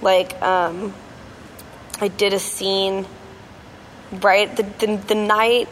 Like 0.00 0.40
um, 0.42 0.94
I 2.00 2.06
did 2.08 2.34
a 2.34 2.38
scene 2.38 3.04
right 4.12 4.54
the 4.56 4.62
the, 4.62 4.96
the 5.08 5.14
night 5.16 5.68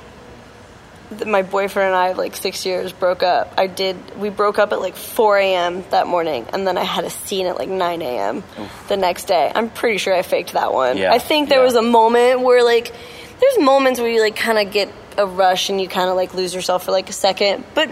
my 1.27 1.43
boyfriend 1.43 1.89
and 1.89 1.97
I 1.97 2.13
like 2.13 2.37
six 2.37 2.65
years 2.67 2.93
broke 2.93 3.23
up. 3.23 3.55
I 3.59 3.67
did 3.67 4.19
we 4.19 4.31
broke 4.31 4.59
up 4.59 4.73
at 4.73 4.81
like 4.81 4.97
four 4.97 5.39
a.m. 5.39 5.85
that 5.91 6.07
morning, 6.07 6.47
and 6.53 6.67
then 6.67 6.77
I 6.77 6.85
had 6.85 7.05
a 7.05 7.11
scene 7.11 7.47
at 7.47 7.57
like 7.57 7.69
nine 7.69 8.03
a.m. 8.03 8.43
the 8.89 8.97
next 8.97 9.25
day. 9.25 9.51
I'm 9.55 9.71
pretty 9.71 9.99
sure 9.99 10.15
I 10.15 10.23
faked 10.23 10.53
that 10.53 10.73
one. 10.73 10.97
Yeah, 10.97 11.13
I 11.13 11.19
think 11.19 11.49
there 11.49 11.59
yeah. 11.59 11.65
was 11.65 11.75
a 11.75 11.83
moment 11.83 12.41
where 12.41 12.65
like 12.65 12.93
there's 13.41 13.59
moments 13.59 14.01
where 14.01 14.11
you 14.11 14.21
like 14.21 14.37
kind 14.37 14.59
of 14.59 14.73
get 14.73 14.93
a 15.19 15.27
rush 15.27 15.69
and 15.69 15.81
you 15.81 15.89
kind 15.89 16.09
of 16.09 16.17
like 16.17 16.35
lose 16.35 16.55
yourself 16.55 16.85
for 16.85 16.93
like 16.93 17.09
a 17.09 17.13
second, 17.13 17.65
but 17.75 17.91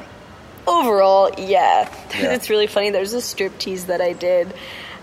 overall, 0.67 1.31
yeah. 1.39 1.89
Yeah. 2.11 2.33
it's 2.33 2.51
really 2.51 2.67
funny. 2.67 2.91
There's 2.91 3.13
a 3.13 3.21
strip 3.21 3.57
tease 3.59 3.87
that 3.87 4.01
I 4.01 4.13
did. 4.13 4.53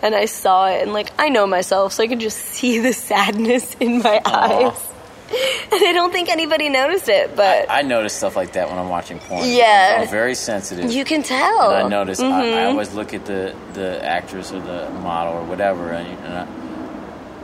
And 0.01 0.13
I 0.13 0.25
saw 0.25 0.67
it, 0.67 0.83
and 0.83 0.93
like 0.93 1.11
I 1.17 1.29
know 1.29 1.47
myself, 1.47 1.93
so 1.93 2.03
I 2.03 2.07
could 2.07 2.19
just 2.19 2.37
see 2.55 2.79
the 2.79 2.93
sadness 2.93 3.75
in 3.79 4.03
my 4.03 4.21
eyes. 4.23 4.93
And 5.29 5.83
I 5.85 5.91
don't 5.93 6.11
think 6.11 6.29
anybody 6.29 6.69
noticed 6.69 7.09
it, 7.09 7.35
but 7.35 7.65
I 7.69 7.81
notice 7.81 8.13
stuff 8.13 8.35
like 8.35 8.53
that 8.53 8.69
when 8.69 8.77
I'm 8.79 8.89
watching 8.89 9.19
porn. 9.19 9.43
Yeah. 9.47 9.99
I'm 10.01 10.07
very 10.09 10.35
sensitive. 10.35 10.91
you 10.91 11.03
can 11.05 11.23
tell. 11.23 11.71
And 11.73 11.85
I 11.87 11.89
notice. 11.89 12.19
I, 12.19 12.25
I 12.25 12.43
Mhm. 12.45 12.67
always 12.69 12.93
look 12.93 13.13
at 13.13 13.25
the 13.25 13.53
the 13.73 14.03
actress 14.03 14.51
or 14.53 14.59
the 14.59 14.89
model 15.01 15.33
or 15.33 15.43
whatever, 15.43 15.91
and, 15.91 16.07
and 16.25 16.33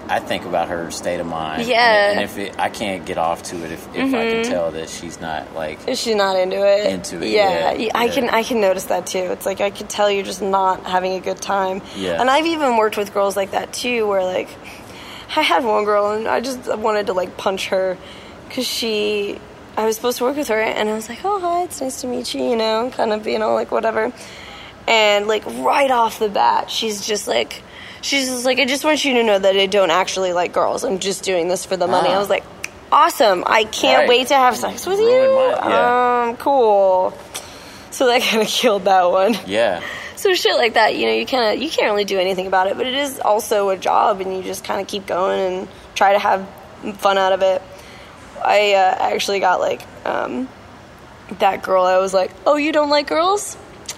I, 0.09 0.15
I 0.15 0.19
think 0.19 0.43
about 0.45 0.67
her 0.67 0.91
state 0.91 1.19
of 1.21 1.25
mind. 1.27 1.63
Yeah. 1.65 2.11
And, 2.11 2.19
if 2.21 2.37
it, 2.37 2.59
I 2.59 2.69
can't 2.69 3.05
get 3.05 3.17
off 3.17 3.41
to 3.43 3.55
it 3.63 3.71
if, 3.71 3.87
if 3.95 4.13
I 4.13 4.29
can 4.31 4.43
tell 4.43 4.71
that 4.71 4.89
she's 4.89 5.19
not 5.21 5.53
like. 5.55 5.79
She's 5.95 6.15
not 6.15 6.37
into 6.37 6.57
it. 6.57 6.85
Into 6.87 7.21
it, 7.23 7.29
Yeah, 7.29 7.71
yeah, 7.73 7.91
I 7.95 8.09
can 8.09 8.29
I 8.29 8.43
can 8.43 8.59
notice 8.61 8.85
that 8.85 9.07
too. 9.07 9.31
It's 9.31 9.45
like 9.45 9.61
I 9.61 9.69
could 9.71 9.89
tell 9.89 10.09
you're 10.11 10.25
just 10.25 10.41
not 10.41 10.83
having 10.85 11.13
a 11.13 11.19
good 11.21 11.41
time. 11.41 11.81
Yeah. 11.95 12.19
And 12.19 12.29
I've 12.29 12.45
even 12.45 12.75
worked 12.77 12.97
with 12.97 13.13
girls 13.13 13.35
like 13.37 13.51
that 13.51 13.71
too, 13.73 14.05
where 14.07 14.23
like 14.23 14.49
I 15.35 15.41
had 15.41 15.63
one 15.65 15.83
girl 15.85 16.11
and 16.11 16.27
I 16.27 16.39
just 16.41 16.67
wanted 16.77 17.07
to 17.07 17.13
like 17.13 17.37
punch 17.37 17.69
her 17.69 17.97
because 18.47 18.67
she. 18.67 19.39
I 19.75 19.85
was 19.87 19.95
supposed 19.95 20.19
to 20.19 20.23
work 20.25 20.37
with 20.37 20.49
her 20.49 20.61
and 20.61 20.87
I 20.87 20.93
was 20.93 21.09
like, 21.09 21.25
oh 21.25 21.39
hi, 21.39 21.63
it's 21.63 21.81
nice 21.81 22.01
to 22.01 22.07
meet 22.07 22.35
you, 22.35 22.43
you 22.43 22.55
know, 22.55 22.91
kind 22.95 23.11
of 23.11 23.25
you 23.27 23.39
know 23.39 23.55
like 23.55 23.71
whatever. 23.71 24.11
And 24.87 25.27
like 25.27 25.43
right 25.45 25.89
off 25.89 26.19
the 26.19 26.29
bat, 26.29 26.69
she's 26.69 27.05
just 27.05 27.27
like. 27.27 27.61
She's 28.01 28.27
just 28.27 28.43
like, 28.43 28.59
I 28.59 28.65
just 28.65 28.83
want 28.83 29.05
you 29.05 29.13
to 29.13 29.23
know 29.23 29.39
that 29.39 29.55
I 29.55 29.65
don't 29.65 29.89
actually 29.89 30.33
like 30.33 30.51
girls. 30.51 30.83
I'm 30.83 30.99
just 30.99 31.23
doing 31.23 31.47
this 31.47 31.63
for 31.65 31.77
the 31.77 31.87
money. 31.87 32.09
Ah. 32.09 32.15
I 32.15 32.19
was 32.19 32.29
like, 32.29 32.43
awesome. 32.91 33.45
I 33.47 33.63
can't 33.63 33.99
Right. 33.99 34.09
wait 34.09 34.27
to 34.27 34.35
have 34.35 34.57
sex 34.57 34.85
with 34.85 34.99
you. 34.99 35.05
my- 35.07 35.69
yeah. 35.69 36.25
Um, 36.31 36.35
cool. 36.35 37.17
So 37.91 38.07
that 38.07 38.21
kind 38.29 38.41
of 38.41 38.49
killed 38.49 38.83
that 38.83 39.09
one. 39.09 39.37
Yeah. 39.47 39.81
So 40.23 40.33
shit 40.33 40.55
like 40.55 40.75
that, 40.75 40.95
you 40.95 41.05
know, 41.05 41.11
you 41.11 41.25
kind 41.25 41.53
of 41.53 41.61
you 41.61 41.69
can't 41.69 41.91
really 41.91 42.05
do 42.05 42.17
anything 42.17 42.47
about 42.47 42.67
it, 42.67 42.77
but 42.77 42.87
it 42.87 42.93
is 42.93 43.19
also 43.19 43.67
a 43.71 43.75
job, 43.77 44.21
and 44.21 44.33
you 44.33 44.41
just 44.41 44.63
kind 44.63 44.79
of 44.79 44.87
keep 44.87 45.05
going 45.05 45.37
and 45.39 45.67
try 45.95 46.13
to 46.13 46.19
have 46.19 46.47
fun 46.95 47.17
out 47.17 47.33
of 47.33 47.41
it. 47.41 47.61
I 48.41 48.73
uh, 48.73 48.95
actually 49.13 49.41
got 49.41 49.59
like 49.59 49.81
um, 50.05 50.47
that 51.39 51.61
girl. 51.61 51.83
I 51.83 51.97
was 51.97 52.13
like, 52.13 52.31
"Oh, 52.45 52.55
you 52.55 52.71
don't 52.71 52.89
like 52.89 53.07
girls? 53.07 53.57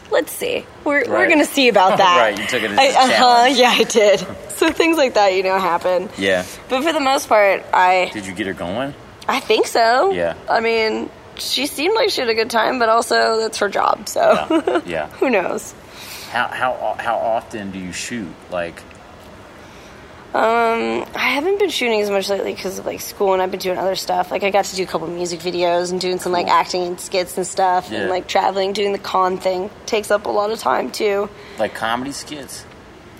Let's 0.09 0.31
see. 0.31 0.65
We're 0.83 1.07
we're 1.07 1.29
gonna 1.29 1.45
see 1.45 1.67
about 1.69 1.97
that." 2.03 2.17
Right, 2.17 2.39
you 2.39 2.47
took 2.47 2.63
it 2.63 2.71
as 2.71 2.77
a 2.79 2.81
I- 2.81 3.03
uh-huh, 3.03 3.53
yeah, 3.53 3.69
I 3.69 3.83
did. 3.83 4.25
So 4.55 4.71
things 4.71 4.95
like 4.95 5.15
that, 5.15 5.33
you 5.35 5.43
know, 5.43 5.59
happen. 5.59 6.07
Yeah. 6.17 6.45
But 6.69 6.81
for 6.81 6.93
the 6.93 7.01
most 7.01 7.27
part, 7.27 7.65
I 7.73 8.09
Did 8.13 8.25
you 8.25 8.33
get 8.33 8.47
her 8.47 8.53
going? 8.53 8.93
I 9.27 9.41
think 9.41 9.67
so. 9.67 10.11
Yeah. 10.11 10.33
I 10.49 10.61
mean, 10.61 11.09
she 11.37 11.67
seemed 11.67 11.93
like 11.93 12.09
she 12.09 12.21
had 12.21 12.29
a 12.29 12.33
good 12.33 12.49
time, 12.49 12.79
but 12.79 12.87
also 12.87 13.37
that's 13.41 13.57
her 13.57 13.67
job. 13.67 14.07
So 14.07 14.21
Yeah. 14.65 14.81
yeah. 14.85 15.07
who 15.19 15.29
knows? 15.29 15.75
How 16.35 16.47
how 16.49 16.95
how 16.99 17.15
often 17.15 17.71
do 17.71 17.79
you 17.79 17.93
shoot? 17.93 18.27
Like. 18.51 18.81
Um, 20.33 21.05
I 21.15 21.29
haven't 21.29 21.59
been 21.59 21.69
shooting 21.69 22.01
as 22.01 22.09
much 22.09 22.27
lately 22.27 22.53
because 22.53 22.77
of 22.77 22.85
like 22.85 22.99
school, 22.99 23.31
and 23.31 23.41
I've 23.41 23.51
been 23.51 23.59
doing 23.61 23.77
other 23.77 23.95
stuff. 23.95 24.31
Like 24.31 24.43
I 24.43 24.49
got 24.51 24.65
to 24.65 24.75
do 24.75 24.83
a 24.83 24.85
couple 24.85 25.07
music 25.07 25.39
videos 25.39 25.93
and 25.93 26.01
doing 26.01 26.19
some 26.19 26.33
like 26.33 26.47
acting 26.47 26.83
and 26.83 26.99
skits 26.99 27.37
and 27.37 27.47
stuff, 27.47 27.89
Yeah. 27.89 28.01
and 28.01 28.09
like 28.09 28.27
traveling, 28.27 28.73
doing 28.73 28.91
the 28.91 28.99
con 28.99 29.37
thing 29.37 29.69
takes 29.85 30.11
up 30.11 30.25
a 30.25 30.29
lot 30.29 30.51
of 30.51 30.59
time 30.59 30.91
too. 30.91 31.29
Like 31.57 31.73
comedy 31.73 32.11
skits? 32.11 32.65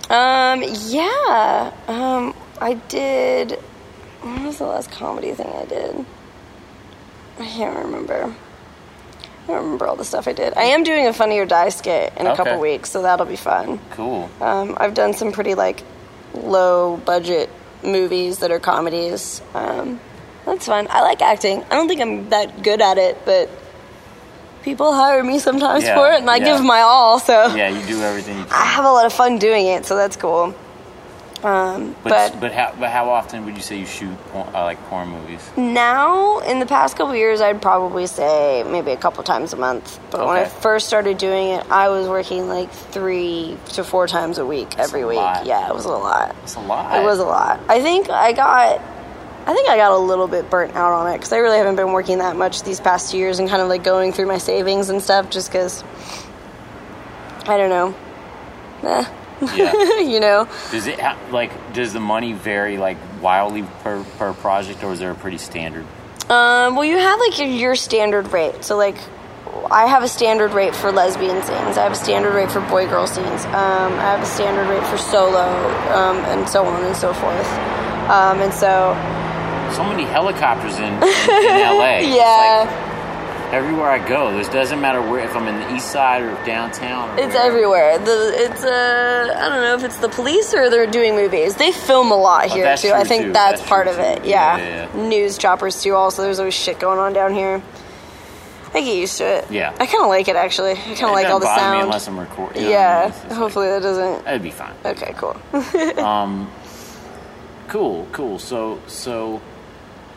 Um, 0.09 0.61
yeah. 0.87 1.71
Um, 1.87 2.35
I 2.59 2.73
did. 2.89 3.51
When 4.23 4.43
was 4.43 4.57
the 4.57 4.65
last 4.65 4.91
comedy 4.91 5.31
thing 5.31 5.47
I 5.47 5.63
did? 5.63 6.05
I 7.39 7.45
can't 7.45 7.77
remember. 7.85 8.35
I 9.45 9.47
don't 9.47 9.63
remember 9.63 9.85
all 9.87 9.95
the 9.95 10.05
stuff 10.05 10.27
I 10.27 10.33
did. 10.33 10.53
I 10.55 10.63
am 10.65 10.83
doing 10.83 11.05
a 11.07 11.13
Funny 11.13 11.37
or 11.39 11.45
Die 11.45 11.69
skit 11.69 12.13
in 12.17 12.25
a 12.25 12.31
Okay. 12.31 12.43
couple 12.43 12.59
weeks, 12.59 12.89
so 12.91 13.01
that'll 13.03 13.25
be 13.27 13.35
fun. 13.35 13.79
Cool. 13.91 14.29
Um, 14.41 14.75
I've 14.79 14.93
done 14.95 15.13
some 15.13 15.31
pretty 15.31 15.53
like 15.55 15.83
low 16.33 16.97
budget 16.97 17.49
movies 17.83 18.39
that 18.39 18.49
are 18.51 18.59
comedies. 18.59 19.41
Um, 19.53 19.99
that's 20.45 20.65
fun. 20.65 20.87
I 20.89 21.01
like 21.01 21.21
acting. 21.21 21.63
I 21.69 21.75
don't 21.75 21.87
think 21.87 22.01
I'm 22.01 22.29
that 22.29 22.63
good 22.63 22.81
at 22.81 22.97
it, 22.97 23.19
but 23.25 23.49
people 24.63 24.93
hire 24.93 25.23
me 25.23 25.37
sometimes 25.37 25.83
Yeah, 25.83 25.95
for 25.95 26.11
it, 26.11 26.21
and 26.21 26.29
I 26.29 26.37
yeah. 26.37 26.45
give 26.45 26.63
my 26.65 26.81
all. 26.81 27.19
So 27.19 27.55
Yeah, 27.55 27.69
you 27.69 27.85
do 27.85 28.01
everything 28.01 28.37
you 28.39 28.45
I 28.49 28.65
have 28.65 28.85
a 28.85 28.91
lot 28.91 29.05
of 29.05 29.13
fun 29.13 29.37
doing 29.37 29.67
it. 29.67 29.85
So 29.85 29.95
that's 29.95 30.15
cool. 30.15 30.55
Um, 31.45 31.95
But 32.03 32.09
but 32.31 32.39
but 32.39 32.51
how 32.53 32.73
but 32.79 32.89
how 32.89 33.09
often 33.09 33.45
would 33.45 33.55
you 33.55 33.61
say 33.61 33.77
you 33.77 33.85
shoot 33.85 34.17
porn, 34.31 34.47
uh, 34.55 34.63
like 34.63 34.81
porn 34.89 35.09
movies? 35.09 35.41
now 35.55 36.39
in 36.39 36.57
the 36.59 36.65
past 36.65 36.97
couple 36.97 37.15
years 37.15 37.39
i'd 37.39 37.61
probably 37.61 38.07
say 38.07 38.63
maybe 38.63 38.89
a 38.91 38.97
couple 38.97 39.23
times 39.23 39.53
a 39.53 39.55
month. 39.55 39.99
But 40.09 40.25
when 40.25 40.37
i 40.37 40.45
first 40.45 40.87
started 40.87 41.17
doing 41.19 41.49
it 41.49 41.65
i 41.69 41.89
was 41.89 42.07
working 42.07 42.47
like 42.47 42.71
three 42.71 43.57
to 43.75 43.83
four 43.83 44.07
times 44.07 44.39
a 44.39 44.45
week 44.45 44.69
every 44.79 45.01
a 45.01 45.07
week. 45.07 45.17
lot. 45.17 45.45
yeah 45.45 45.69
it 45.69 45.75
was 45.75 45.85
a 45.85 45.89
lot. 45.89 46.35
It's 46.43 46.55
a 46.55 46.59
lot. 46.61 46.99
it 46.99 47.03
was 47.05 47.19
a 47.19 47.25
lot. 47.25 47.59
I 47.69 47.79
think 47.81 48.09
i 48.09 48.31
got 48.31 48.81
i 49.45 49.53
think 49.53 49.69
i 49.69 49.77
got 49.77 49.91
a 49.91 49.97
little 49.97 50.27
bit 50.27 50.49
burnt 50.49 50.75
out 50.75 50.93
on 50.93 51.05
it 51.13 51.17
because 51.17 51.31
i 51.31 51.37
really 51.37 51.57
haven't 51.57 51.75
been 51.75 51.91
working 51.91 52.17
that 52.17 52.35
much 52.35 52.63
these 52.63 52.79
past 52.79 53.11
two 53.11 53.17
years 53.19 53.37
and 53.37 53.47
kind 53.47 53.61
of 53.61 53.67
like 53.67 53.83
going 53.83 54.11
through 54.11 54.25
my 54.25 54.39
savings 54.39 54.89
and 54.89 54.99
stuff 55.03 55.29
just 55.29 55.51
because 55.51 55.83
i 57.47 57.55
don't 57.57 57.69
know. 57.69 57.93
Eh, 58.83 59.05
Yeah. 59.41 59.99
you 59.99 60.19
know 60.19 60.47
Does 60.71 60.87
it 60.87 60.99
ha- 60.99 61.17
like 61.31 61.51
does 61.73 61.93
the 61.93 61.99
money 61.99 62.33
vary 62.33 62.77
like 62.77 62.97
wildly 63.21 63.63
per 63.83 64.03
per 64.17 64.33
project, 64.33 64.83
or 64.83 64.93
is 64.93 64.99
there 64.99 65.11
a 65.11 65.15
pretty 65.15 65.37
standard? 65.37 65.85
Um, 66.29 66.75
well, 66.75 66.85
you 66.85 66.97
have 66.97 67.19
like 67.19 67.37
your, 67.37 67.47
your 67.47 67.75
standard 67.75 68.31
rate. 68.33 68.63
So, 68.65 68.75
like, 68.77 68.97
I 69.69 69.85
have 69.85 70.01
a 70.01 70.07
standard 70.07 70.53
rate 70.53 70.75
for 70.75 70.91
lesbian 70.91 71.41
scenes. 71.43 71.77
I 71.77 71.83
have 71.83 71.91
a 71.91 71.95
standard 71.95 72.33
rate 72.33 72.49
for 72.51 72.61
boy 72.61 72.87
girl 72.87 73.05
scenes. 73.05 73.45
Um, 73.45 73.93
I 73.93 74.09
have 74.15 74.21
a 74.23 74.25
standard 74.25 74.67
rate 74.67 74.83
for 74.87 74.97
solo, 74.97 75.45
um, 75.93 76.17
and 76.25 76.49
so 76.49 76.65
on 76.65 76.83
and 76.83 76.95
so 76.95 77.13
forth. 77.13 77.47
Um, 78.09 78.41
and 78.41 78.51
so, 78.53 78.93
So 79.75 79.83
many 79.83 80.03
helicopters 80.05 80.77
in, 80.77 80.85
in, 80.85 81.03
in 81.03 81.77
LA. 81.77 81.99
Yeah, 82.15 82.65
everywhere 83.55 83.89
I 83.89 84.05
go, 84.07 84.35
this 84.37 84.49
doesn't 84.49 84.79
matter 84.81 85.01
where 85.01 85.23
if 85.23 85.35
I'm 85.35 85.47
in 85.47 85.55
the 85.59 85.75
east 85.75 85.89
side 85.91 86.21
or 86.23 86.33
downtown. 86.45 87.09
Or 87.09 87.23
it's 87.23 87.33
wherever. 87.33 87.47
everywhere. 87.47 87.97
The 87.99 88.33
it's 88.35 88.63
uh, 88.63 89.33
I 89.37 89.49
don't 89.49 89.61
know 89.61 89.75
if 89.75 89.83
it's 89.83 89.97
the 89.99 90.09
police 90.09 90.53
or 90.53 90.69
they're 90.69 90.85
doing 90.85 91.15
movies. 91.15 91.55
They 91.55 91.71
film 91.71 92.11
a 92.11 92.15
lot 92.17 92.45
here 92.51 92.67
Oh, 92.67 92.75
too. 92.75 92.91
I 92.91 93.03
think 93.03 93.23
too. 93.25 93.31
that's, 93.33 93.59
That's 93.59 93.69
part 93.69 93.87
of 93.87 93.97
it. 93.99 94.25
Yeah. 94.25 94.57
Yeah, 94.57 94.89
yeah, 94.95 95.07
news 95.07 95.37
choppers 95.37 95.81
too. 95.81 95.95
Also, 95.95 96.21
there's 96.23 96.39
always 96.39 96.53
shit 96.53 96.79
going 96.79 96.99
on 96.99 97.13
down 97.13 97.33
here. 97.33 97.63
I 98.73 98.81
get 98.81 98.97
used 98.97 99.17
to 99.19 99.23
it. 99.37 99.49
Yeah. 99.49 99.71
I 99.79 99.85
kind 99.85 100.03
of 100.03 100.09
like 100.09 100.27
it 100.27 100.35
actually. 100.35 100.71
I 100.73 100.75
kind 100.75 101.03
of 101.05 101.11
like 101.11 101.27
all 101.27 101.39
the 101.39 101.45
sound. 101.55 101.83
unless 101.83 102.07
I'm 102.09 102.19
recording. 102.19 102.61
you 102.63 102.67
know, 102.67 102.73
yeah. 102.73 103.07
it's 103.07 103.23
like- 103.23 103.31
Hopefully 103.33 103.67
that 103.69 103.81
doesn't. 103.81 104.25
that'd 104.25 104.43
be 104.43 104.51
fine. 104.51 104.73
Okay, 104.83 105.13
cool. 105.17 105.37
Cool, 107.67 108.07
cool. 108.11 108.37
So 108.39 108.79
so 108.87 109.41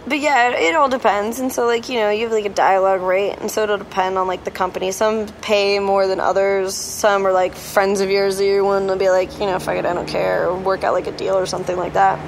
But 0.06 0.20
yeah, 0.20 0.50
it, 0.50 0.62
it 0.62 0.74
all 0.74 0.88
depends. 0.88 1.38
And 1.40 1.52
so, 1.52 1.66
like, 1.66 1.88
you 1.88 1.96
know, 1.96 2.10
you 2.10 2.24
have 2.24 2.32
like 2.32 2.46
a 2.46 2.50
dialogue 2.50 3.02
rate, 3.02 3.36
and 3.38 3.50
so 3.50 3.64
it'll 3.64 3.78
depend 3.78 4.16
on 4.16 4.26
like 4.26 4.44
the 4.44 4.50
company. 4.50 4.92
Some 4.92 5.26
pay 5.42 5.78
more 5.78 6.06
than 6.06 6.20
others. 6.20 6.74
Some 6.74 7.26
are 7.26 7.32
like 7.32 7.54
friends 7.54 8.00
of 8.00 8.10
yours 8.10 8.38
that 8.38 8.44
you're 8.44 8.64
willing 8.64 8.88
to 8.88 8.96
be 8.96 9.10
like, 9.10 9.32
you 9.38 9.46
know, 9.46 9.58
fuck 9.58 9.76
it, 9.76 9.84
I 9.84 9.94
don't 9.94 10.08
care, 10.08 10.48
or 10.48 10.58
work 10.58 10.84
out 10.84 10.94
like 10.94 11.06
a 11.06 11.12
deal 11.12 11.36
or 11.36 11.46
something 11.46 11.76
like 11.76 11.92
that. 11.92 12.18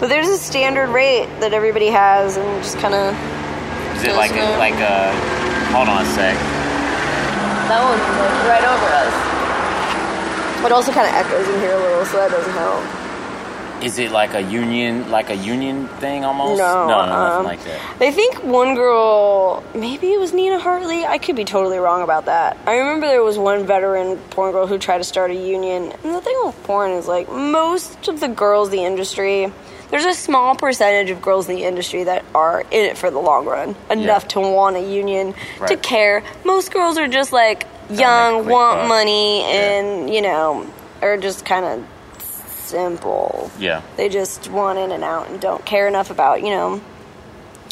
But 0.00 0.08
there's 0.08 0.28
a 0.28 0.38
standard 0.38 0.88
rate 0.88 1.26
that 1.40 1.52
everybody 1.52 1.88
has, 1.88 2.36
and 2.36 2.62
just 2.62 2.78
kind 2.78 2.94
of 2.94 3.14
is 3.96 4.04
it 4.04 4.16
like 4.16 4.32
a, 4.32 4.34
there. 4.34 4.58
like 4.58 4.74
a 4.74 5.12
hold 5.72 5.88
on 5.88 6.02
a 6.02 6.06
sec? 6.06 6.34
that 7.68 7.80
one's 7.80 8.02
like 8.20 8.36
right 8.48 8.64
over 8.64 8.88
us. 8.92 9.14
It 10.64 10.72
also 10.72 10.92
kind 10.92 11.06
of 11.06 11.14
echoes 11.14 11.46
in 11.48 11.60
here 11.60 11.74
a 11.74 11.78
little, 11.78 12.04
so 12.06 12.16
that 12.16 12.30
doesn't 12.30 12.52
help. 12.52 13.03
Is 13.84 13.98
it 13.98 14.10
like 14.12 14.32
a 14.34 14.40
union 14.40 15.10
like 15.10 15.28
a 15.30 15.34
union 15.36 15.88
thing 16.00 16.24
almost? 16.24 16.58
No, 16.58 16.86
no, 16.88 17.04
no 17.06 17.12
um, 17.12 17.44
nothing 17.44 17.44
like 17.46 17.64
that. 17.64 18.02
I 18.02 18.10
think 18.10 18.42
one 18.42 18.74
girl, 18.74 19.62
maybe 19.74 20.12
it 20.12 20.18
was 20.18 20.32
Nina 20.32 20.58
Hartley. 20.58 21.04
I 21.04 21.18
could 21.18 21.36
be 21.36 21.44
totally 21.44 21.78
wrong 21.78 22.02
about 22.02 22.24
that. 22.26 22.56
I 22.66 22.78
remember 22.78 23.06
there 23.06 23.22
was 23.22 23.36
one 23.38 23.66
veteran 23.66 24.16
porn 24.30 24.52
girl 24.52 24.66
who 24.66 24.78
tried 24.78 24.98
to 24.98 25.04
start 25.04 25.30
a 25.30 25.34
union. 25.34 25.92
And 26.02 26.14
the 26.14 26.20
thing 26.20 26.36
with 26.44 26.60
porn 26.64 26.92
is 26.92 27.06
like 27.06 27.28
most 27.30 28.08
of 28.08 28.20
the 28.20 28.28
girls 28.28 28.68
in 28.70 28.76
the 28.78 28.84
industry, 28.84 29.52
there's 29.90 30.06
a 30.06 30.14
small 30.14 30.54
percentage 30.56 31.10
of 31.10 31.20
girls 31.20 31.48
in 31.48 31.56
the 31.56 31.64
industry 31.64 32.04
that 32.04 32.24
are 32.34 32.60
in 32.62 32.86
it 32.86 32.96
for 32.96 33.10
the 33.10 33.18
long 33.20 33.44
run, 33.44 33.76
enough 33.90 34.22
Yeah. 34.24 34.28
to 34.28 34.40
want 34.40 34.76
a 34.76 34.80
union, 34.80 35.34
to 35.66 35.76
care. 35.76 36.22
Most 36.44 36.72
girls 36.72 36.96
are 36.96 37.06
just 37.08 37.32
like 37.32 37.66
young, 37.90 38.48
want 38.48 38.80
buck. 38.80 38.88
money, 38.88 39.40
Yeah. 39.40 39.46
and 39.78 40.12
you 40.12 40.22
know, 40.22 40.66
are 41.02 41.16
just 41.18 41.44
kind 41.44 41.64
of 41.66 41.84
simple. 42.64 43.50
Yeah. 43.58 43.82
They 43.96 44.08
just 44.08 44.48
want 44.50 44.78
in 44.78 44.90
and 44.92 45.04
out 45.04 45.28
and 45.28 45.40
don't 45.40 45.64
care 45.64 45.86
enough 45.88 46.10
about, 46.10 46.42
you 46.42 46.50
know, 46.50 46.80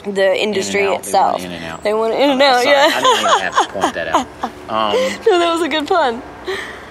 the 0.04 0.36
industry 0.36 0.80
out. 0.82 0.84
They 0.84 0.88
want 0.90 1.04
itself. 1.04 1.42
in 1.44 1.52
and 1.52 1.64
out. 1.64 1.82
They 1.82 1.94
want 1.94 2.14
in 2.14 2.30
and 2.30 2.42
out, 2.42 2.62
Sorry, 2.62 2.74
yeah. 2.76 2.88
I 2.92 3.00
didn't 3.00 3.18
even 3.20 3.40
have 3.40 3.66
to 3.66 3.72
point 3.72 3.94
that 3.94 4.08
out. 4.08 4.26
Um, 4.72 4.94
no, 5.26 5.38
that 5.38 5.52
was 5.52 5.60
a 5.62 5.68
good 5.68 5.86
pun. 5.86 6.22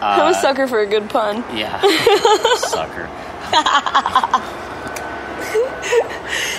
I'm 0.02 0.28
Uh, 0.28 0.30
a 0.32 0.34
sucker 0.36 0.68
for 0.68 0.82
a 0.82 0.86
good 0.86 1.10
pun. 1.10 1.38
yeah, 1.58 1.82
sucker. 2.58 3.10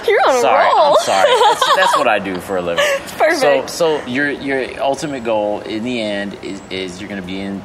You're 0.06 0.20
on 0.28 0.44
a 0.44 0.48
roll. 0.48 0.96
I'm 0.96 1.04
sorry. 1.04 1.30
That's, 1.48 1.76
that's 1.76 1.96
what 1.96 2.08
I 2.08 2.18
do 2.18 2.38
for 2.40 2.56
a 2.56 2.62
living. 2.62 2.84
Perfect. 3.16 3.70
So, 3.70 3.98
so 4.00 4.06
your 4.06 4.30
your 4.30 4.82
ultimate 4.82 5.22
goal 5.24 5.60
in 5.60 5.84
the 5.84 6.00
end 6.02 6.34
is, 6.42 6.60
is 6.70 7.00
you're 7.00 7.08
going 7.08 7.20
to 7.20 7.26
be 7.26 7.40
in 7.40 7.62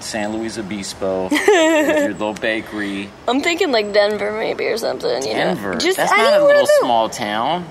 San 0.00 0.32
Luis 0.32 0.58
Obispo 0.58 1.24
with 1.30 1.48
your 1.48 2.12
little 2.12 2.34
bakery. 2.34 3.10
I'm 3.26 3.40
thinking 3.40 3.72
like 3.72 3.92
Denver 3.92 4.32
maybe 4.32 4.66
or 4.66 4.76
something. 4.78 5.22
You 5.22 5.32
Denver. 5.32 5.72
Know? 5.74 5.78
Just 5.78 5.96
That's 5.96 6.12
I 6.12 6.16
not 6.18 6.40
a 6.40 6.44
little 6.44 6.62
know. 6.62 6.68
small 6.80 7.08
town. 7.08 7.66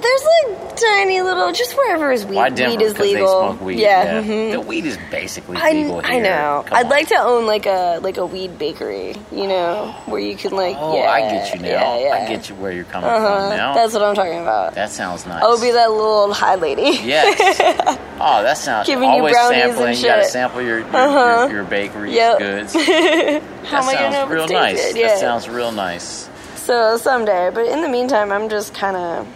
There's 0.00 0.22
like 0.54 0.76
tiny 0.76 1.20
little, 1.22 1.52
just 1.52 1.76
wherever 1.76 2.12
is 2.12 2.24
weed, 2.24 2.36
Why 2.36 2.48
weed 2.50 2.56
Denver? 2.56 2.84
is 2.84 2.92
'Cause 2.92 3.02
they 3.02 3.14
legal. 3.14 3.28
smoke 3.28 3.60
weed. 3.60 3.78
Yeah. 3.80 4.22
mhm. 4.22 4.52
The 4.52 4.60
weed 4.60 4.86
is 4.86 4.96
basically 5.10 5.56
I, 5.56 5.72
legal 5.72 6.00
here. 6.00 6.12
I 6.14 6.18
know. 6.20 6.64
Come 6.66 6.78
I'd 6.78 6.84
on. 6.84 6.90
like 6.90 7.08
to 7.08 7.18
own 7.20 7.46
like 7.46 7.66
a 7.66 7.98
like 8.02 8.16
a 8.16 8.24
weed 8.26 8.58
bakery, 8.58 9.16
you 9.32 9.46
know, 9.48 9.92
where 10.06 10.20
you 10.20 10.36
can 10.36 10.52
like. 10.52 10.76
Oh, 10.78 10.96
yeah, 10.96 11.10
I 11.10 11.20
get 11.22 11.54
you 11.54 11.60
now. 11.60 11.68
Yeah, 11.68 11.98
yeah. 11.98 12.24
I 12.24 12.28
get 12.28 12.48
you 12.48 12.54
where 12.56 12.70
you're 12.72 12.84
coming 12.84 13.10
Uh-huh. 13.10 13.48
from 13.48 13.56
now. 13.56 13.74
That's 13.74 13.92
what 13.92 14.02
I'm 14.02 14.14
talking 14.14 14.40
about. 14.40 14.74
that 14.74 14.90
sounds 14.90 15.26
nice. 15.26 15.42
I'll 15.42 15.60
be 15.60 15.70
that 15.72 15.90
little 15.90 16.06
old 16.06 16.36
high 16.36 16.54
lady. 16.56 16.98
Yes. 17.02 17.98
Oh, 18.20 18.42
that 18.42 18.58
sounds 18.58 18.88
Giving 18.88 19.04
you 19.04 19.18
always 19.18 19.32
brownies 19.32 19.60
sampling. 19.62 19.88
and 19.90 19.98
You 19.98 20.04
gotta 20.08 20.22
shit. 20.22 20.32
sample 20.32 20.60
your 20.60 20.78
your, 20.80 20.88
Uh-huh. 20.88 21.46
your, 21.46 21.58
your 21.58 21.64
bakery's 21.64 22.14
Yep. 22.14 22.38
goods. 22.40 22.72
How 22.74 22.80
that 22.80 22.92
am 22.92 23.88
I 23.88 23.94
gonna 23.94 24.10
know 24.10 24.10
sounds 24.10 24.14
if 24.24 24.28
real 24.30 24.42
it's 24.44 24.52
nice. 24.52 24.82
tasted? 24.82 25.04
That 25.04 25.18
sounds 25.20 25.48
real 25.48 25.70
nice. 25.70 26.28
So 26.56 26.96
someday, 26.96 27.50
but 27.54 27.66
in 27.66 27.80
the 27.80 27.88
meantime, 27.88 28.32
I'm 28.32 28.48
just 28.48 28.74
kind 28.74 28.96
of, 28.96 29.26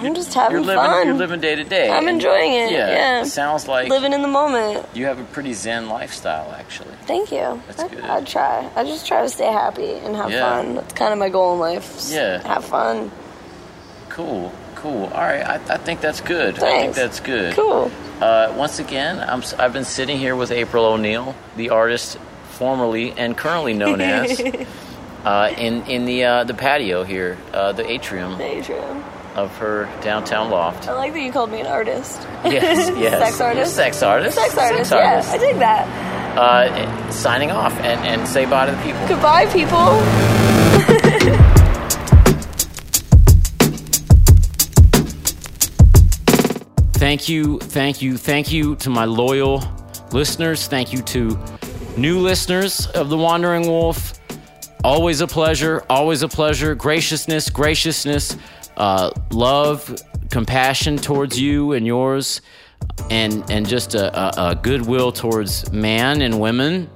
I'm 0.00 0.14
just 0.14 0.32
having 0.34 0.56
You're 0.58 0.64
living. 0.66 0.82
fun. 0.84 1.06
You're 1.06 1.16
living 1.16 1.40
day 1.40 1.54
to 1.56 1.64
day. 1.64 1.90
I'm 1.90 2.08
enjoying 2.08 2.52
it, 2.54 2.72
yeah. 2.72 3.22
It 3.22 3.26
sounds 3.26 3.68
like 3.68 3.88
living 3.88 4.12
in 4.12 4.22
the 4.22 4.28
moment. 4.28 4.86
you 4.94 5.06
have 5.06 5.18
a 5.18 5.24
pretty 5.24 5.52
zen 5.52 5.88
lifestyle, 5.88 6.50
actually. 6.52 6.94
Thank 7.06 7.30
you. 7.32 7.60
That's 7.66 7.80
I, 7.82 7.88
good. 7.88 8.04
I 8.04 8.20
try. 8.24 8.70
I 8.76 8.84
just 8.84 9.06
try 9.06 9.22
to 9.22 9.28
stay 9.28 9.50
happy 9.52 9.92
and 9.94 10.16
have 10.16 10.30
Yeah. 10.30 10.48
fun. 10.62 10.74
That's 10.76 10.94
kind 10.94 11.12
of 11.12 11.18
my 11.18 11.28
goal 11.28 11.54
in 11.54 11.60
life. 11.60 12.08
Yeah. 12.10 12.40
Have 12.46 12.64
fun. 12.64 13.10
Cool. 14.08 14.52
Cool. 14.76 15.04
All 15.04 15.20
right. 15.20 15.46
I, 15.46 15.54
I 15.74 15.76
think 15.76 16.00
that's 16.00 16.20
good. 16.20 16.56
Thanks. 16.56 16.62
I 16.64 16.80
think 16.82 16.94
that's 16.94 17.20
good. 17.20 17.54
Cool. 17.54 17.90
Uh, 18.20 18.52
once 18.56 18.78
again, 18.78 19.18
I'm, 19.20 19.42
I've 19.58 19.72
been 19.72 19.84
sitting 19.84 20.18
here 20.18 20.34
with 20.36 20.50
April 20.50 20.84
O'Neil, 20.86 21.34
the 21.56 21.70
artist 21.70 22.16
formerly 22.52 23.12
and 23.12 23.36
currently 23.36 23.72
known 23.74 24.00
as, 24.00 24.38
uh, 25.24 25.54
in 25.56 25.82
in 25.84 26.04
the 26.04 26.24
uh, 26.24 26.44
the 26.44 26.52
patio 26.54 27.02
here, 27.04 27.38
uh, 27.54 27.72
the 27.72 27.90
atrium 27.90 28.38
Adrian. 28.40 29.02
Of 29.36 29.56
her 29.58 29.88
downtown 30.02 30.50
loft. 30.50 30.88
I 30.88 30.92
like 30.94 31.12
that 31.12 31.20
you 31.22 31.32
called 31.32 31.50
me 31.50 31.60
an 31.60 31.66
artist. 31.66 32.20
Yes, 32.44 32.90
yes. 32.98 33.18
Sex 33.28 33.40
artist? 33.40 33.74
Sex 33.74 34.02
artist. 34.02 34.36
Sex 34.36 34.56
artist. 34.56 34.90
yeah, 34.92 35.22
I 35.26 35.38
dig 35.38 35.56
that. 35.56 36.36
Uh, 36.38 37.10
signing 37.10 37.50
off 37.50 37.72
and, 37.80 38.00
and 38.06 38.28
say 38.28 38.46
bye 38.46 38.66
to 38.66 38.72
the 38.72 38.82
people. 38.82 39.06
Goodbye, 39.08 39.46
people. 39.46 40.00
Thank 46.94 47.30
you, 47.30 47.58
thank 47.58 48.02
you, 48.02 48.18
thank 48.18 48.52
you 48.52 48.76
to 48.76 48.90
my 48.90 49.06
loyal 49.06 49.62
listeners. 50.12 50.66
Thank 50.68 50.92
you 50.92 51.00
to 51.02 51.38
new 51.96 52.18
listeners 52.18 52.86
of 52.88 53.08
The 53.08 53.16
Wandering 53.16 53.66
Wolf. 53.66 54.20
Always 54.84 55.22
a 55.22 55.26
pleasure, 55.26 55.82
always 55.88 56.22
a 56.22 56.28
pleasure. 56.28 56.74
Graciousness, 56.74 57.48
graciousness, 57.48 58.36
uh, 58.80 59.10
love, 59.30 59.94
compassion 60.30 60.96
towards 60.96 61.38
you 61.38 61.72
and 61.72 61.86
yours, 61.86 62.40
and, 63.10 63.48
and 63.50 63.68
just 63.68 63.94
a, 63.94 64.18
a, 64.18 64.50
a 64.50 64.54
goodwill 64.54 65.12
towards 65.12 65.70
man 65.70 66.22
and 66.22 66.40
women. 66.40 66.88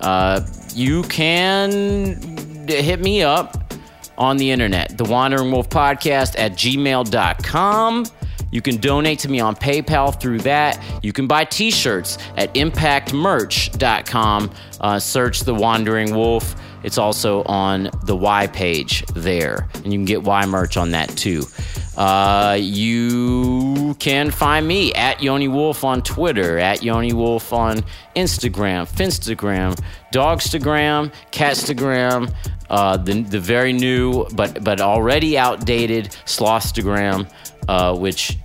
Uh, 0.00 0.46
you 0.74 1.02
can 1.04 2.68
hit 2.68 3.00
me 3.00 3.22
up 3.22 3.72
on 4.18 4.36
the 4.36 4.50
internet, 4.50 4.98
the 4.98 5.04
Wandering 5.04 5.50
Wolf 5.50 5.70
Podcast 5.70 6.38
at 6.38 6.52
gmail.com. 6.52 8.04
You 8.50 8.60
can 8.60 8.76
donate 8.76 9.18
to 9.20 9.30
me 9.30 9.40
on 9.40 9.56
PayPal 9.56 10.20
through 10.20 10.40
that. 10.40 10.80
You 11.02 11.14
can 11.14 11.26
buy 11.26 11.46
t 11.46 11.70
shirts 11.70 12.18
at 12.36 12.52
impactmerch.com. 12.54 14.50
Uh, 14.80 14.98
search 14.98 15.40
The 15.40 15.54
Wandering 15.54 16.14
Wolf. 16.14 16.54
It's 16.84 16.98
also 16.98 17.42
on 17.44 17.90
the 18.04 18.14
Y 18.14 18.46
page 18.48 19.04
there, 19.14 19.68
and 19.74 19.86
you 19.86 19.98
can 19.98 20.04
get 20.04 20.22
Y 20.22 20.46
merch 20.46 20.76
on 20.76 20.90
that 20.90 21.08
too. 21.16 21.44
Uh, 21.96 22.58
you 22.60 23.94
can 23.98 24.30
find 24.30 24.66
me 24.66 24.92
at 24.94 25.22
Yoni 25.22 25.48
Wolf 25.48 25.82
on 25.84 26.02
Twitter, 26.02 26.58
at 26.58 26.82
Yoni 26.82 27.12
Wolf 27.12 27.52
on 27.52 27.84
Instagram, 28.16 28.86
Finstagram, 28.88 29.80
Dogstagram, 30.12 31.12
Catstagram, 31.30 32.34
uh, 32.68 32.96
the, 32.96 33.22
the 33.22 33.40
very 33.40 33.72
new 33.72 34.26
but 34.34 34.62
but 34.64 34.80
already 34.80 35.38
outdated 35.38 36.06
Slothstagram, 36.26 37.30
uh, 37.68 37.96
which 37.96 38.38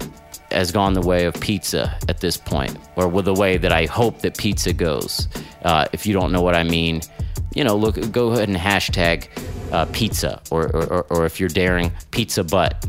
has 0.51 0.71
gone 0.71 0.93
the 0.93 1.01
way 1.01 1.26
of 1.26 1.34
pizza 1.35 1.97
at 2.07 2.19
this 2.19 2.38
point, 2.38 2.77
or 2.95 3.07
with 3.07 3.26
the 3.26 3.34
way 3.34 3.57
that 3.57 3.71
I 3.71 3.85
hope 3.85 4.21
that 4.21 4.38
pizza 4.38 4.73
goes. 4.73 5.27
Uh, 5.63 5.85
if 5.93 6.05
you 6.05 6.13
don't 6.13 6.31
know 6.31 6.41
what 6.41 6.55
I 6.55 6.63
mean, 6.63 7.01
you 7.53 7.63
know, 7.63 7.76
look, 7.76 8.11
go 8.11 8.31
ahead 8.31 8.49
and 8.49 8.57
hashtag 8.57 9.27
uh, 9.71 9.85
pizza, 9.85 10.41
or, 10.51 10.67
or, 10.76 11.05
or 11.09 11.26
if 11.26 11.39
you're 11.39 11.49
daring, 11.49 11.91
pizza 12.11 12.43
butt. 12.43 12.85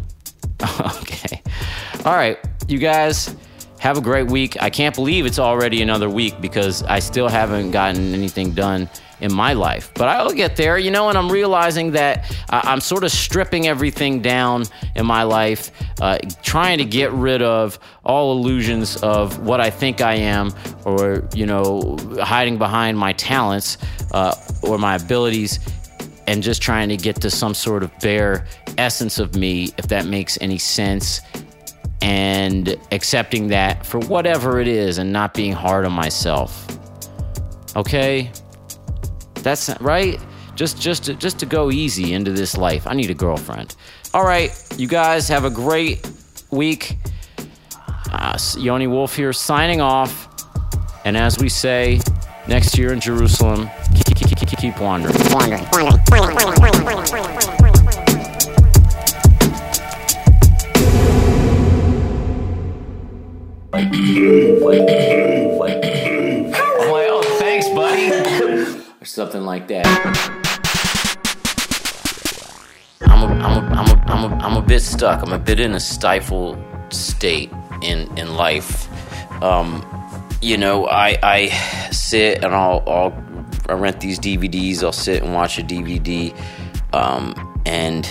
okay. 0.81 1.43
All 2.05 2.15
right, 2.15 2.39
you 2.69 2.79
guys 2.79 3.35
have 3.81 3.97
a 3.97 4.01
great 4.01 4.31
week. 4.31 4.63
I 4.63 4.71
can't 4.71 4.95
believe 4.95 5.27
it's 5.27 5.39
already 5.39 5.83
another 5.83 6.09
week 6.09 6.41
because 6.41 6.83
I 6.83 6.99
still 6.99 7.29
haven't 7.29 7.71
gotten 7.71 8.15
anything 8.15 8.53
done 8.53 8.89
in 9.21 9.33
my 9.33 9.53
life. 9.53 9.91
But 9.95 10.09
I'll 10.09 10.33
get 10.33 10.57
there, 10.57 10.79
you 10.79 10.91
know, 10.91 11.09
and 11.09 11.19
I'm 11.19 11.31
realizing 11.31 11.93
that 11.93 12.25
I- 12.49 12.73
am 12.73 12.81
sort 12.81 13.05
of 13.05 13.11
stripping 13.11 13.67
everything 13.67 14.21
down 14.21 14.65
in 14.95 15.07
my 15.07 15.23
life, 15.23 15.71
uh, 16.01 16.19
trying 16.43 16.79
to 16.79 16.85
get 16.85 17.13
rid 17.13 17.43
of 17.43 17.79
all 18.05 18.33
illusions 18.33 18.97
of 18.97 19.39
what 19.41 19.61
I 19.61 19.71
think 19.71 20.01
I 20.01 20.15
am 20.15 20.53
or, 20.85 21.29
you 21.35 21.47
know, 21.47 21.97
hiding 22.23 22.59
behind 22.59 22.99
my 22.99 23.13
talents 23.13 23.79
uh, 24.13 24.35
or 24.63 24.79
my 24.79 24.97
abilities 24.97 25.61
and 26.27 26.43
just 26.43 26.63
trying 26.63 26.89
to 26.89 26.97
get 26.97 27.17
to 27.23 27.31
some 27.31 27.55
sort 27.55 27.83
of 27.83 27.91
bare 28.01 28.47
essence 28.79 29.19
of 29.19 29.35
me, 29.35 29.71
if 29.79 29.89
that 29.89 30.07
makes 30.07 30.39
any 30.41 30.59
sense. 30.59 31.21
And 32.03 32.77
accepting 32.93 33.49
that 33.49 33.85
for 33.85 34.01
whatever 34.01 34.59
it 34.59 34.69
is 34.69 34.97
and 34.97 35.13
not 35.13 35.35
being 35.35 35.53
hard 35.53 35.85
on 35.85 35.93
myself. 35.93 36.67
Okay? 37.77 38.31
That's 39.43 39.71
right. 39.81 40.21
Just 40.55 40.81
just 40.81 41.05
to, 41.05 41.15
just 41.15 41.39
to 41.39 41.47
go 41.47 41.71
easy 41.71 42.13
into 42.13 42.33
this 42.33 42.57
life. 42.57 42.87
I 42.87 42.95
need 42.95 43.11
a 43.11 43.15
girlfriend. 43.15 43.75
All 44.13 44.25
right, 44.25 44.51
you 44.77 44.89
guys 44.89 45.29
have 45.29 45.45
a 45.45 45.51
great 45.51 46.09
week. 46.51 46.99
Uh, 48.13 48.37
Yoni 48.59 48.87
Wolf 48.87 49.17
here 49.17 49.33
signing 49.33 49.81
off. 49.81 50.27
And 51.05 51.17
as 51.17 51.39
we 51.39 51.49
say, 51.49 52.01
next 52.47 52.77
year 52.77 52.93
in 52.93 53.01
Jerusalem, 53.01 53.71
keep, 53.95 54.17
keep, 54.17 54.37
keep, 54.37 54.59
keep 54.59 54.81
wandering. 54.81 55.15
Wandering, 55.31 55.65
wandering, 55.73 56.37
wandering, 56.61 56.85
wandering, 56.85 57.25
or 65.83 66.10
something 69.11 69.43
like 69.43 69.67
that. 69.69 69.87
I'm 73.03 73.23
a, 73.23 73.45
I'm 73.45 73.65
a, 73.65 73.75
I'm 73.75 73.89
a, 73.89 74.13
I'm 74.13 74.33
a, 74.33 74.37
I'm 74.45 74.57
a 74.57 74.63
bit 74.63 74.81
stuck. 74.81 75.23
I'm 75.23 75.33
a 75.33 75.39
bit 75.39 75.61
in 75.61 75.75
a 75.75 75.81
stifled 75.81 76.59
state 76.91 77.51
in 77.83 78.07
in 78.17 78.35
life. 78.35 78.89
Um, 79.43 79.85
you 80.41 80.57
know, 80.57 80.87
I 80.87 81.19
I 81.23 81.49
sit 81.91 82.45
and 82.45 82.55
I'll, 82.55 82.83
I'll 82.87 83.25
I 83.69 83.75
rent 83.75 84.01
these 84.01 84.19
DVDs. 84.19 84.83
I'll 84.83 84.93
sit 84.93 85.23
and 85.23 85.35
watch 85.35 85.59
a 85.59 85.63
DVD, 85.63 86.35
um, 86.93 87.35
and 87.67 88.09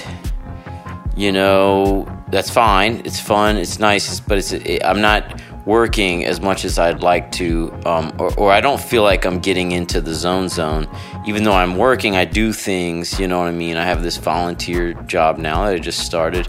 you 1.16 1.32
know 1.32 2.08
that's 2.30 2.50
fine. 2.50 3.02
It's 3.06 3.20
fun. 3.20 3.58
It's 3.58 3.80
nice. 3.80 4.20
But 4.20 4.38
it's 4.38 4.52
it, 4.52 4.84
I'm 4.84 5.02
not 5.02 5.42
working 5.66 6.26
as 6.26 6.42
much 6.42 6.66
as 6.66 6.80
I'd 6.80 7.02
like 7.02 7.32
to, 7.34 7.72
um, 7.86 8.14
or, 8.18 8.34
or, 8.40 8.52
I 8.52 8.62
don't 8.62 8.82
feel 8.82 9.04
like 9.04 9.26
I'm 9.26 9.40
getting 9.40 9.72
into 9.72 10.02
the 10.02 10.14
zone 10.14 10.50
zone. 10.50 10.88
Even 11.28 11.44
though 11.44 11.54
I'm 11.54 11.78
working, 11.78 12.16
I 12.16 12.26
do 12.26 12.54
things, 12.54 13.20
you 13.20 13.28
know 13.28 13.40
what 13.40 13.48
I 13.48 13.52
mean? 13.52 13.78
I 13.78 13.84
have 13.84 14.02
this 14.02 14.18
volunteer 14.18 14.94
job 14.94 15.38
now 15.38 15.66
that 15.66 15.74
I 15.76 15.80
just 15.80 16.00
started 16.00 16.48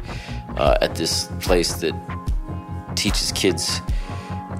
uh, 0.56 0.78
at 0.80 0.94
this 0.94 1.28
place 1.40 1.74
that 1.74 1.94
teaches 2.96 3.32
kids 3.32 3.80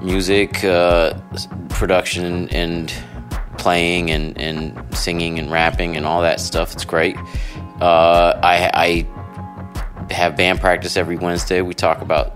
music, 0.01 0.63
uh, 0.63 1.13
production, 1.69 2.49
and 2.49 2.93
playing, 3.57 4.09
and, 4.09 4.37
and 4.37 4.95
singing, 4.95 5.39
and 5.39 5.51
rapping, 5.51 5.95
and 5.95 6.05
all 6.05 6.21
that 6.21 6.39
stuff. 6.39 6.73
It's 6.73 6.85
great. 6.85 7.15
Uh, 7.79 8.39
I, 8.43 8.71
I 8.73 10.13
have 10.13 10.35
band 10.35 10.59
practice 10.59 10.97
every 10.97 11.17
Wednesday. 11.17 11.61
We 11.61 11.73
talk 11.73 12.01
about 12.01 12.35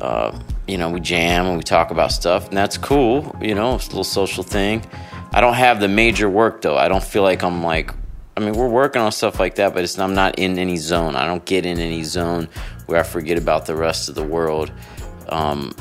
uh, 0.00 0.38
you 0.66 0.78
know, 0.78 0.90
we 0.90 1.00
jam 1.00 1.46
and 1.46 1.56
we 1.56 1.62
talk 1.62 1.90
about 1.90 2.12
stuff, 2.12 2.48
and 2.48 2.56
that's 2.56 2.78
cool. 2.78 3.34
You 3.40 3.54
know, 3.54 3.74
it's 3.74 3.86
a 3.86 3.90
little 3.90 4.04
social 4.04 4.42
thing. 4.42 4.84
I 5.32 5.40
don't 5.40 5.54
have 5.54 5.80
the 5.80 5.88
major 5.88 6.28
work 6.28 6.62
though. 6.62 6.76
I 6.76 6.88
don't 6.88 7.04
feel 7.04 7.22
like 7.22 7.42
I'm 7.42 7.62
like. 7.62 7.92
I 8.34 8.40
mean, 8.40 8.54
we're 8.54 8.68
working 8.68 9.02
on 9.02 9.12
stuff 9.12 9.38
like 9.38 9.56
that, 9.56 9.74
but 9.74 9.84
it's 9.84 9.98
I'm 9.98 10.14
not 10.14 10.38
in 10.38 10.58
any 10.58 10.78
zone. 10.78 11.16
I 11.16 11.26
don't 11.26 11.44
get 11.44 11.66
in 11.66 11.78
any 11.78 12.02
zone 12.02 12.48
where 12.86 12.98
I 12.98 13.02
forget 13.02 13.36
about 13.36 13.66
the 13.66 13.76
rest 13.76 14.08
of 14.08 14.14
the 14.14 14.22
world. 14.22 14.72
Um, 15.28 15.74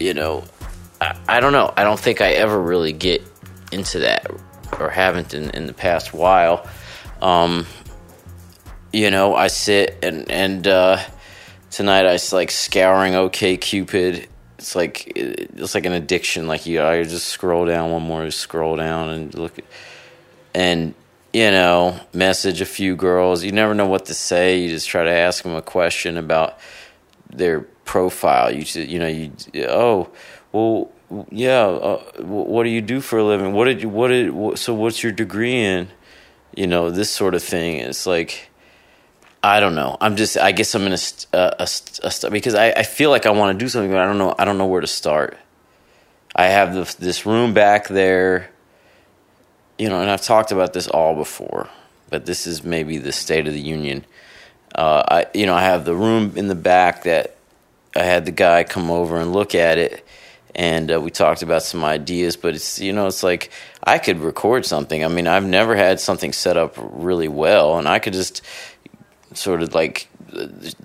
you 0.00 0.14
know, 0.14 0.42
I, 1.00 1.16
I 1.28 1.40
don't 1.40 1.52
know. 1.52 1.72
I 1.76 1.84
don't 1.84 1.98
think 1.98 2.20
I 2.20 2.32
ever 2.32 2.60
really 2.60 2.92
get 2.92 3.22
into 3.70 4.00
that, 4.00 4.28
or 4.80 4.90
haven't 4.90 5.32
in, 5.32 5.50
in 5.50 5.66
the 5.66 5.72
past 5.72 6.12
while. 6.12 6.66
Um, 7.22 7.66
you 8.92 9.10
know, 9.10 9.34
I 9.34 9.46
sit 9.46 9.98
and 10.02 10.30
and 10.30 10.66
uh, 10.66 10.98
tonight 11.74 12.06
I 12.06 12.12
was 12.12 12.32
like 12.32 12.52
scouring 12.52 13.16
OK 13.16 13.56
Cupid. 13.56 14.28
It's 14.58 14.76
like 14.76 15.12
it's 15.16 15.74
like 15.74 15.86
an 15.86 15.92
addiction. 15.92 16.46
Like 16.46 16.66
you, 16.66 16.80
I 16.82 17.02
just 17.02 17.26
scroll 17.26 17.66
down 17.66 17.90
one 17.90 18.02
more, 18.02 18.30
scroll 18.30 18.76
down 18.76 19.10
and 19.10 19.34
look, 19.34 19.58
and 20.54 20.94
you 21.32 21.50
know, 21.50 21.98
message 22.12 22.60
a 22.60 22.66
few 22.66 22.94
girls. 22.94 23.42
You 23.42 23.50
never 23.50 23.74
know 23.74 23.86
what 23.86 24.06
to 24.06 24.14
say. 24.14 24.60
You 24.60 24.68
just 24.68 24.88
try 24.88 25.04
to 25.04 25.10
ask 25.10 25.42
them 25.42 25.54
a 25.54 25.62
question 25.62 26.16
about 26.16 26.58
their 27.28 27.62
profile. 27.84 28.54
You 28.54 28.64
you 28.80 28.98
know 29.00 29.08
you 29.08 29.32
oh 29.68 30.08
well 30.52 30.92
yeah. 31.30 31.64
Uh, 31.64 32.02
what 32.22 32.62
do 32.62 32.70
you 32.70 32.82
do 32.82 33.00
for 33.00 33.18
a 33.18 33.24
living? 33.24 33.52
What 33.52 33.64
did 33.64 33.82
you 33.82 33.88
what 33.88 34.08
did 34.08 34.58
so 34.58 34.74
what's 34.74 35.02
your 35.02 35.12
degree 35.12 35.56
in? 35.56 35.88
You 36.54 36.68
know 36.68 36.90
this 36.90 37.10
sort 37.10 37.34
of 37.34 37.42
thing. 37.42 37.78
It's 37.78 38.06
like 38.06 38.48
I 39.44 39.60
don't 39.60 39.74
know. 39.74 39.98
I'm 40.00 40.16
just. 40.16 40.38
I 40.38 40.52
guess 40.52 40.74
I'm 40.74 40.86
in 40.86 40.94
a, 40.94 40.98
a, 41.34 41.68
a, 42.02 42.12
a 42.24 42.30
because 42.30 42.54
I, 42.54 42.70
I 42.70 42.82
feel 42.82 43.10
like 43.10 43.26
I 43.26 43.30
want 43.30 43.58
to 43.58 43.62
do 43.62 43.68
something, 43.68 43.90
but 43.90 44.00
I 44.00 44.06
don't 44.06 44.16
know. 44.16 44.34
I 44.38 44.46
don't 44.46 44.56
know 44.56 44.64
where 44.64 44.80
to 44.80 44.86
start. 44.86 45.36
I 46.34 46.46
have 46.46 46.72
the, 46.72 46.96
this 46.98 47.26
room 47.26 47.52
back 47.52 47.88
there, 47.88 48.50
you 49.78 49.90
know, 49.90 50.00
and 50.00 50.10
I've 50.10 50.22
talked 50.22 50.50
about 50.50 50.72
this 50.72 50.88
all 50.88 51.14
before, 51.14 51.68
but 52.08 52.24
this 52.24 52.46
is 52.46 52.64
maybe 52.64 52.96
the 52.96 53.12
state 53.12 53.46
of 53.46 53.52
the 53.52 53.60
union. 53.60 54.06
Uh, 54.74 55.02
I, 55.06 55.26
you 55.34 55.44
know, 55.44 55.54
I 55.54 55.60
have 55.60 55.84
the 55.84 55.94
room 55.94 56.32
in 56.36 56.48
the 56.48 56.54
back 56.54 57.02
that 57.02 57.36
I 57.94 58.02
had 58.02 58.24
the 58.24 58.32
guy 58.32 58.64
come 58.64 58.90
over 58.90 59.18
and 59.18 59.34
look 59.34 59.54
at 59.54 59.76
it, 59.76 60.06
and 60.54 60.90
uh, 60.90 61.02
we 61.02 61.10
talked 61.10 61.42
about 61.42 61.62
some 61.62 61.84
ideas. 61.84 62.38
But 62.38 62.54
it's, 62.54 62.80
you 62.80 62.94
know, 62.94 63.08
it's 63.08 63.22
like 63.22 63.50
I 63.84 63.98
could 63.98 64.20
record 64.20 64.64
something. 64.64 65.04
I 65.04 65.08
mean, 65.08 65.26
I've 65.26 65.44
never 65.44 65.76
had 65.76 66.00
something 66.00 66.32
set 66.32 66.56
up 66.56 66.76
really 66.78 67.28
well, 67.28 67.76
and 67.76 67.86
I 67.86 67.98
could 67.98 68.14
just 68.14 68.40
sort 69.34 69.62
of 69.62 69.74
like 69.74 70.08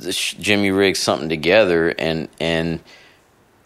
Jimmy 0.09 0.71
rig 0.71 0.95
something 0.95 1.30
together 1.30 1.89
and 1.89 2.27
and 2.39 2.80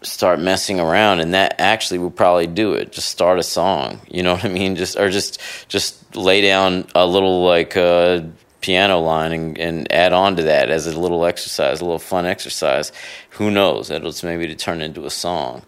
start 0.02 0.38
messing 0.38 0.78
around 0.78 1.20
and 1.20 1.32
that 1.32 1.54
actually 1.58 1.98
will 1.98 2.10
probably 2.10 2.46
do 2.46 2.74
it. 2.74 2.92
Just 2.92 3.08
start 3.08 3.38
a 3.38 3.42
song 3.42 4.00
you 4.08 4.22
know 4.22 4.34
what 4.34 4.44
i 4.44 4.48
mean? 4.48 4.76
Just 4.76 4.98
or 4.98 5.10
just 5.10 5.40
just 5.68 6.16
lay 6.16 6.40
down 6.40 6.86
a 6.94 7.06
little 7.06 7.44
like 7.44 7.76
uh, 7.76 8.22
piano 8.60 9.00
line 9.00 9.32
and, 9.32 9.58
and 9.58 9.92
add 9.92 10.12
on 10.12 10.36
to 10.36 10.42
that 10.44 10.70
as 10.70 10.86
a 10.86 10.98
little 10.98 11.24
exercise 11.24 11.80
a 11.80 11.84
little 11.84 11.98
fun 11.98 12.26
exercise. 12.26 12.92
Who 13.30 13.50
knows? 13.50 13.90
It'll 13.90 14.14
maybe 14.22 14.46
to 14.46 14.54
turn 14.54 14.80
into 14.80 15.06
a 15.06 15.10
song 15.10 15.62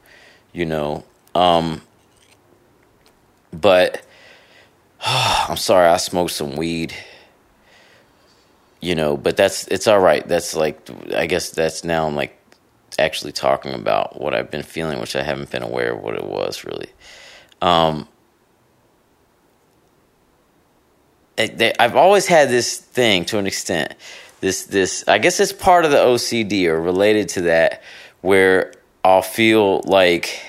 you 0.53 0.65
know? 0.65 1.05
Um, 1.35 1.83
but 3.53 4.03
i'm 5.01 5.57
sorry 5.57 5.89
i 5.89 5.97
smoked 5.97 6.33
some 6.33 6.57
weed 6.57 6.95
you 8.87 8.95
know, 8.95 9.17
but 9.17 9.37
that's 9.37 9.67
it's 9.67 9.89
all 9.89 9.99
right. 9.99 10.27
That's 10.29 10.55
like 10.55 10.79
I 11.13 11.27
guess 11.27 11.51
that's 11.51 11.83
now 11.83 12.07
I'm 12.07 12.15
like 12.15 12.39
actually 13.01 13.33
talking 13.33 13.75
about 13.75 14.21
what 14.21 14.33
I've 14.33 14.49
been 14.49 14.63
feeling, 14.63 15.01
which 15.01 15.17
I 15.17 15.25
haven't 15.25 15.51
been 15.51 15.65
aware 15.65 15.95
of 15.95 16.01
what 16.01 16.15
it 16.15 16.23
was 16.23 16.65
really. 16.65 16.91
Um, 17.61 18.07
I've 21.37 21.97
always 21.97 22.29
had 22.29 22.49
this 22.49 22.79
thing 22.79 23.25
to 23.27 23.39
an 23.39 23.49
extent. 23.49 23.97
This 24.41 24.67
this 24.67 25.03
I 25.09 25.19
guess 25.19 25.41
it's 25.41 25.53
part 25.53 25.85
of 25.85 25.91
the 25.91 25.97
OCD 25.97 26.67
or 26.67 26.81
related 26.81 27.29
to 27.31 27.41
that, 27.43 27.83
where 28.21 28.73
I'll 29.03 29.21
feel 29.21 29.81
like 29.85 30.41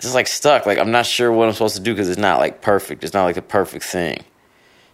just 0.00 0.14
like 0.14 0.26
stuck. 0.26 0.64
Like 0.64 0.78
I'm 0.78 0.90
not 0.90 1.04
sure 1.04 1.30
what 1.30 1.48
I'm 1.48 1.52
supposed 1.52 1.76
to 1.76 1.82
do 1.82 1.92
because 1.92 2.08
it's 2.08 2.18
not 2.18 2.38
like 2.38 2.62
perfect. 2.62 3.04
It's 3.04 3.12
not 3.12 3.24
like 3.24 3.34
the 3.34 3.42
perfect 3.42 3.84
thing. 3.84 4.24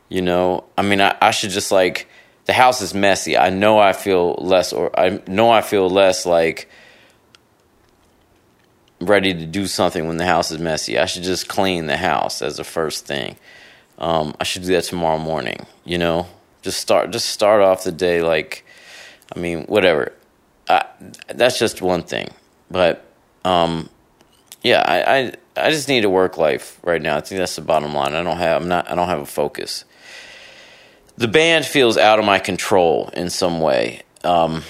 You 0.08 0.22
know, 0.22 0.64
I 0.76 0.82
mean, 0.82 1.00
I, 1.00 1.16
I 1.20 1.30
should 1.32 1.50
just 1.50 1.70
like 1.70 2.08
the 2.46 2.52
house 2.54 2.80
is 2.80 2.94
messy. 2.94 3.36
I 3.36 3.50
know 3.50 3.78
I 3.78 3.92
feel 3.92 4.34
less, 4.34 4.72
or 4.72 4.98
I 4.98 5.20
know 5.26 5.50
I 5.50 5.60
feel 5.60 5.90
less 5.90 6.24
like 6.24 6.68
ready 9.00 9.34
to 9.34 9.46
do 9.46 9.66
something 9.66 10.08
when 10.08 10.16
the 10.16 10.24
house 10.24 10.50
is 10.50 10.58
messy. 10.58 10.98
I 10.98 11.04
should 11.04 11.24
just 11.24 11.48
clean 11.48 11.86
the 11.86 11.96
house 11.96 12.40
as 12.42 12.56
the 12.56 12.64
first 12.64 13.06
thing. 13.06 13.36
Um, 13.98 14.34
I 14.40 14.44
should 14.44 14.62
do 14.62 14.72
that 14.72 14.84
tomorrow 14.84 15.18
morning. 15.18 15.66
You 15.84 15.98
know, 15.98 16.26
just 16.62 16.80
start 16.80 17.10
just 17.10 17.28
start 17.28 17.60
off 17.60 17.84
the 17.84 17.92
day 17.92 18.22
like, 18.22 18.64
I 19.34 19.38
mean, 19.38 19.64
whatever. 19.64 20.12
I, 20.68 20.84
that's 21.28 21.58
just 21.58 21.80
one 21.80 22.02
thing, 22.02 22.28
but 22.70 23.04
um, 23.44 23.88
yeah, 24.62 24.82
I, 24.86 25.18
I 25.18 25.32
I 25.56 25.70
just 25.70 25.88
need 25.88 26.04
a 26.04 26.10
work 26.10 26.36
life 26.38 26.78
right 26.82 27.00
now. 27.00 27.16
I 27.16 27.20
think 27.20 27.38
that's 27.38 27.56
the 27.56 27.62
bottom 27.62 27.94
line. 27.94 28.14
I 28.14 28.22
don't 28.22 28.36
have 28.36 28.62
I'm 28.62 28.68
not 28.68 28.90
I 28.90 28.94
don't 28.94 29.08
have 29.08 29.20
a 29.20 29.26
focus. 29.26 29.84
The 31.18 31.26
band 31.26 31.66
feels 31.66 31.96
out 31.96 32.20
of 32.20 32.24
my 32.24 32.38
control 32.38 33.10
in 33.12 33.28
some 33.28 33.60
way. 33.60 34.02
Um, 34.22 34.62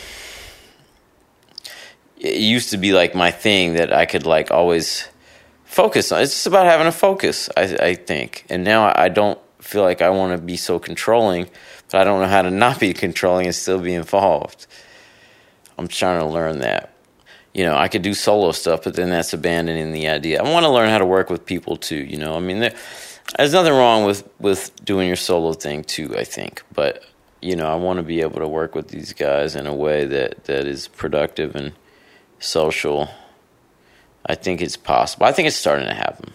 it 2.17 2.39
used 2.39 2.71
to 2.71 2.79
be 2.79 2.95
like 2.95 3.15
my 3.15 3.31
thing 3.31 3.75
that 3.75 3.93
I 3.93 4.07
could 4.07 4.25
like 4.25 4.51
always 4.51 5.07
focus 5.65 6.11
on. 6.11 6.23
It's 6.23 6.33
just 6.33 6.47
about 6.47 6.65
having 6.65 6.87
a 6.87 6.93
focus, 6.93 7.51
I, 7.55 7.77
I 7.77 7.95
think. 7.97 8.47
And 8.49 8.65
now 8.65 8.91
I 8.97 9.11
don't 9.11 9.39
feel 9.61 9.83
like 9.83 10.01
I 10.01 10.09
want 10.09 10.33
to 10.33 10.43
be 10.43 10.57
so 10.57 10.79
controlling, 10.79 11.51
but 11.91 12.01
I 12.01 12.05
don't 12.05 12.23
know 12.23 12.29
how 12.29 12.41
to 12.41 12.51
not 12.51 12.81
be 12.81 12.95
controlling 12.95 13.45
and 13.45 13.55
still 13.55 13.81
be 13.81 13.93
involved. 13.93 14.67
I'm 15.77 15.87
trying 15.87 16.21
to 16.21 16.27
learn 16.27 16.61
that. 16.61 16.95
You 17.53 17.65
know, 17.65 17.77
I 17.77 17.89
could 17.89 18.01
do 18.01 18.15
solo 18.15 18.53
stuff, 18.53 18.85
but 18.85 18.95
then 18.95 19.11
that's 19.11 19.35
abandoning 19.35 19.93
the 19.93 20.09
idea. 20.09 20.43
I 20.43 20.51
want 20.51 20.65
to 20.65 20.71
learn 20.71 20.89
how 20.89 20.99
to 20.99 21.05
work 21.05 21.29
with 21.29 21.45
people 21.45 21.77
too. 21.77 22.03
You 22.03 22.17
know, 22.17 22.37
I 22.37 22.41
mean, 22.41 22.71
there's 23.37 23.53
nothing 23.53 23.73
wrong 23.73 24.05
with 24.05 24.29
with 24.39 24.73
doing 24.85 25.07
your 25.07 25.17
solo 25.17 25.53
thing 25.53 25.85
too. 25.85 26.17
I 26.17 26.25
think, 26.25 26.63
but 26.73 27.05
you 27.41 27.57
know, 27.57 27.67
I 27.67 27.75
want 27.77 27.99
to 27.99 28.03
be 28.03 28.21
able 28.21 28.41
to 28.41 28.49
work 28.49 28.75
with 28.75 28.89
these 28.89 29.13
guys 29.13 29.55
in 29.55 29.67
a 29.67 29.75
way 29.75 30.07
that 30.07 30.45
that 30.45 30.67
is 30.67 30.89
productive 30.89 31.55
and 31.55 31.73
social. 32.39 33.09
I 34.27 34.35
think 34.35 34.61
it's 34.61 34.77
possible. 34.77 35.27
I 35.27 35.33
think 35.33 35.49
it's 35.49 35.57
starting 35.57 35.89
to 35.89 35.95
happen. 35.95 36.35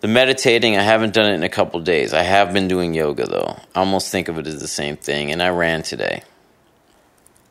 The 0.00 0.08
meditating, 0.08 0.76
I 0.76 0.82
haven't 0.82 1.14
done 1.14 1.30
it 1.30 1.34
in 1.34 1.42
a 1.44 1.48
couple 1.48 1.78
days. 1.80 2.12
I 2.12 2.22
have 2.22 2.52
been 2.52 2.68
doing 2.68 2.92
yoga 2.92 3.26
though. 3.26 3.56
I 3.74 3.80
almost 3.80 4.10
think 4.10 4.28
of 4.28 4.38
it 4.38 4.46
as 4.46 4.60
the 4.60 4.68
same 4.68 4.96
thing, 4.96 5.30
and 5.30 5.42
I 5.42 5.50
ran 5.50 5.82
today. 5.82 6.22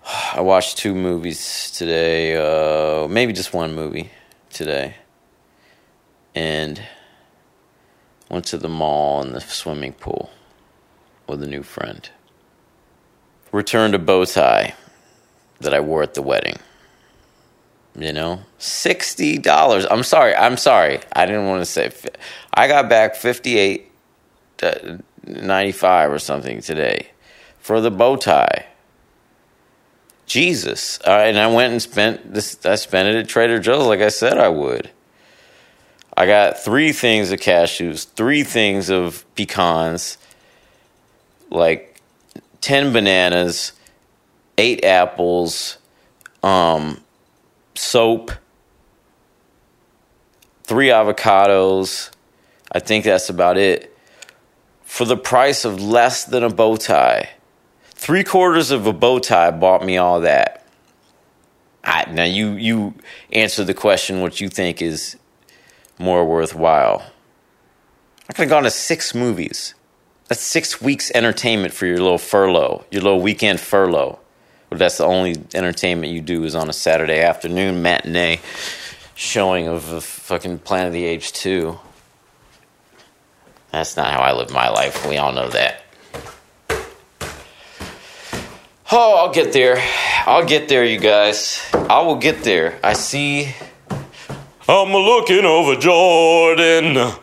I 0.34 0.42
watched 0.42 0.78
two 0.78 0.94
movies 0.94 1.72
today, 1.72 2.36
uh, 2.36 3.08
maybe 3.08 3.34
just 3.34 3.54
one 3.54 3.74
movie 3.74 4.12
today, 4.50 4.96
and 6.36 6.82
went 8.32 8.46
to 8.46 8.58
the 8.58 8.70
mall 8.70 9.22
and 9.22 9.36
the 9.36 9.42
swimming 9.42 9.92
pool 9.92 10.32
with 11.28 11.44
a 11.44 11.48
new 11.48 11.62
friend. 11.62 12.10
Returned 13.52 13.94
a 13.94 14.00
bow 14.00 14.24
tie 14.24 14.74
that 15.60 15.74
I 15.74 15.82
wore 15.82 16.02
at 16.02 16.14
the 16.14 16.22
wedding. 16.22 16.58
You 17.94 18.14
know, 18.14 18.44
sixty 18.58 19.38
dollars. 19.38 19.86
I'm 19.92 20.04
sorry. 20.04 20.34
I'm 20.34 20.56
sorry. 20.56 21.02
I 21.14 21.26
didn't 21.26 21.48
want 21.48 21.62
to 21.62 21.66
say. 21.66 21.92
I 22.54 22.70
got 22.70 22.88
back 22.88 23.16
fifty 23.16 23.58
eight, 23.58 23.92
uh, 24.64 25.00
ninety 25.28 25.74
five 25.74 26.10
or 26.10 26.20
something 26.20 26.62
today 26.62 27.10
for 27.60 27.82
the 27.82 27.92
bow 27.92 28.16
tie. 28.16 28.68
Jesus. 30.26 31.00
All 31.06 31.14
right, 31.14 31.28
and 31.28 31.38
I 31.38 31.54
went 31.54 31.74
and 31.74 31.82
spent 31.82 32.34
this. 32.34 32.66
I 32.66 32.76
spent 32.76 33.10
it 33.10 33.16
at 33.20 33.28
Trader 33.28 33.60
Joe's 33.60 33.88
like 33.88 34.00
I 34.00 34.08
said 34.08 34.38
I 34.38 34.48
would. 34.48 34.90
I 36.16 36.26
got 36.26 36.58
three 36.58 36.92
things 36.92 37.32
of 37.32 37.40
cashews, 37.40 38.06
three 38.06 38.44
things 38.44 38.90
of 38.90 39.26
pecans, 39.36 40.18
like 41.50 42.00
ten 42.60 42.92
bananas, 42.94 43.74
eight 44.58 44.84
apples, 44.84 45.78
um, 46.44 47.02
soap, 47.76 48.32
three 50.64 50.88
avocados. 50.88 52.12
I 52.72 52.80
think 52.80 53.06
that's 53.06 53.30
about 53.30 53.58
it. 53.58 53.96
For 54.84 55.06
the 55.06 55.18
price 55.18 55.64
of 55.66 55.82
less 55.82 56.26
than 56.26 56.44
a 56.44 56.50
bow 56.50 56.76
tie. 56.76 57.30
Three 57.84 58.24
quarters 58.24 58.72
of 58.72 58.88
a 58.88 58.94
bow 58.94 59.20
tie 59.20 59.52
bought 59.52 59.86
me 59.86 59.98
all 59.98 60.22
that. 60.22 60.66
I, 61.84 62.06
now 62.12 62.26
you 62.26 62.52
you 62.54 62.94
answer 63.32 63.64
the 63.64 63.74
question 63.74 64.22
what 64.22 64.40
you 64.40 64.50
think 64.50 64.82
is 64.82 65.18
more 66.02 66.26
worthwhile. 66.26 67.04
I 68.30 68.34
could 68.34 68.44
have 68.44 68.50
gone 68.50 68.64
to 68.64 68.72
six 68.72 69.14
movies. 69.14 69.76
That's 70.28 70.42
six 70.42 70.82
weeks 70.82 71.12
entertainment 71.14 71.74
for 71.74 71.86
your 71.86 72.00
little 72.00 72.18
furlough, 72.18 72.86
your 72.90 73.02
little 73.02 73.22
weekend 73.22 73.60
furlough. 73.60 74.20
But 74.70 74.80
that's 74.80 74.98
the 74.98 75.06
only 75.06 75.36
entertainment 75.54 76.14
you 76.14 76.22
do 76.22 76.46
is 76.46 76.56
on 76.56 76.70
a 76.70 76.74
Saturday 76.74 77.22
afternoon 77.22 77.82
matinee 77.82 78.40
showing 79.16 79.68
of 79.68 79.92
a 79.92 80.00
fucking 80.00 80.60
Planet 80.60 80.88
of 80.88 80.94
the 80.94 81.04
Apes 81.04 81.32
2. 81.32 81.78
That's 83.72 83.98
not 83.98 84.12
how 84.12 84.20
I 84.20 84.32
live 84.32 84.52
my 84.52 84.70
life. 84.70 85.06
We 85.08 85.18
all 85.18 85.34
know 85.34 85.50
that. 85.50 85.84
Oh, 88.94 89.16
I'll 89.18 89.32
get 89.32 89.54
there. 89.54 89.78
I'll 90.26 90.46
get 90.46 90.68
there, 90.68 90.84
you 90.84 91.00
guys. 91.00 91.62
I 91.74 92.02
will 92.02 92.18
get 92.18 92.44
there. 92.44 92.80
I 92.84 92.94
see. 92.94 93.54
I'm 94.74 94.94
looking 94.94 95.44
over 95.44 95.76
Jordan. 95.76 97.14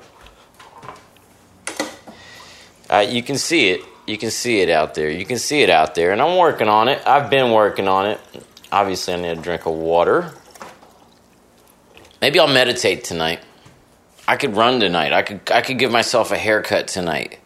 Uh, 2.91 2.99
you 3.09 3.23
can 3.23 3.39
see 3.39 3.71
it. 3.71 3.81
You 4.07 4.19
can 4.19 4.31
see 4.31 4.61
it 4.61 4.69
out 4.69 4.93
there. 4.93 5.09
You 5.09 5.25
can 5.25 5.39
see 5.39 5.63
it 5.63 5.71
out 5.71 5.95
there. 5.95 6.13
And 6.13 6.21
I'm 6.21 6.37
working 6.37 6.69
on 6.69 6.89
it. 6.89 7.01
I've 7.07 7.31
been 7.31 7.53
working 7.53 7.89
on 7.89 8.05
it. 8.05 8.21
Obviously, 8.71 9.15
I 9.15 9.17
need 9.17 9.31
a 9.31 9.37
drink 9.37 9.65
of 9.65 9.73
water. 9.73 10.35
Maybe 12.21 12.39
I'll 12.39 12.49
meditate 12.49 13.03
tonight. 13.03 13.41
I 14.27 14.37
could 14.37 14.55
run 14.55 14.79
tonight. 14.79 15.15
I 15.15 15.23
could 15.23 15.41
I 15.51 15.63
could 15.63 15.79
give 15.79 15.91
myself 15.91 16.31
a 16.33 16.37
haircut 16.37 16.87
tonight. 16.87 17.39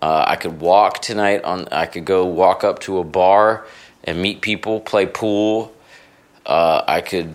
Uh, 0.00 0.24
I 0.26 0.36
could 0.36 0.58
walk 0.58 1.02
tonight. 1.02 1.44
On 1.44 1.68
I 1.70 1.84
could 1.84 2.06
go 2.06 2.24
walk 2.24 2.64
up 2.64 2.78
to 2.80 2.96
a 2.96 3.04
bar 3.04 3.66
and 4.04 4.22
meet 4.22 4.40
people, 4.40 4.80
play 4.80 5.04
pool. 5.04 5.74
Uh, 6.46 6.82
I 6.88 7.02
could 7.02 7.34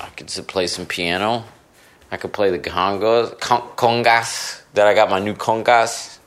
I 0.00 0.08
could 0.16 0.28
play 0.48 0.66
some 0.66 0.86
piano. 0.86 1.44
I 2.10 2.16
could 2.16 2.32
play 2.32 2.50
the 2.50 2.58
congas, 2.58 3.38
congas 3.38 4.62
that 4.74 4.86
I 4.86 4.94
got 4.94 5.10
my 5.10 5.18
new 5.18 5.34
congas. 5.34 6.18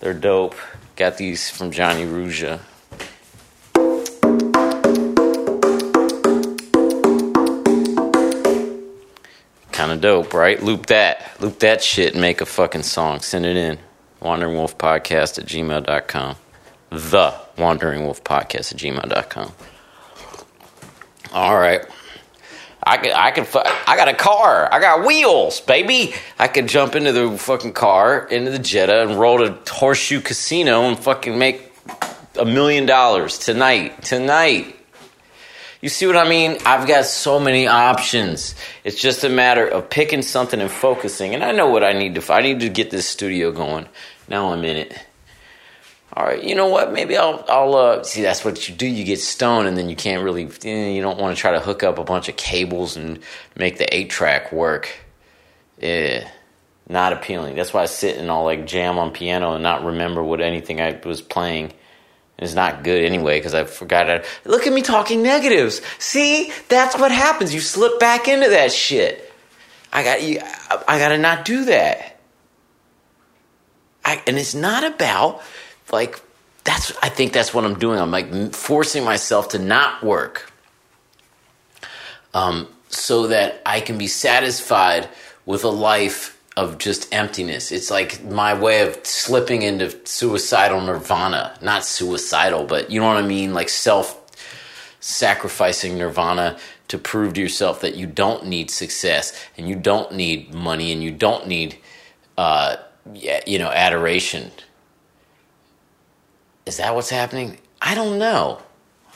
They're 0.00 0.14
dope. 0.14 0.56
Got 0.96 1.16
these 1.16 1.48
from 1.50 1.70
Johnny 1.70 2.04
Ruja. 2.04 2.60
Kind 9.70 9.92
of 9.92 10.00
dope, 10.00 10.34
right? 10.34 10.62
Loop 10.62 10.86
that. 10.86 11.40
Loop 11.40 11.58
that 11.60 11.82
shit 11.82 12.12
and 12.12 12.20
make 12.20 12.40
a 12.40 12.46
fucking 12.46 12.82
song. 12.82 13.20
Send 13.20 13.46
it 13.46 13.56
in. 13.56 13.78
Wandering 14.20 14.54
Wolf 14.54 14.78
Podcast 14.78 15.38
at 15.38 15.46
gmail.com. 15.46 16.36
The 16.90 17.34
Wandering 17.58 18.04
Wolf 18.04 18.22
Podcast 18.24 18.72
at 18.72 18.78
gmail.com. 18.78 19.52
All 21.32 21.58
right. 21.58 21.84
I 22.84 22.96
could, 22.96 23.12
I 23.12 23.30
could, 23.30 23.46
I 23.86 23.96
got 23.96 24.08
a 24.08 24.14
car. 24.14 24.68
I 24.72 24.80
got 24.80 25.06
wheels, 25.06 25.60
baby. 25.60 26.14
I 26.38 26.48
could 26.48 26.66
jump 26.66 26.96
into 26.96 27.12
the 27.12 27.38
fucking 27.38 27.74
car, 27.74 28.26
into 28.26 28.50
the 28.50 28.58
Jetta, 28.58 29.02
and 29.02 29.20
roll 29.20 29.38
to 29.38 29.56
Horseshoe 29.72 30.20
Casino 30.20 30.82
and 30.88 30.98
fucking 30.98 31.38
make 31.38 31.72
a 32.38 32.44
million 32.44 32.86
dollars 32.86 33.38
tonight. 33.38 34.02
Tonight. 34.02 34.76
You 35.80 35.88
see 35.88 36.06
what 36.06 36.16
I 36.16 36.28
mean? 36.28 36.58
I've 36.64 36.86
got 36.86 37.06
so 37.06 37.40
many 37.40 37.66
options. 37.66 38.54
It's 38.84 39.00
just 39.00 39.24
a 39.24 39.28
matter 39.28 39.66
of 39.66 39.90
picking 39.90 40.22
something 40.22 40.60
and 40.60 40.70
focusing. 40.70 41.34
And 41.34 41.42
I 41.42 41.52
know 41.52 41.68
what 41.68 41.82
I 41.82 41.92
need 41.92 42.14
to. 42.16 42.32
I 42.32 42.40
need 42.40 42.60
to 42.60 42.68
get 42.68 42.90
this 42.90 43.08
studio 43.08 43.52
going. 43.52 43.88
Now 44.28 44.52
I'm 44.52 44.64
in 44.64 44.76
it. 44.76 45.06
All 46.14 46.24
right, 46.26 46.42
you 46.42 46.54
know 46.54 46.66
what? 46.66 46.92
Maybe 46.92 47.16
I'll. 47.16 47.42
I'll 47.48 47.74
uh, 47.74 48.02
see. 48.02 48.20
That's 48.20 48.44
what 48.44 48.68
you 48.68 48.74
do. 48.74 48.86
You 48.86 49.02
get 49.02 49.18
stoned, 49.18 49.66
and 49.66 49.78
then 49.78 49.88
you 49.88 49.96
can't 49.96 50.22
really. 50.22 50.42
You 50.42 51.00
don't 51.00 51.18
want 51.18 51.34
to 51.34 51.40
try 51.40 51.52
to 51.52 51.60
hook 51.60 51.82
up 51.82 51.98
a 51.98 52.04
bunch 52.04 52.28
of 52.28 52.36
cables 52.36 52.96
and 52.96 53.18
make 53.56 53.78
the 53.78 53.94
eight 53.94 54.10
track 54.10 54.52
work. 54.52 54.90
Yeah, 55.80 56.28
not 56.86 57.14
appealing. 57.14 57.56
That's 57.56 57.72
why 57.72 57.82
I 57.82 57.86
sit 57.86 58.18
and 58.18 58.30
I'll 58.30 58.44
like 58.44 58.66
jam 58.66 58.98
on 58.98 59.12
piano 59.12 59.54
and 59.54 59.62
not 59.62 59.84
remember 59.84 60.22
what 60.22 60.42
anything 60.42 60.82
I 60.82 61.00
was 61.02 61.22
playing. 61.22 61.72
It's 62.38 62.54
not 62.54 62.84
good 62.84 63.04
anyway 63.04 63.38
because 63.38 63.54
I 63.54 63.64
forgot 63.64 64.10
it. 64.10 64.26
Look 64.44 64.66
at 64.66 64.72
me 64.72 64.82
talking 64.82 65.22
negatives. 65.22 65.80
See, 65.98 66.52
that's 66.68 66.98
what 66.98 67.10
happens. 67.10 67.54
You 67.54 67.60
slip 67.60 67.98
back 67.98 68.28
into 68.28 68.50
that 68.50 68.72
shit. 68.72 69.32
I 69.92 70.02
got 70.02 70.22
you. 70.22 70.40
I 70.88 70.98
got 70.98 71.08
to 71.08 71.18
not 71.18 71.44
do 71.46 71.64
that. 71.66 72.20
I, 74.04 74.20
and 74.26 74.36
it's 74.36 74.54
not 74.54 74.84
about 74.84 75.42
like 75.90 76.20
that's. 76.64 76.92
I 77.02 77.08
think 77.08 77.32
that's 77.32 77.52
what 77.52 77.64
I'm 77.64 77.78
doing. 77.78 77.98
I'm 77.98 78.10
like 78.10 78.54
forcing 78.54 79.04
myself 79.04 79.48
to 79.50 79.58
not 79.58 80.02
work, 80.02 80.52
um, 82.34 82.68
so 82.88 83.26
that 83.28 83.62
I 83.66 83.80
can 83.80 83.98
be 83.98 84.06
satisfied 84.06 85.08
with 85.46 85.64
a 85.64 85.70
life 85.70 86.38
of 86.56 86.78
just 86.78 87.12
emptiness. 87.12 87.72
It's 87.72 87.90
like 87.90 88.22
my 88.24 88.54
way 88.54 88.86
of 88.86 89.06
slipping 89.06 89.62
into 89.62 90.06
suicidal 90.06 90.80
nirvana. 90.80 91.56
Not 91.62 91.84
suicidal, 91.84 92.64
but 92.64 92.90
you 92.90 93.00
know 93.00 93.06
what 93.06 93.16
I 93.16 93.22
mean? 93.26 93.54
Like 93.54 93.68
self 93.68 94.18
sacrificing 95.00 95.98
nirvana 95.98 96.58
to 96.88 96.98
prove 96.98 97.34
to 97.34 97.40
yourself 97.40 97.80
that 97.80 97.96
you 97.96 98.06
don't 98.06 98.46
need 98.46 98.70
success 98.70 99.32
and 99.56 99.68
you 99.68 99.74
don't 99.74 100.12
need 100.12 100.52
money 100.54 100.92
and 100.92 101.02
you 101.02 101.10
don't 101.10 101.46
need, 101.46 101.78
uh, 102.36 102.76
you 103.14 103.58
know, 103.58 103.70
adoration. 103.70 104.50
Is 106.66 106.76
that 106.76 106.94
what's 106.94 107.10
happening? 107.10 107.58
I 107.80 107.94
don't 107.94 108.18
know. 108.18 108.62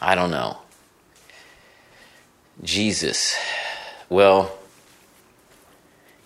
I 0.01 0.15
don't 0.15 0.31
know. 0.31 0.59
Jesus. 2.63 3.37
Well, 4.09 4.57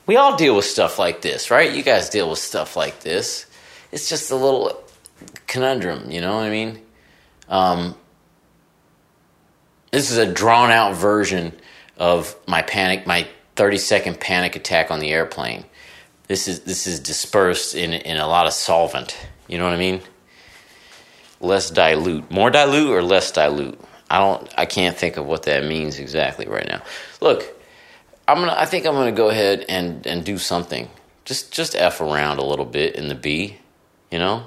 we 0.06 0.16
all 0.16 0.36
deal 0.36 0.56
with 0.56 0.64
stuff 0.64 0.98
like 0.98 1.22
this, 1.22 1.50
right? 1.50 1.72
You 1.72 1.82
guys 1.82 2.08
deal 2.08 2.30
with 2.30 2.38
stuff 2.38 2.76
like 2.76 3.00
this. 3.00 3.46
It's 3.92 4.08
just 4.08 4.30
a 4.30 4.36
little 4.36 4.82
conundrum, 5.46 6.10
you 6.10 6.20
know 6.20 6.34
what 6.36 6.44
I 6.44 6.50
mean? 6.50 6.80
Um, 7.48 7.94
this 9.90 10.10
is 10.10 10.18
a 10.18 10.32
drawn 10.32 10.70
out 10.70 10.94
version 10.94 11.52
of 11.96 12.34
my 12.46 12.62
panic, 12.62 13.06
my 13.06 13.26
30 13.56 13.78
second 13.78 14.20
panic 14.20 14.56
attack 14.56 14.90
on 14.90 15.00
the 15.00 15.10
airplane. 15.10 15.64
This 16.28 16.46
is 16.46 16.60
this 16.60 16.86
is 16.86 17.00
dispersed 17.00 17.74
in 17.74 17.92
in 17.92 18.16
a 18.16 18.26
lot 18.26 18.46
of 18.46 18.52
solvent. 18.52 19.16
You 19.48 19.58
know 19.58 19.64
what 19.64 19.74
I 19.74 19.78
mean? 19.78 20.00
Less 21.40 21.70
dilute, 21.70 22.30
more 22.30 22.50
dilute 22.50 22.90
or 22.90 23.02
less 23.02 23.32
dilute. 23.32 23.80
I 24.10 24.18
don't. 24.18 24.52
I 24.58 24.66
can't 24.66 24.96
think 24.96 25.16
of 25.16 25.24
what 25.24 25.44
that 25.44 25.64
means 25.64 25.98
exactly 25.98 26.46
right 26.46 26.66
now. 26.68 26.82
Look, 27.20 27.44
I'm 28.26 28.38
gonna. 28.38 28.54
I 28.56 28.66
think 28.66 28.84
I'm 28.84 28.94
gonna 28.94 29.12
go 29.12 29.30
ahead 29.30 29.64
and 29.68 30.06
and 30.06 30.24
do 30.24 30.36
something. 30.36 30.90
Just 31.24 31.52
just 31.52 31.76
f 31.76 32.00
around 32.00 32.38
a 32.38 32.44
little 32.44 32.64
bit 32.64 32.96
in 32.96 33.08
the 33.08 33.14
B. 33.14 33.58
You 34.10 34.18
know, 34.18 34.46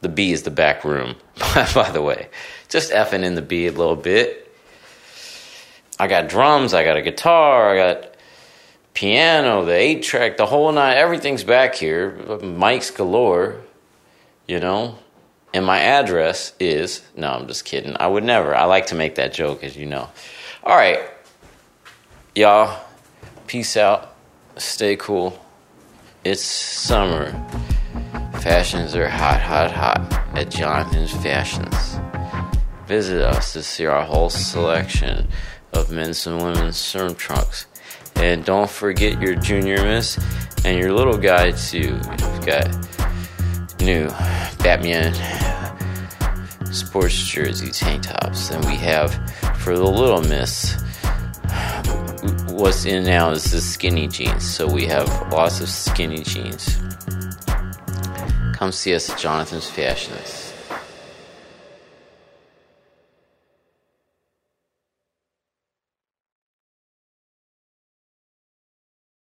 the 0.00 0.08
B 0.08 0.32
is 0.32 0.42
the 0.42 0.50
back 0.50 0.84
room. 0.84 1.16
by 1.74 1.90
the 1.92 2.02
way, 2.02 2.28
just 2.68 2.92
effing 2.92 3.22
in 3.22 3.34
the 3.34 3.42
B 3.42 3.66
a 3.66 3.72
little 3.72 3.96
bit. 3.96 4.50
I 5.98 6.06
got 6.06 6.28
drums. 6.28 6.74
I 6.74 6.82
got 6.82 6.96
a 6.96 7.02
guitar. 7.02 7.70
I 7.70 7.76
got 7.76 8.14
piano, 8.94 9.64
the 9.64 9.74
eight 9.74 10.02
track, 10.02 10.36
the 10.38 10.46
whole 10.46 10.72
nine. 10.72 10.96
Everything's 10.96 11.44
back 11.44 11.74
here. 11.74 12.18
Mics 12.26 12.94
galore. 12.94 13.60
You 14.48 14.58
know, 14.58 14.98
and 15.54 15.64
my 15.64 15.80
address 15.80 16.52
is 16.58 17.02
no, 17.16 17.30
I'm 17.32 17.46
just 17.46 17.64
kidding. 17.64 17.96
I 17.98 18.06
would 18.06 18.24
never. 18.24 18.54
I 18.54 18.64
like 18.64 18.86
to 18.86 18.94
make 18.94 19.16
that 19.16 19.32
joke, 19.32 19.62
as 19.62 19.76
you 19.76 19.86
know. 19.86 20.08
All 20.64 20.76
right, 20.76 21.00
y'all. 22.34 22.80
Peace 23.46 23.76
out. 23.76 24.14
Stay 24.56 24.96
cool. 24.96 25.38
It's 26.24 26.42
summer. 26.42 27.32
Fashions 28.40 28.94
are 28.94 29.08
hot, 29.08 29.40
hot, 29.40 29.70
hot 29.70 30.36
at 30.36 30.50
Jonathan's 30.50 31.12
Fashions. 31.12 31.98
Visit 32.86 33.22
us 33.22 33.52
to 33.52 33.62
see 33.62 33.86
our 33.86 34.02
whole 34.02 34.30
selection 34.30 35.28
of 35.72 35.90
men's 35.90 36.26
and 36.26 36.42
women's 36.42 36.76
swim 36.76 37.14
trunks. 37.14 37.66
And 38.16 38.44
don't 38.44 38.70
forget 38.70 39.20
your 39.20 39.34
junior 39.34 39.82
miss 39.82 40.18
and 40.64 40.78
your 40.78 40.92
little 40.92 41.16
guy 41.16 41.52
too. 41.52 41.94
We've 41.94 42.46
got 42.46 42.68
new 43.82 44.08
Batman 44.62 45.12
sports 46.72 47.14
jersey 47.14 47.70
tank 47.70 48.04
tops. 48.04 48.50
And 48.50 48.64
we 48.64 48.76
have 48.76 49.12
for 49.58 49.76
the 49.76 49.84
little 49.84 50.22
miss 50.22 50.82
what's 52.48 52.84
in 52.84 53.04
now 53.04 53.30
is 53.30 53.50
the 53.50 53.60
skinny 53.60 54.06
jeans. 54.06 54.48
So 54.48 54.70
we 54.70 54.86
have 54.86 55.08
lots 55.32 55.60
of 55.60 55.68
skinny 55.68 56.22
jeans. 56.22 56.78
Come 58.54 58.70
see 58.70 58.94
us 58.94 59.10
at 59.10 59.18
Jonathan's 59.18 59.68
Fashions. 59.68 60.41